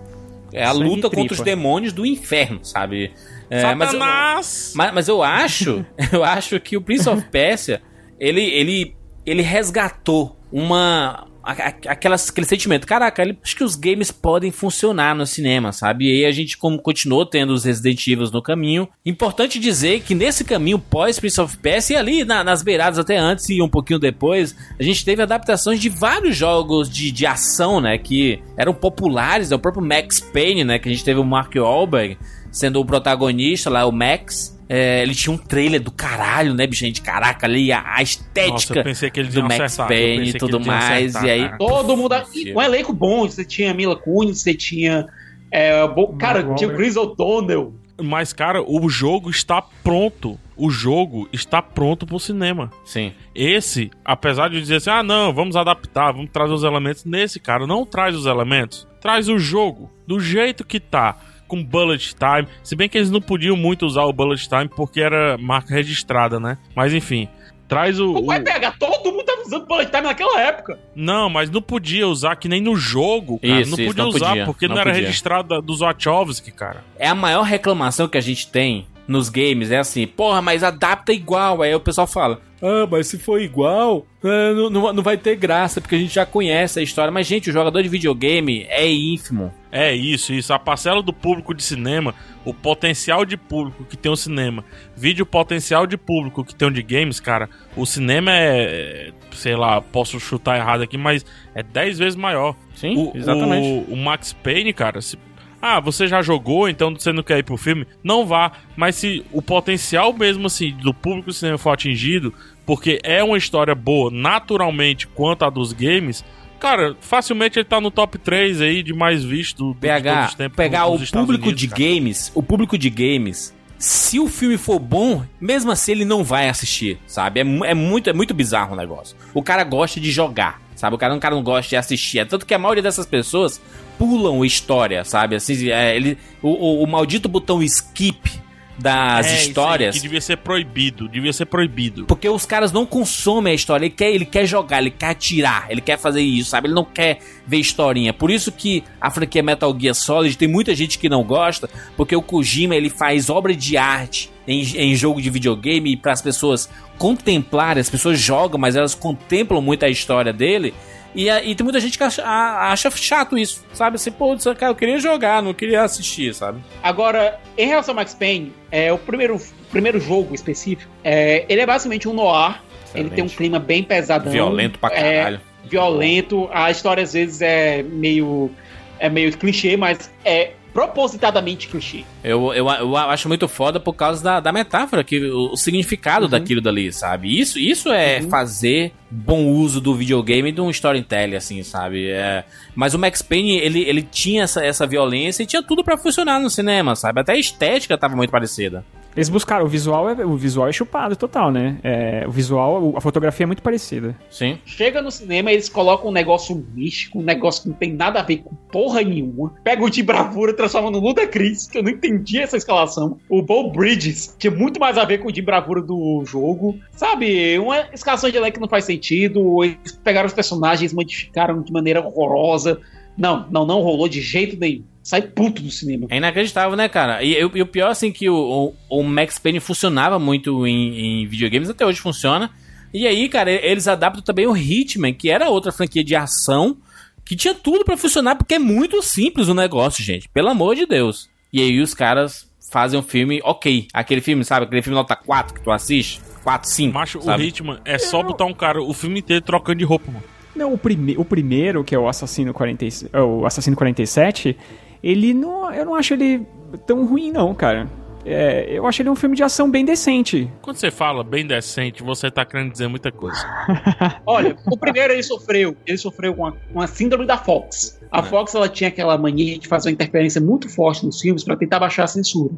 é 0.54 0.64
a 0.64 0.72
luta 0.72 1.10
contra 1.10 1.34
os 1.34 1.40
demônios 1.40 1.92
do 1.92 2.04
inferno, 2.06 2.60
sabe? 2.62 3.12
É, 3.50 3.74
mas 3.74 3.92
eu- 3.92 3.98
Satanás! 4.00 4.72
Mas, 4.74 4.94
mas 4.94 5.08
eu 5.08 5.22
acho, 5.22 5.84
eu 6.12 6.24
acho 6.24 6.58
que 6.60 6.76
o 6.76 6.80
Prince 6.80 7.08
of 7.08 7.22
Persia, 7.30 7.82
ele, 8.18 8.40
ele, 8.42 8.94
ele 9.25 9.43
resgatou 9.43 10.37
uma 10.53 11.27
aquelas, 11.45 12.29
aquele 12.31 12.47
sentimento. 12.47 12.87
Caraca, 12.87 13.20
ele, 13.20 13.37
acho 13.43 13.57
que 13.57 13.64
os 13.64 13.75
games 13.75 14.11
podem 14.12 14.51
funcionar 14.53 15.14
no 15.14 15.27
cinema, 15.27 15.73
sabe? 15.73 16.07
E 16.07 16.12
aí 16.12 16.25
a 16.25 16.31
gente 16.31 16.57
como 16.57 16.81
continuou 16.81 17.27
tendo 17.27 17.53
os 17.53 17.64
Resident 17.64 18.07
Evil 18.07 18.31
no 18.33 18.41
caminho. 18.43 18.89
Importante 19.05 19.59
dizer 19.59 20.01
que 20.03 20.14
nesse 20.14 20.45
caminho 20.45 20.79
pós 20.79 21.18
Prince 21.18 21.41
of 21.41 21.57
Persia 21.59 21.97
e 21.97 21.99
ali 21.99 22.25
na- 22.25 22.45
nas 22.45 22.62
beiradas 22.62 22.99
até 22.99 23.16
antes 23.16 23.49
e 23.49 23.61
um 23.61 23.68
pouquinho 23.68 23.99
depois, 23.99 24.55
a 24.79 24.83
gente 24.83 25.05
teve 25.05 25.23
adaptações 25.23 25.81
de 25.81 25.89
vários 25.89 26.37
jogos 26.37 26.89
de, 26.89 27.11
de 27.11 27.27
ação, 27.27 27.81
né? 27.81 27.99
Que 27.99 28.41
eram 28.57 28.73
populares, 28.73 29.51
né, 29.51 29.57
o 29.57 29.59
próprio 29.59 29.85
Max 29.85 30.20
Payne, 30.20 30.62
né? 30.64 30.79
Que 30.79 30.89
a 30.89 30.93
gente 30.93 31.05
teve 31.05 31.18
o 31.18 31.25
Mark 31.25 31.53
Wahlberg 31.57 32.16
sendo 32.53 32.79
o 32.81 32.85
protagonista 32.85 33.68
lá, 33.70 33.85
o 33.87 33.91
Max. 33.93 34.57
É, 34.68 35.02
ele 35.02 35.14
tinha 35.14 35.32
um 35.34 35.38
trailer 35.38 35.80
do 35.82 35.90
caralho, 35.90 36.54
né, 36.54 36.66
bicho? 36.66 36.80
Gente, 36.84 37.02
caraca, 37.02 37.46
ali 37.46 37.70
a, 37.72 37.80
a 37.80 37.90
Nossa, 37.90 38.02
estética 38.02 38.78
eu 38.80 38.84
pensei 38.84 39.10
que 39.10 39.20
eles 39.20 39.34
do 39.34 39.40
iam 39.40 39.48
Max 39.48 39.76
Payne 39.76 40.30
e 40.30 40.32
tudo 40.34 40.60
mais. 40.60 41.14
acertar, 41.14 41.24
e 41.26 41.30
aí, 41.30 41.44
cara. 41.44 41.58
Todo 41.58 41.96
mundo. 41.96 42.14
Um 42.54 42.62
elenco 42.62 42.92
bom, 42.92 43.28
você 43.28 43.44
tinha 43.44 43.74
Mila 43.74 43.96
Kunis, 43.96 44.40
você 44.40 44.54
tinha. 44.54 45.06
É, 45.50 45.86
bo- 45.86 46.16
cara, 46.16 46.54
tinha 46.54 46.70
o. 46.70 46.74
Chris 46.74 46.96
O'Donnell. 46.96 47.74
Mas, 48.02 48.32
cara, 48.32 48.62
o 48.62 48.88
jogo 48.88 49.28
está 49.30 49.60
pronto. 49.60 50.38
O 50.56 50.70
jogo 50.70 51.28
está 51.32 51.60
pronto 51.60 52.06
pro 52.06 52.18
cinema. 52.18 52.70
Sim. 52.84 53.12
Esse, 53.34 53.90
apesar 54.04 54.48
de 54.48 54.60
dizer 54.60 54.76
assim, 54.76 54.90
ah, 54.90 55.02
não, 55.02 55.32
vamos 55.32 55.56
adaptar, 55.56 56.12
vamos 56.12 56.30
trazer 56.32 56.52
os 56.52 56.62
elementos. 56.64 57.04
Nesse, 57.04 57.38
cara, 57.38 57.66
não 57.66 57.84
traz 57.84 58.16
os 58.16 58.26
elementos. 58.26 58.86
Traz 59.00 59.28
o 59.28 59.38
jogo 59.38 59.90
do 60.06 60.18
jeito 60.20 60.64
que 60.64 60.80
tá. 60.80 61.16
Com 61.53 61.62
bullet 61.62 62.14
time. 62.14 62.48
Se 62.62 62.74
bem 62.74 62.88
que 62.88 62.96
eles 62.96 63.11
não 63.11 63.20
podiam 63.20 63.55
muito 63.57 63.84
usar 63.84 64.05
o 64.05 64.12
bullet 64.12 64.48
time 64.48 64.68
porque 64.68 65.03
era 65.03 65.36
marca 65.36 65.74
registrada, 65.74 66.40
né? 66.40 66.57
Mas 66.74 66.94
enfim. 66.94 67.28
Traz 67.68 68.00
o. 68.00 68.12
O 68.14 68.26
pai 68.26 68.40
o- 68.40 68.44
pega, 68.44 68.72
todo 68.78 69.12
mundo 69.12 69.24
tava 69.24 69.42
usando 69.42 69.66
bullet 69.66 69.90
time 69.90 70.03
naquela 70.05 70.40
época. 70.40 70.78
Não, 70.94 71.28
mas 71.28 71.50
não 71.50 71.61
podia 71.61 72.09
usar 72.09 72.36
que 72.36 72.48
nem 72.48 72.61
no 72.61 72.74
jogo, 72.76 73.38
cara. 73.38 73.61
Isso, 73.61 73.70
não 73.70 73.78
isso, 73.78 73.86
podia 73.86 74.03
não 74.05 74.11
usar 74.11 74.28
podia, 74.28 74.44
porque 74.46 74.66
não, 74.68 74.74
não 74.76 74.80
era 74.82 74.90
podia. 74.90 75.07
registrado 75.07 75.61
dos 75.62 75.80
Wachowski, 75.80 76.50
cara. 76.50 76.84
É 76.98 77.07
a 77.09 77.14
maior 77.14 77.42
reclamação 77.42 78.09
que 78.09 78.16
a 78.18 78.20
gente 78.22 78.46
tem 78.50 78.86
nos 79.07 79.28
games. 79.28 79.70
É 79.70 79.78
assim, 79.78 80.07
porra, 80.07 80.40
mas 80.40 80.62
adapta 80.64 81.12
igual. 81.12 81.61
Aí 81.62 81.74
o 81.74 81.80
pessoal 81.80 82.07
fala, 82.07 82.40
ah, 82.62 82.86
mas 82.90 83.08
se 83.08 83.18
for 83.18 83.40
igual, 83.40 84.06
é, 84.22 84.54
não, 84.54 84.70
não, 84.70 84.92
não 84.92 85.02
vai 85.02 85.16
ter 85.16 85.34
graça, 85.36 85.80
porque 85.80 85.96
a 85.96 85.98
gente 85.98 86.14
já 86.14 86.24
conhece 86.24 86.78
a 86.78 86.82
história. 86.82 87.10
Mas, 87.10 87.26
gente, 87.26 87.50
o 87.50 87.52
jogador 87.52 87.82
de 87.82 87.88
videogame 87.88 88.66
é 88.70 88.88
ínfimo. 88.90 89.52
É 89.70 89.92
isso, 89.94 90.32
isso. 90.32 90.52
A 90.54 90.58
parcela 90.58 91.02
do 91.02 91.12
público 91.12 91.52
de 91.54 91.62
cinema, 91.62 92.14
o 92.44 92.52
potencial 92.54 93.24
de 93.24 93.36
público 93.36 93.84
que 93.84 93.96
tem 93.96 94.12
o 94.12 94.16
cinema, 94.16 94.64
vídeo 94.96 95.24
potencial 95.26 95.86
de 95.86 95.96
público 95.96 96.44
que 96.44 96.54
tem 96.54 96.68
o 96.68 96.70
de 96.70 96.82
games, 96.82 97.18
cara, 97.20 97.48
o 97.76 97.84
cinema 97.86 98.30
é, 98.30 98.62
é, 98.62 99.12
sei 99.32 99.56
lá, 99.56 99.80
posso 99.80 100.20
chutar 100.20 100.56
errado 100.58 100.82
aqui, 100.82 100.96
mas 100.98 101.24
é 101.54 101.62
10 101.62 101.98
vezes 101.98 102.16
maior. 102.16 102.54
Sim, 102.74 102.96
O, 102.96 103.12
exatamente. 103.16 103.66
O, 103.90 103.94
o 103.94 103.96
Max 103.96 104.32
Payne, 104.32 104.72
cara, 104.72 105.00
se- 105.00 105.18
ah, 105.64 105.78
você 105.78 106.08
já 106.08 106.20
jogou, 106.20 106.68
então 106.68 106.92
você 106.92 107.12
não 107.12 107.22
quer 107.22 107.38
ir 107.38 107.44
pro 107.44 107.56
filme? 107.56 107.86
Não 108.02 108.26
vá. 108.26 108.50
Mas 108.76 108.96
se 108.96 109.24
o 109.30 109.40
potencial 109.40 110.12
mesmo 110.12 110.48
assim 110.48 110.72
do 110.72 110.92
público 110.92 111.26
do 111.28 111.32
cinema 111.32 111.56
for 111.56 111.70
atingido, 111.70 112.34
porque 112.66 113.00
é 113.02 113.22
uma 113.22 113.36
história 113.38 113.74
boa 113.74 114.10
naturalmente 114.10 115.06
quanto 115.06 115.44
a 115.44 115.50
dos 115.50 115.72
games, 115.72 116.24
cara, 116.60 116.96
facilmente 117.00 117.58
ele 117.58 117.64
tá 117.64 117.80
no 117.80 117.90
top 117.90 118.18
3 118.18 118.60
aí 118.60 118.82
de 118.82 118.92
mais 118.92 119.24
visto 119.24 119.64
do, 119.68 119.74
de 119.74 119.80
PH, 119.80 120.26
os 120.28 120.34
tempos 120.34 120.56
pegar 120.56 120.86
o 120.86 120.98
público 120.98 121.44
Unidos, 121.46 121.60
de 121.60 121.68
cara. 121.68 121.82
games, 121.82 122.32
o 122.34 122.42
público 122.42 122.78
de 122.78 122.88
games, 122.90 123.54
se 123.78 124.20
o 124.20 124.28
filme 124.28 124.56
for 124.56 124.78
bom, 124.78 125.24
mesmo 125.40 125.70
assim 125.72 125.92
ele 125.92 126.04
não 126.04 126.22
vai 126.22 126.48
assistir, 126.48 126.98
sabe? 127.06 127.40
É, 127.40 127.42
é 127.70 127.74
muito, 127.74 128.08
é 128.08 128.12
muito 128.12 128.32
bizarro 128.32 128.74
o 128.74 128.76
negócio. 128.76 129.16
O 129.34 129.42
cara 129.42 129.64
gosta 129.64 129.98
de 130.00 130.10
jogar, 130.12 130.62
sabe? 130.76 130.94
O 130.94 130.98
cara, 130.98 131.14
o 131.14 131.18
cara 131.20 131.34
não 131.34 131.42
gosta 131.42 131.68
de 131.70 131.76
assistir. 131.76 132.20
É 132.20 132.24
tanto 132.24 132.46
que 132.46 132.54
a 132.54 132.58
maioria 132.60 132.82
dessas 132.82 133.06
pessoas 133.06 133.60
pulam 133.98 134.44
história, 134.44 135.04
sabe? 135.04 135.34
Assim, 135.34 135.68
é, 135.68 135.96
ele, 135.96 136.16
o, 136.40 136.48
o- 136.50 136.84
o 136.84 136.86
maldito 136.86 137.28
botão 137.28 137.60
skip 137.62 138.30
das 138.79 139.27
É, 139.27 139.31
isso 139.31 139.43
aí, 139.43 139.49
histórias. 139.49 139.95
que 139.97 140.03
devia 140.03 140.20
ser 140.20 140.37
proibido, 140.39 141.09
devia 141.09 141.33
ser 141.33 141.47
proibido. 141.47 142.07
Porque 142.07 142.29
os 142.29 142.47
caras 142.47 142.73
não 142.73 142.87
consomem 142.87 143.53
a 143.53 143.55
história. 143.55 143.85
Ele 143.87 143.95
quer, 143.95 144.11
ele 144.11 144.25
quer 144.25 144.47
jogar, 144.47 144.81
ele 144.81 144.91
quer 144.91 145.11
atirar, 145.11 145.66
ele 145.68 145.81
quer 145.81 145.99
fazer 145.99 146.23
isso, 146.23 146.51
sabe? 146.51 146.68
Ele 146.68 146.75
não 146.75 146.85
quer 146.85 147.18
ver 147.47 147.59
historinha. 147.59 148.12
Por 148.12 148.31
isso 148.31 148.51
que 148.51 148.83
a 149.01 149.11
franquia 149.11 149.43
Metal 149.43 149.77
Gear 149.79 149.95
Solid 149.95 150.37
tem 150.37 150.49
muita 150.49 150.75
gente 150.75 150.99
que 150.99 151.09
não 151.09 151.23
gosta, 151.23 151.68
porque 151.97 152.16
o 152.16 152.23
Kojima 152.23 152.75
ele 152.75 152.89
faz 152.91 153.29
obra 153.29 153.55
de 153.55 153.77
arte 153.77 154.31
em, 154.49 154.62
em 154.77 154.95
jogo 154.95 155.20
de 155.20 155.31
videogame 155.31 155.97
para 155.97 156.12
as 156.12 156.23
pessoas 156.23 156.68
contemplarem. 156.99 157.81
As 157.81 157.91
pessoas 157.91 158.18
jogam, 158.18 158.59
mas 158.59 158.77
elas 158.77 158.95
contemplam 158.95 159.61
muito 159.61 159.85
a 159.85 159.89
história 159.89 160.33
dele. 160.33 160.73
E, 161.14 161.28
e 161.28 161.54
tem 161.54 161.64
muita 161.64 161.80
gente 161.80 161.98
que 161.98 162.04
acha, 162.04 162.22
acha 162.24 162.90
chato 162.90 163.36
isso, 163.36 163.64
sabe? 163.74 163.96
Assim, 163.96 164.10
pô, 164.10 164.36
cara, 164.56 164.72
eu 164.72 164.74
queria 164.74 164.98
jogar, 164.98 165.42
não 165.42 165.52
queria 165.52 165.82
assistir, 165.82 166.34
sabe? 166.34 166.60
Agora, 166.82 167.38
em 167.56 167.66
relação 167.66 167.92
ao 167.92 167.96
Max 167.96 168.14
Payne, 168.14 168.52
é, 168.70 168.92
o 168.92 168.98
primeiro, 168.98 169.40
primeiro 169.70 170.00
jogo 170.00 170.34
específico, 170.34 170.90
é, 171.04 171.44
ele 171.48 171.60
é 171.60 171.66
basicamente 171.66 172.08
um 172.08 172.14
noir. 172.14 172.60
Ele 172.94 173.08
tem 173.08 173.24
um 173.24 173.26
Excelente. 173.26 173.36
clima 173.36 173.58
bem 173.58 173.82
pesadão. 173.82 174.30
Violento 174.30 174.78
pra 174.78 174.94
é, 174.94 175.18
caralho. 175.18 175.40
violento. 175.64 176.48
A 176.52 176.70
história 176.70 177.02
às 177.02 177.14
vezes 177.14 177.40
é 177.40 177.82
meio 177.82 178.50
é 178.98 179.08
meio 179.08 179.36
clichê, 179.36 179.76
mas 179.76 180.12
é 180.24 180.52
propositadamente 180.73 181.68
clichê. 181.68 182.05
Eu, 182.25 182.53
eu, 182.55 182.68
eu 182.68 182.97
acho 182.97 183.29
muito 183.29 183.47
foda 183.47 183.79
por 183.79 183.93
causa 183.93 184.23
da, 184.23 184.41
da 184.41 184.53
metáfora, 184.53 185.05
que 185.05 185.20
o, 185.31 185.53
o 185.53 185.57
significado 185.57 186.27
daquilo 186.27 186.61
dali, 186.61 186.93
sabe? 186.93 187.39
Isso, 187.39 187.59
isso 187.59 187.91
é 187.91 188.23
fazer 188.23 188.93
bom 189.11 189.47
uso 189.47 189.81
do 189.81 189.95
videogame 189.95 190.49
e 190.49 190.53
de 190.53 190.61
um 190.61 190.70
storytelling, 190.70 191.37
assim, 191.37 191.62
sabe? 191.62 192.11
É, 192.11 192.45
mas 192.75 192.95
o 192.95 192.99
Max 192.99 193.20
Payne, 193.20 193.59
ele, 193.59 193.83
ele 193.83 194.03
tinha 194.03 194.45
essa, 194.45 194.64
essa 194.64 194.87
violência 194.87 195.43
e 195.43 195.47
tinha 195.47 195.62
tudo 195.62 195.85
pra 195.85 195.99
funcionar 195.99 196.41
no 196.41 196.49
cinema, 196.49 196.97
sabe? 196.97 197.20
Até 197.20 197.33
a 197.33 197.39
estética 197.39 197.99
tava 197.99 198.16
muito 198.16 198.31
parecida. 198.31 198.85
Eles 199.16 199.28
buscaram, 199.28 199.64
o 199.64 199.68
visual 199.68 200.08
é, 200.08 200.24
o 200.24 200.36
visual 200.36 200.68
é 200.68 200.72
chupado 200.72 201.14
total, 201.16 201.50
né? 201.50 201.78
É, 201.82 202.24
o 202.26 202.30
visual, 202.30 202.94
a 202.96 203.00
fotografia 203.00 203.44
é 203.44 203.46
muito 203.46 203.62
parecida. 203.62 204.16
Sim. 204.30 204.58
Chega 204.64 205.02
no 205.02 205.10
cinema, 205.10 205.52
eles 205.52 205.68
colocam 205.68 206.08
um 206.08 206.12
negócio 206.12 206.64
místico, 206.74 207.18
um 207.18 207.22
negócio 207.22 207.62
que 207.62 207.68
não 207.68 207.76
tem 207.76 207.92
nada 207.92 208.20
a 208.20 208.22
ver 208.22 208.38
com 208.38 208.54
porra 208.54 209.02
nenhuma. 209.02 209.52
Pega 209.62 209.84
o 209.84 209.90
de 209.90 210.02
bravura, 210.02 210.54
transforma 210.54 210.90
no 210.90 210.98
Luda 210.98 211.26
Chris, 211.26 211.66
que 211.66 211.78
eu 211.78 211.82
não 211.82 211.90
entendi 211.90 212.38
essa 212.38 212.56
escalação. 212.56 213.18
O 213.28 213.42
Bo 213.42 213.70
Bridges, 213.70 214.34
tinha 214.38 214.50
muito 214.50 214.80
mais 214.80 214.96
a 214.96 215.04
ver 215.04 215.18
com 215.18 215.28
o 215.28 215.32
de 215.32 215.42
bravura 215.42 215.82
do 215.82 216.22
jogo. 216.24 216.78
Sabe, 216.92 217.58
uma 217.58 217.86
escalação 217.92 218.30
de 218.30 218.36
elenco 218.36 218.54
que 218.54 218.60
não 218.60 218.68
faz 218.68 218.84
sentido. 218.84 219.62
Eles 219.62 219.92
pegaram 220.02 220.26
os 220.26 220.32
personagens, 220.32 220.92
modificaram 220.92 221.60
de 221.62 221.72
maneira 221.72 222.00
horrorosa. 222.00 222.80
Não, 223.16 223.46
não, 223.50 223.66
não 223.66 223.80
rolou 223.82 224.08
de 224.08 224.22
jeito 224.22 224.58
nenhum. 224.58 224.84
Sai 225.03 225.22
puto 225.22 225.61
do 225.62 225.70
cinema. 225.70 226.07
É 226.11 226.16
inacreditável, 226.16 226.76
né, 226.76 226.88
cara? 226.88 227.22
E, 227.22 227.34
e 227.34 227.44
o 227.62 227.66
pior, 227.66 227.90
assim, 227.90 228.12
que 228.12 228.30
o, 228.30 228.74
o, 228.88 229.00
o 229.00 229.03
Max 229.03 229.38
Payne 229.38 229.59
funcionava 229.61 230.18
muito 230.18 230.66
em, 230.66 231.22
em 231.22 231.26
videogames, 231.26 231.68
até 231.68 231.84
hoje 231.84 232.00
funciona. 232.00 232.50
E 232.94 233.07
aí, 233.07 233.28
cara, 233.28 233.50
eles 233.50 233.88
adaptam 233.88 234.22
também 234.22 234.46
o 234.46 234.57
Hitman, 234.57 235.12
que 235.12 235.30
era 235.30 235.48
outra 235.48 235.72
franquia 235.72 236.05
de 236.05 236.14
ação, 236.14 236.76
que 237.24 237.34
tinha 237.34 237.55
tudo 237.55 237.84
pra 237.84 237.96
funcionar, 237.96 238.36
porque 238.36 238.55
é 238.55 238.59
muito 238.59 239.03
simples 239.03 239.48
o 239.48 239.55
negócio, 239.55 240.05
gente. 240.05 240.28
Pelo 240.28 240.48
amor 240.48 240.76
de 240.76 240.86
Deus. 240.86 241.28
E 241.53 241.61
aí 241.61 241.80
os 241.80 241.94
caras 241.94 242.48
fazem 242.70 242.98
um 242.98 243.03
filme 243.03 243.40
ok. 243.44 243.88
Aquele 243.92 244.20
filme, 244.20 244.44
sabe? 244.44 244.66
Aquele 244.66 244.82
filme 244.82 244.96
nota 244.96 245.16
4 245.16 245.55
que 245.55 245.62
tu 245.62 245.70
assiste. 245.70 246.20
4, 246.44 246.68
5. 246.68 246.94
Macho, 246.94 247.22
sabe? 247.22 247.42
o 247.42 247.46
Hitman 247.46 247.80
é 247.84 247.98
só 247.98 248.22
botar 248.22 248.44
um 248.44 248.55
cara 248.55 248.82
o 248.82 248.92
filme 248.92 249.20
inteiro 249.20 249.42
trocando 249.42 249.78
de 249.78 249.84
roupa, 249.84 250.11
mano. 250.11 250.24
Não, 250.55 250.72
o, 250.74 250.78
prime 250.78 251.16
o 251.16 251.24
primeiro, 251.24 251.82
que 251.82 251.94
é 251.94 251.98
o 251.98 252.07
Assassino, 252.09 252.53
40, 252.53 252.84
e- 252.84 252.90
o 253.16 253.46
Assassino 253.46 253.74
47, 253.76 254.57
ele 255.03 255.34
não. 255.34 255.72
Eu 255.72 255.84
não 255.84 255.94
acho 255.94 256.14
ele 256.14 256.46
tão 256.86 257.05
ruim, 257.05 257.30
não, 257.30 257.55
cara. 257.55 257.88
É, 258.24 258.66
eu 258.70 258.86
acho 258.86 259.03
ele 259.03 259.11
um 259.11 259.16
filme 259.16 259.34
de 259.34 259.42
ação 259.42 259.70
bem 259.70 259.84
decente. 259.84 260.48
Quando 260.62 260.76
você 260.76 260.90
fala 260.90 261.24
bem 261.24 261.44
decente, 261.44 262.03
você 262.03 262.30
tá 262.30 262.44
querendo 262.44 262.70
dizer 262.70 262.86
muita 262.86 263.11
coisa. 263.11 263.44
Olha, 264.24 264.57
o 264.66 264.76
primeiro 264.76 265.12
ele 265.12 265.22
sofreu, 265.22 265.76
ele 265.84 265.98
sofreu 265.98 266.34
com 266.34 266.46
a, 266.46 266.53
com 266.53 266.80
a 266.80 266.86
síndrome 266.86 267.26
da 267.26 267.36
Fox. 267.36 268.00
A 268.11 268.22
Fox 268.22 268.55
ela 268.55 268.68
tinha 268.68 268.88
aquela 268.88 269.18
mania 269.18 269.59
de 269.59 269.66
fazer 269.66 269.88
uma 269.88 269.94
interferência 269.94 270.40
muito 270.40 270.68
forte 270.68 271.05
nos 271.05 271.20
filmes 271.20 271.42
para 271.42 271.57
tentar 271.57 271.80
baixar 271.80 272.05
a 272.05 272.07
censura. 272.07 272.55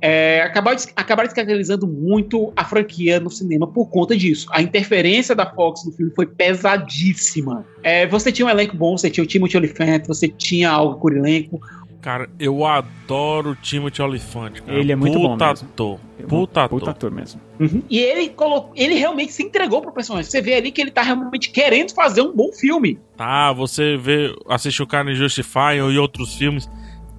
É, 0.00 0.42
acabaram, 0.42 0.76
des- 0.76 0.92
acabaram 0.96 1.26
descaracterizando 1.26 1.86
muito 1.86 2.52
a 2.56 2.64
franquia 2.64 3.18
no 3.20 3.30
cinema 3.30 3.66
por 3.66 3.86
conta 3.90 4.16
disso. 4.16 4.46
A 4.50 4.60
interferência 4.62 5.34
da 5.34 5.46
Fox 5.50 5.84
no 5.84 5.92
filme 5.92 6.12
foi 6.14 6.26
pesadíssima. 6.26 7.64
É, 7.82 8.06
você 8.06 8.30
tinha 8.32 8.46
um 8.46 8.50
elenco 8.50 8.76
bom, 8.76 8.96
você 8.96 9.10
tinha 9.10 9.24
o 9.24 9.26
Timothy 9.26 9.56
Olyphant, 9.56 10.06
você 10.06 10.28
tinha 10.28 10.70
algo 10.70 11.00
por 11.00 11.16
elenco. 11.16 11.60
Cara, 12.00 12.28
eu 12.38 12.66
adoro 12.66 13.52
o 13.52 13.56
Timothy 13.56 14.02
Olyphant. 14.02 14.60
Cara. 14.60 14.78
Ele 14.78 14.92
é 14.92 14.96
muito 14.96 15.18
bom 15.18 15.32
Puta 15.32 15.48
mesmo. 15.48 15.68
ator. 15.72 16.00
Puta 16.28 16.64
ator. 16.64 16.78
Puta 16.78 16.90
ator 16.90 17.10
mesmo. 17.10 17.40
E 17.88 17.98
ele, 17.98 18.28
colocou, 18.28 18.72
ele 18.76 18.94
realmente 18.94 19.32
se 19.32 19.42
entregou 19.42 19.80
pro 19.80 19.90
personagem. 19.90 20.30
Você 20.30 20.42
vê 20.42 20.54
ali 20.54 20.70
que 20.70 20.82
ele 20.82 20.90
tá 20.90 21.00
realmente 21.00 21.50
querendo 21.50 21.94
fazer 21.94 22.20
um 22.20 22.34
bom 22.36 22.52
filme. 22.52 22.98
Ah, 23.18 23.54
você 23.54 23.96
vê, 23.96 24.34
assiste 24.50 24.82
o 24.82 24.86
cara 24.86 25.10
em 25.10 25.14
Justify 25.14 25.76
e 25.78 25.98
outros 25.98 26.34
filmes 26.34 26.68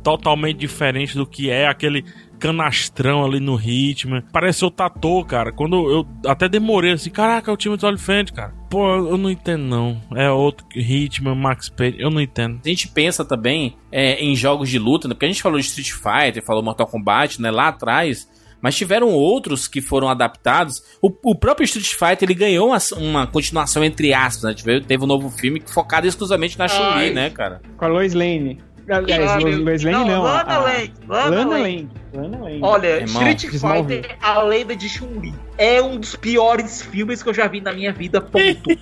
totalmente 0.03 0.57
diferente 0.57 1.17
do 1.17 1.26
que 1.26 1.49
é 1.49 1.67
aquele 1.67 2.05
canastrão 2.40 3.26
ali 3.26 3.40
no 3.40 3.56
ritmo. 3.56 4.22
Parece 4.32 4.64
outro 4.64 4.86
ator, 4.86 5.26
cara. 5.26 5.52
Quando 5.52 5.90
eu 5.90 6.08
até 6.30 6.48
demorei 6.48 6.94
assim, 6.94 7.10
caraca, 7.10 7.50
é 7.50 7.54
o 7.54 7.58
time 7.58 7.78
do 7.78 7.88
Olyphant, 7.88 8.32
cara. 8.32 8.54
Pô, 8.70 8.88
eu 8.88 9.18
não 9.18 9.30
entendo 9.30 9.64
não. 9.64 10.02
É 10.16 10.30
outro 10.30 10.66
ritmo, 10.74 11.36
Max 11.36 11.70
Payne, 11.70 11.98
eu 12.00 12.10
não 12.10 12.22
entendo. 12.22 12.60
A 12.64 12.70
gente 12.70 12.88
pensa 12.88 13.24
também 13.24 13.78
é, 13.92 14.24
em 14.24 14.36
jogos 14.36 14.70
de 14.70 14.80
luta, 14.80 15.08
né? 15.08 15.14
porque 15.14 15.26
a 15.26 15.30
gente 15.30 15.42
falou 15.42 15.60
de 15.60 15.66
Street 15.66 15.92
Fighter, 15.92 16.44
falou 16.44 16.64
Mortal 16.64 16.88
Kombat, 16.88 17.42
né, 17.42 17.52
lá 17.52 17.70
atrás, 17.70 18.28
mas 18.62 18.76
tiveram 18.76 19.10
outros 19.10 19.68
que 19.68 19.82
foram 19.82 20.10
adaptados. 20.10 20.82
O, 21.02 21.12
o 21.24 21.36
próprio 21.36 21.66
Street 21.66 21.94
Fighter 21.94 22.28
ele 22.28 22.34
ganhou 22.34 22.70
uma, 22.70 22.78
uma 22.98 23.28
continuação 23.28 23.84
entre 23.84 24.14
aspas, 24.14 24.44
né? 24.44 24.56
Teve, 24.56 24.82
teve 24.82 25.04
um 25.04 25.08
novo 25.08 25.30
filme 25.30 25.62
focado 25.66 26.08
exclusivamente 26.08 26.58
na 26.58 26.68
Chun-Li, 26.68 27.06
Ai. 27.06 27.10
né, 27.12 27.30
cara? 27.30 27.62
Com 27.78 27.86
a 27.86 27.88
Lois 27.88 28.14
Lane. 28.14 28.60
Lois 28.88 29.84
Lane 29.84 30.08
não. 30.10 30.22
Lana 30.24 30.54
a- 30.54 30.60
Lang. 30.60 30.94
Lana, 31.08 31.30
Lana 31.30 31.46
Lang. 31.50 31.62
Lane. 31.64 31.90
Lana 32.14 32.40
Lane. 32.40 32.60
Olha, 32.62 32.88
Irmão, 33.02 33.30
Street. 33.30 33.60
Fighter, 33.60 34.18
a 34.22 34.42
lenda 34.42 34.76
de 34.76 34.88
Chun-Li, 34.88 35.34
é 35.58 35.82
um 35.82 35.98
dos 36.00 36.16
piores 36.16 36.82
filmes 36.82 37.22
que 37.24 37.30
eu 37.30 37.34
já 37.34 37.48
vi 37.48 37.62
na 37.62 37.74
minha 37.74 37.92
vida, 37.92 38.22
ponto. 38.22 38.70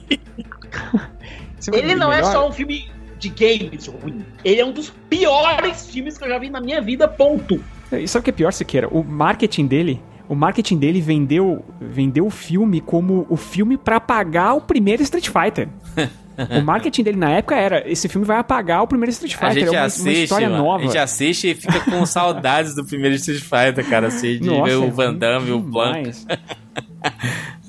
Vai 1.72 1.80
Ele 1.80 1.96
não 1.96 2.12
é 2.12 2.24
só 2.24 2.48
um 2.48 2.52
filme 2.52 2.92
de 3.18 3.30
games 3.30 3.88
ruim. 3.88 4.26
Ele 4.44 4.60
é 4.60 4.66
um 4.66 4.74
dos 4.74 4.90
piores 5.10 5.88
filmes 5.88 6.18
que 6.18 6.26
eu 6.26 6.30
já 6.30 6.38
vi 6.38 6.50
na 6.50 6.60
minha 6.60 6.82
vida, 6.82 7.08
ponto. 7.08 7.64
E 7.92 8.08
sabe 8.08 8.22
o 8.22 8.24
que 8.26 8.30
é 8.32 8.34
pior, 8.34 8.52
Siqueira? 8.52 8.88
O 8.90 9.04
marketing 9.04 9.68
dele. 9.68 10.02
O 10.28 10.36
marketing 10.36 10.78
dele 10.78 11.00
vendeu, 11.00 11.64
vendeu 11.80 12.26
o 12.26 12.30
filme 12.30 12.82
como 12.82 13.26
o 13.30 13.38
filme 13.38 13.78
pra 13.78 13.98
apagar 13.98 14.56
o 14.56 14.62
primeiro 14.62 15.04
Street 15.04 15.30
Fighter. 15.30 15.70
o 16.38 16.62
marketing 16.62 17.04
dele 17.04 17.18
na 17.18 17.32
época 17.32 17.56
era: 17.56 17.90
esse 17.90 18.08
filme 18.10 18.26
vai 18.26 18.38
apagar 18.38 18.84
o 18.84 18.88
primeiro 18.88 19.12
Street 19.12 19.36
A 19.36 19.38
Fighter. 19.38 19.54
gente 19.54 19.68
é 19.68 19.72
uma, 19.72 19.80
uma 19.80 19.86
assiste, 19.86 20.24
história 20.24 20.50
mano, 20.50 20.64
nova. 20.64 20.84
a 20.84 20.86
gente 20.88 20.98
assiste 20.98 21.50
e 21.52 21.56
fica 21.56 21.80
com 21.82 22.06
saudades 22.06 22.76
do 22.76 22.86
primeiro 22.86 23.16
Street 23.16 23.42
Fighter, 23.42 23.88
cara, 23.90 24.08
assim, 24.08 24.40
de 24.40 24.50
Nossa, 24.50 24.64
ver 24.64 24.72
é 24.72 24.78
o 24.78 24.92
Van 24.92 25.08
ruim 25.10 25.18
Damme, 25.18 25.52
o 25.52 25.60
Blanc. 25.60 26.12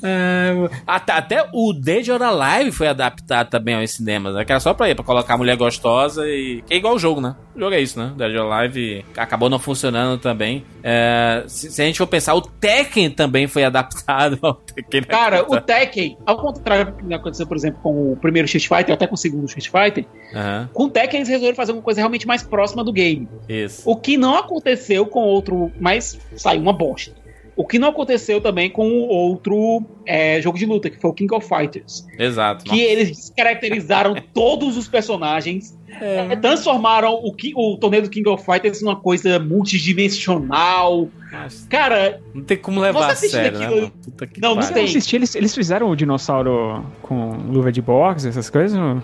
É, 0.05 0.53
até, 0.87 1.13
até 1.15 1.49
o 1.53 1.73
Dead 1.73 2.09
or 2.11 2.23
Alive 2.23 2.71
foi 2.73 2.87
adaptado 2.89 3.49
também 3.49 3.75
aos 3.75 3.91
cinemas, 3.91 4.35
né? 4.35 4.45
Que 4.45 4.53
era 4.53 4.61
só 4.61 4.75
pra 4.75 4.91
ir, 4.91 4.95
pra 4.95 5.05
colocar 5.05 5.35
a 5.35 5.39
mulher 5.39 5.57
gostosa 5.57 6.27
e... 6.29 6.63
Que 6.67 6.75
é 6.75 6.77
igual 6.77 6.95
o 6.95 6.99
jogo, 6.99 7.21
né? 7.23 7.35
O 7.57 7.59
jogo 7.61 7.75
é 7.75 7.81
isso, 7.81 7.99
né? 7.99 8.13
Dead 8.17 8.37
or 8.37 8.53
Alive 8.53 9.05
acabou 9.17 9.49
não 9.49 9.59
funcionando 9.59 10.21
também. 10.21 10.65
É, 10.83 11.45
se, 11.47 11.71
se 11.71 11.81
a 11.81 11.87
gente 11.87 11.97
for 11.99 12.07
pensar, 12.07 12.35
o 12.35 12.43
Tekken 12.43 13.11
também 13.11 13.47
foi 13.47 13.65
adaptado 13.65 14.39
ao 14.43 14.55
Tekken. 14.75 15.01
né? 15.01 15.07
Cara, 15.07 15.45
o 15.49 15.61
Tekken, 15.61 16.19
ao 16.27 16.37
contrário 16.37 16.93
do 16.93 17.07
que 17.09 17.15
aconteceu, 17.15 17.47
por 17.47 17.57
exemplo, 17.57 17.81
com 17.83 18.13
o 18.13 18.17
primeiro 18.17 18.47
Street 18.47 18.67
Fighter, 18.69 18.95
até 18.95 19.07
com 19.07 19.15
o 19.15 19.19
segundo 19.19 19.47
Street 19.47 19.69
Fighter, 19.71 20.05
Aham, 20.35 20.69
com 20.73 20.85
o 20.85 20.91
Tekken 20.91 21.21
eles 21.21 21.29
resolveram 21.29 21.57
fazer 21.57 21.73
uma 21.73 21.83
coisa 21.83 22.01
realmente 22.01 22.27
mais 22.27 22.43
próxima 22.43 22.85
do 22.85 22.93
game. 22.93 23.29
isso. 23.49 23.89
O 23.89 23.97
que 23.97 24.17
não 24.17 24.37
aconteceu 24.37 25.07
com 25.07 25.21
outro, 25.21 25.73
mas 25.81 26.19
saiu 26.37 26.61
uma 26.61 26.73
bosta. 26.73 27.13
O 27.57 27.65
que 27.65 27.79
não 27.79 27.89
aconteceu 27.89 28.41
também 28.41 28.69
com 28.69 28.87
o 28.89 29.09
outro 29.09 29.85
é, 30.05 30.41
jogo 30.43 30.59
de 30.59 30.67
luta, 30.67 30.91
que 30.91 31.01
foi 31.01 31.11
o 31.11 31.15
King 31.15 31.33
of 31.35 31.47
Fighters. 31.49 32.05
Exato. 32.19 32.65
Que 32.65 32.81
eles 32.81 33.09
descaracterizaram 33.11 34.15
todos 34.35 34.77
os 34.77 34.89
personagens, 34.89 35.79
é, 36.01 36.35
transformaram 36.37 37.15
o, 37.15 37.33
o 37.57 37.77
torneio 37.79 38.03
do 38.03 38.11
King 38.11 38.29
of 38.29 38.45
Fighters 38.45 38.83
numa 38.83 38.97
coisa 38.97 39.39
multidimensional. 39.39 41.09
Nossa, 41.31 41.69
Cara, 41.69 42.21
não 42.35 42.43
tem 42.43 42.57
como 42.57 42.81
levar 42.81 43.11
a 43.11 43.15
sério, 43.17 43.59
né? 43.59 43.69
mano? 43.69 43.93
Puta 44.05 44.27
que 44.27 44.41
Não, 44.41 44.55
não 44.55 44.73
tem. 44.73 44.85
assisti, 44.85 45.17
eles, 45.17 45.35
eles 45.35 45.55
fizeram 45.55 45.89
o 45.91 45.97
dinossauro 45.97 46.85
com 47.03 47.31
luva 47.49 47.71
de 47.71 47.81
boxe, 47.81 48.29
essas 48.29 48.51
coisas? 48.51 48.79
não? 48.79 49.03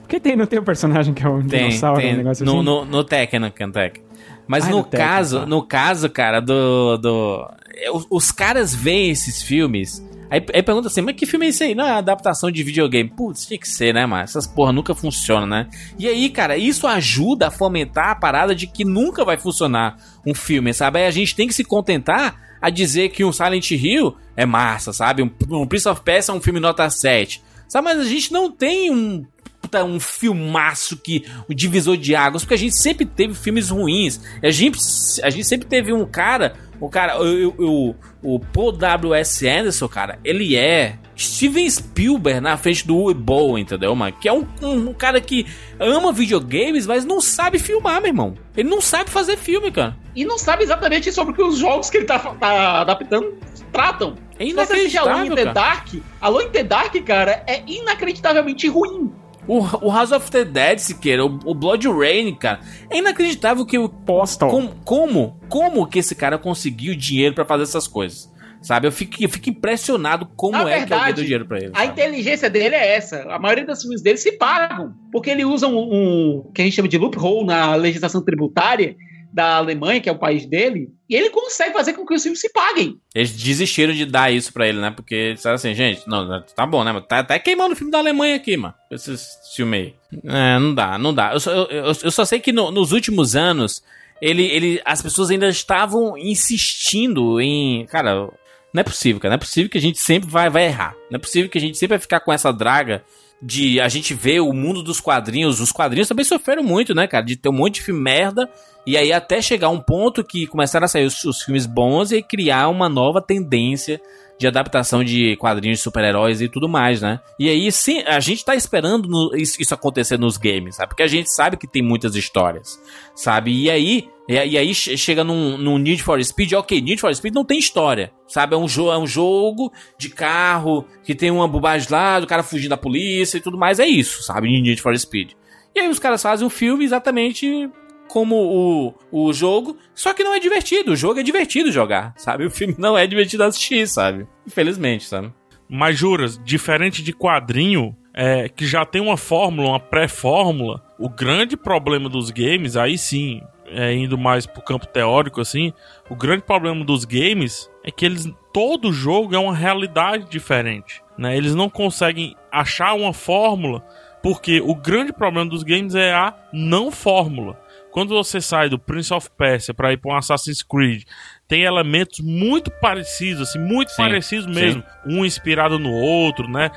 Porque 0.00 0.20
tem, 0.20 0.36
não 0.36 0.46
tem 0.46 0.58
um 0.58 0.64
personagem 0.64 1.14
que 1.14 1.24
é 1.24 1.28
um 1.28 1.46
Tem, 1.46 1.68
dinossauro, 1.68 2.00
tem. 2.00 2.14
um 2.14 2.16
negócio 2.18 2.44
no, 2.44 2.56
assim? 2.56 2.64
no, 2.64 2.84
no 2.84 3.04
Tekken, 3.04 3.40
no 3.40 3.50
Tekken. 3.50 4.02
Mas 4.48 4.66
Ah, 4.66 4.70
no, 4.70 4.82
caso, 4.82 5.40
tá. 5.40 5.46
no 5.46 5.62
caso, 5.62 6.10
cara, 6.10 6.40
do. 6.40 6.96
do 6.96 7.48
os, 7.92 8.06
os 8.10 8.32
caras 8.32 8.74
veem 8.74 9.10
esses 9.10 9.42
filmes. 9.42 10.02
Aí, 10.30 10.44
aí 10.52 10.62
pergunta 10.62 10.88
assim, 10.88 11.00
mas 11.00 11.14
que 11.14 11.24
filme 11.24 11.46
é 11.46 11.48
esse 11.50 11.64
aí? 11.64 11.74
Não, 11.74 11.86
é 11.86 11.92
adaptação 11.92 12.50
de 12.50 12.62
videogame. 12.62 13.08
Putz, 13.08 13.46
tinha 13.46 13.58
que 13.58 13.68
ser, 13.68 13.94
né, 13.94 14.04
mano? 14.04 14.22
Essas 14.22 14.46
porra 14.46 14.72
nunca 14.72 14.94
funcionam, 14.94 15.46
né? 15.46 15.68
E 15.98 16.06
aí, 16.08 16.28
cara, 16.28 16.56
isso 16.56 16.86
ajuda 16.86 17.48
a 17.48 17.50
fomentar 17.50 18.10
a 18.10 18.14
parada 18.14 18.54
de 18.54 18.66
que 18.66 18.84
nunca 18.84 19.24
vai 19.24 19.38
funcionar 19.38 19.96
um 20.26 20.34
filme, 20.34 20.74
sabe? 20.74 20.98
Aí 20.98 21.06
a 21.06 21.10
gente 21.10 21.34
tem 21.34 21.46
que 21.46 21.54
se 21.54 21.64
contentar 21.64 22.36
a 22.60 22.68
dizer 22.68 23.10
que 23.10 23.24
um 23.24 23.32
Silent 23.32 23.70
Hill 23.70 24.16
é 24.36 24.44
massa, 24.44 24.92
sabe? 24.92 25.22
Um, 25.22 25.30
um 25.50 25.66
Prince 25.66 25.88
of 25.88 26.02
Persia 26.02 26.32
é 26.32 26.36
um 26.36 26.40
filme 26.40 26.60
nota 26.60 26.90
7. 26.90 27.42
Sabe, 27.68 27.84
mas 27.84 28.00
a 28.00 28.04
gente 28.04 28.32
não 28.32 28.50
tem 28.50 28.90
um 28.90 29.24
puta, 29.68 29.84
um 29.84 30.00
filmaço 30.00 30.96
que 30.96 31.26
o 31.48 31.54
divisor 31.54 31.96
de 31.96 32.14
águas, 32.14 32.42
porque 32.42 32.54
a 32.54 32.58
gente 32.58 32.76
sempre 32.76 33.04
teve 33.04 33.34
filmes 33.34 33.68
ruins. 33.68 34.20
A 34.42 34.50
gente, 34.50 34.78
a 35.22 35.28
gente 35.28 35.44
sempre 35.44 35.68
teve 35.68 35.92
um 35.92 36.06
cara, 36.06 36.54
o 36.80 36.88
cara, 36.88 37.20
o, 37.20 37.54
o, 37.58 37.94
o 38.22 38.40
Paul 38.40 38.72
W.S. 38.72 39.46
Anderson, 39.46 39.86
cara, 39.88 40.18
ele 40.24 40.56
é 40.56 40.96
Steven 41.16 41.68
Spielberg 41.68 42.40
na 42.40 42.56
frente 42.56 42.86
do 42.86 42.96
Uwe 42.96 43.14
Boll, 43.14 43.58
entendeu, 43.58 43.94
mano? 43.94 44.16
Que 44.18 44.28
é 44.28 44.32
um, 44.32 44.46
um, 44.62 44.88
um 44.88 44.94
cara 44.94 45.20
que 45.20 45.46
ama 45.78 46.12
videogames, 46.12 46.86
mas 46.86 47.04
não 47.04 47.20
sabe 47.20 47.58
filmar, 47.58 48.00
meu 48.00 48.08
irmão. 48.08 48.34
Ele 48.56 48.68
não 48.68 48.80
sabe 48.80 49.10
fazer 49.10 49.36
filme, 49.36 49.70
cara. 49.70 49.96
e 50.16 50.24
não 50.24 50.38
sabe 50.38 50.62
exatamente 50.62 51.12
sobre 51.12 51.32
o 51.32 51.36
que 51.36 51.42
os 51.42 51.58
jogos 51.58 51.90
que 51.90 51.98
ele 51.98 52.06
tá, 52.06 52.18
tá 52.18 52.80
adaptando 52.80 53.36
tratam. 53.70 54.14
É 54.38 54.46
Se 54.46 54.52
você 54.52 54.72
assistir 54.72 54.98
Alone 54.98 55.22
in 55.22 55.26
inacreditável, 55.26 55.36
the. 55.36 55.52
Dark, 55.52 56.04
Alone 56.20 56.46
in 56.46 56.50
the 56.50 56.62
Dark, 56.62 56.94
cara, 57.04 57.42
é 57.46 57.62
inacreditavelmente 57.66 58.68
ruim. 58.68 59.12
O, 59.48 59.60
o 59.86 59.90
House 59.90 60.12
of 60.12 60.30
the 60.30 60.44
Dead, 60.44 60.78
Siqueira, 60.78 61.24
o, 61.24 61.40
o 61.44 61.54
Blood 61.54 61.88
Rain, 61.88 62.34
cara. 62.34 62.60
É 62.90 62.98
inacreditável 62.98 63.64
que 63.64 63.78
o. 63.78 63.88
Postal. 63.88 64.50
Como, 64.50 64.74
como, 64.84 65.40
como 65.48 65.86
que 65.86 65.98
esse 65.98 66.14
cara 66.14 66.38
conseguiu 66.38 66.94
dinheiro 66.94 67.34
pra 67.34 67.44
fazer 67.44 67.62
essas 67.62 67.88
coisas? 67.88 68.30
Sabe? 68.60 68.86
Eu 68.88 68.92
fico, 68.92 69.14
eu 69.20 69.28
fico 69.28 69.50
impressionado 69.50 70.28
como 70.36 70.52
Na 70.52 70.60
é 70.60 70.64
que 70.64 70.70
alguém 70.70 70.88
verdade, 70.88 71.14
deu 71.14 71.24
dinheiro 71.24 71.46
pra 71.46 71.58
ele. 71.58 71.70
A 71.72 71.78
sabe? 71.78 71.92
inteligência 71.92 72.50
dele 72.50 72.74
é 72.74 72.96
essa. 72.96 73.22
A 73.30 73.38
maioria 73.38 73.64
dos 73.64 73.80
filmes 73.80 74.02
dele 74.02 74.18
se 74.18 74.32
pagam. 74.32 74.92
Porque 75.12 75.30
ele 75.30 75.44
usa 75.44 75.66
um, 75.66 75.78
um 75.78 76.50
que 76.52 76.60
a 76.60 76.64
gente 76.64 76.74
chama 76.74 76.88
de 76.88 76.98
loophole 76.98 77.46
na 77.46 77.74
legislação 77.76 78.22
tributária 78.22 78.96
da 79.38 79.56
Alemanha, 79.56 80.00
que 80.00 80.08
é 80.08 80.12
o 80.12 80.18
país 80.18 80.44
dele, 80.44 80.88
e 81.08 81.14
ele 81.14 81.30
consegue 81.30 81.72
fazer 81.72 81.92
com 81.92 82.04
que 82.04 82.12
os 82.12 82.22
filmes 82.22 82.40
se 82.40 82.52
paguem. 82.52 82.98
Eles 83.14 83.30
desistiram 83.32 83.92
de 83.94 84.04
dar 84.04 84.32
isso 84.32 84.52
pra 84.52 84.66
ele, 84.66 84.80
né? 84.80 84.90
Porque 84.90 85.34
disseram 85.34 85.54
assim, 85.54 85.72
gente, 85.74 86.02
não, 86.08 86.42
tá 86.56 86.66
bom, 86.66 86.82
né? 86.82 87.00
Tá 87.08 87.20
até 87.20 87.38
queimando 87.38 87.72
o 87.74 87.76
filme 87.76 87.92
da 87.92 87.98
Alemanha 87.98 88.34
aqui, 88.34 88.56
mano. 88.56 88.74
Esses 88.90 89.28
filmes 89.54 89.80
aí. 89.80 89.94
É, 90.24 90.58
não 90.58 90.74
dá, 90.74 90.98
não 90.98 91.14
dá. 91.14 91.32
Eu 91.32 91.38
só, 91.40 91.52
eu, 91.52 91.64
eu- 91.70 91.92
eu 92.02 92.10
só 92.10 92.24
sei 92.24 92.40
que 92.40 92.50
no- 92.52 92.70
nos 92.72 92.90
últimos 92.92 93.36
anos, 93.36 93.82
ele, 94.20 94.44
ele, 94.46 94.82
as 94.84 95.00
pessoas 95.00 95.30
ainda 95.30 95.48
estavam 95.48 96.18
insistindo 96.18 97.40
em. 97.40 97.86
Cara, 97.86 98.28
não 98.74 98.80
é 98.80 98.82
possível, 98.82 99.20
cara. 99.20 99.30
Não 99.32 99.36
é 99.36 99.38
possível 99.38 99.70
que 99.70 99.78
a 99.78 99.80
gente 99.80 99.98
sempre 99.98 100.28
vai, 100.28 100.50
vai 100.50 100.66
errar. 100.66 100.94
Não 101.10 101.16
é 101.16 101.20
possível 101.20 101.48
que 101.48 101.58
a 101.58 101.60
gente 101.60 101.78
sempre 101.78 101.96
vai 101.96 102.00
ficar 102.00 102.20
com 102.20 102.32
essa 102.32 102.52
draga 102.52 103.04
de 103.40 103.80
a 103.80 103.88
gente 103.88 104.14
ver 104.14 104.40
o 104.40 104.52
mundo 104.52 104.82
dos 104.82 105.00
quadrinhos. 105.00 105.60
Os 105.60 105.72
quadrinhos 105.72 106.08
também 106.08 106.24
sofreram 106.24 106.62
muito, 106.62 106.94
né, 106.94 107.06
cara? 107.06 107.24
De 107.24 107.36
ter 107.36 107.48
um 107.48 107.52
monte 107.52 107.74
de 107.74 107.82
filme 107.82 108.00
merda. 108.00 108.48
E 108.86 108.96
aí 108.96 109.12
até 109.12 109.40
chegar 109.40 109.68
um 109.68 109.80
ponto 109.80 110.24
que 110.24 110.46
começaram 110.46 110.84
a 110.84 110.88
sair 110.88 111.04
os, 111.04 111.24
os 111.24 111.42
filmes 111.42 111.66
bons 111.66 112.10
e 112.10 112.22
criar 112.22 112.68
uma 112.68 112.88
nova 112.88 113.20
tendência 113.20 114.00
de 114.38 114.46
adaptação 114.46 115.02
de 115.02 115.36
quadrinhos 115.36 115.78
de 115.78 115.82
super-heróis 115.84 116.40
e 116.40 116.48
tudo 116.48 116.68
mais, 116.68 117.02
né? 117.02 117.20
E 117.38 117.48
aí, 117.48 117.70
sim, 117.72 118.02
a 118.06 118.20
gente 118.20 118.44
tá 118.44 118.54
esperando 118.54 119.08
no- 119.08 119.36
isso, 119.36 119.60
isso 119.60 119.74
acontecer 119.74 120.18
nos 120.18 120.36
games, 120.36 120.76
sabe? 120.76 120.90
Porque 120.90 121.02
a 121.02 121.08
gente 121.08 121.28
sabe 121.34 121.56
que 121.56 121.66
tem 121.66 121.82
muitas 121.82 122.14
histórias, 122.14 122.80
sabe? 123.16 123.50
E 123.50 123.68
aí, 123.68 124.08
e, 124.28 124.38
aí 124.38 124.72
che- 124.74 124.96
chega 124.96 125.24
num, 125.24 125.58
num 125.58 125.76
Need 125.78 126.02
for 126.02 126.22
Speed, 126.22 126.52
ok, 126.52 126.80
Need 126.80 127.00
for 127.00 127.12
Speed 127.14 127.34
não 127.34 127.44
tem 127.44 127.58
história, 127.58 128.12
sabe? 128.28 128.54
É 128.54 128.58
um, 128.58 128.68
jo 128.68 128.92
é 128.92 128.98
um 128.98 129.06
jogo 129.06 129.72
de 129.98 130.08
carro 130.10 130.84
que 131.02 131.14
tem 131.14 131.30
uma 131.30 131.48
bobagem 131.48 131.88
lá, 131.90 132.20
do 132.20 132.26
cara 132.26 132.42
fugindo 132.44 132.70
da 132.70 132.76
polícia 132.76 133.38
e 133.38 133.40
tudo 133.40 133.58
mais, 133.58 133.80
é 133.80 133.86
isso, 133.86 134.22
sabe? 134.22 134.48
Need 134.48 134.80
for 134.80 134.96
Speed. 134.96 135.32
E 135.74 135.80
aí 135.80 135.88
os 135.88 135.98
caras 135.98 136.22
fazem 136.22 136.46
um 136.46 136.50
filme 136.50 136.84
exatamente 136.84 137.68
como 138.08 138.94
o, 139.12 139.28
o 139.28 139.32
jogo, 139.32 139.76
só 139.94 140.12
que 140.12 140.24
não 140.24 140.34
é 140.34 140.40
divertido. 140.40 140.92
O 140.92 140.96
jogo 140.96 141.20
é 141.20 141.22
divertido 141.22 141.70
jogar, 141.70 142.14
sabe? 142.16 142.46
O 142.46 142.50
filme 142.50 142.74
não 142.78 142.96
é 142.96 143.06
divertido 143.06 143.44
assistir, 143.44 143.86
sabe? 143.86 144.26
Infelizmente, 144.46 145.04
sabe? 145.04 145.32
Mas 145.68 145.98
juras, 145.98 146.40
diferente 146.42 147.02
de 147.02 147.12
quadrinho, 147.12 147.94
é, 148.14 148.48
que 148.48 148.66
já 148.66 148.84
tem 148.84 149.00
uma 149.00 149.16
fórmula, 149.16 149.68
uma 149.68 149.80
pré-fórmula, 149.80 150.82
o 150.98 151.08
grande 151.08 151.56
problema 151.56 152.08
dos 152.08 152.30
games, 152.30 152.76
aí 152.76 152.96
sim, 152.98 153.40
é, 153.66 153.94
indo 153.94 154.16
mais 154.16 154.46
pro 154.46 154.62
campo 154.62 154.86
teórico 154.86 155.40
assim, 155.40 155.72
o 156.08 156.16
grande 156.16 156.42
problema 156.42 156.84
dos 156.84 157.04
games 157.04 157.70
é 157.84 157.90
que 157.90 158.04
eles 158.04 158.28
todo 158.52 158.92
jogo 158.92 159.34
é 159.34 159.38
uma 159.38 159.54
realidade 159.54 160.28
diferente, 160.28 161.02
né? 161.16 161.36
Eles 161.36 161.54
não 161.54 161.70
conseguem 161.70 162.34
achar 162.50 162.94
uma 162.94 163.12
fórmula, 163.12 163.84
porque 164.22 164.60
o 164.60 164.74
grande 164.74 165.12
problema 165.12 165.48
dos 165.48 165.62
games 165.62 165.94
é 165.94 166.12
a 166.12 166.34
não 166.52 166.90
fórmula. 166.90 167.56
Quando 167.98 168.14
você 168.14 168.40
sai 168.40 168.68
do 168.68 168.78
Prince 168.78 169.12
of 169.12 169.28
Persia 169.36 169.74
para 169.74 169.92
ir 169.92 169.96
para 169.96 170.12
um 170.12 170.16
Assassin's 170.16 170.62
Creed, 170.62 171.02
tem 171.48 171.64
elementos 171.64 172.20
muito 172.20 172.70
parecidos, 172.80 173.48
assim, 173.48 173.58
muito 173.58 173.90
Sim, 173.90 173.96
parecidos 173.96 174.44
sim. 174.44 174.52
mesmo, 174.52 174.84
um 175.04 175.24
inspirado 175.24 175.80
no 175.80 175.90
outro, 175.90 176.48
né? 176.48 176.70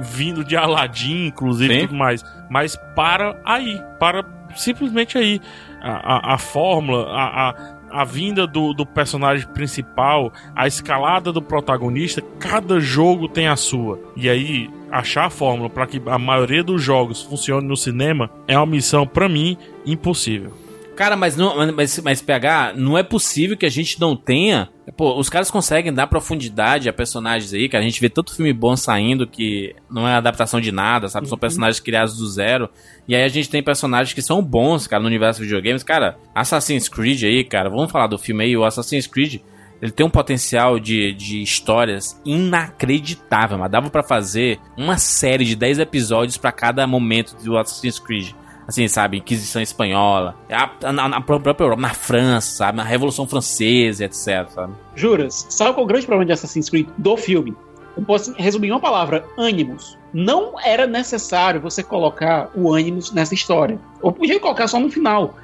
Vindo 0.00 0.42
de 0.42 0.56
Aladdin, 0.56 1.26
inclusive, 1.26 1.74
e 1.74 1.80
Sim. 1.80 1.86
tudo 1.88 1.98
mais. 1.98 2.24
Mas 2.48 2.74
para 2.94 3.38
aí, 3.44 3.78
para 4.00 4.24
simplesmente 4.56 5.18
aí. 5.18 5.42
A, 5.82 6.30
a, 6.30 6.34
a 6.36 6.38
fórmula, 6.38 7.06
a, 7.10 7.50
a, 7.50 8.00
a 8.00 8.04
vinda 8.04 8.46
do, 8.46 8.72
do 8.72 8.86
personagem 8.86 9.46
principal, 9.48 10.32
a 10.54 10.66
escalada 10.66 11.30
do 11.30 11.42
protagonista, 11.42 12.22
cada 12.40 12.80
jogo 12.80 13.28
tem 13.28 13.46
a 13.46 13.56
sua. 13.56 14.00
E 14.16 14.26
aí, 14.26 14.70
achar 14.90 15.26
a 15.26 15.30
fórmula 15.30 15.68
para 15.68 15.86
que 15.86 16.00
a 16.06 16.18
maioria 16.18 16.62
dos 16.62 16.82
jogos 16.82 17.22
funcione 17.22 17.66
no 17.66 17.76
cinema 17.76 18.30
é 18.46 18.56
uma 18.56 18.66
missão, 18.66 19.06
para 19.06 19.28
mim, 19.28 19.56
impossível. 19.84 20.52
Cara, 20.96 21.14
mas, 21.14 21.36
não, 21.36 21.72
mas, 21.74 21.98
mas 21.98 22.22
PH, 22.22 22.72
não 22.74 22.96
é 22.96 23.02
possível 23.02 23.54
que 23.54 23.66
a 23.66 23.70
gente 23.70 24.00
não 24.00 24.16
tenha. 24.16 24.70
Pô, 24.96 25.18
os 25.20 25.28
caras 25.28 25.50
conseguem 25.50 25.92
dar 25.92 26.06
profundidade 26.06 26.88
a 26.88 26.92
personagens 26.92 27.52
aí, 27.52 27.68
cara. 27.68 27.84
A 27.84 27.86
gente 27.86 28.00
vê 28.00 28.08
tanto 28.08 28.34
filme 28.34 28.50
bom 28.50 28.74
saindo 28.74 29.26
que 29.26 29.76
não 29.90 30.08
é 30.08 30.14
adaptação 30.14 30.58
de 30.58 30.72
nada, 30.72 31.08
sabe? 31.08 31.28
São 31.28 31.36
personagens 31.36 31.80
criados 31.80 32.16
do 32.16 32.26
zero. 32.26 32.70
E 33.06 33.14
aí 33.14 33.22
a 33.22 33.28
gente 33.28 33.50
tem 33.50 33.62
personagens 33.62 34.14
que 34.14 34.22
são 34.22 34.42
bons, 34.42 34.86
cara, 34.86 35.02
no 35.02 35.06
universo 35.06 35.42
de 35.42 35.46
videogames. 35.46 35.82
Cara, 35.82 36.16
Assassin's 36.34 36.88
Creed 36.88 37.24
aí, 37.24 37.44
cara, 37.44 37.68
vamos 37.68 37.92
falar 37.92 38.06
do 38.06 38.16
filme 38.16 38.44
aí. 38.44 38.56
O 38.56 38.64
Assassin's 38.64 39.06
Creed, 39.06 39.42
ele 39.80 39.90
tem 39.92 40.04
um 40.06 40.10
potencial 40.10 40.78
de, 40.78 41.12
de 41.12 41.42
histórias 41.42 42.20
inacreditável, 42.24 43.58
mas 43.58 43.70
dava 43.70 43.90
pra 43.90 44.02
fazer 44.02 44.58
uma 44.76 44.98
série 44.98 45.44
de 45.44 45.56
10 45.56 45.78
episódios 45.78 46.36
pra 46.36 46.52
cada 46.52 46.86
momento 46.86 47.36
do 47.42 47.56
Assassin's 47.56 47.98
Creed 47.98 48.32
assim, 48.68 48.88
sabe, 48.88 49.18
Inquisição 49.18 49.62
Espanhola, 49.62 50.34
a- 50.50 50.90
na, 50.92 51.08
na 51.08 51.20
própria 51.20 51.54
Europa, 51.56 51.80
na 51.80 51.94
França, 51.94 52.56
sabe, 52.56 52.78
na 52.78 52.82
Revolução 52.82 53.24
Francesa, 53.24 54.04
etc, 54.06 54.48
sabe? 54.48 54.72
Juras, 54.96 55.46
sabe 55.50 55.72
qual 55.72 55.82
é 55.82 55.84
o 55.84 55.86
grande 55.86 56.04
problema 56.04 56.26
de 56.26 56.32
Assassin's 56.32 56.68
Creed 56.68 56.88
do 56.98 57.16
filme? 57.16 57.54
Eu 57.96 58.02
posso 58.02 58.34
resumir 58.36 58.66
em 58.66 58.70
uma 58.72 58.80
palavra: 58.80 59.24
ânimos. 59.38 59.96
Não 60.12 60.58
era 60.60 60.84
necessário 60.84 61.60
você 61.60 61.80
colocar 61.80 62.50
o 62.56 62.74
ânimos 62.74 63.12
nessa 63.12 63.34
história. 63.34 63.78
Ou 64.02 64.10
podia 64.10 64.40
colocar 64.40 64.66
só 64.66 64.80
no 64.80 64.90
final. 64.90 65.36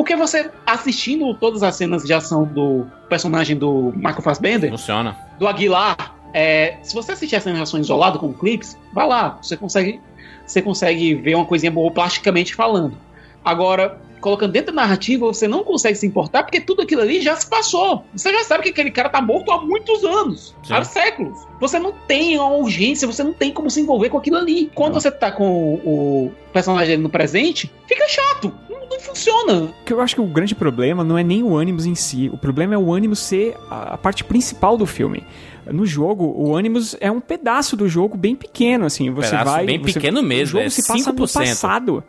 Porque 0.00 0.16
você, 0.16 0.50
assistindo 0.66 1.34
todas 1.34 1.62
as 1.62 1.76
cenas 1.76 2.04
de 2.04 2.14
ação 2.14 2.44
do 2.46 2.86
personagem 3.10 3.54
do 3.54 3.92
Michael 3.94 4.22
Fassbender, 4.22 4.70
Funciona. 4.70 5.14
do 5.38 5.46
Aguilar, 5.46 6.16
é, 6.32 6.78
se 6.82 6.94
você 6.94 7.12
assistir 7.12 7.36
essa 7.36 7.50
animação 7.50 7.78
isolada 7.78 8.18
com 8.18 8.32
clipes, 8.32 8.78
vá 8.94 9.04
lá, 9.04 9.38
você 9.42 9.58
consegue, 9.58 10.00
você 10.46 10.62
consegue 10.62 11.14
ver 11.16 11.34
uma 11.34 11.44
coisinha 11.44 11.70
boa 11.70 11.90
plasticamente 11.90 12.54
falando. 12.54 12.96
Agora, 13.44 14.00
colocando 14.22 14.52
dentro 14.52 14.74
da 14.74 14.80
narrativa, 14.80 15.26
você 15.26 15.46
não 15.46 15.62
consegue 15.62 15.98
se 15.98 16.06
importar 16.06 16.44
porque 16.44 16.62
tudo 16.62 16.80
aquilo 16.80 17.02
ali 17.02 17.20
já 17.20 17.36
se 17.36 17.46
passou. 17.48 18.02
Você 18.14 18.32
já 18.32 18.44
sabe 18.44 18.62
que 18.62 18.68
aquele 18.70 18.90
cara 18.90 19.10
tá 19.10 19.20
morto 19.20 19.50
há 19.50 19.60
muitos 19.60 20.02
anos, 20.02 20.54
Sim. 20.62 20.72
há 20.72 20.82
séculos. 20.82 21.46
Você 21.60 21.78
não 21.78 21.92
tem 21.92 22.38
uma 22.38 22.56
urgência, 22.56 23.06
você 23.06 23.22
não 23.22 23.34
tem 23.34 23.52
como 23.52 23.70
se 23.70 23.82
envolver 23.82 24.08
com 24.08 24.16
aquilo 24.16 24.38
ali. 24.38 24.70
Quando 24.74 24.94
você 24.94 25.10
tá 25.10 25.30
com 25.30 25.74
o, 25.74 26.32
personagem 26.52 26.96
no 26.96 27.08
presente, 27.08 27.70
fica 27.86 28.08
chato. 28.08 28.52
Não, 28.68 28.79
não 28.90 29.00
funciona. 29.00 29.72
que 29.86 29.92
eu 29.92 30.00
acho 30.00 30.14
que 30.14 30.20
o 30.20 30.26
grande 30.26 30.54
problema 30.54 31.02
não 31.04 31.16
é 31.16 31.22
nem 31.22 31.42
o 31.42 31.56
Animus 31.58 31.86
em 31.86 31.94
si. 31.94 32.28
O 32.32 32.36
problema 32.36 32.74
é 32.74 32.78
o 32.78 32.92
Animus 32.94 33.20
ser 33.20 33.56
a 33.70 33.94
a 33.94 33.98
parte 33.98 34.24
principal 34.24 34.76
do 34.76 34.86
filme. 34.86 35.24
No 35.66 35.86
jogo, 35.86 36.32
o 36.36 36.56
Animus 36.56 36.96
é 37.00 37.10
um 37.10 37.20
pedaço 37.20 37.76
do 37.76 37.88
jogo 37.88 38.16
bem 38.16 38.34
pequeno, 38.34 38.86
assim. 38.86 39.10
Você 39.10 39.30
Pedaço 39.30 39.50
vai. 39.52 39.66
bem 39.66 39.78
você- 39.78 39.92
pequeno 39.94 40.22
mesmo, 40.22 40.44
O 40.58 40.62
jogo 40.62 40.64
é 40.64 40.70
se 40.70 40.86
passa 40.86 41.12
no 41.12 41.18
5%. 41.26 41.32
passado. 41.48 42.04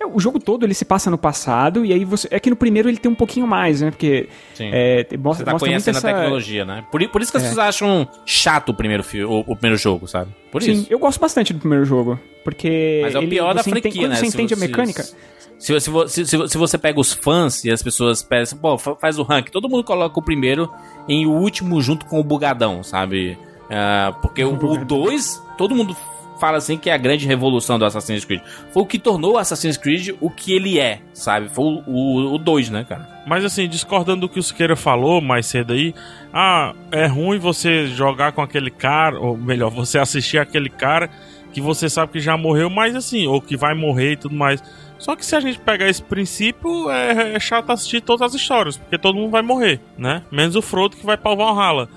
É, 0.00 0.06
O 0.06 0.18
jogo 0.18 0.40
todo 0.40 0.64
ele 0.66 0.74
se 0.74 0.84
passa 0.84 1.08
no 1.10 1.16
passado, 1.16 1.84
e 1.84 1.92
aí 1.92 2.04
você. 2.04 2.26
É 2.30 2.40
que 2.40 2.50
no 2.50 2.56
primeiro 2.56 2.88
ele 2.88 2.96
tem 2.98 3.10
um 3.10 3.14
pouquinho 3.14 3.46
mais, 3.46 3.80
né? 3.80 3.90
Porque. 3.90 4.28
Sim. 4.54 4.70
É, 4.72 5.06
mostra, 5.18 5.44
Você 5.44 5.52
tá 5.52 5.58
conhecendo 5.58 5.96
essa... 5.98 6.10
a 6.10 6.12
tecnologia, 6.14 6.64
né? 6.64 6.84
Por, 6.90 7.06
por 7.10 7.22
isso 7.22 7.30
que 7.30 7.36
as 7.36 7.44
É. 7.44 7.48
pessoas 7.48 7.66
acham 7.68 8.08
chato 8.26 8.70
o 8.70 8.74
primeiro, 8.74 9.04
fi- 9.04 9.22
o, 9.24 9.40
o 9.46 9.54
primeiro 9.56 9.76
jogo, 9.76 10.08
sabe? 10.08 10.30
Por 10.50 10.62
Sim, 10.62 10.72
isso. 10.72 10.86
eu 10.90 10.98
gosto 10.98 11.20
bastante 11.20 11.52
do 11.52 11.60
primeiro 11.60 11.84
jogo. 11.84 12.18
Porque. 12.42 13.00
Mas 13.04 13.14
é 13.14 13.18
o 13.18 13.22
ele- 13.22 13.30
pior 13.30 13.54
da 13.54 13.62
você 13.62 13.70
entende- 13.70 13.82
franquia, 13.82 14.02
quando 14.02 14.10
né? 14.10 14.16
você 14.16 14.26
Se 14.30 14.36
entende 14.36 14.54
a 14.54 14.56
você- 14.56 14.66
mecânica. 14.66 15.02
Se, 15.04 15.10
você- 15.12 15.16
se, 15.64 15.80
se, 15.80 16.26
se, 16.26 16.48
se 16.48 16.58
você 16.58 16.76
pega 16.76 17.00
os 17.00 17.12
fãs 17.12 17.64
e 17.64 17.70
as 17.70 17.82
pessoas 17.82 18.22
pensam, 18.22 18.58
pô, 18.58 18.76
fa- 18.76 18.96
faz 18.96 19.18
o 19.18 19.22
rank, 19.22 19.50
todo 19.50 19.68
mundo 19.68 19.82
coloca 19.82 20.18
o 20.18 20.22
primeiro 20.22 20.70
em 21.08 21.26
o 21.26 21.30
último 21.30 21.80
junto 21.80 22.04
com 22.06 22.20
o 22.20 22.24
bugadão, 22.24 22.82
sabe? 22.82 23.38
Ah, 23.70 24.14
porque 24.20 24.44
o 24.44 24.56
2, 24.84 25.42
todo 25.56 25.74
mundo 25.74 25.96
fala 26.38 26.58
assim 26.58 26.76
que 26.76 26.90
é 26.90 26.92
a 26.92 26.98
grande 26.98 27.26
revolução 27.26 27.78
do 27.78 27.84
Assassin's 27.86 28.24
Creed. 28.24 28.42
Foi 28.72 28.82
o 28.82 28.86
que 28.86 28.98
tornou 28.98 29.34
o 29.34 29.38
Assassin's 29.38 29.78
Creed 29.78 30.10
o 30.20 30.28
que 30.28 30.52
ele 30.52 30.78
é, 30.78 31.00
sabe? 31.14 31.48
Foi 31.48 31.82
o 31.86 32.36
2, 32.36 32.68
né, 32.70 32.84
cara? 32.86 33.08
Mas 33.26 33.42
assim, 33.44 33.66
discordando 33.66 34.22
do 34.22 34.28
que 34.28 34.38
o 34.38 34.42
Siqueira 34.42 34.76
falou 34.76 35.22
mais 35.22 35.46
cedo 35.46 35.72
aí, 35.72 35.94
ah, 36.32 36.74
é 36.92 37.06
ruim 37.06 37.38
você 37.38 37.86
jogar 37.86 38.32
com 38.32 38.42
aquele 38.42 38.70
cara, 38.70 39.18
ou 39.18 39.34
melhor, 39.36 39.70
você 39.70 39.98
assistir 39.98 40.36
aquele 40.38 40.68
cara 40.68 41.08
que 41.52 41.60
você 41.60 41.88
sabe 41.88 42.12
que 42.12 42.20
já 42.20 42.36
morreu, 42.36 42.68
mas 42.68 42.94
assim, 42.96 43.26
ou 43.26 43.40
que 43.40 43.56
vai 43.56 43.74
morrer 43.74 44.12
e 44.12 44.16
tudo 44.16 44.34
mais. 44.34 44.60
Só 44.98 45.14
que 45.16 45.24
se 45.24 45.34
a 45.36 45.40
gente 45.40 45.58
pegar 45.58 45.88
esse 45.88 46.02
princípio, 46.02 46.90
é, 46.90 47.34
é 47.34 47.40
chato 47.40 47.70
assistir 47.70 48.00
todas 48.00 48.22
as 48.22 48.34
histórias, 48.34 48.76
porque 48.76 48.96
todo 48.96 49.16
mundo 49.16 49.30
vai 49.30 49.42
morrer, 49.42 49.80
né? 49.98 50.22
Menos 50.30 50.56
o 50.56 50.62
Frodo 50.62 50.96
que 50.96 51.04
vai 51.04 51.16
pra 51.16 51.34
Valhalla. 51.34 51.88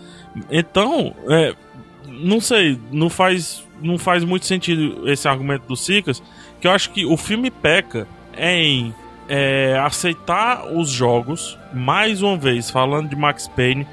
Então, 0.51 1.15
é, 1.29 1.53
não 2.07 2.41
sei, 2.41 2.79
não 2.91 3.09
faz, 3.09 3.63
não 3.81 3.97
faz 3.97 4.23
muito 4.23 4.45
sentido 4.45 5.09
esse 5.09 5.27
argumento 5.27 5.67
do 5.67 5.75
Sicas, 5.75 6.21
que 6.59 6.67
eu 6.67 6.71
acho 6.71 6.91
que 6.91 7.05
o 7.05 7.15
filme 7.15 7.49
peca 7.51 8.07
em 8.37 8.93
é, 9.29 9.79
aceitar 9.83 10.67
os 10.73 10.89
jogos. 10.89 11.57
Mais 11.73 12.21
uma 12.21 12.37
vez, 12.37 12.69
falando 12.69 13.09
de 13.09 13.15
Max 13.15 13.47
Payne, 13.47 13.87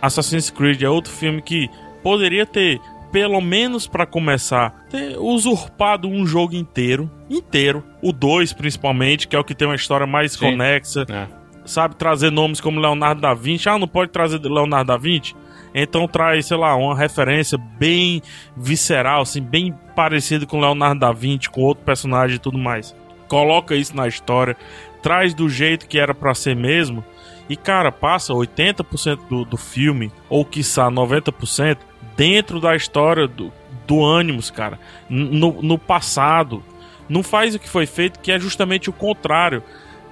Assassin's 0.00 0.50
Creed 0.50 0.82
é 0.82 0.88
outro 0.88 1.12
filme 1.12 1.42
que 1.42 1.68
poderia 2.02 2.46
ter 2.46 2.80
pelo 3.12 3.40
menos 3.40 3.86
pra 3.86 4.04
começar, 4.06 4.86
ter 4.90 5.16
usurpado 5.18 6.08
um 6.08 6.26
jogo 6.26 6.54
inteiro, 6.54 7.10
inteiro, 7.30 7.82
o 8.02 8.12
2 8.12 8.52
principalmente, 8.52 9.26
que 9.26 9.34
é 9.34 9.38
o 9.38 9.44
que 9.44 9.54
tem 9.54 9.66
uma 9.68 9.74
história 9.74 10.06
mais 10.06 10.32
Sim. 10.32 10.38
conexa, 10.50 11.06
É. 11.08 11.26
sabe, 11.64 11.96
trazer 11.96 12.30
nomes 12.30 12.60
como 12.60 12.80
Leonardo 12.80 13.20
da 13.20 13.32
Vinci. 13.34 13.68
Ah, 13.68 13.78
não 13.78 13.88
pode 13.88 14.10
trazer 14.10 14.38
Leonardo 14.40 14.88
da 14.88 14.96
Vinci? 14.96 15.34
Então 15.74 16.08
traz, 16.08 16.46
sei 16.46 16.56
lá, 16.56 16.74
uma 16.76 16.96
referência 16.96 17.58
bem 17.78 18.22
visceral, 18.56 19.22
assim, 19.22 19.42
bem 19.42 19.74
parecida 19.94 20.46
com 20.46 20.60
Leonardo 20.60 21.00
da 21.00 21.12
Vinci, 21.12 21.48
com 21.50 21.60
outro 21.62 21.84
personagem 21.84 22.36
e 22.36 22.40
tudo 22.40 22.58
mais. 22.58 22.94
Coloca 23.28 23.74
isso 23.76 23.94
na 23.94 24.08
história, 24.08 24.56
traz 25.02 25.34
do 25.34 25.48
jeito 25.48 25.86
que 25.86 25.98
era 25.98 26.14
pra 26.14 26.34
ser 26.34 26.56
mesmo. 26.56 27.04
E, 27.50 27.56
cara, 27.56 27.90
passa 27.92 28.32
80% 28.34 29.20
do, 29.28 29.44
do 29.44 29.56
filme, 29.56 30.10
ou 30.28 30.44
quiçá 30.44 30.90
90%, 30.90 31.78
dentro 32.18 32.60
da 32.60 32.74
história 32.74 33.28
do, 33.28 33.52
do 33.86 34.04
Animus, 34.04 34.50
cara. 34.50 34.78
No, 35.08 35.62
no 35.62 35.78
passado. 35.78 36.62
Não 37.08 37.22
faz 37.22 37.54
o 37.54 37.58
que 37.58 37.68
foi 37.68 37.86
feito, 37.86 38.18
que 38.18 38.32
é 38.32 38.38
justamente 38.38 38.90
o 38.90 38.92
contrário. 38.92 39.62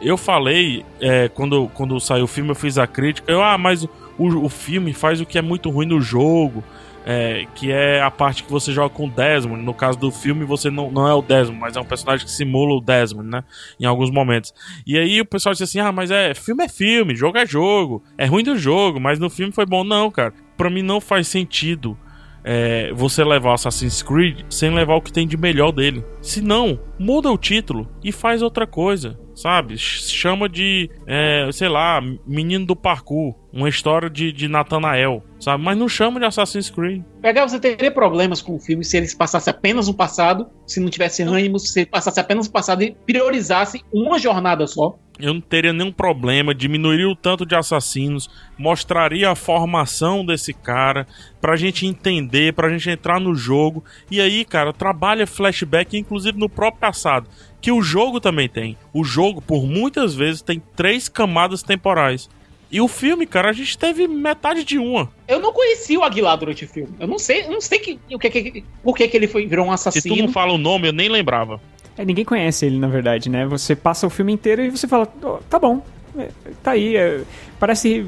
Eu 0.00 0.16
falei, 0.16 0.84
é, 1.00 1.28
quando, 1.28 1.68
quando 1.74 1.98
saiu 2.00 2.24
o 2.24 2.28
filme, 2.28 2.50
eu 2.50 2.54
fiz 2.54 2.78
a 2.78 2.86
crítica. 2.86 3.30
Eu, 3.30 3.42
ah, 3.42 3.58
mas 3.58 3.84
o, 3.84 4.44
o 4.44 4.48
filme 4.48 4.94
faz 4.94 5.20
o 5.20 5.26
que 5.26 5.36
é 5.36 5.42
muito 5.42 5.68
ruim 5.68 5.86
no 5.86 6.00
jogo. 6.00 6.62
é, 7.08 7.46
que 7.54 7.70
é 7.70 8.02
a 8.02 8.10
parte 8.10 8.42
que 8.42 8.50
você 8.50 8.72
joga 8.72 8.90
com 8.92 9.06
o 9.06 9.10
Desmond. 9.10 9.62
No 9.62 9.72
caso 9.72 9.96
do 9.96 10.10
filme, 10.10 10.44
você 10.44 10.70
não, 10.70 10.90
não 10.90 11.06
é 11.06 11.14
o 11.14 11.22
Desmond, 11.22 11.60
mas 11.60 11.76
é 11.76 11.80
um 11.80 11.84
personagem 11.84 12.26
que 12.26 12.32
simula 12.32 12.74
o 12.74 12.80
Desmond, 12.80 13.28
né? 13.28 13.44
Em 13.78 13.84
alguns 13.84 14.10
momentos. 14.10 14.52
E 14.84 14.98
aí 14.98 15.20
o 15.20 15.24
pessoal 15.24 15.52
disse 15.52 15.62
assim: 15.64 15.78
ah, 15.78 15.92
mas 15.92 16.10
é 16.10 16.34
filme 16.34 16.64
é 16.64 16.68
filme, 16.68 17.14
jogo 17.14 17.38
é 17.38 17.46
jogo. 17.46 18.02
É 18.18 18.26
ruim 18.26 18.42
do 18.42 18.58
jogo, 18.58 18.98
mas 18.98 19.20
no 19.20 19.30
filme 19.30 19.52
foi 19.52 19.64
bom. 19.64 19.84
Não, 19.84 20.10
cara. 20.10 20.34
Pra 20.56 20.70
mim 20.70 20.82
não 20.82 21.00
faz 21.00 21.28
sentido 21.28 21.96
é, 22.44 22.92
você 22.92 23.24
levar 23.24 23.54
Assassin's 23.54 24.02
Creed 24.02 24.40
sem 24.48 24.70
levar 24.72 24.94
o 24.94 25.00
que 25.02 25.12
tem 25.12 25.26
de 25.26 25.36
melhor 25.36 25.72
dele. 25.72 26.04
Se 26.22 26.40
não, 26.40 26.78
muda 26.98 27.30
o 27.30 27.36
título 27.36 27.88
e 28.04 28.12
faz 28.12 28.40
outra 28.40 28.66
coisa, 28.66 29.18
sabe? 29.34 29.76
Ch- 29.76 30.08
Chama 30.12 30.48
de, 30.48 30.88
é, 31.06 31.48
sei 31.52 31.68
lá, 31.68 32.00
Menino 32.26 32.64
do 32.64 32.76
Parkour, 32.76 33.34
uma 33.56 33.70
história 33.70 34.10
de, 34.10 34.30
de 34.30 34.48
Nathanael, 34.48 35.24
sabe? 35.40 35.64
Mas 35.64 35.78
não 35.78 35.88
chama 35.88 36.20
de 36.20 36.26
Assassin's 36.26 36.68
Creed. 36.68 37.02
Pegar 37.22 37.48
você 37.48 37.58
teria 37.58 37.90
problemas 37.90 38.42
com 38.42 38.54
o 38.54 38.60
filme 38.60 38.84
se 38.84 38.98
eles 38.98 39.14
passassem 39.14 39.50
apenas 39.50 39.88
um 39.88 39.94
passado, 39.94 40.46
se 40.66 40.78
não 40.78 40.90
tivesse 40.90 41.22
ânimo, 41.22 41.58
se 41.58 41.80
ele 41.80 41.86
passasse 41.86 42.20
apenas 42.20 42.48
um 42.48 42.50
passado 42.50 42.82
e 42.82 42.94
priorizasse 43.06 43.82
uma 43.90 44.18
jornada 44.18 44.66
só. 44.66 44.98
Eu 45.18 45.32
não 45.32 45.40
teria 45.40 45.72
nenhum 45.72 45.90
problema, 45.90 46.54
diminuiria 46.54 47.08
o 47.08 47.16
tanto 47.16 47.46
de 47.46 47.54
assassinos, 47.54 48.28
mostraria 48.58 49.30
a 49.30 49.34
formação 49.34 50.24
desse 50.26 50.52
cara, 50.52 51.06
pra 51.40 51.56
gente 51.56 51.86
entender, 51.86 52.52
pra 52.52 52.68
gente 52.68 52.90
entrar 52.90 53.18
no 53.18 53.34
jogo. 53.34 53.82
E 54.10 54.20
aí, 54.20 54.44
cara, 54.44 54.74
trabalha 54.74 55.26
flashback, 55.26 55.96
inclusive 55.96 56.38
no 56.38 56.50
próprio 56.50 56.82
passado, 56.82 57.30
que 57.62 57.72
o 57.72 57.80
jogo 57.80 58.20
também 58.20 58.46
tem. 58.46 58.76
O 58.92 59.02
jogo, 59.02 59.40
por 59.40 59.64
muitas 59.64 60.14
vezes, 60.14 60.42
tem 60.42 60.62
três 60.76 61.08
camadas 61.08 61.62
temporais. 61.62 62.28
E 62.76 62.80
o 62.82 62.86
filme, 62.86 63.26
cara, 63.26 63.48
a 63.48 63.52
gente 63.54 63.78
teve 63.78 64.06
metade 64.06 64.62
de 64.62 64.78
uma. 64.78 65.08
Eu 65.26 65.40
não 65.40 65.50
conheci 65.50 65.96
o 65.96 66.02
Aguilar 66.02 66.36
durante 66.36 66.66
o 66.66 66.68
filme. 66.68 66.90
Eu 67.00 67.06
não 67.06 67.18
sei, 67.18 67.44
eu 67.44 67.50
não 67.50 67.60
sei 67.62 67.78
que, 67.78 67.98
o 68.12 68.18
que, 68.18 68.28
que, 68.28 68.64
por 68.82 68.94
que, 68.94 69.08
que 69.08 69.16
ele 69.16 69.26
foi, 69.26 69.46
virou 69.46 69.64
um 69.66 69.74
Se 69.78 69.84
tu 69.84 69.86
não 70.08 70.14
assassino. 70.14 70.28
fala 70.28 70.52
o 70.52 70.58
nome, 70.58 70.88
eu 70.88 70.92
nem 70.92 71.08
lembrava. 71.08 71.58
É, 71.96 72.04
ninguém 72.04 72.22
conhece 72.22 72.66
ele, 72.66 72.78
na 72.78 72.86
verdade, 72.86 73.30
né? 73.30 73.46
Você 73.46 73.74
passa 73.74 74.06
o 74.06 74.10
filme 74.10 74.30
inteiro 74.30 74.62
e 74.62 74.68
você 74.68 74.86
fala, 74.86 75.10
"Oh, 75.24 75.38
tá 75.48 75.58
bom, 75.58 75.82
é, 76.18 76.28
tá 76.62 76.72
aí. 76.72 76.96
é, 76.96 77.22
parece. 77.58 78.04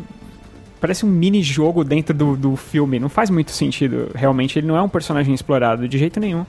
Parece 0.82 1.06
um 1.06 1.08
mini 1.08 1.42
jogo 1.42 1.82
dentro 1.82 2.14
do, 2.14 2.36
do 2.36 2.54
filme. 2.54 2.98
Não 3.00 3.08
faz 3.08 3.30
muito 3.30 3.52
sentido. 3.52 4.10
Realmente, 4.14 4.58
ele 4.58 4.66
não 4.66 4.76
é 4.76 4.82
um 4.82 4.88
personagem 4.88 5.32
explorado 5.32 5.88
de 5.88 5.96
jeito 5.96 6.20
nenhum. 6.20 6.44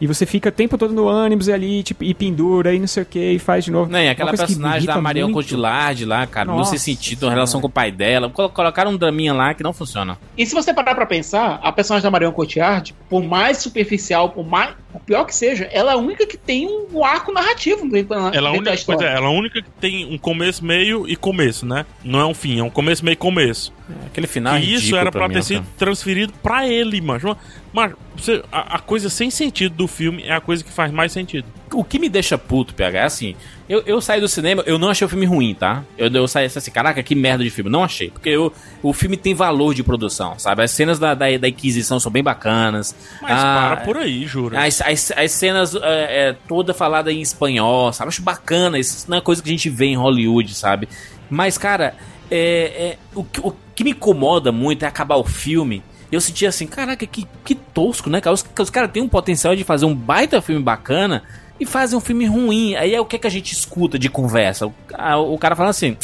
E 0.00 0.06
você 0.06 0.24
fica 0.24 0.48
o 0.48 0.52
tempo 0.52 0.78
todo 0.78 0.94
no 0.94 1.06
ônibus 1.06 1.48
e 1.48 1.52
ali, 1.52 1.82
tipo, 1.82 2.04
e 2.04 2.14
pendura 2.14 2.72
e 2.72 2.78
não 2.78 2.86
sei 2.86 3.02
o 3.02 3.06
que, 3.06 3.32
e 3.32 3.38
faz 3.38 3.64
de 3.64 3.70
novo. 3.72 3.90
Não, 3.90 3.98
e 3.98 4.08
aquela 4.08 4.30
personagem 4.32 4.86
da 4.86 5.00
Marion 5.00 5.32
Cotillard 5.32 6.04
lá, 6.04 6.26
cara, 6.26 6.46
não 6.48 6.58
Nossa 6.58 6.70
tem 6.70 6.78
sentido 6.78 7.26
em 7.26 7.30
relação 7.30 7.60
com 7.60 7.66
o 7.66 7.70
pai 7.70 7.90
dela. 7.90 8.30
Colo- 8.30 8.48
Colocaram 8.50 8.92
um 8.92 8.96
draminha 8.96 9.32
lá 9.34 9.54
que 9.54 9.62
não 9.62 9.72
funciona. 9.72 10.16
E 10.36 10.46
se 10.46 10.54
você 10.54 10.72
parar 10.72 10.94
pra 10.94 11.04
pensar, 11.04 11.58
a 11.62 11.72
personagem 11.72 12.04
da 12.04 12.10
Marion 12.10 12.30
Cotillard, 12.32 12.94
por 13.08 13.22
mais 13.24 13.58
superficial, 13.58 14.30
por 14.30 14.46
mais. 14.46 14.74
Por 14.92 15.00
pior 15.02 15.24
que 15.26 15.34
seja, 15.34 15.68
ela 15.70 15.90
é 15.92 15.94
a 15.94 15.98
única 15.98 16.26
que 16.26 16.38
tem 16.38 16.66
um 16.66 17.04
arco 17.04 17.30
narrativo 17.30 17.86
dentro, 17.90 18.14
Ela 18.14 18.28
é, 18.30 18.40
da 18.40 18.50
única, 18.52 18.76
pois 18.86 19.00
é, 19.02 19.12
ela 19.14 19.26
é 19.26 19.28
a 19.28 19.30
única 19.30 19.60
que 19.60 19.68
tem 19.78 20.06
um 20.10 20.16
começo, 20.16 20.64
meio 20.64 21.06
e 21.06 21.14
começo, 21.14 21.66
né? 21.66 21.84
Não 22.02 22.18
é 22.18 22.24
um 22.24 22.32
fim, 22.32 22.58
é 22.58 22.62
um 22.64 22.70
começo, 22.70 23.04
meio 23.04 23.12
e 23.12 23.16
começo. 23.16 23.70
Aquele 24.06 24.26
final 24.26 24.54
é 24.54 24.60
e 24.60 24.62
isso 24.62 24.74
ridículo 24.76 25.00
era 25.00 25.12
pra 25.12 25.28
mim, 25.28 25.34
ter 25.34 25.42
sido 25.42 25.66
transferido 25.76 26.32
pra 26.42 26.66
ele, 26.66 27.00
mano. 27.02 27.36
Mas 27.72 27.92
você- 28.16 28.42
a, 28.50 28.76
a 28.76 28.78
coisa 28.78 29.10
sem 29.10 29.30
sentido 29.30 29.74
do 29.74 29.86
filme 29.86 30.22
é 30.24 30.32
a 30.32 30.40
coisa 30.40 30.64
que 30.64 30.70
faz 30.72 30.90
mais 30.90 31.12
sentido. 31.12 31.46
O 31.72 31.84
que 31.84 31.98
me 31.98 32.08
deixa 32.08 32.38
puto, 32.38 32.74
PH, 32.74 32.98
é 32.98 33.02
assim. 33.04 33.36
Eu, 33.68 33.82
eu 33.84 34.00
saí 34.00 34.20
do 34.22 34.26
cinema, 34.28 34.62
eu 34.64 34.78
não 34.78 34.88
achei 34.88 35.04
o 35.04 35.08
filme 35.08 35.26
ruim, 35.26 35.54
tá? 35.54 35.84
Eu, 35.98 36.08
eu 36.10 36.26
saí 36.26 36.46
assim, 36.46 36.70
caraca, 36.70 37.02
que 37.02 37.14
merda 37.14 37.44
de 37.44 37.50
filme. 37.50 37.70
Não 37.70 37.84
achei. 37.84 38.08
Porque 38.08 38.30
eu, 38.30 38.50
o 38.82 38.94
filme 38.94 39.18
tem 39.18 39.34
valor 39.34 39.74
de 39.74 39.82
produção, 39.82 40.38
sabe? 40.38 40.62
As 40.62 40.70
cenas 40.70 40.98
da, 40.98 41.12
da, 41.12 41.26
da 41.36 41.46
Inquisição 41.48 42.00
são 42.00 42.10
bem 42.10 42.22
bacanas. 42.22 42.96
Mas 43.20 43.32
Ah, 43.32 43.74
para 43.74 43.84
por 43.84 43.98
aí, 43.98 44.26
jura. 44.26 44.64
As, 44.64 44.80
as, 44.80 45.12
as 45.14 45.30
cenas 45.32 45.74
é, 45.74 46.28
é, 46.30 46.36
toda 46.48 46.72
falada 46.72 47.12
em 47.12 47.20
espanhol, 47.20 47.92
sabe? 47.92 48.08
Acho 48.08 48.22
bacana, 48.22 48.78
isso 48.78 49.04
não 49.10 49.18
é 49.18 49.20
coisa 49.20 49.42
que 49.42 49.48
a 49.50 49.52
gente 49.52 49.68
vê 49.68 49.86
em 49.86 49.96
Hollywood, 49.96 50.54
sabe? 50.54 50.88
Mas, 51.28 51.58
cara, 51.58 51.94
é, 52.30 52.38
é, 52.40 52.98
o, 53.14 53.22
que- 53.22 53.40
o 53.40 53.54
que 53.74 53.84
me 53.84 53.90
incomoda 53.90 54.50
muito 54.50 54.84
é 54.84 54.88
acabar 54.88 55.16
o 55.16 55.24
filme. 55.24 55.82
Eu 56.10 56.22
senti 56.22 56.46
assim, 56.46 56.66
caraca, 56.66 57.06
que, 57.06 57.26
que 57.44 57.54
tosco, 57.74 58.10
né? 58.10 58.20
Os, 58.32 58.44
os 58.58 58.70
caras 58.70 58.90
têm 58.90 59.02
um 59.02 59.08
potencial 59.08 59.54
de 59.56 59.64
fazer 59.64 59.84
um 59.86 59.94
baita 59.94 60.40
filme 60.42 60.62
bacana 60.62 61.22
e 61.60 61.66
fazem 61.66 61.96
um 61.96 62.00
filme 62.00 62.26
ruim. 62.26 62.74
Aí 62.76 62.94
é 62.94 63.00
o 63.00 63.04
que, 63.04 63.16
é 63.16 63.18
que 63.18 63.26
a 63.26 63.30
gente 63.30 63.52
escuta 63.52 63.98
de 63.98 64.08
conversa. 64.08 64.66
O, 64.66 64.74
a- 64.94 65.18
o 65.18 65.36
cara 65.38 65.54
fala 65.56 65.70
assim, 65.70 65.96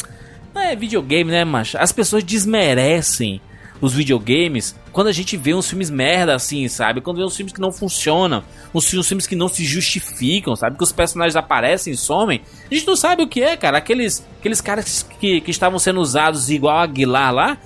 "Ah, 0.53 0.65
é 0.71 0.75
videogame, 0.75 1.31
né, 1.31 1.43
macho? 1.45 1.77
As 1.77 1.91
pessoas 1.91 2.23
desmerecem 2.23 3.41
os 3.81 3.93
videogames 3.93 4.73
quando 4.93 5.07
a 5.07 5.11
gente 5.11 5.35
vê 5.35 5.53
uns 5.53 5.67
filmes 5.67 5.89
merda 5.89 6.33
assim, 6.33 6.65
sabe? 6.69 7.01
Quando 7.01 7.17
vê 7.17 7.23
uns 7.23 7.35
filmes 7.35 7.51
que 7.51 7.59
não 7.59 7.71
funcionam, 7.73 8.41
uns 8.73 8.87
filmes 8.87 9.27
que 9.27 9.35
não 9.35 9.49
se 9.49 9.65
justificam, 9.65 10.55
sabe? 10.55 10.77
Que 10.77 10.83
os 10.83 10.93
personagens 10.93 11.35
aparecem 11.35 11.91
e 11.91 11.97
somem. 11.97 12.41
A 12.71 12.73
gente 12.73 12.87
não 12.87 12.95
sabe 12.95 13.21
o 13.21 13.27
que 13.27 13.41
é, 13.43 13.57
cara. 13.57 13.77
Aqueles, 13.77 14.25
aqueles 14.39 14.61
caras 14.61 15.05
que, 15.19 15.41
que 15.41 15.51
estavam 15.51 15.77
sendo 15.77 15.99
usados 15.99 16.49
igual 16.49 16.77
a 16.77 16.83
Aguilar 16.83 17.33
lá. 17.33 17.57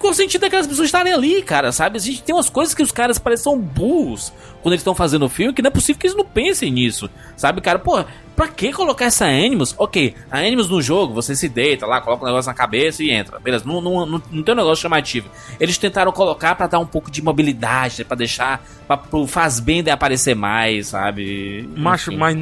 O 0.00 0.14
sentido 0.14 0.40
daquelas 0.42 0.66
pessoas 0.66 0.86
estarem 0.86 1.12
ali, 1.12 1.42
cara, 1.42 1.72
sabe? 1.72 1.98
A 1.98 2.00
gente 2.00 2.22
tem 2.22 2.34
umas 2.34 2.48
coisas 2.48 2.74
que 2.74 2.82
os 2.82 2.92
caras 2.92 3.18
parecem 3.18 3.58
burros 3.58 4.32
quando 4.62 4.72
eles 4.72 4.80
estão 4.80 4.94
fazendo 4.94 5.26
o 5.26 5.28
filme, 5.28 5.52
que 5.52 5.62
não 5.62 5.68
é 5.68 5.72
possível 5.72 6.00
que 6.00 6.06
eles 6.06 6.16
não 6.16 6.24
pensem 6.24 6.70
nisso, 6.70 7.10
sabe, 7.36 7.60
cara? 7.60 7.78
Pô, 7.78 8.04
pra 8.36 8.48
que 8.48 8.72
colocar 8.72 9.06
essa 9.06 9.24
Animus? 9.24 9.74
Ok, 9.78 10.14
a 10.30 10.38
Animus 10.38 10.68
no 10.68 10.80
jogo, 10.82 11.14
você 11.14 11.34
se 11.34 11.48
deita 11.48 11.86
lá, 11.86 12.00
coloca 12.00 12.22
um 12.22 12.26
negócio 12.26 12.48
na 12.50 12.54
cabeça 12.54 13.02
e 13.02 13.10
entra, 13.10 13.38
beleza? 13.40 13.64
Não, 13.66 13.80
não, 13.80 14.06
não, 14.06 14.22
não 14.30 14.42
tem 14.42 14.54
um 14.54 14.58
negócio 14.58 14.82
chamativo. 14.82 15.28
Eles 15.58 15.78
tentaram 15.78 16.12
colocar 16.12 16.54
pra 16.54 16.66
dar 16.66 16.78
um 16.78 16.86
pouco 16.86 17.10
de 17.10 17.22
mobilidade, 17.22 18.04
pra 18.04 18.16
deixar, 18.16 18.62
pra, 18.86 18.96
pro 18.96 19.26
Fazbender 19.26 19.92
aparecer 19.92 20.34
mais, 20.36 20.88
sabe? 20.88 21.68
Macho, 21.76 22.10
Enfim. 22.10 22.18
mas 22.18 22.36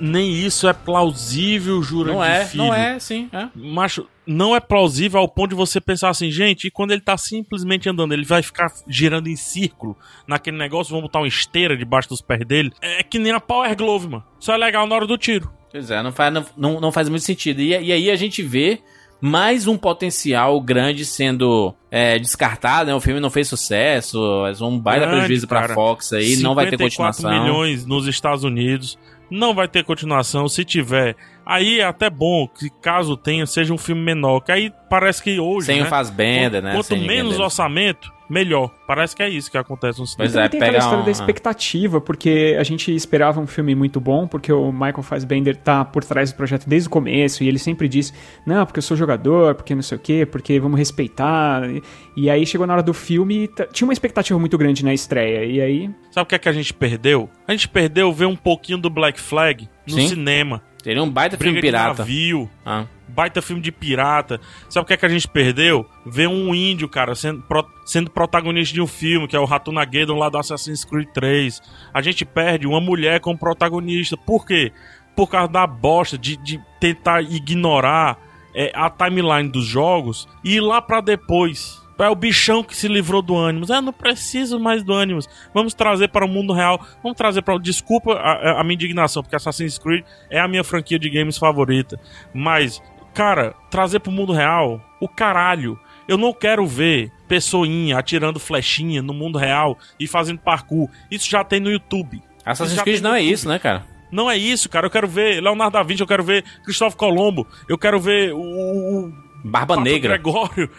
nem 0.00 0.32
isso 0.32 0.68
é 0.68 0.72
plausível, 0.72 1.82
jura 1.82 2.12
Não 2.12 2.24
é, 2.24 2.44
filho. 2.44 2.64
não 2.64 2.74
é, 2.74 2.98
sim, 2.98 3.28
é. 3.32 3.48
Macho, 3.54 4.06
não 4.26 4.54
é 4.54 4.60
plausível 4.60 5.20
ao 5.20 5.28
ponto 5.28 5.50
de 5.50 5.54
você 5.54 5.80
pensar 5.80 6.10
assim, 6.10 6.30
gente, 6.30 6.66
e 6.66 6.70
quando 6.70 6.90
ele 6.90 7.00
tá 7.00 7.16
simplesmente 7.16 7.88
andando, 7.88 8.12
ele 8.12 8.26
vai 8.26 8.42
ficar 8.42 8.70
girando 8.86 9.26
em 9.28 9.36
círculo 9.36 9.96
naquele 10.26 10.58
negócio, 10.58 10.92
vão 10.92 11.00
botar 11.00 11.20
uma 11.20 11.28
esteira 11.28 11.74
debaixo 11.76 12.10
dos 12.10 12.20
pés 12.20 12.44
dele. 12.46 12.70
É 12.82 13.02
que 13.02 13.18
nem 13.18 13.32
a 13.32 13.40
Power 13.40 13.74
Glove, 13.74 14.06
mano. 14.08 14.24
Só 14.38 14.54
é 14.54 14.56
legal 14.56 14.86
na 14.86 14.94
hora 14.94 15.06
do 15.06 15.18
tiro. 15.18 15.50
Pois 15.70 15.90
é, 15.90 16.02
não 16.02 16.12
faz, 16.12 16.32
não, 16.56 16.80
não, 16.80 16.92
faz 16.92 17.08
muito 17.08 17.24
sentido. 17.24 17.60
E, 17.60 17.68
e 17.70 17.92
aí 17.92 18.10
a 18.10 18.16
gente 18.16 18.42
vê 18.42 18.80
mais 19.20 19.66
um 19.66 19.76
potencial 19.76 20.60
grande 20.60 21.04
sendo 21.04 21.74
é, 21.90 22.18
descartado, 22.18 22.88
né? 22.88 22.94
O 22.94 23.00
filme 23.00 23.20
não 23.20 23.30
fez 23.30 23.48
sucesso, 23.48 24.18
mas 24.42 24.60
um 24.60 24.78
baita 24.78 25.06
Grande, 25.06 25.20
prejuízo 25.20 25.48
pra 25.48 25.62
cara. 25.62 25.74
Fox 25.74 26.12
aí, 26.12 26.36
não 26.36 26.54
vai 26.54 26.66
ter 26.66 26.78
54 26.78 27.22
continuação. 27.22 27.44
milhões 27.44 27.84
nos 27.84 28.06
Estados 28.06 28.44
Unidos. 28.44 28.98
Não 29.30 29.54
vai 29.54 29.68
ter 29.68 29.84
continuação. 29.84 30.48
Se 30.48 30.64
tiver, 30.64 31.14
aí 31.44 31.80
é 31.80 31.84
até 31.84 32.08
bom 32.08 32.48
que 32.48 32.70
caso 32.80 33.14
tenha, 33.14 33.44
seja 33.44 33.74
um 33.74 33.78
filme 33.78 34.00
menor. 34.00 34.40
Que 34.40 34.52
aí 34.52 34.72
parece 34.88 35.22
que 35.22 35.38
hoje. 35.38 35.66
Sem 35.66 35.80
né, 35.80 35.86
o 35.86 35.90
Fassbender, 35.90 36.62
né? 36.62 36.72
Quanto 36.72 36.86
Sem 36.86 37.00
ninguém 37.00 37.16
menos 37.18 37.38
orçamento, 37.38 38.10
melhor. 38.28 38.70
Parece 38.86 39.14
que 39.16 39.22
é 39.22 39.28
isso 39.28 39.50
que 39.50 39.58
acontece 39.58 40.00
no 40.00 40.06
cinema. 40.06 40.30
Pois 40.30 40.36
é, 40.36 40.48
tem 40.48 40.60
aquela 40.60 40.78
história 40.78 41.00
um- 41.00 41.04
da 41.04 41.10
expectativa, 41.10 42.00
porque 42.00 42.56
a 42.58 42.62
gente 42.62 42.94
esperava 42.94 43.40
um 43.40 43.46
filme 43.46 43.74
muito 43.74 44.00
bom, 44.00 44.26
porque 44.26 44.52
o 44.52 44.70
Michael 44.72 45.02
Fassbender 45.02 45.56
tá 45.56 45.84
por 45.84 46.04
trás 46.04 46.32
do 46.32 46.36
projeto 46.36 46.68
desde 46.68 46.88
o 46.88 46.90
começo, 46.90 47.42
e 47.42 47.48
ele 47.48 47.58
sempre 47.58 47.88
diz, 47.88 48.12
não, 48.46 48.64
porque 48.66 48.78
eu 48.78 48.82
sou 48.82 48.96
jogador, 48.96 49.54
porque 49.54 49.74
não 49.74 49.82
sei 49.82 49.96
o 49.96 50.00
quê, 50.00 50.26
porque 50.26 50.58
vamos 50.60 50.78
respeitar. 50.78 51.68
E, 51.68 51.82
e 52.16 52.30
aí 52.30 52.46
chegou 52.46 52.66
na 52.66 52.74
hora 52.74 52.82
do 52.82 52.94
filme, 52.94 53.44
e 53.44 53.50
tinha 53.72 53.86
uma 53.86 53.92
expectativa 53.92 54.38
muito 54.38 54.56
grande 54.58 54.84
na 54.84 54.92
estreia, 54.92 55.44
e 55.44 55.60
aí... 55.60 55.90
Sabe 56.10 56.24
o 56.24 56.26
que 56.26 56.34
é 56.34 56.38
que 56.38 56.48
a 56.48 56.52
gente 56.52 56.74
perdeu? 56.74 57.28
A 57.46 57.52
gente 57.52 57.68
perdeu 57.68 58.12
ver 58.12 58.26
um 58.26 58.36
pouquinho 58.36 58.78
do 58.78 58.90
Black 58.90 59.20
Flag 59.20 59.68
no 59.86 59.94
Sim. 59.94 60.08
cinema. 60.08 60.62
Seria 60.82 61.02
um 61.02 61.10
baita 61.10 61.36
filme 61.36 61.52
briga 61.60 61.66
de 61.66 61.72
pirata. 61.72 61.98
navio, 62.02 62.48
Ah. 62.64 62.86
baita 63.08 63.42
filme 63.42 63.60
de 63.60 63.72
pirata. 63.72 64.40
Sabe 64.68 64.84
o 64.84 64.86
que 64.86 64.94
é 64.94 64.96
que 64.96 65.04
a 65.06 65.08
gente 65.08 65.26
perdeu? 65.28 65.84
Ver 66.06 66.28
um 66.28 66.54
índio, 66.54 66.88
cara, 66.88 67.14
sendo, 67.14 67.42
pro- 67.42 67.68
sendo 67.84 68.10
protagonista 68.10 68.72
de 68.74 68.80
um 68.80 68.86
filme, 68.86 69.26
que 69.26 69.36
é 69.36 69.40
o 69.40 69.44
Ratuna 69.44 69.86
Geddon 69.90 70.16
lá 70.18 70.28
do 70.28 70.38
Assassin's 70.38 70.84
Creed 70.84 71.08
3. 71.12 71.60
A 71.92 72.00
gente 72.00 72.24
perde 72.24 72.66
uma 72.66 72.80
mulher 72.80 73.20
como 73.20 73.36
protagonista. 73.38 74.16
Por 74.16 74.46
quê? 74.46 74.72
Por 75.16 75.26
causa 75.28 75.48
da 75.52 75.66
bosta 75.66 76.16
de, 76.16 76.36
de 76.36 76.60
tentar 76.80 77.22
ignorar 77.22 78.16
é, 78.54 78.70
a 78.74 78.88
timeline 78.88 79.50
dos 79.50 79.64
jogos 79.66 80.28
e 80.44 80.54
ir 80.54 80.60
lá 80.60 80.80
pra 80.80 81.00
depois. 81.00 81.76
É 81.98 82.08
o 82.08 82.14
bichão 82.14 82.62
que 82.62 82.76
se 82.76 82.86
livrou 82.86 83.20
do 83.20 83.36
Animus. 83.36 83.70
Ah, 83.70 83.82
não 83.82 83.92
preciso 83.92 84.58
mais 84.60 84.84
do 84.84 84.94
Animus. 84.94 85.28
Vamos 85.52 85.74
trazer 85.74 86.08
para 86.08 86.24
o 86.24 86.28
mundo 86.28 86.52
real. 86.52 86.80
Vamos 87.02 87.18
trazer 87.18 87.42
para. 87.42 87.58
Desculpa 87.58 88.12
a, 88.14 88.60
a 88.60 88.64
minha 88.64 88.74
indignação, 88.74 89.22
porque 89.22 89.34
Assassin's 89.34 89.78
Creed 89.78 90.04
é 90.30 90.38
a 90.38 90.46
minha 90.46 90.62
franquia 90.62 90.98
de 90.98 91.10
games 91.10 91.36
favorita. 91.36 91.98
Mas, 92.32 92.80
cara, 93.12 93.54
trazer 93.70 94.00
pro 94.00 94.12
mundo 94.12 94.32
real, 94.32 94.80
o 95.00 95.08
caralho. 95.08 95.78
Eu 96.06 96.16
não 96.16 96.32
quero 96.32 96.66
ver 96.66 97.12
pessoinha 97.26 97.98
atirando 97.98 98.40
flechinha 98.40 99.02
no 99.02 99.12
mundo 99.12 99.36
real 99.36 99.76
e 100.00 100.06
fazendo 100.06 100.38
parkour. 100.38 100.88
Isso 101.10 101.28
já 101.28 101.44
tem 101.44 101.60
no 101.60 101.70
YouTube. 101.70 102.22
Assassin's 102.44 102.80
Creed 102.80 103.02
não 103.02 103.14
é 103.14 103.20
isso, 103.20 103.46
né, 103.46 103.58
cara? 103.58 103.84
Não 104.10 104.30
é 104.30 104.36
isso, 104.36 104.68
cara. 104.68 104.86
Eu 104.86 104.90
quero 104.90 105.06
ver 105.06 105.42
Leonardo 105.42 105.74
da 105.74 105.82
Vinci, 105.82 106.00
eu 106.00 106.06
quero 106.06 106.24
ver 106.24 106.44
Cristóvão 106.64 106.96
Colombo, 106.96 107.46
eu 107.68 107.76
quero 107.76 108.00
ver 108.00 108.32
o, 108.32 108.38
o 108.38 109.27
Barba 109.44 109.74
Papa 109.76 109.80
Negra. 109.88 110.16
Gregório, 110.16 110.70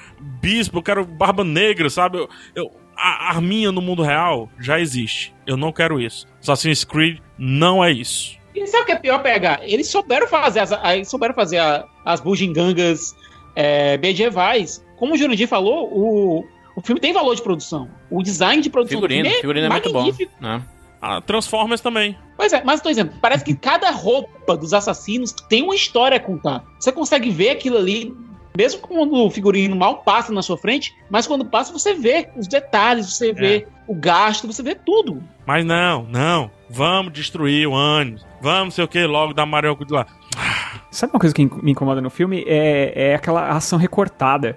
Bispo, 0.42 0.78
eu 0.80 0.84
quero 0.84 1.06
Barba 1.06 1.44
Negra, 1.44 1.90
sabe? 1.90 2.18
Eu, 2.18 2.30
eu- 2.56 2.72
a 2.96 3.30
arminha 3.30 3.72
no 3.72 3.82
mundo 3.82 4.04
real 4.04 4.50
já 4.60 4.78
existe. 4.80 5.34
Eu 5.48 5.56
não 5.56 5.72
quero 5.72 6.02
isso. 6.02 6.28
Assassin's 6.42 6.84
Creed 6.84 7.20
não 7.38 7.82
é 7.84 7.92
isso. 7.92 8.38
E 8.54 8.68
sabe 8.68 8.84
o 8.84 8.86
que 8.88 8.92
é 8.92 8.96
pior 8.98 9.20
pegar? 9.24 9.62
Eles 9.64 9.88
souberam 9.88 10.28
fazer 10.28 10.60
as, 10.60 10.72
eles 10.94 11.08
souberam 11.10 11.34
fazer 11.34 11.60
a- 11.60 11.86
as 12.04 12.20
bugigangas 12.20 13.16
é, 13.56 13.98
medievais. 13.98 14.84
Como 14.98 15.14
o 15.14 15.18
Jurandir 15.18 15.48
falou, 15.48 15.88
o, 15.94 16.46
o 16.76 16.82
filme 16.82 17.00
tem 17.00 17.14
valor 17.14 17.34
de 17.36 17.42
produção. 17.42 17.90
O 18.12 18.22
design 18.22 18.62
de 18.62 18.70
produção 18.70 18.98
Figurino, 18.98 19.24
do 19.24 19.26
filme 19.30 19.38
é 19.38 19.42
figurino 19.42 19.66
é 19.68 19.70
muito 19.70 19.92
bom. 19.94 20.00
magnífico. 20.00 20.32
né? 20.42 20.62
Ah, 21.02 21.22
Transformers 21.22 21.80
também. 21.80 22.18
Pois 22.36 22.52
é, 22.52 22.62
mas 22.66 22.82
tô 22.82 22.90
dizendo, 22.90 23.14
parece 23.22 23.46
que 23.46 23.56
cada 23.56 23.90
roupa 23.92 24.58
dos 24.58 24.74
assassinos 24.74 25.32
tem 25.48 25.64
uma 25.64 25.74
história 25.76 26.18
a 26.18 26.20
contar. 26.20 26.66
Você 26.78 26.92
consegue 26.92 27.30
ver 27.30 27.52
aquilo 27.52 27.78
ali, 27.78 28.14
mesmo 28.58 28.82
quando 28.82 29.14
o 29.14 29.30
figurino 29.30 29.76
mal 29.76 30.00
passa 30.04 30.32
na 30.34 30.42
sua 30.42 30.58
frente, 30.58 30.96
mas 31.10 31.28
quando 31.28 31.46
passa 31.46 31.72
você 31.72 31.94
vê 31.94 32.30
os 32.36 32.48
detalhes, 32.48 33.14
você 33.14 33.34
vê 33.34 33.68
o 33.88 33.96
gasto, 33.96 34.48
você 34.48 34.62
vê 34.62 34.76
tudo. 34.76 35.22
Mas 35.46 35.66
não, 35.66 36.04
não. 36.04 36.52
Vamos 36.70 37.14
destruir 37.14 37.68
o 37.68 37.76
ânimo. 37.76 38.20
Vamos 38.42 38.76
sei 38.76 38.84
o 38.84 38.88
que 38.88 39.04
logo 39.06 39.34
da 39.34 39.46
Mario 39.46 39.78
de 39.86 39.94
lá. 39.94 40.06
Sabe 40.92 41.14
uma 41.14 41.20
coisa 41.20 41.34
que 41.34 41.46
me 41.62 41.72
incomoda 41.72 42.02
no 42.02 42.10
filme? 42.10 42.44
É, 42.48 43.12
é 43.12 43.16
aquela 43.16 43.50
ação 43.50 43.78
recortada. 43.80 44.56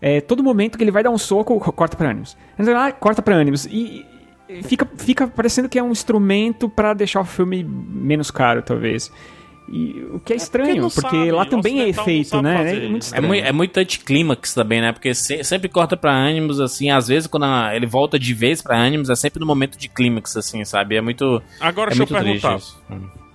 É, 0.00 0.20
todo 0.20 0.42
momento 0.42 0.78
que 0.78 0.84
ele 0.84 0.90
vai 0.90 1.02
dar 1.02 1.10
um 1.10 1.18
soco, 1.18 1.58
corta 1.72 1.96
pra 1.96 2.10
ânimos. 2.10 2.36
Ah, 2.76 2.92
corta 2.92 3.20
pra 3.20 3.34
ânimos. 3.34 3.66
E 3.66 4.06
e 4.48 4.62
fica, 4.62 4.88
fica 4.96 5.26
parecendo 5.26 5.68
que 5.68 5.78
é 5.78 5.82
um 5.82 5.90
instrumento 5.90 6.70
pra 6.70 6.94
deixar 6.94 7.20
o 7.20 7.24
filme 7.24 7.62
menos 7.62 8.30
caro, 8.30 8.62
talvez. 8.62 9.12
E, 9.70 10.02
o 10.12 10.18
que 10.20 10.32
é 10.32 10.36
estranho, 10.36 10.82
não 10.82 10.90
porque 10.90 11.16
sabe, 11.16 11.30
lá 11.30 11.44
também 11.44 11.80
é 11.82 11.88
efeito, 11.90 12.40
né? 12.40 12.54
É 12.54 12.88
muito 12.88 13.02
isso. 13.02 13.14
É 13.14 13.18
estranho. 13.18 13.26
muito, 13.28 13.44
é 13.46 13.52
muito 13.52 13.76
anticlímax 13.78 14.54
também, 14.54 14.80
né? 14.80 14.92
Porque 14.92 15.14
se- 15.14 15.44
sempre 15.44 15.68
corta 15.68 15.96
pra 15.96 16.10
ânimos, 16.10 16.58
assim, 16.58 16.90
às 16.90 17.08
vezes 17.08 17.26
quando 17.26 17.44
a- 17.44 17.74
ele 17.76 17.84
volta 17.86 18.18
de 18.18 18.32
vez 18.32 18.62
pra 18.62 18.78
ânimos, 18.78 19.10
é 19.10 19.14
sempre 19.14 19.38
no 19.40 19.46
momento 19.46 19.76
de 19.76 19.88
clímax, 19.88 20.36
assim, 20.36 20.64
sabe? 20.64 20.96
É 20.96 21.00
muito. 21.02 21.42
Agora 21.60 21.90
é 21.92 21.94
deixa 21.94 22.02
eu 22.02 22.16
muito 22.16 22.24
triste 22.30 22.42
perguntar. 22.42 22.56
isso. 22.58 22.82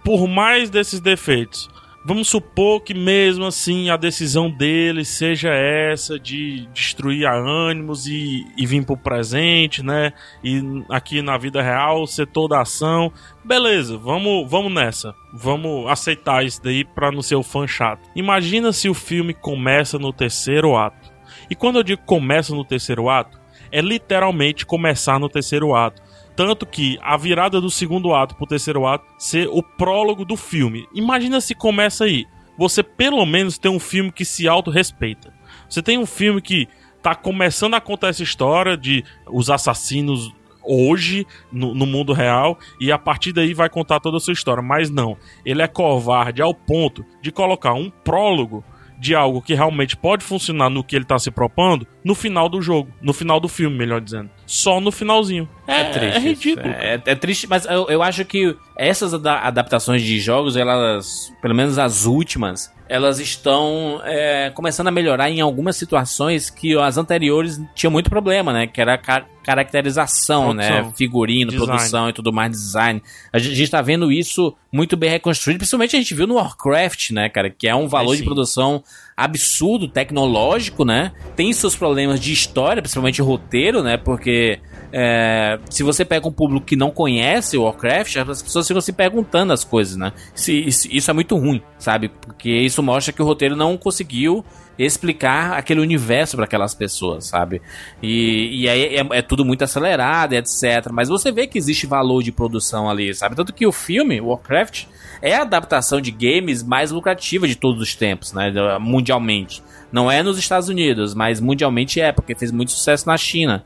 Por 0.04 0.28
mais 0.28 0.70
desses 0.70 1.00
defeitos, 1.00 1.70
vamos 2.06 2.28
supor 2.28 2.82
que 2.82 2.94
mesmo 2.94 3.46
assim 3.46 3.90
a 3.90 3.98
decisão 3.98 4.50
dele 4.50 5.06
seja 5.06 5.50
essa 5.54 6.20
de 6.20 6.68
destruir 6.74 7.26
a 7.26 7.36
ânimos 7.36 8.08
e, 8.08 8.46
e 8.58 8.66
vir 8.66 8.86
pro 8.86 8.98
presente, 8.98 9.84
né? 9.84 10.14
E 10.44 10.62
aqui 10.90 11.22
na 11.22 11.38
vida 11.38 11.62
real 11.62 12.06
ser 12.06 12.28
toda 12.28 12.60
ação. 12.60 13.12
Beleza, 13.44 13.98
vamos, 13.98 14.50
vamos 14.50 14.74
nessa. 14.74 15.16
Vamos 15.34 15.90
aceitar 15.90 16.46
isso 16.46 16.62
daí 16.62 16.84
pra 16.84 17.12
não 17.12 17.22
ser 17.22 17.36
o 17.36 17.44
fã 17.44 17.66
chato. 17.66 18.02
Imagina 18.16 18.74
se 18.74 18.90
o 18.90 18.94
filme 18.94 19.34
começa 19.34 19.98
no 19.98 20.12
terceiro 20.12 20.76
ato. 20.76 21.12
E 21.50 21.56
quando 21.56 21.78
eu 21.78 21.84
digo 21.84 22.02
começa 22.06 22.54
no 22.54 22.66
terceiro 22.66 23.10
ato, 23.10 23.40
é 23.72 23.82
literalmente 23.82 24.66
começar 24.66 25.20
no 25.20 25.30
terceiro 25.30 25.74
ato. 25.74 26.02
Tanto 26.36 26.66
que 26.66 26.98
a 27.02 27.16
virada 27.16 27.62
do 27.62 27.70
segundo 27.70 28.14
ato 28.14 28.36
pro 28.36 28.48
terceiro 28.48 28.86
ato 28.88 29.06
ser 29.18 29.48
o 29.50 29.62
prólogo 29.62 30.26
do 30.26 30.36
filme. 30.36 30.88
Imagina 30.94 31.40
se 31.40 31.54
começa 31.54 32.06
aí. 32.06 32.26
Você 32.58 32.84
pelo 32.84 33.26
menos 33.26 33.58
tem 33.58 33.72
um 33.72 33.80
filme 33.80 34.12
que 34.12 34.26
se 34.26 34.48
auto-respeita. 34.48 35.34
Você 35.70 35.82
tem 35.82 35.98
um 35.98 36.06
filme 36.06 36.42
que 36.42 36.68
tá 37.02 37.14
começando 37.14 37.74
a 37.74 37.82
contar 37.82 38.10
essa 38.10 38.24
história 38.24 38.78
de 38.78 39.04
os 39.28 39.50
assassinos 39.50 40.34
hoje 40.64 41.28
no, 41.52 41.76
no 41.76 41.86
mundo 41.86 42.14
real 42.14 42.58
e 42.80 42.92
a 42.92 42.98
partir 42.98 43.34
daí 43.34 43.54
vai 43.54 43.70
contar 43.70 44.00
toda 44.00 44.18
a 44.18 44.20
sua 44.20 44.34
história. 44.34 44.64
Mas 44.64 44.90
não, 44.90 45.18
ele 45.46 45.62
é 45.62 45.68
covarde 45.68 46.42
ao 46.42 46.54
ponto 46.54 47.06
de 47.22 47.32
colocar 47.32 47.74
um 47.74 47.90
prólogo 47.90 48.64
de 49.04 49.14
algo 49.14 49.42
que 49.42 49.54
realmente 49.54 49.98
pode 49.98 50.24
funcionar 50.24 50.70
no 50.70 50.82
que 50.82 50.96
ele 50.96 51.04
tá 51.04 51.20
se 51.20 51.30
propondo 51.30 51.86
no 52.06 52.16
final 52.16 52.48
do 52.48 52.62
jogo, 52.62 52.90
no 53.02 53.12
final 53.12 53.38
do 53.38 53.50
filme, 53.50 53.76
melhor 53.78 54.00
dizendo. 54.00 54.30
Só 54.46 54.80
no 54.80 54.92
finalzinho. 54.94 55.48
É, 55.68 55.82
É 55.82 55.84
triste. 55.92 56.16
é 56.16 56.20
ridículo. 56.20 56.68
É, 56.70 57.02
é 57.06 57.16
triste, 57.16 57.46
mas 57.48 57.66
eu, 57.66 57.88
eu 57.90 58.02
acho 58.02 58.24
que 58.24 58.56
essas 58.78 59.14
ada- 59.14 59.40
adaptações 59.42 60.02
de 60.02 60.20
jogos, 60.22 60.56
elas, 60.56 61.32
pelo 61.42 61.54
menos 61.54 61.78
as 61.78 62.06
últimas, 62.06 62.72
elas 62.94 63.20
estão 63.20 64.00
é, 64.06 64.52
começando 64.52 64.88
a 64.88 64.92
melhorar 64.92 65.28
em 65.28 65.42
algumas 65.42 65.76
situações 65.76 66.52
que 66.52 66.78
as 66.78 66.96
anteriores 66.96 67.60
tinham 67.74 67.90
muito 67.92 68.08
problema, 68.08 68.54
né? 68.54 68.68
Que 68.68 68.80
era 68.80 68.94
a 68.94 68.98
ca- 69.00 69.26
caracterização, 69.44 70.54
né? 70.54 70.68
Produção. 70.70 70.94
Figurino, 70.96 71.52
Design. 71.52 71.66
produção 71.72 72.10
e 72.10 72.14
tudo 72.14 72.32
mais, 72.32 72.52
design. 72.52 73.02
A 73.32 73.40
gente, 73.40 73.54
a 73.54 73.56
gente 73.56 73.72
tá 73.72 73.82
vendo 73.82 74.12
isso 74.12 74.56
muito 74.72 74.96
bem 74.96 75.10
reconstruído, 75.10 75.58
principalmente 75.58 75.96
a 75.96 76.00
gente 76.00 76.14
viu 76.14 76.28
no 76.28 76.36
Warcraft, 76.36 77.10
né, 77.12 77.30
cara? 77.30 77.50
Que 77.50 77.68
é 77.68 77.76
um 77.76 77.88
valor 77.88 78.14
É, 78.14 78.18
de 78.18 78.24
produção 78.24 78.84
absurdo, 79.18 79.88
tecnológico, 79.88 80.86
né? 80.86 81.12
Tem 81.36 81.52
seus 81.52 81.76
problemas 81.76 82.20
de 82.20 82.32
história, 82.32 82.82
principalmente 82.82 83.22
roteiro, 83.22 83.82
né? 83.82 83.98
Porque 83.98 84.60
é, 84.96 85.60
se 85.72 85.82
você 85.82 86.06
pega 86.06 86.28
um 86.28 86.32
público 86.32 86.68
que 86.68 86.76
não 86.76 86.92
conhece 86.92 87.58
o 87.58 87.64
Warcraft, 87.64 88.18
as 88.18 88.44
pessoas 88.44 88.68
ficam 88.68 88.80
se 88.80 88.94
perguntando 88.94 89.52
as 89.52 89.64
coisas, 89.64 89.98
né? 89.98 90.14
Isso, 90.36 90.52
isso, 90.52 90.88
isso 90.92 91.10
é 91.10 91.14
muito 91.16 91.36
ruim, 91.36 91.64
sabe? 91.80 92.10
Porque 92.10 92.52
isso 92.52 92.84
mostra 92.84 93.12
que 93.12 93.20
o 93.20 93.26
roteiro 93.26 93.56
não 93.56 93.76
conseguiu 93.76 94.46
explicar 94.78 95.54
aquele 95.54 95.80
universo 95.80 96.36
para 96.36 96.46
aquelas 96.46 96.76
pessoas, 96.76 97.26
sabe? 97.26 97.60
E, 98.04 98.62
e 98.62 98.70
aí 98.70 98.98
é, 98.98 99.18
é 99.18 99.22
tudo 99.24 99.44
muito 99.44 99.64
acelerado, 99.64 100.34
etc. 100.34 100.92
Mas 100.92 101.10
você 101.10 101.32
vê 101.32 101.48
que 101.48 101.58
existe 101.58 101.88
valor 101.88 102.22
de 102.22 102.32
produção 102.32 102.88
ali, 102.88 103.16
sabe? 103.16 103.36
Tanto 103.36 103.52
que 103.52 103.66
o 103.66 103.72
filme, 103.72 104.22
Warcraft, 104.22 104.86
é 105.24 105.34
a 105.34 105.42
adaptação 105.42 106.00
de 106.00 106.12
games 106.12 106.62
mais 106.62 106.92
lucrativa 106.92 107.48
de 107.48 107.56
todos 107.56 107.82
os 107.82 107.96
tempos, 107.96 108.32
né? 108.32 108.52
Mundialmente. 108.80 109.64
Não 109.92 110.10
é 110.10 110.22
nos 110.22 110.38
Estados 110.38 110.70
Unidos, 110.70 111.14
mas 111.14 111.40
mundialmente 111.40 112.00
é, 112.00 112.12
porque 112.12 112.36
fez 112.36 112.52
muito 112.52 112.72
sucesso 112.72 113.08
na 113.08 113.18
China. 113.18 113.64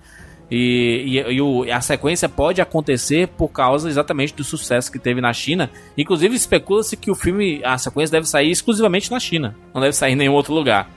E, 0.50 1.04
e- 1.28 1.34
e 1.34 1.42
o- 1.42 1.66
a 1.72 1.82
sequência 1.82 2.30
pode 2.30 2.62
acontecer 2.62 3.28
por 3.28 3.50
causa 3.50 3.90
exatamente 3.90 4.34
do 4.34 4.44
sucesso 4.44 4.90
que 4.92 4.98
teve 4.98 5.20
na 5.20 5.34
China. 5.34 5.70
Inclusive, 5.98 6.36
especula-se 6.36 6.96
que 6.96 7.12
o 7.12 7.16
filme, 7.16 7.60
a 7.66 7.78
sequência 7.78 8.14
deve 8.14 8.28
sair 8.30 8.50
exclusivamente 8.52 9.12
na 9.12 9.20
China, 9.20 9.56
não 9.74 9.82
deve 9.82 9.94
sair 9.94 10.14
em 10.14 10.16
nenhum 10.16 10.34
outro 10.34 10.54
lugar. 10.54 10.90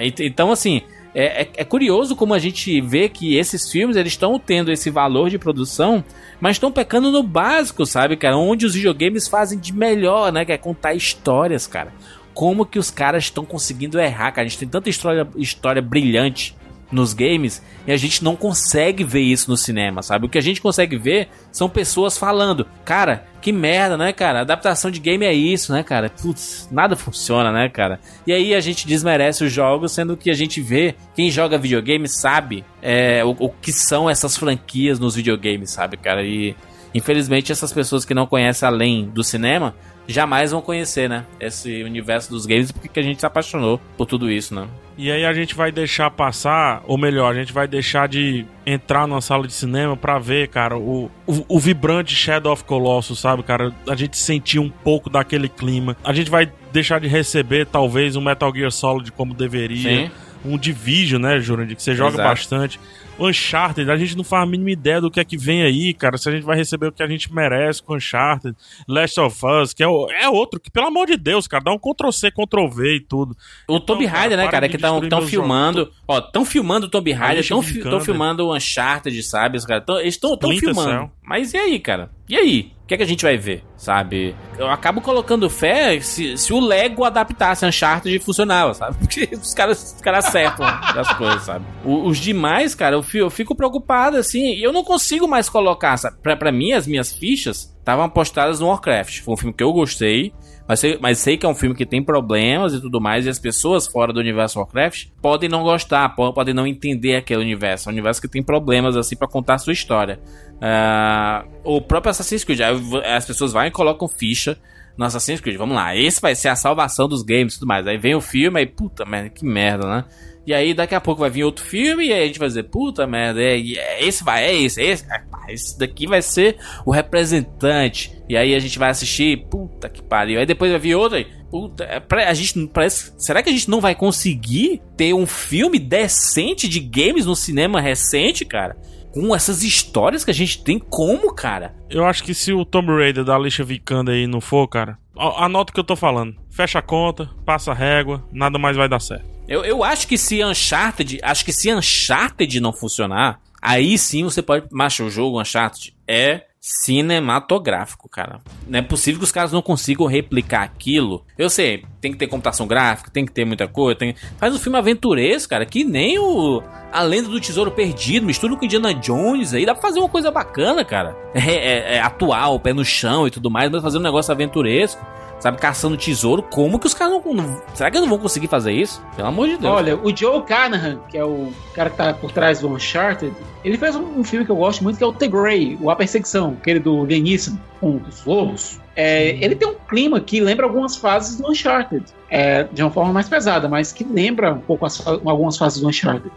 Ent- 0.00 0.20
então, 0.20 0.50
assim, 0.50 0.82
é, 1.14 1.42
é- 1.42 1.48
é 1.58 1.64
curioso 1.64 2.16
como 2.16 2.32
a 2.34 2.38
gente 2.38 2.80
vê 2.80 3.08
que 3.08 3.36
esses 3.36 3.70
filmes 3.70 3.96
eles 3.96 4.12
estão 4.14 4.38
tendo 4.38 4.72
esse 4.72 4.88
valor 4.90 5.28
de 5.28 5.38
produção, 5.38 6.02
mas 6.40 6.56
estão 6.56 6.72
pecando 6.72 7.10
no 7.10 7.22
básico, 7.22 7.84
sabe, 7.84 8.16
cara? 8.16 8.36
Onde 8.36 8.64
os 8.66 8.74
videogames 8.74 9.28
fazem 9.28 9.58
de 9.58 9.72
melhor, 9.74 10.32
né? 10.32 10.44
Que 10.44 10.52
é 10.52 10.58
contar 10.58 10.94
histórias, 10.94 11.66
cara. 11.66 11.92
Como 12.34 12.64
que 12.64 12.78
os 12.78 12.90
caras 12.90 13.24
estão 13.24 13.44
conseguindo 13.44 14.00
errar, 14.00 14.32
cara? 14.32 14.46
A 14.46 14.48
gente 14.48 14.58
tem 14.58 14.68
tanta 14.68 14.88
história, 14.88 15.28
história 15.36 15.82
brilhante 15.82 16.56
nos 16.92 17.14
games 17.14 17.62
e 17.86 17.92
a 17.92 17.96
gente 17.96 18.22
não 18.22 18.36
consegue 18.36 19.02
ver 19.02 19.22
isso 19.22 19.50
no 19.50 19.56
cinema, 19.56 20.02
sabe? 20.02 20.26
O 20.26 20.28
que 20.28 20.38
a 20.38 20.42
gente 20.42 20.60
consegue 20.60 20.96
ver 20.96 21.28
são 21.50 21.68
pessoas 21.68 22.16
falando, 22.16 22.66
cara, 22.84 23.26
que 23.40 23.50
merda, 23.50 23.96
né, 23.96 24.12
cara? 24.12 24.42
Adaptação 24.42 24.90
de 24.90 25.00
game 25.00 25.24
é 25.24 25.32
isso, 25.32 25.72
né, 25.72 25.82
cara? 25.82 26.10
Putz, 26.10 26.68
nada 26.70 26.94
funciona, 26.94 27.50
né, 27.50 27.68
cara? 27.68 27.98
E 28.26 28.32
aí 28.32 28.54
a 28.54 28.60
gente 28.60 28.86
desmerece 28.86 29.42
os 29.44 29.52
jogos, 29.52 29.92
sendo 29.92 30.16
que 30.16 30.30
a 30.30 30.34
gente 30.34 30.60
vê, 30.60 30.94
quem 31.14 31.30
joga 31.30 31.58
videogame 31.58 32.06
sabe 32.06 32.64
é, 32.80 33.24
o, 33.24 33.30
o 33.30 33.48
que 33.48 33.72
são 33.72 34.08
essas 34.08 34.36
franquias 34.36 35.00
nos 35.00 35.16
videogames, 35.16 35.70
sabe, 35.70 35.96
cara? 35.96 36.22
E, 36.22 36.54
infelizmente 36.94 37.50
essas 37.50 37.72
pessoas 37.72 38.04
que 38.04 38.14
não 38.14 38.26
conhecem 38.26 38.68
além 38.68 39.08
do 39.08 39.24
cinema 39.24 39.74
jamais 40.06 40.50
vão 40.50 40.60
conhecer, 40.60 41.08
né? 41.08 41.24
Esse 41.40 41.82
universo 41.82 42.30
dos 42.30 42.46
games 42.46 42.72
porque 42.72 43.00
a 43.00 43.02
gente 43.02 43.20
se 43.20 43.26
apaixonou 43.26 43.80
por 43.96 44.06
tudo 44.06 44.30
isso, 44.30 44.54
né? 44.54 44.66
E 44.96 45.10
aí 45.10 45.24
a 45.24 45.32
gente 45.32 45.54
vai 45.54 45.72
deixar 45.72 46.10
passar, 46.10 46.82
ou 46.86 46.98
melhor, 46.98 47.32
a 47.32 47.38
gente 47.38 47.52
vai 47.52 47.66
deixar 47.66 48.06
de 48.06 48.44
entrar 48.66 49.06
numa 49.06 49.22
sala 49.22 49.46
de 49.46 49.52
cinema 49.52 49.96
pra 49.96 50.18
ver, 50.18 50.48
cara, 50.48 50.76
o, 50.76 51.10
o, 51.26 51.44
o 51.48 51.58
vibrante 51.58 52.14
Shadow 52.14 52.52
of 52.52 52.64
Colossus, 52.64 53.18
sabe, 53.18 53.42
cara? 53.42 53.72
A 53.88 53.96
gente 53.96 54.18
sentir 54.18 54.58
um 54.58 54.68
pouco 54.68 55.08
daquele 55.08 55.48
clima. 55.48 55.96
A 56.04 56.12
gente 56.12 56.30
vai 56.30 56.50
deixar 56.72 57.00
de 57.00 57.08
receber, 57.08 57.66
talvez, 57.66 58.16
um 58.16 58.20
Metal 58.20 58.52
Gear 58.54 58.70
Solid 58.70 59.10
como 59.12 59.32
deveria. 59.32 60.06
Sim. 60.06 60.10
Um 60.44 60.58
Division, 60.58 61.22
né, 61.22 61.40
Jurandir? 61.40 61.76
Que 61.76 61.82
você 61.82 61.94
joga 61.94 62.14
Exato. 62.14 62.28
bastante. 62.28 62.80
Uncharted, 63.28 63.90
a 63.90 63.96
gente 63.96 64.16
não 64.16 64.24
faz 64.24 64.42
a 64.42 64.46
mínima 64.46 64.70
ideia 64.70 65.00
do 65.00 65.10
que 65.10 65.20
é 65.20 65.24
que 65.24 65.36
vem 65.36 65.62
aí, 65.62 65.92
cara. 65.94 66.16
Se 66.18 66.28
a 66.28 66.32
gente 66.32 66.44
vai 66.44 66.56
receber 66.56 66.86
o 66.88 66.92
que 66.92 67.02
a 67.02 67.06
gente 67.06 67.32
merece 67.32 67.82
com 67.82 67.94
Uncharted, 67.96 68.56
Last 68.88 69.20
of 69.20 69.38
Us, 69.46 69.72
que 69.74 69.82
é, 69.82 69.88
o- 69.88 70.08
é 70.10 70.28
outro, 70.28 70.58
que 70.60 70.70
pelo 70.70 70.86
amor 70.86 71.06
de 71.06 71.16
Deus, 71.16 71.46
cara, 71.46 71.64
dá 71.64 71.72
um 71.72 71.78
Ctrl-C, 71.78 72.30
Ctrl-V 72.30 72.96
e 72.96 73.00
tudo. 73.00 73.36
O 73.68 73.78
Tomb 73.80 74.04
cara, 74.06 74.18
Raider, 74.18 74.38
né, 74.38 74.48
cara, 74.48 74.68
que 74.68 74.76
estão 74.76 75.00
destruir 75.00 75.20
meus 75.20 75.30
filmando. 75.30 75.92
Ó, 76.08 76.18
estão 76.18 76.44
filmando 76.44 76.86
o 76.86 76.88
Tomb 76.90 77.12
Raider, 77.12 77.40
estão 77.40 77.60
brincando, 77.60 77.98
né? 77.98 78.04
filmando 78.04 78.46
o 78.46 78.54
Uncharted, 78.56 79.22
sabe? 79.22 79.58
Os 79.58 79.64
caras 79.64 79.84
tão, 79.84 79.98
eles 80.00 80.14
estão 80.14 80.32
Splinter 80.34 80.60
filmando. 80.74 80.90
Cell. 80.90 81.10
Mas 81.22 81.52
e 81.54 81.56
aí, 81.56 81.78
cara? 81.78 82.10
E 82.28 82.36
aí? 82.36 82.72
O 82.82 82.86
que 82.92 82.94
é 82.94 82.96
que 82.96 83.02
a 83.04 83.06
gente 83.06 83.22
vai 83.22 83.38
ver, 83.38 83.64
sabe? 83.76 84.34
Eu 84.58 84.68
acabo 84.68 85.00
colocando 85.00 85.48
fé 85.48 85.98
se, 86.00 86.36
se 86.36 86.52
o 86.52 86.60
Lego 86.60 87.04
adaptasse 87.04 87.64
Uncharted 87.64 88.14
e 88.14 88.18
funcionava, 88.18 88.74
sabe? 88.74 88.98
Porque 89.00 89.28
os 89.34 89.54
caras, 89.54 89.94
os 89.94 90.00
caras 90.02 90.26
acertam 90.26 90.66
as 91.00 91.12
coisas, 91.14 91.42
sabe? 91.42 91.64
O- 91.84 92.06
os 92.06 92.18
demais, 92.18 92.74
cara, 92.74 92.96
eu, 92.96 93.02
fi- 93.02 93.11
eu 93.18 93.30
fico 93.30 93.54
preocupado, 93.54 94.16
assim, 94.16 94.54
eu 94.56 94.72
não 94.72 94.82
consigo 94.84 95.26
mais 95.28 95.48
colocar, 95.48 95.96
sabe? 95.96 96.16
Pra, 96.22 96.36
pra 96.36 96.52
mim, 96.52 96.72
as 96.72 96.86
minhas 96.86 97.12
fichas 97.12 97.74
estavam 97.78 98.04
apostadas 98.04 98.60
no 98.60 98.68
Warcraft. 98.68 99.20
Foi 99.22 99.34
um 99.34 99.36
filme 99.36 99.52
que 99.54 99.62
eu 99.62 99.72
gostei, 99.72 100.32
mas 100.68 100.80
sei, 100.80 100.98
mas 101.00 101.18
sei 101.18 101.36
que 101.36 101.44
é 101.44 101.48
um 101.48 101.54
filme 101.54 101.74
que 101.74 101.84
tem 101.84 102.02
problemas 102.02 102.74
e 102.74 102.80
tudo 102.80 103.00
mais, 103.00 103.26
e 103.26 103.28
as 103.28 103.38
pessoas 103.38 103.86
fora 103.86 104.12
do 104.12 104.20
universo 104.20 104.58
Warcraft 104.58 105.08
podem 105.20 105.48
não 105.48 105.62
gostar, 105.62 106.08
po- 106.14 106.32
podem 106.32 106.54
não 106.54 106.66
entender 106.66 107.16
aquele 107.16 107.42
universo. 107.42 107.88
É 107.88 107.90
um 107.90 107.94
universo 107.94 108.20
que 108.20 108.28
tem 108.28 108.42
problemas, 108.42 108.96
assim, 108.96 109.16
pra 109.16 109.26
contar 109.28 109.54
a 109.54 109.58
sua 109.58 109.72
história. 109.72 110.20
Ah, 110.60 111.44
o 111.64 111.80
próprio 111.80 112.10
Assassin's 112.10 112.44
Creed, 112.44 112.60
as 113.04 113.24
pessoas 113.24 113.52
vão 113.52 113.64
e 113.66 113.70
colocam 113.70 114.06
ficha 114.08 114.56
no 114.96 115.04
Assassin's 115.04 115.40
Creed. 115.40 115.56
Vamos 115.56 115.76
lá, 115.76 115.96
esse 115.96 116.20
vai 116.20 116.34
ser 116.34 116.48
a 116.48 116.56
salvação 116.56 117.08
dos 117.08 117.22
games 117.22 117.54
e 117.54 117.58
tudo 117.58 117.68
mais. 117.68 117.86
Aí 117.86 117.98
vem 117.98 118.14
o 118.14 118.20
filme, 118.20 118.60
aí, 118.60 118.66
puta 118.66 119.04
merda, 119.04 119.28
que 119.28 119.44
merda, 119.44 119.86
né? 119.86 120.04
E 120.44 120.52
aí 120.52 120.74
daqui 120.74 120.94
a 120.94 121.00
pouco 121.00 121.20
vai 121.20 121.30
vir 121.30 121.44
outro 121.44 121.64
filme 121.64 122.06
e 122.06 122.12
aí 122.12 122.24
a 122.24 122.26
gente 122.26 122.38
vai 122.38 122.48
dizer, 122.48 122.64
puta 122.64 123.06
merda, 123.06 123.40
é, 123.40 123.60
é, 123.60 124.04
esse 124.04 124.24
vai, 124.24 124.44
é 124.44 124.54
esse, 124.54 124.80
é 124.82 124.86
esse, 124.86 125.04
ah, 125.08 125.22
esse 125.48 125.78
daqui 125.78 126.06
vai 126.06 126.20
ser 126.20 126.56
o 126.84 126.90
representante. 126.90 128.20
E 128.28 128.36
aí 128.36 128.54
a 128.54 128.58
gente 128.58 128.78
vai 128.78 128.90
assistir, 128.90 129.46
puta 129.48 129.88
que 129.88 130.02
pariu. 130.02 130.40
Aí 130.40 130.46
depois 130.46 130.72
vai 130.72 130.80
vir 130.80 130.96
outro 130.96 131.18
aí, 131.18 131.26
puta, 131.48 131.84
é, 131.84 132.02
a 132.24 132.34
gente 132.34 132.66
parece, 132.68 133.12
será 133.18 133.40
que 133.40 133.50
a 133.50 133.52
gente 133.52 133.70
não 133.70 133.80
vai 133.80 133.94
conseguir 133.94 134.82
ter 134.96 135.14
um 135.14 135.26
filme 135.26 135.78
decente 135.78 136.68
de 136.68 136.80
games 136.80 137.24
no 137.24 137.36
cinema 137.36 137.80
recente, 137.80 138.44
cara? 138.44 138.76
Com 139.12 139.34
essas 139.34 139.62
histórias 139.62 140.24
que 140.24 140.30
a 140.30 140.34
gente 140.34 140.64
tem 140.64 140.78
como, 140.78 141.32
cara? 141.34 141.74
Eu 141.90 142.04
acho 142.04 142.24
que 142.24 142.34
se 142.34 142.52
o 142.52 142.64
Tomb 142.64 142.90
Raider 142.92 143.24
da 143.24 143.36
Alicia 143.36 143.64
Vikander 143.64 144.14
aí 144.14 144.26
não 144.26 144.40
for, 144.40 144.66
cara, 144.66 144.98
anota 145.16 145.70
o 145.70 145.74
que 145.74 145.80
eu 145.80 145.84
tô 145.84 145.94
falando. 145.94 146.34
Fecha 146.50 146.78
a 146.78 146.82
conta, 146.82 147.28
passa 147.44 147.72
a 147.72 147.74
régua, 147.74 148.26
nada 148.32 148.58
mais 148.58 148.76
vai 148.76 148.88
dar 148.88 149.00
certo. 149.00 149.24
Eu, 149.46 149.64
eu 149.64 149.84
acho 149.84 150.08
que 150.08 150.16
se 150.16 150.42
Uncharted, 150.42 151.18
acho 151.22 151.44
que 151.44 151.52
se 151.52 151.72
Uncharted 151.72 152.58
não 152.60 152.72
funcionar, 152.72 153.40
aí 153.60 153.98
sim 153.98 154.24
você 154.24 154.40
pode, 154.40 154.66
macho, 154.70 155.04
o 155.04 155.10
jogo 155.10 155.40
Uncharted 155.40 155.94
é 156.08 156.46
cinematográfico, 156.62 158.08
cara. 158.08 158.40
Não 158.68 158.78
é 158.78 158.82
possível 158.82 159.18
que 159.18 159.24
os 159.24 159.32
caras 159.32 159.50
não 159.52 159.60
consigam 159.60 160.06
replicar 160.06 160.62
aquilo. 160.62 161.24
Eu 161.36 161.50
sei, 161.50 161.84
tem 162.00 162.12
que 162.12 162.18
ter 162.18 162.28
computação 162.28 162.66
gráfica, 162.68 163.10
tem 163.10 163.26
que 163.26 163.32
ter 163.32 163.44
muita 163.44 163.66
coisa, 163.66 163.98
tem... 163.98 164.14
faz 164.38 164.54
um 164.54 164.58
filme 164.58 164.78
aventuresco, 164.78 165.50
cara, 165.50 165.66
que 165.66 165.82
nem 165.82 166.18
o 166.20 166.62
A 166.92 167.02
Lenda 167.02 167.28
do 167.28 167.40
Tesouro 167.40 167.72
Perdido, 167.72 168.24
mistura 168.24 168.54
com 168.56 168.64
Indiana 168.64 168.94
Jones 168.94 169.52
aí, 169.52 169.66
dá 169.66 169.74
pra 169.74 169.82
fazer 169.82 169.98
uma 169.98 170.08
coisa 170.08 170.30
bacana, 170.30 170.84
cara. 170.84 171.16
É, 171.34 171.40
é- 171.40 171.94
é 171.96 172.00
atual, 172.00 172.60
pé 172.60 172.72
no 172.72 172.84
chão 172.84 173.26
e 173.26 173.30
tudo 173.30 173.50
mais, 173.50 173.70
mas 173.70 173.82
fazer 173.82 173.98
um 173.98 174.02
negócio 174.02 174.30
aventuresco. 174.32 175.04
Sabe, 175.42 175.58
caçando 175.58 175.96
tesouro, 175.96 176.40
como 176.40 176.78
que 176.78 176.86
os 176.86 176.94
caras 176.94 177.14
não, 177.24 177.34
não- 177.34 177.60
Será 177.74 177.90
que 177.90 177.96
eles 177.96 178.08
não 178.08 178.14
vão 178.14 178.22
conseguir 178.22 178.46
fazer 178.46 178.70
isso? 178.70 179.02
Pelo 179.16 179.26
amor 179.26 179.48
de 179.48 179.56
Deus. 179.56 179.74
Olha, 179.74 179.96
o 179.96 180.16
Joe 180.16 180.40
Carnahan, 180.44 181.00
que 181.08 181.18
é 181.18 181.24
o 181.24 181.52
cara 181.74 181.90
que 181.90 181.96
tá 181.96 182.14
por 182.14 182.30
trás 182.30 182.60
do 182.60 182.68
Uncharted, 182.68 183.34
ele 183.64 183.76
fez 183.76 183.96
um, 183.96 184.20
um 184.20 184.22
filme 184.22 184.46
que 184.46 184.52
eu 184.52 184.56
gosto 184.56 184.84
muito, 184.84 184.98
que 184.98 185.02
é 185.02 185.06
o 185.06 185.12
The 185.12 185.26
Grey, 185.26 185.76
o 185.80 185.90
A 185.90 185.96
Perseguição, 185.96 186.56
aquele 186.60 186.78
do 186.78 187.04
Liam 187.04 187.24
Neeson, 187.24 187.58
com 187.80 187.96
os 188.08 188.24
lobos. 188.24 188.80
É, 188.94 189.30
ele 189.44 189.56
tem 189.56 189.66
um 189.66 189.74
clima 189.74 190.20
que 190.20 190.38
lembra 190.40 190.64
algumas 190.64 190.94
fases 190.94 191.36
do 191.38 191.50
Uncharted, 191.50 192.04
é, 192.30 192.62
de 192.62 192.80
uma 192.80 192.92
forma 192.92 193.12
mais 193.12 193.28
pesada, 193.28 193.68
mas 193.68 193.90
que 193.90 194.04
lembra 194.04 194.52
um 194.54 194.60
pouco 194.60 194.86
as 194.86 195.04
algumas 195.04 195.58
fases 195.58 195.80
do 195.80 195.88
Uncharted. 195.88 196.30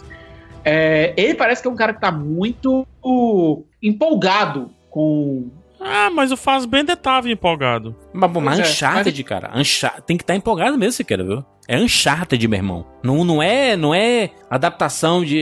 É, 0.63 1.13
ele 1.15 1.35
parece 1.35 1.61
que 1.61 1.67
é 1.67 1.71
um 1.71 1.75
cara 1.75 1.93
que 1.93 2.01
tá 2.01 2.11
muito 2.11 2.87
empolgado 3.83 4.71
com 4.89 5.47
Ah, 5.79 6.09
mas 6.09 6.31
o 6.31 6.37
Fassbender 6.37 6.95
tava 6.97 7.29
empolgado. 7.29 7.95
Mas, 8.13 8.31
bom, 8.31 8.41
mas 8.41 8.59
é, 8.59 8.61
Uncharted, 8.63 9.23
cara. 9.23 9.51
Uncha- 9.55 10.01
Tem 10.05 10.17
que 10.17 10.23
estar 10.23 10.35
empolgado 10.35 10.77
mesmo, 10.77 10.93
se 10.93 11.03
quer, 11.03 11.23
viu? 11.23 11.43
É 11.67 11.77
Uncharted, 11.77 12.47
meu 12.47 12.57
irmão. 12.57 12.85
Não, 13.03 13.23
não 13.23 13.41
é 13.41 13.75
não 13.75 13.93
é 13.93 14.29
adaptação 14.49 15.23
de. 15.23 15.37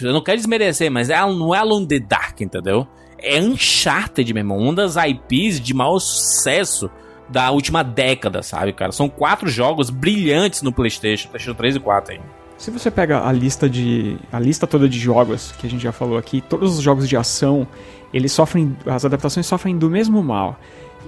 Eu 0.00 0.12
não 0.12 0.20
quero 0.22 0.36
desmerecer, 0.38 0.90
mas 0.90 1.10
é, 1.10 1.18
não 1.20 1.54
é 1.54 1.58
Alone 1.58 1.86
the 1.86 1.98
Dark, 1.98 2.40
entendeu? 2.40 2.86
É 3.18 3.40
Uncharted, 3.40 4.32
meu 4.32 4.40
irmão. 4.42 4.58
Uma 4.58 4.74
das 4.74 4.96
IPs 4.96 5.60
de 5.60 5.74
maior 5.74 5.98
sucesso 5.98 6.90
da 7.28 7.50
última 7.50 7.82
década, 7.82 8.42
sabe, 8.42 8.72
cara? 8.72 8.92
São 8.92 9.08
quatro 9.08 9.48
jogos 9.48 9.90
brilhantes 9.90 10.62
no 10.62 10.72
PlayStation, 10.72 11.28
PlayStation 11.28 11.56
3 11.56 11.76
e 11.76 11.80
4 11.80 12.14
aí. 12.14 12.20
Se 12.56 12.70
você 12.70 12.90
pega 12.90 13.26
a 13.26 13.32
lista 13.32 13.68
de 13.68 14.16
a 14.32 14.38
lista 14.38 14.66
toda 14.66 14.88
de 14.88 14.98
jogos 14.98 15.52
que 15.58 15.66
a 15.66 15.70
gente 15.70 15.82
já 15.82 15.92
falou 15.92 16.16
aqui, 16.16 16.40
todos 16.40 16.78
os 16.78 16.82
jogos 16.82 17.08
de 17.08 17.16
ação, 17.16 17.66
eles 18.16 18.32
sofrem 18.32 18.76
as 18.86 19.04
adaptações 19.04 19.46
sofrem 19.46 19.76
do 19.76 19.90
mesmo 19.90 20.22
mal. 20.22 20.58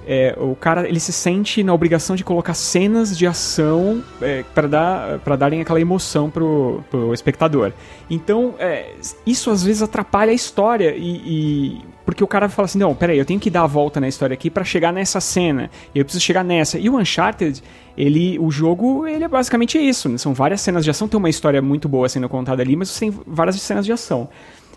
É, 0.07 0.35
o 0.39 0.55
cara 0.55 0.87
ele 0.87 0.99
se 0.99 1.11
sente 1.11 1.61
na 1.63 1.71
obrigação 1.73 2.15
de 2.15 2.23
colocar 2.23 2.53
cenas 2.55 3.15
de 3.15 3.27
ação 3.27 4.01
é, 4.21 4.43
para 4.55 4.67
dar 4.67 5.19
para 5.19 5.35
darem 5.35 5.61
aquela 5.61 5.79
emoção 5.79 6.29
pro, 6.29 6.83
pro 6.89 7.13
espectador. 7.13 7.73
Então 8.09 8.55
é, 8.59 8.93
isso 9.25 9.51
às 9.51 9.63
vezes 9.63 9.81
atrapalha 9.83 10.31
a 10.31 10.33
história 10.33 10.95
e, 10.95 11.17
e- 11.25 11.81
porque 12.05 12.23
o 12.23 12.27
cara 12.27 12.49
fala 12.49 12.65
assim 12.65 12.79
não, 12.79 12.95
peraí, 12.95 13.19
eu 13.19 13.25
tenho 13.25 13.39
que 13.39 13.51
dar 13.51 13.63
a 13.63 13.67
volta 13.67 13.99
na 13.99 14.07
história 14.07 14.33
aqui 14.33 14.49
para 14.49 14.63
chegar 14.63 14.91
nessa 14.91 15.19
cena. 15.21 15.69
Eu 15.93 16.03
preciso 16.03 16.23
chegar 16.23 16.43
nessa. 16.43 16.79
E 16.79 16.89
o 16.89 16.97
Uncharted 16.97 17.61
ele, 17.95 18.39
o 18.39 18.49
jogo, 18.49 19.05
ele 19.05 19.25
é 19.25 19.27
basicamente 19.27 19.77
isso. 19.77 20.07
né? 20.09 20.17
São 20.17 20.33
várias 20.33 20.61
cenas 20.61 20.83
de 20.83 20.89
ação, 20.89 21.07
tem 21.07 21.17
uma 21.19 21.29
história 21.29 21.61
muito 21.61 21.87
boa 21.89 22.07
sendo 22.09 22.27
contada 22.29 22.63
ali, 22.63 22.75
mas 22.75 22.97
tem 22.97 23.13
várias 23.27 23.61
cenas 23.61 23.85
de 23.85 23.91
ação. 23.91 24.27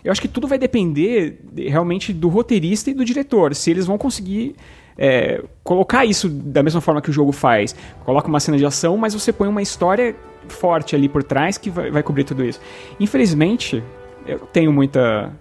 Eu 0.03 0.11
acho 0.11 0.21
que 0.21 0.27
tudo 0.27 0.47
vai 0.47 0.57
depender 0.57 1.39
de- 1.51 1.67
realmente 1.69 2.11
do 2.13 2.27
roteirista 2.29 2.89
e 2.89 2.93
do 2.93 3.05
diretor, 3.05 3.55
se 3.55 3.71
eles 3.71 3.85
vão 3.85 3.97
conseguir 3.97 4.55
é, 4.97 5.41
colocar 5.63 6.05
isso 6.05 6.29
da 6.29 6.61
mesma 6.61 6.79
forma 6.81 7.01
que 7.01 7.09
o 7.09 7.13
jogo 7.13 7.31
faz. 7.31 7.75
Coloca 8.05 8.27
uma 8.27 8.39
cena 8.39 8.57
de 8.57 8.65
ação, 8.65 8.95
mas 8.97 9.13
você 9.13 9.31
põe 9.33 9.47
uma 9.47 9.61
história 9.61 10.15
forte 10.49 10.95
ali 10.95 11.07
por 11.09 11.23
trás 11.23 11.57
que 11.57 11.69
vai, 11.69 11.89
vai 11.89 12.03
cobrir 12.03 12.23
tudo 12.25 12.43
isso. 12.45 12.59
Infelizmente, 12.99 13.81
eu 14.27 14.39
não 14.39 14.45
tenho 14.47 14.71
muita, 14.71 15.31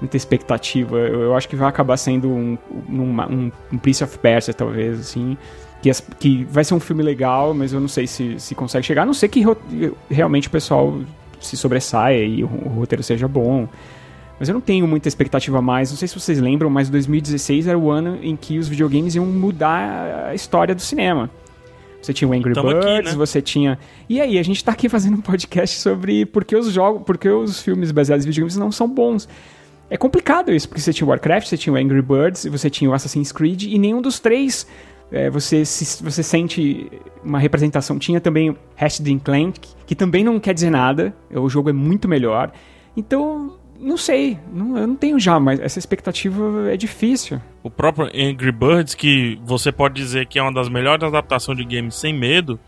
muita 0.00 0.16
expectativa. 0.16 0.96
Eu, 0.98 1.22
eu 1.22 1.36
acho 1.36 1.48
que 1.48 1.56
vai 1.56 1.68
acabar 1.68 1.96
sendo 1.96 2.28
um, 2.28 2.56
um, 2.88 3.02
um, 3.02 3.52
um 3.72 3.78
Prince 3.78 4.04
of 4.04 4.18
Persia, 4.18 4.54
talvez, 4.54 5.00
assim. 5.00 5.36
Que, 5.82 5.90
as- 5.90 6.00
que 6.20 6.44
vai 6.44 6.62
ser 6.62 6.74
um 6.74 6.80
filme 6.80 7.02
legal, 7.02 7.52
mas 7.54 7.72
eu 7.72 7.80
não 7.80 7.88
sei 7.88 8.06
se, 8.06 8.38
se 8.38 8.54
consegue 8.54 8.86
chegar. 8.86 9.02
A 9.02 9.06
não 9.06 9.14
ser 9.14 9.28
que 9.28 9.42
realmente 10.10 10.46
o 10.48 10.50
pessoal 10.50 10.98
se 11.40 11.56
sobressaia 11.56 12.22
e 12.24 12.44
o, 12.44 12.46
o 12.46 12.68
roteiro 12.68 13.02
seja 13.02 13.26
bom. 13.26 13.66
Mas 14.40 14.48
eu 14.48 14.54
não 14.54 14.60
tenho 14.60 14.88
muita 14.88 15.06
expectativa 15.06 15.58
a 15.58 15.62
mais. 15.62 15.90
Não 15.90 15.98
sei 15.98 16.08
se 16.08 16.18
vocês 16.18 16.40
lembram, 16.40 16.70
mas 16.70 16.88
2016 16.88 17.66
era 17.66 17.78
o 17.78 17.90
ano 17.90 18.18
em 18.22 18.34
que 18.34 18.58
os 18.58 18.68
videogames 18.68 19.14
iam 19.14 19.26
mudar 19.26 20.28
a 20.28 20.34
história 20.34 20.74
do 20.74 20.80
cinema. 20.80 21.30
Você 22.00 22.14
tinha 22.14 22.26
o 22.26 22.32
Angry 22.32 22.54
Tamo 22.54 22.70
aqui, 22.70 22.86
Birds, 22.86 23.12
né? 23.12 23.18
você 23.18 23.42
tinha. 23.42 23.78
E 24.08 24.18
aí, 24.18 24.38
a 24.38 24.42
gente 24.42 24.64
tá 24.64 24.72
aqui 24.72 24.88
fazendo 24.88 25.18
um 25.18 25.20
podcast 25.20 25.78
sobre 25.78 26.24
por 26.24 26.42
que 26.42 26.56
os 26.56 26.72
jogos, 26.72 27.02
por 27.02 27.18
que 27.18 27.28
os 27.28 27.60
filmes 27.60 27.92
baseados 27.92 28.24
em 28.24 28.28
videogames 28.30 28.56
não 28.56 28.72
são 28.72 28.88
bons. 28.88 29.28
É 29.90 29.98
complicado 29.98 30.50
isso, 30.50 30.66
porque 30.66 30.80
você 30.80 30.94
tinha 30.94 31.06
o 31.06 31.10
Warcraft, 31.10 31.46
você 31.46 31.58
tinha 31.58 31.74
o 31.74 31.76
Angry 31.76 32.00
Birds, 32.00 32.46
você 32.46 32.70
tinha 32.70 32.90
o 32.90 32.94
Assassin's 32.94 33.32
Creed, 33.32 33.64
e 33.64 33.78
nenhum 33.78 34.00
dos 34.00 34.18
três 34.18 34.66
é, 35.12 35.28
você, 35.28 35.66
se, 35.66 36.02
você 36.02 36.22
sente 36.22 36.90
uma 37.22 37.38
representação. 37.38 37.98
Tinha 37.98 38.22
também 38.22 38.48
o 38.48 38.56
Ratchet 38.74 39.18
Clank, 39.18 39.60
que 39.84 39.94
também 39.94 40.24
não 40.24 40.40
quer 40.40 40.54
dizer 40.54 40.70
nada, 40.70 41.14
o 41.30 41.46
jogo 41.50 41.68
é 41.68 41.74
muito 41.74 42.08
melhor. 42.08 42.50
Então, 42.96 43.58
não 43.80 43.96
sei, 43.96 44.38
não, 44.52 44.76
eu 44.76 44.86
não 44.86 44.96
tenho 44.96 45.18
já, 45.18 45.40
mas 45.40 45.58
essa 45.58 45.78
expectativa 45.78 46.70
é 46.72 46.76
difícil. 46.76 47.40
O 47.62 47.70
próprio 47.70 48.06
Angry 48.06 48.52
Birds, 48.52 48.94
que 48.94 49.40
você 49.44 49.72
pode 49.72 49.94
dizer 49.94 50.26
que 50.26 50.38
é 50.38 50.42
uma 50.42 50.52
das 50.52 50.68
melhores 50.68 51.02
adaptações 51.02 51.58
de 51.58 51.64
games 51.64 51.94
sem 51.94 52.12
medo, 52.12 52.60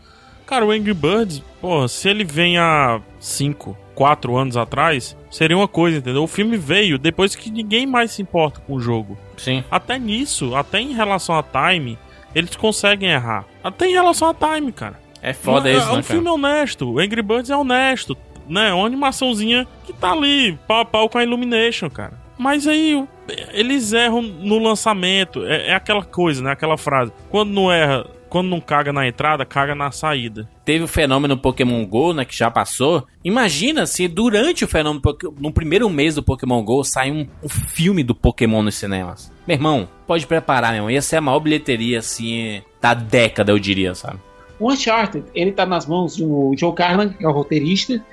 Cara, 0.45 0.65
o 0.65 0.71
Angry 0.71 0.93
Birds, 0.93 1.41
porra, 1.61 1.87
se 1.87 2.09
ele 2.09 2.23
vem 2.23 2.57
há 2.57 3.01
5, 3.19 3.77
4 3.95 4.35
anos 4.35 4.57
atrás, 4.57 5.15
seria 5.31 5.57
uma 5.57 5.67
coisa, 5.67 5.97
entendeu? 5.97 6.23
O 6.23 6.27
filme 6.27 6.57
veio 6.57 6.97
depois 6.97 7.35
que 7.35 7.49
ninguém 7.49 7.87
mais 7.87 8.11
se 8.11 8.21
importa 8.21 8.59
com 8.59 8.73
o 8.73 8.79
jogo. 8.79 9.17
Sim. 9.37 9.63
Até 9.71 9.97
nisso, 9.97 10.55
até 10.55 10.79
em 10.79 10.93
relação 10.93 11.35
a 11.37 11.43
time, 11.43 11.97
eles 12.35 12.55
conseguem 12.55 13.09
errar. 13.09 13.45
Até 13.63 13.87
em 13.87 13.93
relação 13.93 14.29
a 14.29 14.33
time, 14.33 14.71
cara. 14.71 14.99
É 15.21 15.31
foda 15.31 15.69
é, 15.69 15.77
isso, 15.77 15.87
é 15.87 15.91
um 15.93 15.97
né, 15.97 16.03
filme 16.03 16.25
cara? 16.25 16.35
honesto. 16.35 16.91
O 16.91 16.99
Angry 16.99 17.21
Birds 17.21 17.49
é 17.49 17.55
honesto, 17.55 18.17
né? 18.47 18.69
É 18.69 18.73
uma 18.73 18.85
animaçãozinha 18.85 19.67
que 19.85 19.93
tá 19.93 20.11
ali, 20.11 20.57
pau 20.67 20.81
a 20.81 20.85
pau 20.85 21.09
com 21.09 21.17
a 21.17 21.23
Illumination, 21.23 21.89
cara. 21.89 22.21
Mas 22.37 22.67
aí 22.67 23.03
eles 23.51 23.93
erram 23.93 24.21
no 24.21 24.59
lançamento. 24.59 25.45
É, 25.45 25.69
é 25.69 25.73
aquela 25.73 26.03
coisa, 26.03 26.43
né? 26.43 26.51
Aquela 26.51 26.77
frase. 26.77 27.11
Quando 27.29 27.51
não 27.51 27.71
erra, 27.71 28.05
quando 28.33 28.49
não 28.49 28.59
caga 28.59 28.91
na 28.91 29.07
entrada, 29.07 29.45
caga 29.45 29.75
na 29.75 29.91
saída. 29.91 30.49
Teve 30.65 30.85
o 30.85 30.87
fenômeno 30.87 31.37
Pokémon 31.37 31.85
GO, 31.85 32.13
né, 32.13 32.25
que 32.25 32.35
já 32.35 32.49
passou. 32.49 33.05
Imagina 33.23 33.85
se 33.85 34.07
durante 34.07 34.65
o 34.65 34.67
fenômeno, 34.67 35.03
no 35.39 35.51
primeiro 35.53 35.87
mês 35.87 36.15
do 36.15 36.23
Pokémon 36.23 36.63
GO, 36.63 36.83
sai 36.83 37.11
um, 37.11 37.27
um 37.43 37.47
filme 37.47 38.03
do 38.03 38.15
Pokémon 38.15 38.63
nos 38.63 38.73
cinemas. 38.73 39.31
Meu 39.47 39.55
irmão, 39.55 39.87
pode 40.07 40.25
preparar, 40.25 40.71
meu 40.71 40.79
irmão. 40.79 40.89
Ia 40.89 41.01
ser 41.01 41.17
a 41.17 41.21
maior 41.21 41.39
bilheteria, 41.39 41.99
assim, 41.99 42.63
da 42.81 42.95
década, 42.95 43.51
eu 43.51 43.59
diria, 43.59 43.93
sabe? 43.93 44.17
O 44.59 44.71
Uncharted, 44.71 45.25
ele 45.35 45.51
tá 45.51 45.65
nas 45.65 45.85
mãos 45.85 46.15
do 46.15 46.55
Joe 46.57 46.73
Carnan, 46.73 47.09
que 47.09 47.23
é 47.23 47.27
o 47.27 47.31
roteirista, 47.31 48.03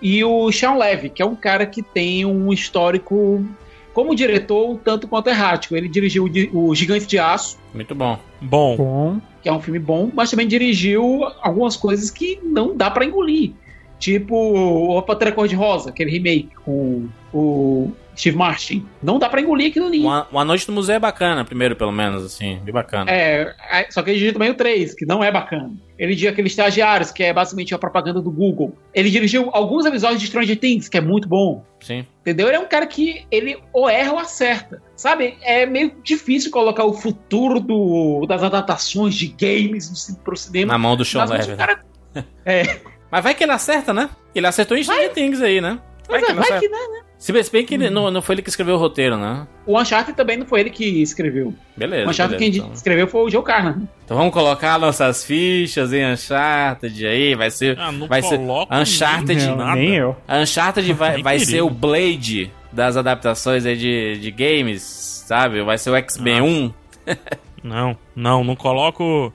e 0.00 0.22
o 0.24 0.50
Sean 0.52 0.74
Levy, 0.74 1.08
que 1.10 1.22
é 1.22 1.26
um 1.26 1.34
cara 1.34 1.66
que 1.66 1.82
tem 1.82 2.24
um 2.24 2.52
histórico 2.52 3.44
como 3.92 4.14
diretor 4.14 4.68
um 4.68 4.76
tanto 4.76 5.08
quanto 5.08 5.28
errático. 5.28 5.74
Ele 5.74 5.88
dirigiu 5.88 6.28
o 6.52 6.74
Gigante 6.74 7.06
de 7.06 7.18
Aço, 7.18 7.58
Muito 7.72 7.94
bom. 7.94 8.18
Bom, 8.40 8.76
Bom. 8.76 9.20
que 9.42 9.48
é 9.48 9.52
um 9.52 9.60
filme 9.60 9.78
bom, 9.78 10.10
mas 10.12 10.30
também 10.30 10.46
dirigiu 10.46 11.24
algumas 11.40 11.76
coisas 11.76 12.10
que 12.10 12.38
não 12.42 12.76
dá 12.76 12.90
pra 12.90 13.06
engolir. 13.06 13.52
Tipo 13.98 14.36
o 14.36 15.00
Pantera 15.00 15.32
Cor-de-Rosa, 15.32 15.88
aquele 15.88 16.10
remake 16.10 16.50
com 16.62 17.08
o 17.32 17.90
Steve 18.16 18.36
Martin. 18.36 18.86
Não 19.02 19.18
dá 19.18 19.28
pra 19.28 19.40
engolir 19.40 19.68
aquilo 19.70 19.86
ali. 19.86 20.00
Uma, 20.00 20.26
uma 20.32 20.44
Noite 20.44 20.66
no 20.68 20.74
Museu 20.74 20.94
é 20.96 20.98
bacana, 20.98 21.44
primeiro, 21.44 21.76
pelo 21.76 21.92
menos, 21.92 22.24
assim, 22.24 22.58
bem 22.64 22.72
bacana. 22.72 23.10
É, 23.10 23.54
só 23.90 24.02
que 24.02 24.10
ele 24.10 24.18
dirigiu 24.18 24.32
também 24.32 24.50
o 24.50 24.54
3, 24.54 24.94
que 24.94 25.04
não 25.04 25.22
é 25.22 25.30
bacana. 25.30 25.70
Ele 25.98 26.08
dirigiu 26.12 26.30
aquele 26.30 26.48
Estagiários, 26.48 27.10
que 27.10 27.22
é 27.22 27.32
basicamente 27.32 27.74
a 27.74 27.78
propaganda 27.78 28.20
do 28.20 28.30
Google. 28.30 28.76
Ele 28.94 29.10
dirigiu 29.10 29.50
alguns 29.52 29.84
episódios 29.86 30.20
de 30.20 30.26
Stranger 30.26 30.58
Things, 30.58 30.88
que 30.88 30.96
é 30.96 31.00
muito 31.00 31.28
bom. 31.28 31.64
Sim. 31.80 32.06
Entendeu? 32.22 32.48
Ele 32.48 32.56
é 32.56 32.60
um 32.60 32.66
cara 32.66 32.86
que 32.86 33.24
ele 33.30 33.58
ou 33.72 33.88
erra 33.88 34.12
ou 34.12 34.18
acerta. 34.18 34.82
Sabe? 34.96 35.36
É 35.42 35.66
meio 35.66 35.92
difícil 36.02 36.50
colocar 36.50 36.84
o 36.84 36.92
futuro 36.92 37.60
do, 37.60 38.24
das 38.26 38.42
adaptações 38.42 39.14
de 39.14 39.28
games 39.28 40.16
pro 40.24 40.36
cinema. 40.36 40.72
Na 40.72 40.78
mão 40.78 40.96
do 40.96 41.04
Sean 41.04 41.24
Levy. 41.24 41.52
um 41.52 41.56
cara- 41.56 41.82
É, 42.44 42.80
Mas 43.10 43.22
vai 43.22 43.34
que 43.34 43.44
ele 43.44 43.52
acerta, 43.52 43.92
né? 43.92 44.08
Ele 44.34 44.46
acertou 44.46 44.76
em 44.76 44.82
Stranger 44.82 45.12
Things 45.12 45.40
aí, 45.40 45.60
né? 45.60 45.78
Vai 46.08 46.20
mas 46.20 46.28
que 46.28 46.34
vai 46.50 46.60
que 46.60 46.68
não, 46.68 46.92
né? 46.92 47.00
Se 47.18 47.32
bem 47.32 47.42
se 47.42 47.50
bem 47.50 47.64
que 47.64 47.74
ele, 47.74 47.88
não, 47.88 48.10
não 48.10 48.20
foi 48.20 48.34
ele 48.34 48.42
que 48.42 48.48
escreveu 48.50 48.74
o 48.74 48.78
roteiro, 48.78 49.16
né? 49.16 49.46
O 49.64 49.80
Uncharted 49.80 50.14
também 50.16 50.36
não 50.36 50.44
foi 50.46 50.60
ele 50.60 50.70
que 50.70 50.84
escreveu. 51.02 51.52
Beleza. 51.76 52.06
o 52.06 52.10
Uncharted 52.10 52.38
beleza, 52.38 52.52
quem 52.58 52.62
então. 52.64 52.74
escreveu 52.74 53.08
foi 53.08 53.22
o 53.22 53.30
Joe 53.30 53.42
Carnan. 53.42 53.88
Então 54.04 54.16
vamos 54.16 54.32
colocar 54.34 54.78
nossas 54.78 55.24
fichas 55.24 55.92
em 55.94 56.04
Uncharted 56.12 57.06
aí, 57.06 57.34
vai 57.34 57.50
ser... 57.50 57.78
ah, 57.78 57.90
não 57.90 58.06
vai 58.06 58.20
ser 58.22 58.38
Uncharted, 58.70 59.34
nem 59.34 59.46
Não, 59.48 59.56
nada. 59.56 59.76
nem 59.76 59.94
eu. 59.94 60.16
Uncharted 60.28 60.92
vai, 60.92 61.14
Nem 61.14 61.22
vai 61.22 61.38
querido. 61.38 61.50
ser 61.52 61.62
o 61.62 61.70
Blade 61.70 62.52
das 62.70 62.96
adaptações 62.98 63.64
aí 63.64 63.76
de, 63.76 64.18
de 64.20 64.30
games, 64.30 64.82
sabe? 65.26 65.62
Vai 65.64 65.78
ser 65.78 65.90
o 65.90 65.96
X-Men 65.96 66.38
Ah. 66.40 66.42
1. 66.44 66.72
Não, 67.64 67.96
não, 68.14 68.44
não 68.44 68.54
coloco. 68.54 69.32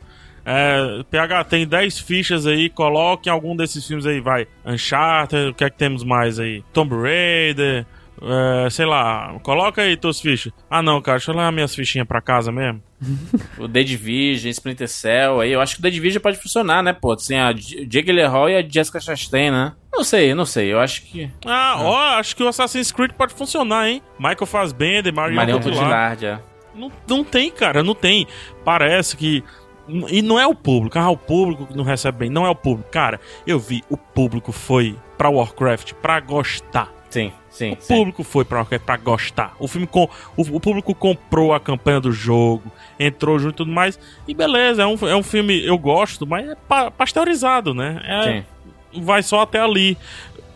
É, 0.51 1.03
PH 1.09 1.43
tem 1.45 1.65
10 1.67 1.99
fichas 1.99 2.45
aí, 2.45 2.69
coloque 2.69 3.29
em 3.29 3.31
algum 3.31 3.55
desses 3.55 3.85
filmes 3.85 4.05
aí, 4.05 4.19
vai. 4.19 4.47
Uncharted, 4.65 5.49
o 5.49 5.53
que 5.53 5.63
é 5.63 5.69
que 5.69 5.77
temos 5.77 6.03
mais 6.03 6.39
aí? 6.39 6.63
Tomb 6.73 6.93
Raider, 6.95 7.85
é, 8.21 8.69
sei 8.69 8.85
lá, 8.85 9.35
coloca 9.43 9.81
aí 9.81 9.95
tuas 9.97 10.19
fichas. 10.19 10.51
Ah 10.69 10.81
não, 10.81 11.01
cara, 11.01 11.17
deixa 11.17 11.31
eu 11.31 11.35
levar 11.35 11.51
minhas 11.51 11.73
fichinhas 11.73 12.07
pra 12.07 12.21
casa 12.21 12.51
mesmo. 12.51 12.81
O 13.57 13.67
The 13.67 13.83
Division, 13.83 14.49
Splinter 14.51 14.87
Cell 14.87 15.39
aí. 15.41 15.51
Eu 15.51 15.61
acho 15.61 15.75
que 15.75 15.79
o 15.79 15.83
The 15.83 15.89
Division 15.89 16.21
pode 16.21 16.37
funcionar, 16.37 16.81
né, 16.83 16.93
pô? 16.93 17.15
Tem 17.15 17.39
a 17.39 17.51
J- 17.51 17.85
Jake 17.85 18.07
Gyllenhaal 18.07 18.49
e 18.49 18.55
a 18.55 18.61
Jessica 18.67 18.99
Chastain, 18.99 19.49
né? 19.51 19.73
Não 19.93 20.03
sei, 20.03 20.33
não 20.35 20.45
sei. 20.45 20.71
Eu 20.71 20.79
acho 20.79 21.01
que... 21.03 21.29
Ah, 21.45 21.75
ó, 21.79 21.97
acho 22.19 22.35
que 22.35 22.43
o 22.43 22.47
Assassin's 22.47 22.91
Creed 22.91 23.11
pode 23.13 23.33
funcionar, 23.33 23.89
hein? 23.89 24.01
Michael 24.19 24.45
Fassbender, 24.45 25.13
Marion 25.13 25.35
Marion 25.35 25.57
Cotillard. 25.59 25.83
Cotillard, 26.15 26.25
é. 26.25 26.39
Não, 26.73 26.91
não 27.07 27.23
tem, 27.23 27.51
cara, 27.51 27.83
não 27.83 27.93
tem. 27.93 28.25
Parece 28.63 29.17
que. 29.17 29.43
E 30.09 30.21
não 30.21 30.39
é 30.39 30.47
o 30.47 30.55
público, 30.55 30.97
ah, 30.97 31.09
o 31.09 31.17
público 31.17 31.65
que 31.67 31.75
não 31.75 31.83
recebe 31.83 32.19
bem. 32.19 32.29
Não 32.29 32.45
é 32.45 32.49
o 32.49 32.55
público. 32.55 32.89
Cara, 32.91 33.19
eu 33.45 33.59
vi, 33.59 33.83
o 33.89 33.97
público 33.97 34.51
foi 34.51 34.95
pra 35.17 35.29
Warcraft 35.29 35.93
pra 35.93 36.19
gostar. 36.19 36.89
Sim, 37.09 37.31
sim, 37.49 37.73
O 37.73 37.81
sim. 37.81 37.93
público 37.95 38.23
foi 38.23 38.45
pra 38.45 38.59
Warcraft 38.59 38.85
pra 38.85 38.95
gostar. 38.97 39.53
O 39.59 39.67
filme 39.67 39.85
com. 39.85 40.07
O, 40.37 40.41
o 40.43 40.59
público 40.61 40.95
comprou 40.95 41.53
a 41.53 41.59
campanha 41.59 41.99
do 41.99 42.11
jogo, 42.11 42.71
entrou 42.99 43.37
junto 43.37 43.55
e 43.55 43.57
tudo 43.57 43.71
mais. 43.71 43.99
E 44.27 44.33
beleza, 44.33 44.83
é 44.83 44.87
um, 44.87 44.95
é 45.07 45.15
um 45.15 45.23
filme, 45.23 45.65
eu 45.65 45.77
gosto, 45.77 46.25
mas 46.25 46.49
é 46.49 46.55
pa- 46.55 46.89
pasteurizado, 46.89 47.73
né? 47.73 48.01
É, 48.05 48.43
Sim. 48.93 49.01
vai 49.03 49.21
só 49.21 49.41
até 49.41 49.59
ali. 49.59 49.97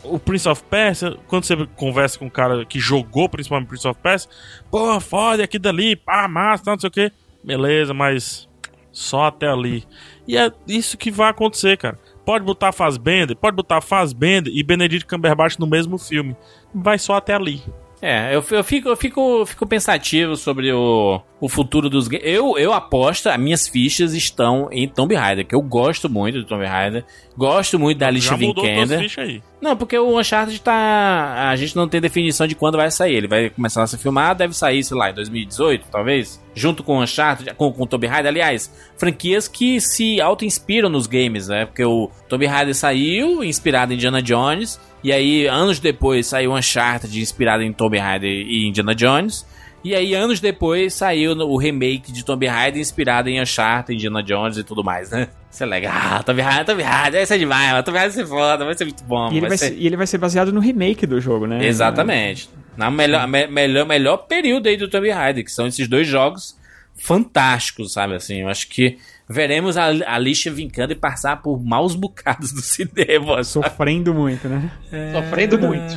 O 0.03 0.19
Prince 0.19 0.47
of 0.47 0.61
Persia, 0.69 1.17
quando 1.27 1.43
você 1.45 1.57
conversa 1.75 2.19
com 2.19 2.25
um 2.25 2.29
cara 2.29 2.63
que 2.63 2.79
jogou 2.79 3.27
principalmente 3.27 3.67
Prince 3.67 3.87
of 3.87 3.99
Persia, 4.01 4.29
pô, 4.69 4.99
foda, 4.99 5.43
aqui 5.43 5.57
dali, 5.57 5.95
pá, 5.95 6.27
massa, 6.27 6.63
não 6.71 6.79
sei 6.79 6.87
o 6.87 6.91
que. 6.91 7.11
Beleza, 7.43 7.91
mas 7.93 8.47
só 8.95 9.25
até 9.25 9.47
ali. 9.47 9.83
E 10.25 10.37
é 10.37 10.49
isso 10.65 10.97
que 10.97 11.11
vai 11.11 11.29
acontecer, 11.29 11.77
cara. 11.77 11.99
Pode 12.25 12.45
botar 12.45 12.71
Fassbender, 12.71 13.35
pode 13.35 13.55
botar 13.55 13.81
Fassbender 13.81 14.51
e 14.55 14.63
Benedict 14.63 15.05
Cumberbatch 15.05 15.59
no 15.59 15.67
mesmo 15.67 15.97
filme. 15.97 16.35
Vai 16.73 16.97
só 16.97 17.15
até 17.15 17.35
ali. 17.35 17.61
É, 18.01 18.35
eu, 18.35 18.43
eu, 18.51 18.63
fico, 18.63 18.89
eu 18.89 18.95
fico, 18.95 19.45
fico 19.45 19.65
pensativo 19.65 20.35
sobre 20.35 20.71
o, 20.71 21.21
o 21.41 21.49
futuro 21.49 21.89
dos 21.89 22.07
games. 22.07 22.25
Eu, 22.25 22.57
eu 22.57 22.71
aposto, 22.73 23.27
as 23.27 23.39
minhas 23.39 23.67
fichas 23.67 24.13
estão 24.13 24.69
em 24.71 24.87
Tomb 24.87 25.13
Raider, 25.13 25.45
que 25.45 25.55
eu 25.55 25.61
gosto 25.61 26.09
muito 26.09 26.39
do 26.39 26.45
Tomb 26.45 26.65
Raider. 26.65 27.03
Gosto 27.37 27.77
muito 27.77 27.97
da 27.97 28.07
Alicia 28.07 28.37
Vikander. 28.37 29.11
Não, 29.65 29.75
porque 29.75 29.97
o 29.97 30.19
Uncharted 30.19 30.61
tá. 30.61 31.49
A 31.49 31.55
gente 31.55 31.75
não 31.75 31.89
tem 31.89 31.99
definição 31.99 32.45
de 32.45 32.53
quando 32.53 32.75
vai 32.77 32.91
sair. 32.91 33.15
Ele 33.15 33.27
vai 33.27 33.49
começar 33.49 33.81
a 33.81 33.87
ser 33.87 33.97
filmado, 33.97 34.37
deve 34.37 34.55
sair, 34.55 34.83
sei 34.83 34.95
lá, 34.95 35.09
em 35.09 35.13
2018, 35.15 35.87
talvez. 35.91 36.39
Junto 36.53 36.83
com 36.83 36.99
o 36.99 37.01
Uncharted, 37.01 37.51
com, 37.55 37.73
com 37.73 37.81
o 37.81 37.87
Tomb 37.87 38.05
Raider. 38.05 38.31
Aliás, 38.31 38.71
franquias 38.95 39.47
que 39.47 39.81
se 39.81 40.21
auto-inspiram 40.21 40.87
nos 40.87 41.07
games, 41.07 41.47
né? 41.47 41.65
Porque 41.65 41.83
o 41.83 42.11
Tomb 42.29 42.45
Raider 42.45 42.75
saiu, 42.75 43.43
inspirado 43.43 43.91
em 43.91 43.95
Indiana 43.95 44.21
Jones. 44.21 44.79
E 45.03 45.11
aí, 45.11 45.47
anos 45.47 45.79
depois, 45.79 46.27
saiu 46.27 46.53
Uncharted, 46.53 47.19
inspirado 47.19 47.63
em 47.63 47.73
Tomb 47.73 47.97
Raider 47.97 48.29
e 48.29 48.67
Indiana 48.67 48.93
Jones. 48.93 49.47
E 49.85 49.93
aí, 49.93 50.15
anos 50.15 50.39
depois, 50.39 50.95
saiu 50.95 51.33
o 51.33 51.57
remake 51.57 52.11
de 52.11 52.25
Tomb 52.25 52.47
Raider 52.47 52.81
inspirado 52.81 53.29
em 53.29 53.39
Uncharted, 53.39 53.93
Indiana 53.95 54.23
Jones 54.23 54.57
e 54.57 54.63
tudo 54.63 54.83
mais, 54.83 55.11
né? 55.11 55.27
Isso 55.51 55.61
é 55.61 55.65
legal. 55.67 56.23
Tomb 56.23 56.41
Raider, 56.41 56.65
Tomb 56.65 56.81
Raider, 56.81 57.19
vai 57.19 57.25
ser 57.27 57.37
demais, 57.37 57.71
mano. 57.71 57.83
Tomb 57.83 57.97
Raider 57.99 58.15
vai 58.15 58.23
ser 58.25 58.29
foda, 58.29 58.65
vai 58.65 58.75
ser 58.75 58.85
muito 58.85 59.03
bom. 59.03 59.31
E 59.31 59.37
ele, 59.37 59.47
vai 59.47 59.57
ser... 59.57 59.67
ser, 59.67 59.77
e 59.77 59.85
ele 59.85 59.95
vai 59.95 60.07
ser 60.07 60.17
baseado 60.17 60.51
no 60.51 60.59
remake 60.59 61.05
do 61.05 61.21
jogo, 61.21 61.45
né? 61.45 61.63
Exatamente. 61.65 62.49
Na 62.75 62.89
melhor, 62.89 63.27
me- 63.27 63.45
melhor, 63.45 63.85
melhor 63.85 64.17
período 64.17 64.67
aí 64.67 64.75
do 64.75 64.87
Tomb 64.89 65.07
Raider, 65.09 65.45
que 65.45 65.51
são 65.51 65.67
esses 65.67 65.87
dois 65.87 66.07
jogos 66.07 66.57
fantásticos, 66.95 67.93
sabe 67.93 68.15
assim? 68.15 68.41
Eu 68.41 68.49
acho 68.49 68.67
que 68.67 68.97
veremos 69.29 69.77
a, 69.77 69.85
a 69.85 70.15
Alicia 70.15 70.51
Vikander 70.51 70.97
passar 70.97 71.41
por 71.41 71.63
maus 71.63 71.93
bocados 71.95 72.51
do 72.51 72.61
cinema. 72.65 73.43
sabe? 73.43 73.67
Sofrendo 73.67 74.13
muito, 74.15 74.49
né? 74.49 74.71
Sofrendo 75.13 75.59
muito. 75.59 75.95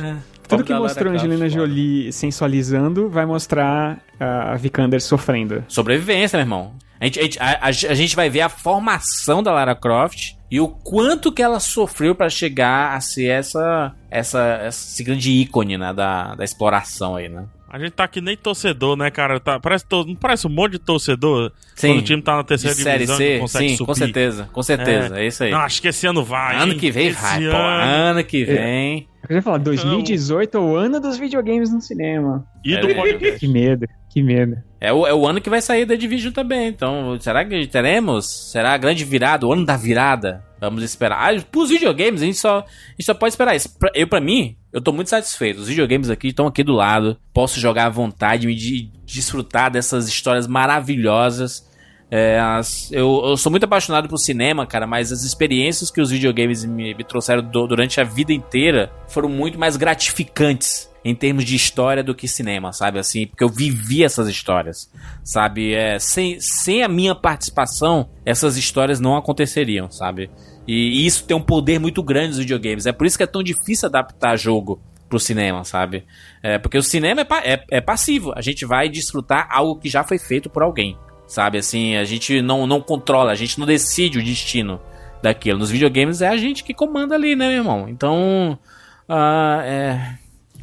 Tudo 0.49 0.63
que 0.63 0.73
mostrou 0.73 1.13
Angelina. 1.13 1.47
Jolie 1.47 2.11
sensualizando 2.11 3.09
vai 3.09 3.25
mostrar 3.25 3.99
a 4.19 4.55
Vikander 4.57 5.01
sofrendo. 5.01 5.63
Sobrevivência, 5.67 6.37
meu 6.37 6.43
irmão. 6.43 6.73
A 6.99 7.05
gente, 7.05 7.39
a, 7.39 7.45
a- 7.45 7.67
a- 7.67 7.71
gente 7.71 8.13
vai 8.15 8.29
ver 8.29 8.41
a 8.41 8.49
formação 8.49 9.41
da 9.41 9.53
Lara 9.53 9.73
Croft 9.73 10.33
e 10.51 10.59
o 10.59 10.67
quanto 10.67 11.31
que 11.31 11.41
ela 11.41 11.59
sofreu 11.59 12.13
pra 12.13 12.29
chegar 12.29 12.93
a 12.93 12.99
ser 12.99 13.27
essa, 13.27 13.93
essa, 14.11 14.65
esse 14.67 15.01
grande 15.03 15.31
ícone 15.31 15.77
né, 15.77 15.93
da, 15.93 16.35
da 16.35 16.43
exploração 16.43 17.15
aí, 17.15 17.29
né? 17.29 17.45
A 17.71 17.77
gente 17.77 17.91
tá 17.91 18.07
que 18.07 18.19
nem 18.19 18.35
torcedor, 18.35 18.97
né, 18.97 19.11
cara? 19.11 19.39
Tá, 19.39 19.59
parece, 19.59 19.85
to- 19.85 20.03
não 20.03 20.15
parece 20.15 20.47
um 20.47 20.49
monte 20.49 20.71
de 20.73 20.79
torcedor 20.79 21.51
Sim. 21.75 21.89
quando 21.89 21.99
o 21.99 22.01
time 22.01 22.21
tá 22.21 22.35
na 22.37 22.41
De 22.41 22.47
terceira 22.47 22.75
série 22.75 22.97
divisão 23.05 23.17
C, 23.17 23.39
consegue 23.39 23.69
sim, 23.69 23.75
subir. 23.77 23.85
com 23.87 23.93
certeza, 23.95 24.49
com 24.51 24.63
certeza, 24.63 25.19
é, 25.19 25.27
isso 25.27 25.43
aí. 25.43 25.51
Não, 25.51 25.59
acho 25.59 25.79
que 25.81 25.87
esse 25.87 26.07
ano 26.07 26.23
vai. 26.23 26.55
ano 26.55 26.73
hein? 26.73 26.79
que 26.79 26.89
vem 26.91 27.07
Esse 27.09 27.21
vai, 27.21 27.39
pô. 27.41 27.55
ano. 27.55 27.91
Ano 27.93 28.23
que 28.23 28.43
vem. 28.43 29.07
Eu 29.21 29.27
queria 29.27 29.41
falar, 29.41 29.57
2018 29.59 30.57
é 30.57 30.59
o 30.59 30.75
ano 30.75 30.99
dos 30.99 31.17
videogames 31.17 31.71
no 31.71 31.81
cinema. 31.81 32.45
E 32.63 32.75
do 32.77 32.87
É. 32.89 32.93
podcast. 32.93 33.39
Que 33.39 33.47
medo, 33.47 33.85
que 34.09 34.21
medo. 34.23 34.57
É 34.81 34.93
o, 34.93 35.05
é 35.05 35.13
o 35.13 35.27
ano 35.27 35.41
que 35.41 35.49
vai 35.49 35.61
sair 35.61 35.85
da 35.85 35.95
Division 35.95 36.31
também. 36.31 36.69
Então, 36.69 37.17
será 37.19 37.43
que 37.43 37.67
teremos? 37.67 38.49
Será 38.51 38.73
a 38.73 38.77
grande 38.77 39.03
virada, 39.03 39.45
o 39.45 39.51
ano 39.53 39.65
da 39.65 39.75
virada? 39.75 40.43
Vamos 40.61 40.83
esperar. 40.83 41.17
Ah, 41.35 41.41
pros 41.51 41.69
videogames, 41.69 42.21
a 42.21 42.25
gente 42.25 42.37
só, 42.37 42.59
a 42.59 42.91
gente 42.91 43.05
só 43.05 43.13
pode 43.13 43.33
esperar 43.33 43.55
isso. 43.55 43.77
Pra- 43.77 43.91
Eu, 43.93 44.07
pra 44.07 44.19
mim, 44.21 44.55
eu 44.73 44.81
tô 44.81 44.91
muito 44.91 45.09
satisfeito. 45.09 45.59
Os 45.59 45.67
videogames 45.67 46.09
aqui 46.09 46.29
estão 46.29 46.47
aqui 46.47 46.63
do 46.63 46.73
lado. 46.73 47.17
Posso 47.33 47.59
jogar 47.59 47.85
à 47.85 47.89
vontade, 47.89 48.47
me 48.47 48.55
de- 48.55 48.89
desfrutar 49.05 49.69
dessas 49.69 50.07
histórias 50.07 50.47
maravilhosas. 50.47 51.68
É, 52.11 52.39
as- 52.39 52.91
eu, 52.91 53.21
eu 53.23 53.37
sou 53.37 53.51
muito 53.51 53.65
apaixonado 53.65 54.09
por 54.09 54.17
cinema, 54.17 54.65
cara, 54.65 54.87
mas 54.87 55.11
as 55.11 55.23
experiências 55.23 55.91
que 55.91 56.01
os 56.01 56.09
videogames 56.09 56.65
me, 56.65 56.93
me 56.95 57.03
trouxeram 57.03 57.43
do- 57.43 57.67
durante 57.67 58.01
a 58.01 58.03
vida 58.03 58.33
inteira 58.33 58.91
foram 59.07 59.29
muito 59.29 59.59
mais 59.59 59.77
gratificantes 60.19 60.89
em 61.05 61.15
termos 61.15 61.45
de 61.45 61.55
história 61.55 62.03
do 62.03 62.13
que 62.13 62.27
cinema, 62.27 62.73
sabe? 62.73 62.99
Assim, 62.99 63.25
porque 63.27 63.43
eu 63.43 63.47
vivi 63.49 64.03
essas 64.03 64.27
histórias, 64.27 64.91
sabe? 65.23 65.73
É, 65.73 65.97
sem, 65.99 66.39
sem 66.41 66.83
a 66.83 66.87
minha 66.89 67.15
participação, 67.15 68.09
essas 68.25 68.57
histórias 68.57 68.99
não 68.99 69.15
aconteceriam, 69.15 69.89
sabe? 69.89 70.29
E, 70.67 71.01
e 71.01 71.05
isso 71.05 71.23
tem 71.25 71.37
um 71.37 71.41
poder 71.41 71.79
muito 71.79 72.03
grande 72.03 72.29
nos 72.29 72.37
videogames. 72.39 72.85
É 72.85 72.91
por 72.91 73.07
isso 73.07 73.17
que 73.17 73.23
é 73.23 73.27
tão 73.27 73.41
difícil 73.41 73.87
adaptar 73.87 74.35
jogo 74.37 74.81
pro 75.07 75.19
cinema, 75.19 75.63
sabe? 75.63 76.05
É, 76.43 76.57
porque 76.59 76.77
o 76.77 76.83
cinema 76.83 77.21
é, 77.21 77.23
pa- 77.23 77.41
é, 77.45 77.63
é 77.71 77.81
passivo. 77.81 78.33
A 78.35 78.41
gente 78.41 78.65
vai 78.65 78.89
desfrutar 78.89 79.47
algo 79.51 79.79
que 79.79 79.89
já 79.89 80.03
foi 80.03 80.19
feito 80.19 80.49
por 80.49 80.61
alguém, 80.61 80.97
sabe? 81.29 81.57
Assim, 81.57 81.95
a 81.95 82.03
gente 82.03 82.41
não, 82.41 82.67
não 82.67 82.81
controla, 82.81 83.31
a 83.31 83.35
gente 83.35 83.57
não 83.57 83.65
decide 83.65 84.19
o 84.19 84.23
destino 84.23 84.81
daquilo. 85.21 85.59
Nos 85.59 85.69
videogames 85.69 86.21
é 86.21 86.27
a 86.27 86.35
gente 86.35 86.63
que 86.63 86.73
comanda 86.73 87.15
ali, 87.15 87.35
né, 87.35 87.47
meu 87.47 87.57
irmão? 87.57 87.87
Então, 87.87 88.59
ah, 89.07 89.61
é... 89.63 90.15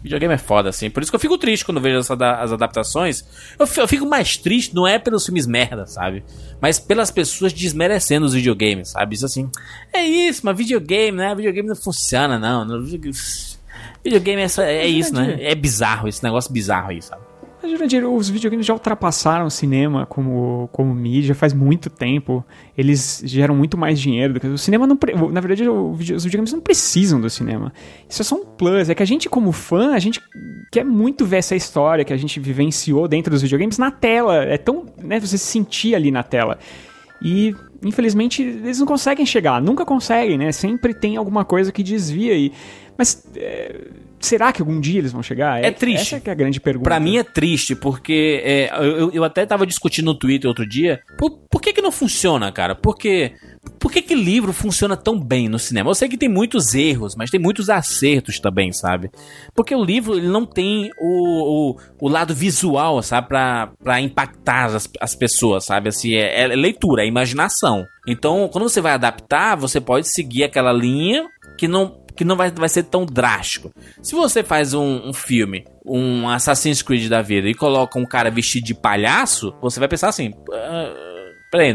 Videogame 0.02 0.34
é 0.34 0.38
foda, 0.38 0.68
assim. 0.68 0.88
Por 0.88 1.02
isso 1.02 1.10
que 1.10 1.16
eu 1.16 1.20
fico 1.20 1.36
triste 1.36 1.64
quando 1.64 1.80
vejo 1.80 1.98
as 1.98 2.52
adaptações. 2.52 3.24
Eu, 3.58 3.66
fi- 3.66 3.80
eu 3.80 3.88
fico 3.88 4.06
mais 4.06 4.36
triste, 4.36 4.72
não 4.72 4.86
é 4.86 5.00
pelos 5.00 5.24
filmes 5.24 5.48
merda, 5.48 5.84
sabe? 5.84 6.22
Mas 6.60 6.78
pelas 6.78 7.10
pessoas 7.10 7.52
desmerecendo 7.52 8.24
os 8.24 8.32
videogames, 8.32 8.90
sabe? 8.90 9.16
Isso 9.16 9.26
assim. 9.26 9.50
É 9.92 10.04
isso, 10.04 10.42
mas 10.44 10.56
videogame, 10.56 11.16
né? 11.18 11.34
Videogame 11.34 11.68
não 11.68 11.74
funciona, 11.74 12.38
não. 12.38 12.64
Videogame 14.04 14.42
é, 14.42 14.46
é 14.60 14.86
isso, 14.86 15.12
né? 15.12 15.38
É 15.40 15.56
bizarro, 15.56 16.06
esse 16.06 16.22
negócio 16.22 16.52
bizarro 16.52 16.90
aí, 16.90 17.02
sabe? 17.02 17.22
Jurandir, 17.68 18.08
os 18.08 18.28
videogames 18.28 18.66
já 18.66 18.72
ultrapassaram 18.72 19.46
o 19.46 19.50
cinema 19.50 20.06
como, 20.06 20.68
como 20.72 20.94
mídia 20.94 21.34
faz 21.34 21.52
muito 21.52 21.90
tempo. 21.90 22.44
Eles 22.76 23.22
geram 23.24 23.54
muito 23.54 23.76
mais 23.76 24.00
dinheiro 24.00 24.34
do 24.34 24.40
que 24.40 24.46
o 24.46 24.58
cinema. 24.58 24.86
Não, 24.86 24.98
na 25.30 25.40
verdade, 25.40 25.68
os 25.68 26.24
videogames 26.24 26.52
não 26.52 26.60
precisam 26.60 27.20
do 27.20 27.28
cinema. 27.30 27.72
Isso 28.08 28.22
é 28.22 28.24
só 28.24 28.36
um 28.36 28.44
plus. 28.44 28.88
É 28.88 28.94
que 28.94 29.02
a 29.02 29.06
gente, 29.06 29.28
como 29.28 29.52
fã, 29.52 29.92
a 29.92 29.98
gente 29.98 30.20
quer 30.70 30.84
muito 30.84 31.24
ver 31.24 31.38
essa 31.38 31.56
história 31.56 32.04
que 32.04 32.12
a 32.12 32.16
gente 32.16 32.38
vivenciou 32.40 33.08
dentro 33.08 33.30
dos 33.30 33.42
videogames 33.42 33.78
na 33.78 33.90
tela. 33.90 34.44
É 34.44 34.58
tão. 34.58 34.86
Né, 35.02 35.18
você 35.20 35.38
se 35.38 35.46
sentir 35.46 35.94
ali 35.94 36.10
na 36.10 36.22
tela. 36.22 36.58
E, 37.22 37.54
infelizmente, 37.84 38.42
eles 38.42 38.78
não 38.78 38.86
conseguem 38.86 39.24
chegar. 39.24 39.60
Nunca 39.60 39.84
conseguem, 39.84 40.36
né? 40.36 40.52
Sempre 40.52 40.94
tem 40.94 41.16
alguma 41.16 41.44
coisa 41.44 41.72
que 41.72 41.82
desvia 41.82 42.32
aí. 42.32 42.52
Mas. 42.96 43.26
é, 43.36 43.80
será 44.20 44.52
que 44.52 44.62
algum 44.62 44.80
dia 44.80 44.98
eles 44.98 45.12
vão 45.12 45.22
chegar? 45.22 45.62
É 45.62 45.70
triste. 45.70 46.14
Essa 46.14 46.20
que 46.20 46.30
é 46.30 46.32
a 46.32 46.36
grande 46.36 46.60
pergunta. 46.60 46.84
Pra 46.84 47.00
mim 47.00 47.18
é 47.18 47.22
triste, 47.24 47.74
porque 47.74 48.42
é, 48.44 48.70
eu, 48.78 49.10
eu 49.12 49.24
até 49.24 49.44
tava 49.46 49.66
discutindo 49.66 50.06
no 50.06 50.14
Twitter 50.14 50.48
outro 50.48 50.68
dia, 50.68 51.00
por, 51.18 51.38
por 51.50 51.60
que 51.60 51.72
que 51.72 51.82
não 51.82 51.92
funciona, 51.92 52.50
cara? 52.50 52.74
Porque, 52.74 53.32
por 53.78 53.90
que 53.92 54.02
que 54.02 54.14
livro 54.14 54.52
funciona 54.52 54.96
tão 54.96 55.18
bem 55.18 55.48
no 55.48 55.58
cinema? 55.58 55.90
Eu 55.90 55.94
sei 55.94 56.08
que 56.08 56.16
tem 56.16 56.28
muitos 56.28 56.74
erros, 56.74 57.14
mas 57.16 57.30
tem 57.30 57.40
muitos 57.40 57.68
acertos 57.70 58.40
também, 58.40 58.72
sabe? 58.72 59.10
Porque 59.54 59.74
o 59.74 59.84
livro, 59.84 60.16
ele 60.16 60.28
não 60.28 60.44
tem 60.44 60.90
o, 61.00 61.72
o, 61.72 61.76
o 62.00 62.08
lado 62.08 62.34
visual, 62.34 63.02
sabe? 63.02 63.28
Pra, 63.28 63.70
pra 63.82 64.00
impactar 64.00 64.66
as, 64.66 64.88
as 65.00 65.14
pessoas, 65.14 65.64
sabe? 65.64 65.88
Assim, 65.88 66.14
é, 66.14 66.42
é 66.42 66.46
leitura, 66.48 67.02
é 67.02 67.06
imaginação. 67.06 67.84
Então, 68.06 68.48
quando 68.52 68.68
você 68.68 68.80
vai 68.80 68.92
adaptar, 68.92 69.56
você 69.56 69.80
pode 69.80 70.08
seguir 70.08 70.44
aquela 70.44 70.72
linha 70.72 71.26
que 71.58 71.66
não 71.66 72.05
que 72.16 72.24
não 72.24 72.36
vai, 72.36 72.50
vai 72.50 72.68
ser 72.68 72.84
tão 72.84 73.04
drástico. 73.04 73.70
Se 74.02 74.14
você 74.14 74.42
faz 74.42 74.72
um, 74.74 75.08
um 75.08 75.12
filme, 75.12 75.64
um 75.84 76.28
Assassin's 76.28 76.82
Creed 76.82 77.08
da 77.08 77.22
vida, 77.22 77.48
e 77.48 77.54
coloca 77.54 77.98
um 77.98 78.06
cara 78.06 78.30
vestido 78.30 78.64
de 78.64 78.74
palhaço, 78.74 79.54
você 79.60 79.78
vai 79.78 79.88
pensar 79.88 80.08
assim: 80.08 80.32
"Ah, 80.52 80.94
peraí, 81.50 81.74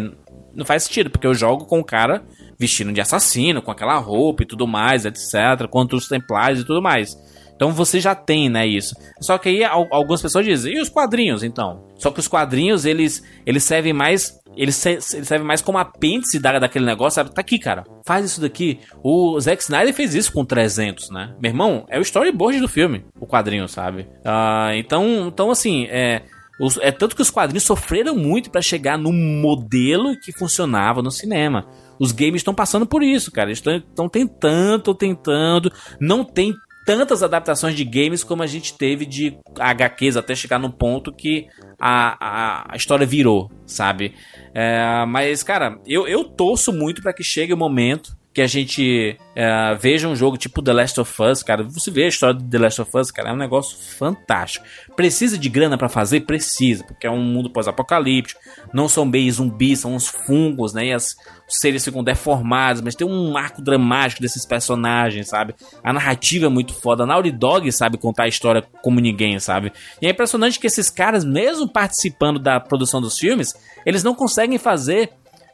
não 0.53 0.65
faz 0.65 0.83
sentido, 0.83 1.09
porque 1.09 1.27
eu 1.27 1.33
jogo 1.33 1.65
com 1.65 1.79
um 1.79 1.83
cara 1.83 2.23
vestido 2.59 2.91
de 2.91 3.01
assassino, 3.01 3.61
com 3.61 3.71
aquela 3.71 3.97
roupa 3.97 4.43
e 4.43 4.45
tudo 4.45 4.67
mais, 4.67 5.05
etc., 5.05 5.67
contra 5.69 5.95
os 5.95 6.07
templários 6.07 6.61
e 6.61 6.65
tudo 6.65 6.81
mais. 6.81 7.15
Então 7.55 7.71
você 7.71 7.99
já 7.99 8.15
tem, 8.15 8.49
né, 8.49 8.65
isso. 8.65 8.95
Só 9.19 9.37
que 9.37 9.47
aí 9.49 9.63
al- 9.63 9.87
algumas 9.91 10.19
pessoas 10.21 10.43
dizem, 10.45 10.73
e 10.75 10.81
os 10.81 10.89
quadrinhos, 10.89 11.43
então? 11.43 11.85
Só 11.95 12.09
que 12.09 12.19
os 12.19 12.27
quadrinhos, 12.27 12.85
eles, 12.85 13.23
eles 13.45 13.63
servem 13.63 13.93
mais. 13.93 14.39
Eles, 14.55 14.75
se- 14.75 14.89
eles 14.89 15.27
servem 15.27 15.45
mais 15.47 15.61
como 15.61 15.77
apêndice 15.77 16.39
da, 16.39 16.59
daquele 16.59 16.85
negócio, 16.85 17.15
sabe? 17.15 17.33
Tá 17.33 17.41
aqui, 17.41 17.57
cara. 17.57 17.83
Faz 18.05 18.25
isso 18.25 18.41
daqui. 18.41 18.79
O 19.03 19.39
Zack 19.39 19.61
Snyder 19.63 19.93
fez 19.93 20.13
isso 20.15 20.31
com 20.33 20.43
300, 20.45 21.09
né? 21.09 21.33
Meu 21.41 21.49
irmão, 21.51 21.85
é 21.89 21.97
o 21.97 22.01
storyboard 22.01 22.59
do 22.59 22.67
filme, 22.67 23.05
o 23.19 23.25
quadrinho, 23.27 23.67
sabe? 23.67 24.07
Ah, 24.25 24.71
então, 24.75 25.27
então, 25.27 25.49
assim, 25.51 25.85
é. 25.89 26.23
os- 26.59 26.77
é 26.77 26.91
tanto 26.91 27.15
que 27.15 27.21
os 27.21 27.31
quadrinhos 27.31 27.63
sofreram 27.63 28.15
muito 28.15 28.49
pra 28.51 28.61
chegar 28.61 28.97
no 28.97 29.11
modelo 29.13 30.17
que 30.19 30.31
funcionava 30.31 31.01
no 31.01 31.11
cinema. 31.11 31.65
Os 31.99 32.11
games 32.11 32.37
estão 32.41 32.53
passando 32.53 32.85
por 32.85 33.03
isso, 33.03 33.31
cara. 33.31 33.49
Eles 33.49 33.59
estão 33.65 34.09
tentando, 34.09 34.93
tentando. 34.95 35.71
Não 35.99 36.23
tem 36.23 36.53
tantas 36.83 37.21
adaptações 37.21 37.75
de 37.75 37.85
games 37.85 38.23
como 38.23 38.41
a 38.41 38.47
gente 38.47 38.75
teve 38.75 39.05
de 39.05 39.37
HQs 39.59 40.17
até 40.17 40.33
chegar 40.33 40.57
no 40.57 40.71
ponto 40.71 41.13
que 41.13 41.45
a, 41.79 42.17
a, 42.19 42.73
a 42.73 42.75
história 42.75 43.05
virou, 43.05 43.51
sabe? 43.67 44.15
É, 44.53 45.05
mas, 45.07 45.43
cara, 45.43 45.79
eu, 45.85 46.07
eu 46.07 46.23
torço 46.23 46.73
muito 46.73 47.01
pra 47.01 47.13
que 47.13 47.23
chegue 47.23 47.53
o 47.53 47.57
momento 47.57 48.17
que 48.33 48.41
a 48.41 48.47
gente 48.47 49.17
é, 49.35 49.75
veja 49.75 50.07
um 50.07 50.15
jogo 50.15 50.37
tipo 50.37 50.61
The 50.61 50.71
Last 50.71 50.99
of 50.99 51.21
Us, 51.21 51.43
cara. 51.43 51.63
Você 51.63 51.91
vê 51.91 52.05
a 52.05 52.07
história 52.07 52.35
do 52.35 52.49
The 52.49 52.57
Last 52.57 52.81
of 52.81 52.97
Us, 52.97 53.11
cara, 53.11 53.29
é 53.29 53.33
um 53.33 53.37
negócio 53.37 53.77
fantástico. 53.97 54.65
Precisa 54.95 55.37
de 55.37 55.49
grana 55.49 55.77
pra 55.77 55.89
fazer? 55.89 56.21
Precisa, 56.21 56.83
porque 56.85 57.05
é 57.05 57.11
um 57.11 57.21
mundo 57.21 57.49
pós-apocalíptico. 57.49 58.39
Não 58.73 58.87
são 58.87 59.09
bem 59.09 59.29
zumbis, 59.29 59.79
são 59.79 59.95
uns 59.95 60.07
fungos, 60.07 60.73
né? 60.73 60.87
E 60.87 60.93
as, 60.93 61.15
os 61.47 61.59
seres 61.59 61.83
ficam 61.83 62.01
deformados, 62.01 62.81
mas 62.81 62.95
tem 62.95 63.05
um 63.05 63.35
arco 63.35 63.61
dramático 63.61 64.21
desses 64.21 64.45
personagens, 64.45 65.27
sabe? 65.27 65.53
A 65.83 65.91
narrativa 65.91 66.45
é 66.45 66.49
muito 66.49 66.73
foda. 66.73 67.03
A 67.03 67.05
Naughty 67.05 67.31
Dog 67.31 67.69
sabe 67.71 67.97
contar 67.97 68.23
a 68.23 68.29
história 68.29 68.63
como 68.81 69.01
ninguém, 69.01 69.39
sabe? 69.39 69.73
E 70.01 70.07
é 70.07 70.09
impressionante 70.09 70.57
que 70.57 70.67
esses 70.67 70.89
caras, 70.89 71.25
mesmo 71.25 71.67
participando 71.67 72.39
da 72.39 72.61
produção 72.61 73.01
dos 73.01 73.17
filmes, 73.17 73.53
eles 73.85 74.03
não 74.03 74.15
conseguem 74.15 74.57
fazer 74.57 75.09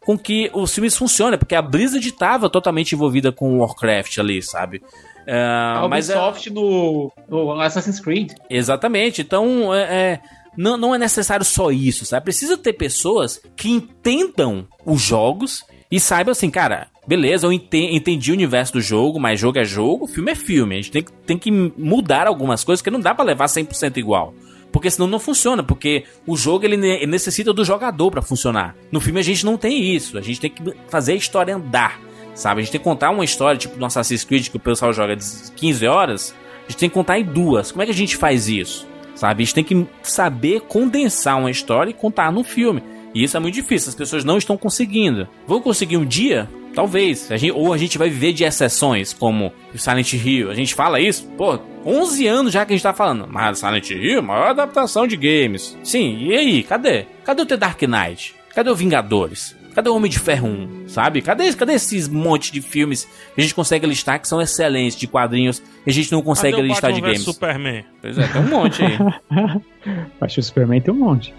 com 0.07 0.17
que 0.17 0.49
os 0.53 0.73
filmes 0.73 0.95
funcionem, 0.95 1.37
porque 1.37 1.53
a 1.53 1.61
Blizzard 1.61 2.07
estava 2.07 2.49
totalmente 2.49 2.93
envolvida 2.95 3.29
com 3.29 3.59
Warcraft 3.59 4.17
ali, 4.19 4.41
sabe? 4.41 4.81
É, 5.27 5.35
A 5.37 5.85
mas 5.89 6.09
é- 6.09 6.13
Ubisoft 6.17 6.49
no, 6.49 7.11
no 7.27 7.51
Assassin's 7.59 7.99
Creed. 7.99 8.31
Exatamente. 8.49 9.21
Então, 9.21 9.75
é, 9.75 9.81
é, 9.81 10.19
não, 10.57 10.77
não 10.77 10.95
é 10.95 10.97
necessário 10.97 11.43
só 11.43 11.71
isso, 11.71 12.05
sabe? 12.05 12.23
Precisa 12.23 12.57
ter 12.57 12.71
pessoas 12.71 13.41
que 13.57 13.69
entendam 13.69 14.65
os 14.85 15.01
jogos 15.01 15.65
e 15.91 15.99
saibam 15.99 16.31
assim, 16.31 16.49
cara, 16.49 16.87
beleza, 17.05 17.45
eu 17.45 17.51
ente- 17.51 17.77
entendi 17.93 18.31
o 18.31 18.33
universo 18.33 18.71
do 18.73 18.81
jogo, 18.81 19.19
mas 19.19 19.37
jogo 19.37 19.59
é 19.59 19.65
jogo, 19.65 20.07
filme 20.07 20.31
é 20.31 20.35
filme. 20.35 20.75
A 20.75 20.77
gente 20.81 20.91
tem, 20.91 21.03
que- 21.03 21.11
tem 21.25 21.37
que 21.37 21.51
mudar 21.51 22.27
algumas 22.27 22.63
coisas 22.63 22.81
que 22.81 22.89
não 22.89 23.01
dá 23.01 23.13
pra 23.13 23.25
levar 23.25 23.47
100% 23.49 23.97
igual. 23.97 24.33
Porque 24.71 24.91
senão 24.91 25.07
não 25.07 25.19
funciona, 25.19 25.63
porque 25.63 26.03
o 26.25 26.35
jogo 26.35 26.65
ele, 26.65 26.77
ne- 26.77 26.97
ele 26.97 27.07
necessita 27.07 27.53
do 27.53 27.63
jogador 27.65 28.11
pra 28.11 28.21
funcionar. 28.21 28.75
No 28.91 28.99
filme 28.99 29.19
a 29.19 29.23
gente 29.23 29.45
não 29.45 29.57
tem 29.57 29.95
isso, 29.95 30.17
a 30.17 30.21
gente 30.21 30.39
tem 30.39 30.49
que 30.51 30.61
fazer 30.89 31.13
a 31.13 31.15
história 31.15 31.55
andar, 31.55 31.99
sabe? 32.35 32.59
A 32.61 32.63
gente 32.63 32.71
tem 32.71 32.79
que 32.79 32.83
contar 32.83 33.09
uma 33.09 33.23
história, 33.25 33.57
tipo 33.57 33.77
no 33.79 33.85
Assassin's 33.85 34.23
Creed, 34.23 34.49
que 34.49 34.57
o 34.57 34.59
pessoal 34.59 34.91
joga 34.93 35.15
de 35.15 35.25
15 35.55 35.87
horas, 35.87 36.35
a 36.67 36.69
gente 36.71 36.77
tem 36.79 36.89
que 36.89 36.93
contar 36.95 37.17
em 37.17 37.23
duas. 37.23 37.71
Como 37.71 37.81
é 37.81 37.85
que 37.85 37.91
a 37.91 37.95
gente 37.95 38.17
faz 38.17 38.47
isso? 38.49 38.85
Sabe? 39.15 39.41
A 39.41 39.45
gente 39.45 39.55
tem 39.55 39.63
que 39.63 39.87
saber 40.03 40.61
condensar 40.61 41.39
uma 41.39 41.49
história 41.49 41.89
e 41.89 41.93
contar 41.93 42.31
no 42.31 42.43
filme. 42.43 42.83
E 43.15 43.23
isso 43.23 43.35
é 43.35 43.39
muito 43.39 43.55
difícil, 43.55 43.89
as 43.89 43.95
pessoas 43.95 44.23
não 44.23 44.37
estão 44.37 44.57
conseguindo. 44.57 45.27
Vão 45.47 45.59
conseguir 45.61 45.97
um 45.97 46.05
dia? 46.05 46.47
Talvez. 46.77 47.31
A 47.31 47.37
gente- 47.37 47.53
ou 47.53 47.73
a 47.73 47.77
gente 47.77 47.97
vai 47.97 48.07
viver 48.07 48.33
de 48.33 48.43
exceções, 48.43 49.11
como 49.11 49.51
o 49.73 49.77
Silent 49.79 50.13
Hill. 50.13 50.51
A 50.51 50.53
gente 50.53 50.75
fala 50.75 50.99
isso, 51.01 51.27
pô, 51.35 51.57
11 51.83 52.27
anos 52.27 52.53
já 52.53 52.63
que 52.63 52.71
a 52.71 52.75
gente 52.75 52.83
tá 52.83 52.93
falando. 52.93 53.27
Mas 53.27 53.57
Silent 53.57 53.89
Hill, 53.89 54.21
maior 54.21 54.49
adaptação 54.49 55.07
de 55.07 55.17
games. 55.17 55.75
Sim, 55.83 56.15
e 56.19 56.35
aí? 56.35 56.61
Cadê? 56.61 57.07
Cadê 57.25 57.41
o 57.41 57.45
The 57.47 57.57
Dark 57.57 57.81
Knight? 57.81 58.35
Cadê 58.53 58.69
o 58.69 58.75
Vingadores? 58.75 59.57
Cadê 59.73 59.89
o 59.89 59.95
Homem 59.95 60.09
de 60.11 60.19
Ferro 60.19 60.47
1? 60.49 60.87
Sabe? 60.87 61.19
Cadê, 61.23 61.51
cadê 61.53 61.73
esses 61.73 62.07
monte 62.07 62.51
de 62.51 62.61
filmes 62.61 63.05
que 63.33 63.39
a 63.39 63.41
gente 63.41 63.55
consegue 63.55 63.87
listar 63.87 64.19
que 64.21 64.27
são 64.27 64.39
excelentes, 64.39 64.95
de 64.99 65.07
quadrinhos, 65.07 65.63
e 65.83 65.89
a 65.89 65.93
gente 65.93 66.11
não 66.11 66.21
consegue 66.21 66.57
Cadê 66.57 66.63
o 66.63 66.67
listar 66.67 66.91
de 66.93 67.01
games? 67.01 67.21
Superman. 67.23 67.85
Pois 67.99 68.19
é, 68.19 68.27
tem 68.27 68.41
um 68.41 68.49
monte 68.49 68.83
aí. 68.83 68.97
Acho 70.21 70.33
que 70.35 70.39
o 70.41 70.43
Superman 70.43 70.79
tem 70.81 70.93
um 70.93 70.97
monte. 70.97 71.33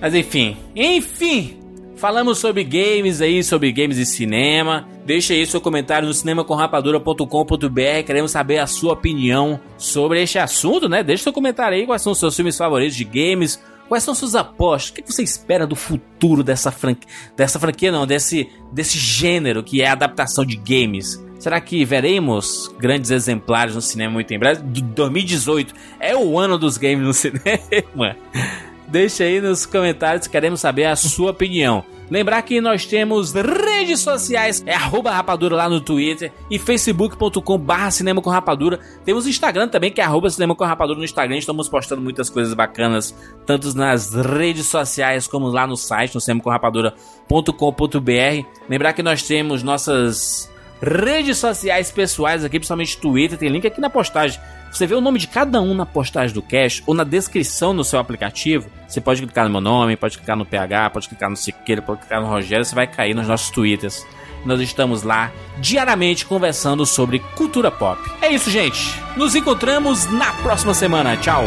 Mas 0.00 0.14
enfim, 0.14 0.56
enfim, 0.74 1.58
falamos 1.96 2.38
sobre 2.38 2.62
games 2.64 3.20
aí, 3.20 3.42
sobre 3.42 3.72
games 3.72 3.98
e 3.98 4.06
cinema. 4.06 4.86
Deixa 5.04 5.32
aí 5.34 5.46
seu 5.46 5.60
comentário 5.60 6.06
no 6.08 6.14
cinemacomrapadura.com.br. 6.14 8.02
Queremos 8.06 8.30
saber 8.30 8.58
a 8.58 8.66
sua 8.66 8.92
opinião 8.94 9.60
sobre 9.78 10.22
este 10.22 10.38
assunto, 10.38 10.88
né? 10.88 11.02
Deixa 11.02 11.24
seu 11.24 11.32
comentário 11.32 11.76
aí, 11.76 11.86
quais 11.86 12.02
são 12.02 12.12
os 12.12 12.18
seus 12.18 12.34
filmes 12.34 12.56
favoritos 12.56 12.96
de 12.96 13.04
games. 13.04 13.62
Quais 13.88 14.02
são 14.02 14.14
suas 14.16 14.34
apostas? 14.34 14.90
O 14.90 14.94
que 14.94 15.12
você 15.12 15.22
espera 15.22 15.64
do 15.64 15.76
futuro 15.76 16.42
dessa 16.42 16.72
franquia? 16.72 17.08
Dessa 17.36 17.60
franquia 17.60 17.92
não, 17.92 18.04
desse, 18.04 18.48
desse 18.72 18.98
gênero 18.98 19.62
que 19.62 19.80
é 19.80 19.86
a 19.86 19.92
adaptação 19.92 20.44
de 20.44 20.56
games. 20.56 21.24
Será 21.38 21.60
que 21.60 21.84
veremos 21.84 22.68
grandes 22.80 23.12
exemplares 23.12 23.76
no 23.76 23.80
cinema 23.80 24.14
muito 24.14 24.32
em 24.34 24.38
breve? 24.40 24.62
D- 24.62 24.80
2018 24.82 25.72
é 26.00 26.16
o 26.16 26.36
ano 26.36 26.58
dos 26.58 26.76
games 26.76 27.06
no 27.06 27.14
cinema. 27.14 28.16
Deixa 28.88 29.24
aí 29.24 29.40
nos 29.40 29.66
comentários, 29.66 30.26
queremos 30.26 30.60
saber 30.60 30.84
a 30.84 30.96
sua 30.96 31.32
opinião. 31.32 31.84
Lembrar 32.08 32.40
que 32.42 32.60
nós 32.60 32.86
temos 32.86 33.32
redes 33.32 33.98
sociais, 34.00 34.62
é 34.64 34.74
arroba 34.74 35.10
rapadura 35.10 35.56
lá 35.56 35.68
no 35.68 35.80
Twitter 35.80 36.32
e 36.48 36.56
facebook.com 36.56 37.58
barra 37.58 37.90
cinema 37.90 38.22
com 38.22 38.30
rapadura. 38.30 38.78
Temos 39.04 39.26
Instagram 39.26 39.66
também, 39.66 39.90
que 39.90 40.00
é 40.00 40.04
arroba 40.04 40.30
cinema 40.30 40.54
com 40.54 40.64
rapadura 40.64 40.98
no 40.98 41.04
Instagram. 41.04 41.36
Estamos 41.36 41.68
postando 41.68 42.00
muitas 42.00 42.30
coisas 42.30 42.54
bacanas, 42.54 43.12
tanto 43.44 43.76
nas 43.76 44.14
redes 44.14 44.66
sociais 44.66 45.26
como 45.26 45.48
lá 45.48 45.66
no 45.66 45.76
site, 45.76 46.14
no 46.14 46.20
cinemacomrapadura.com.br. 46.20 48.46
Lembrar 48.68 48.92
que 48.92 49.02
nós 49.02 49.24
temos 49.24 49.64
nossas 49.64 50.48
redes 50.80 51.38
sociais 51.38 51.90
pessoais 51.90 52.44
aqui, 52.44 52.60
principalmente 52.60 52.98
Twitter, 52.98 53.36
tem 53.36 53.48
link 53.48 53.66
aqui 53.66 53.80
na 53.80 53.90
postagem. 53.90 54.38
Você 54.70 54.86
vê 54.86 54.94
o 54.94 55.00
nome 55.00 55.18
de 55.18 55.26
cada 55.26 55.60
um 55.60 55.74
na 55.74 55.86
postagem 55.86 56.34
do 56.34 56.42
Cash 56.42 56.82
ou 56.86 56.94
na 56.94 57.04
descrição 57.04 57.72
no 57.72 57.84
seu 57.84 57.98
aplicativo. 57.98 58.68
Você 58.86 59.00
pode 59.00 59.22
clicar 59.22 59.44
no 59.46 59.50
meu 59.50 59.60
nome, 59.60 59.96
pode 59.96 60.18
clicar 60.18 60.36
no 60.36 60.44
PH, 60.44 60.90
pode 60.90 61.08
clicar 61.08 61.30
no 61.30 61.36
Siqueira, 61.36 61.80
pode 61.80 62.00
clicar 62.00 62.20
no 62.20 62.28
Rogério, 62.28 62.64
você 62.64 62.74
vai 62.74 62.86
cair 62.86 63.14
nos 63.14 63.28
nossos 63.28 63.50
Twitters. 63.50 64.06
Nós 64.44 64.60
estamos 64.60 65.02
lá 65.02 65.32
diariamente 65.58 66.24
conversando 66.24 66.86
sobre 66.86 67.18
cultura 67.36 67.70
pop. 67.70 68.00
É 68.22 68.32
isso, 68.32 68.50
gente. 68.50 68.94
Nos 69.16 69.34
encontramos 69.34 70.06
na 70.12 70.32
próxima 70.34 70.72
semana. 70.72 71.16
Tchau. 71.16 71.44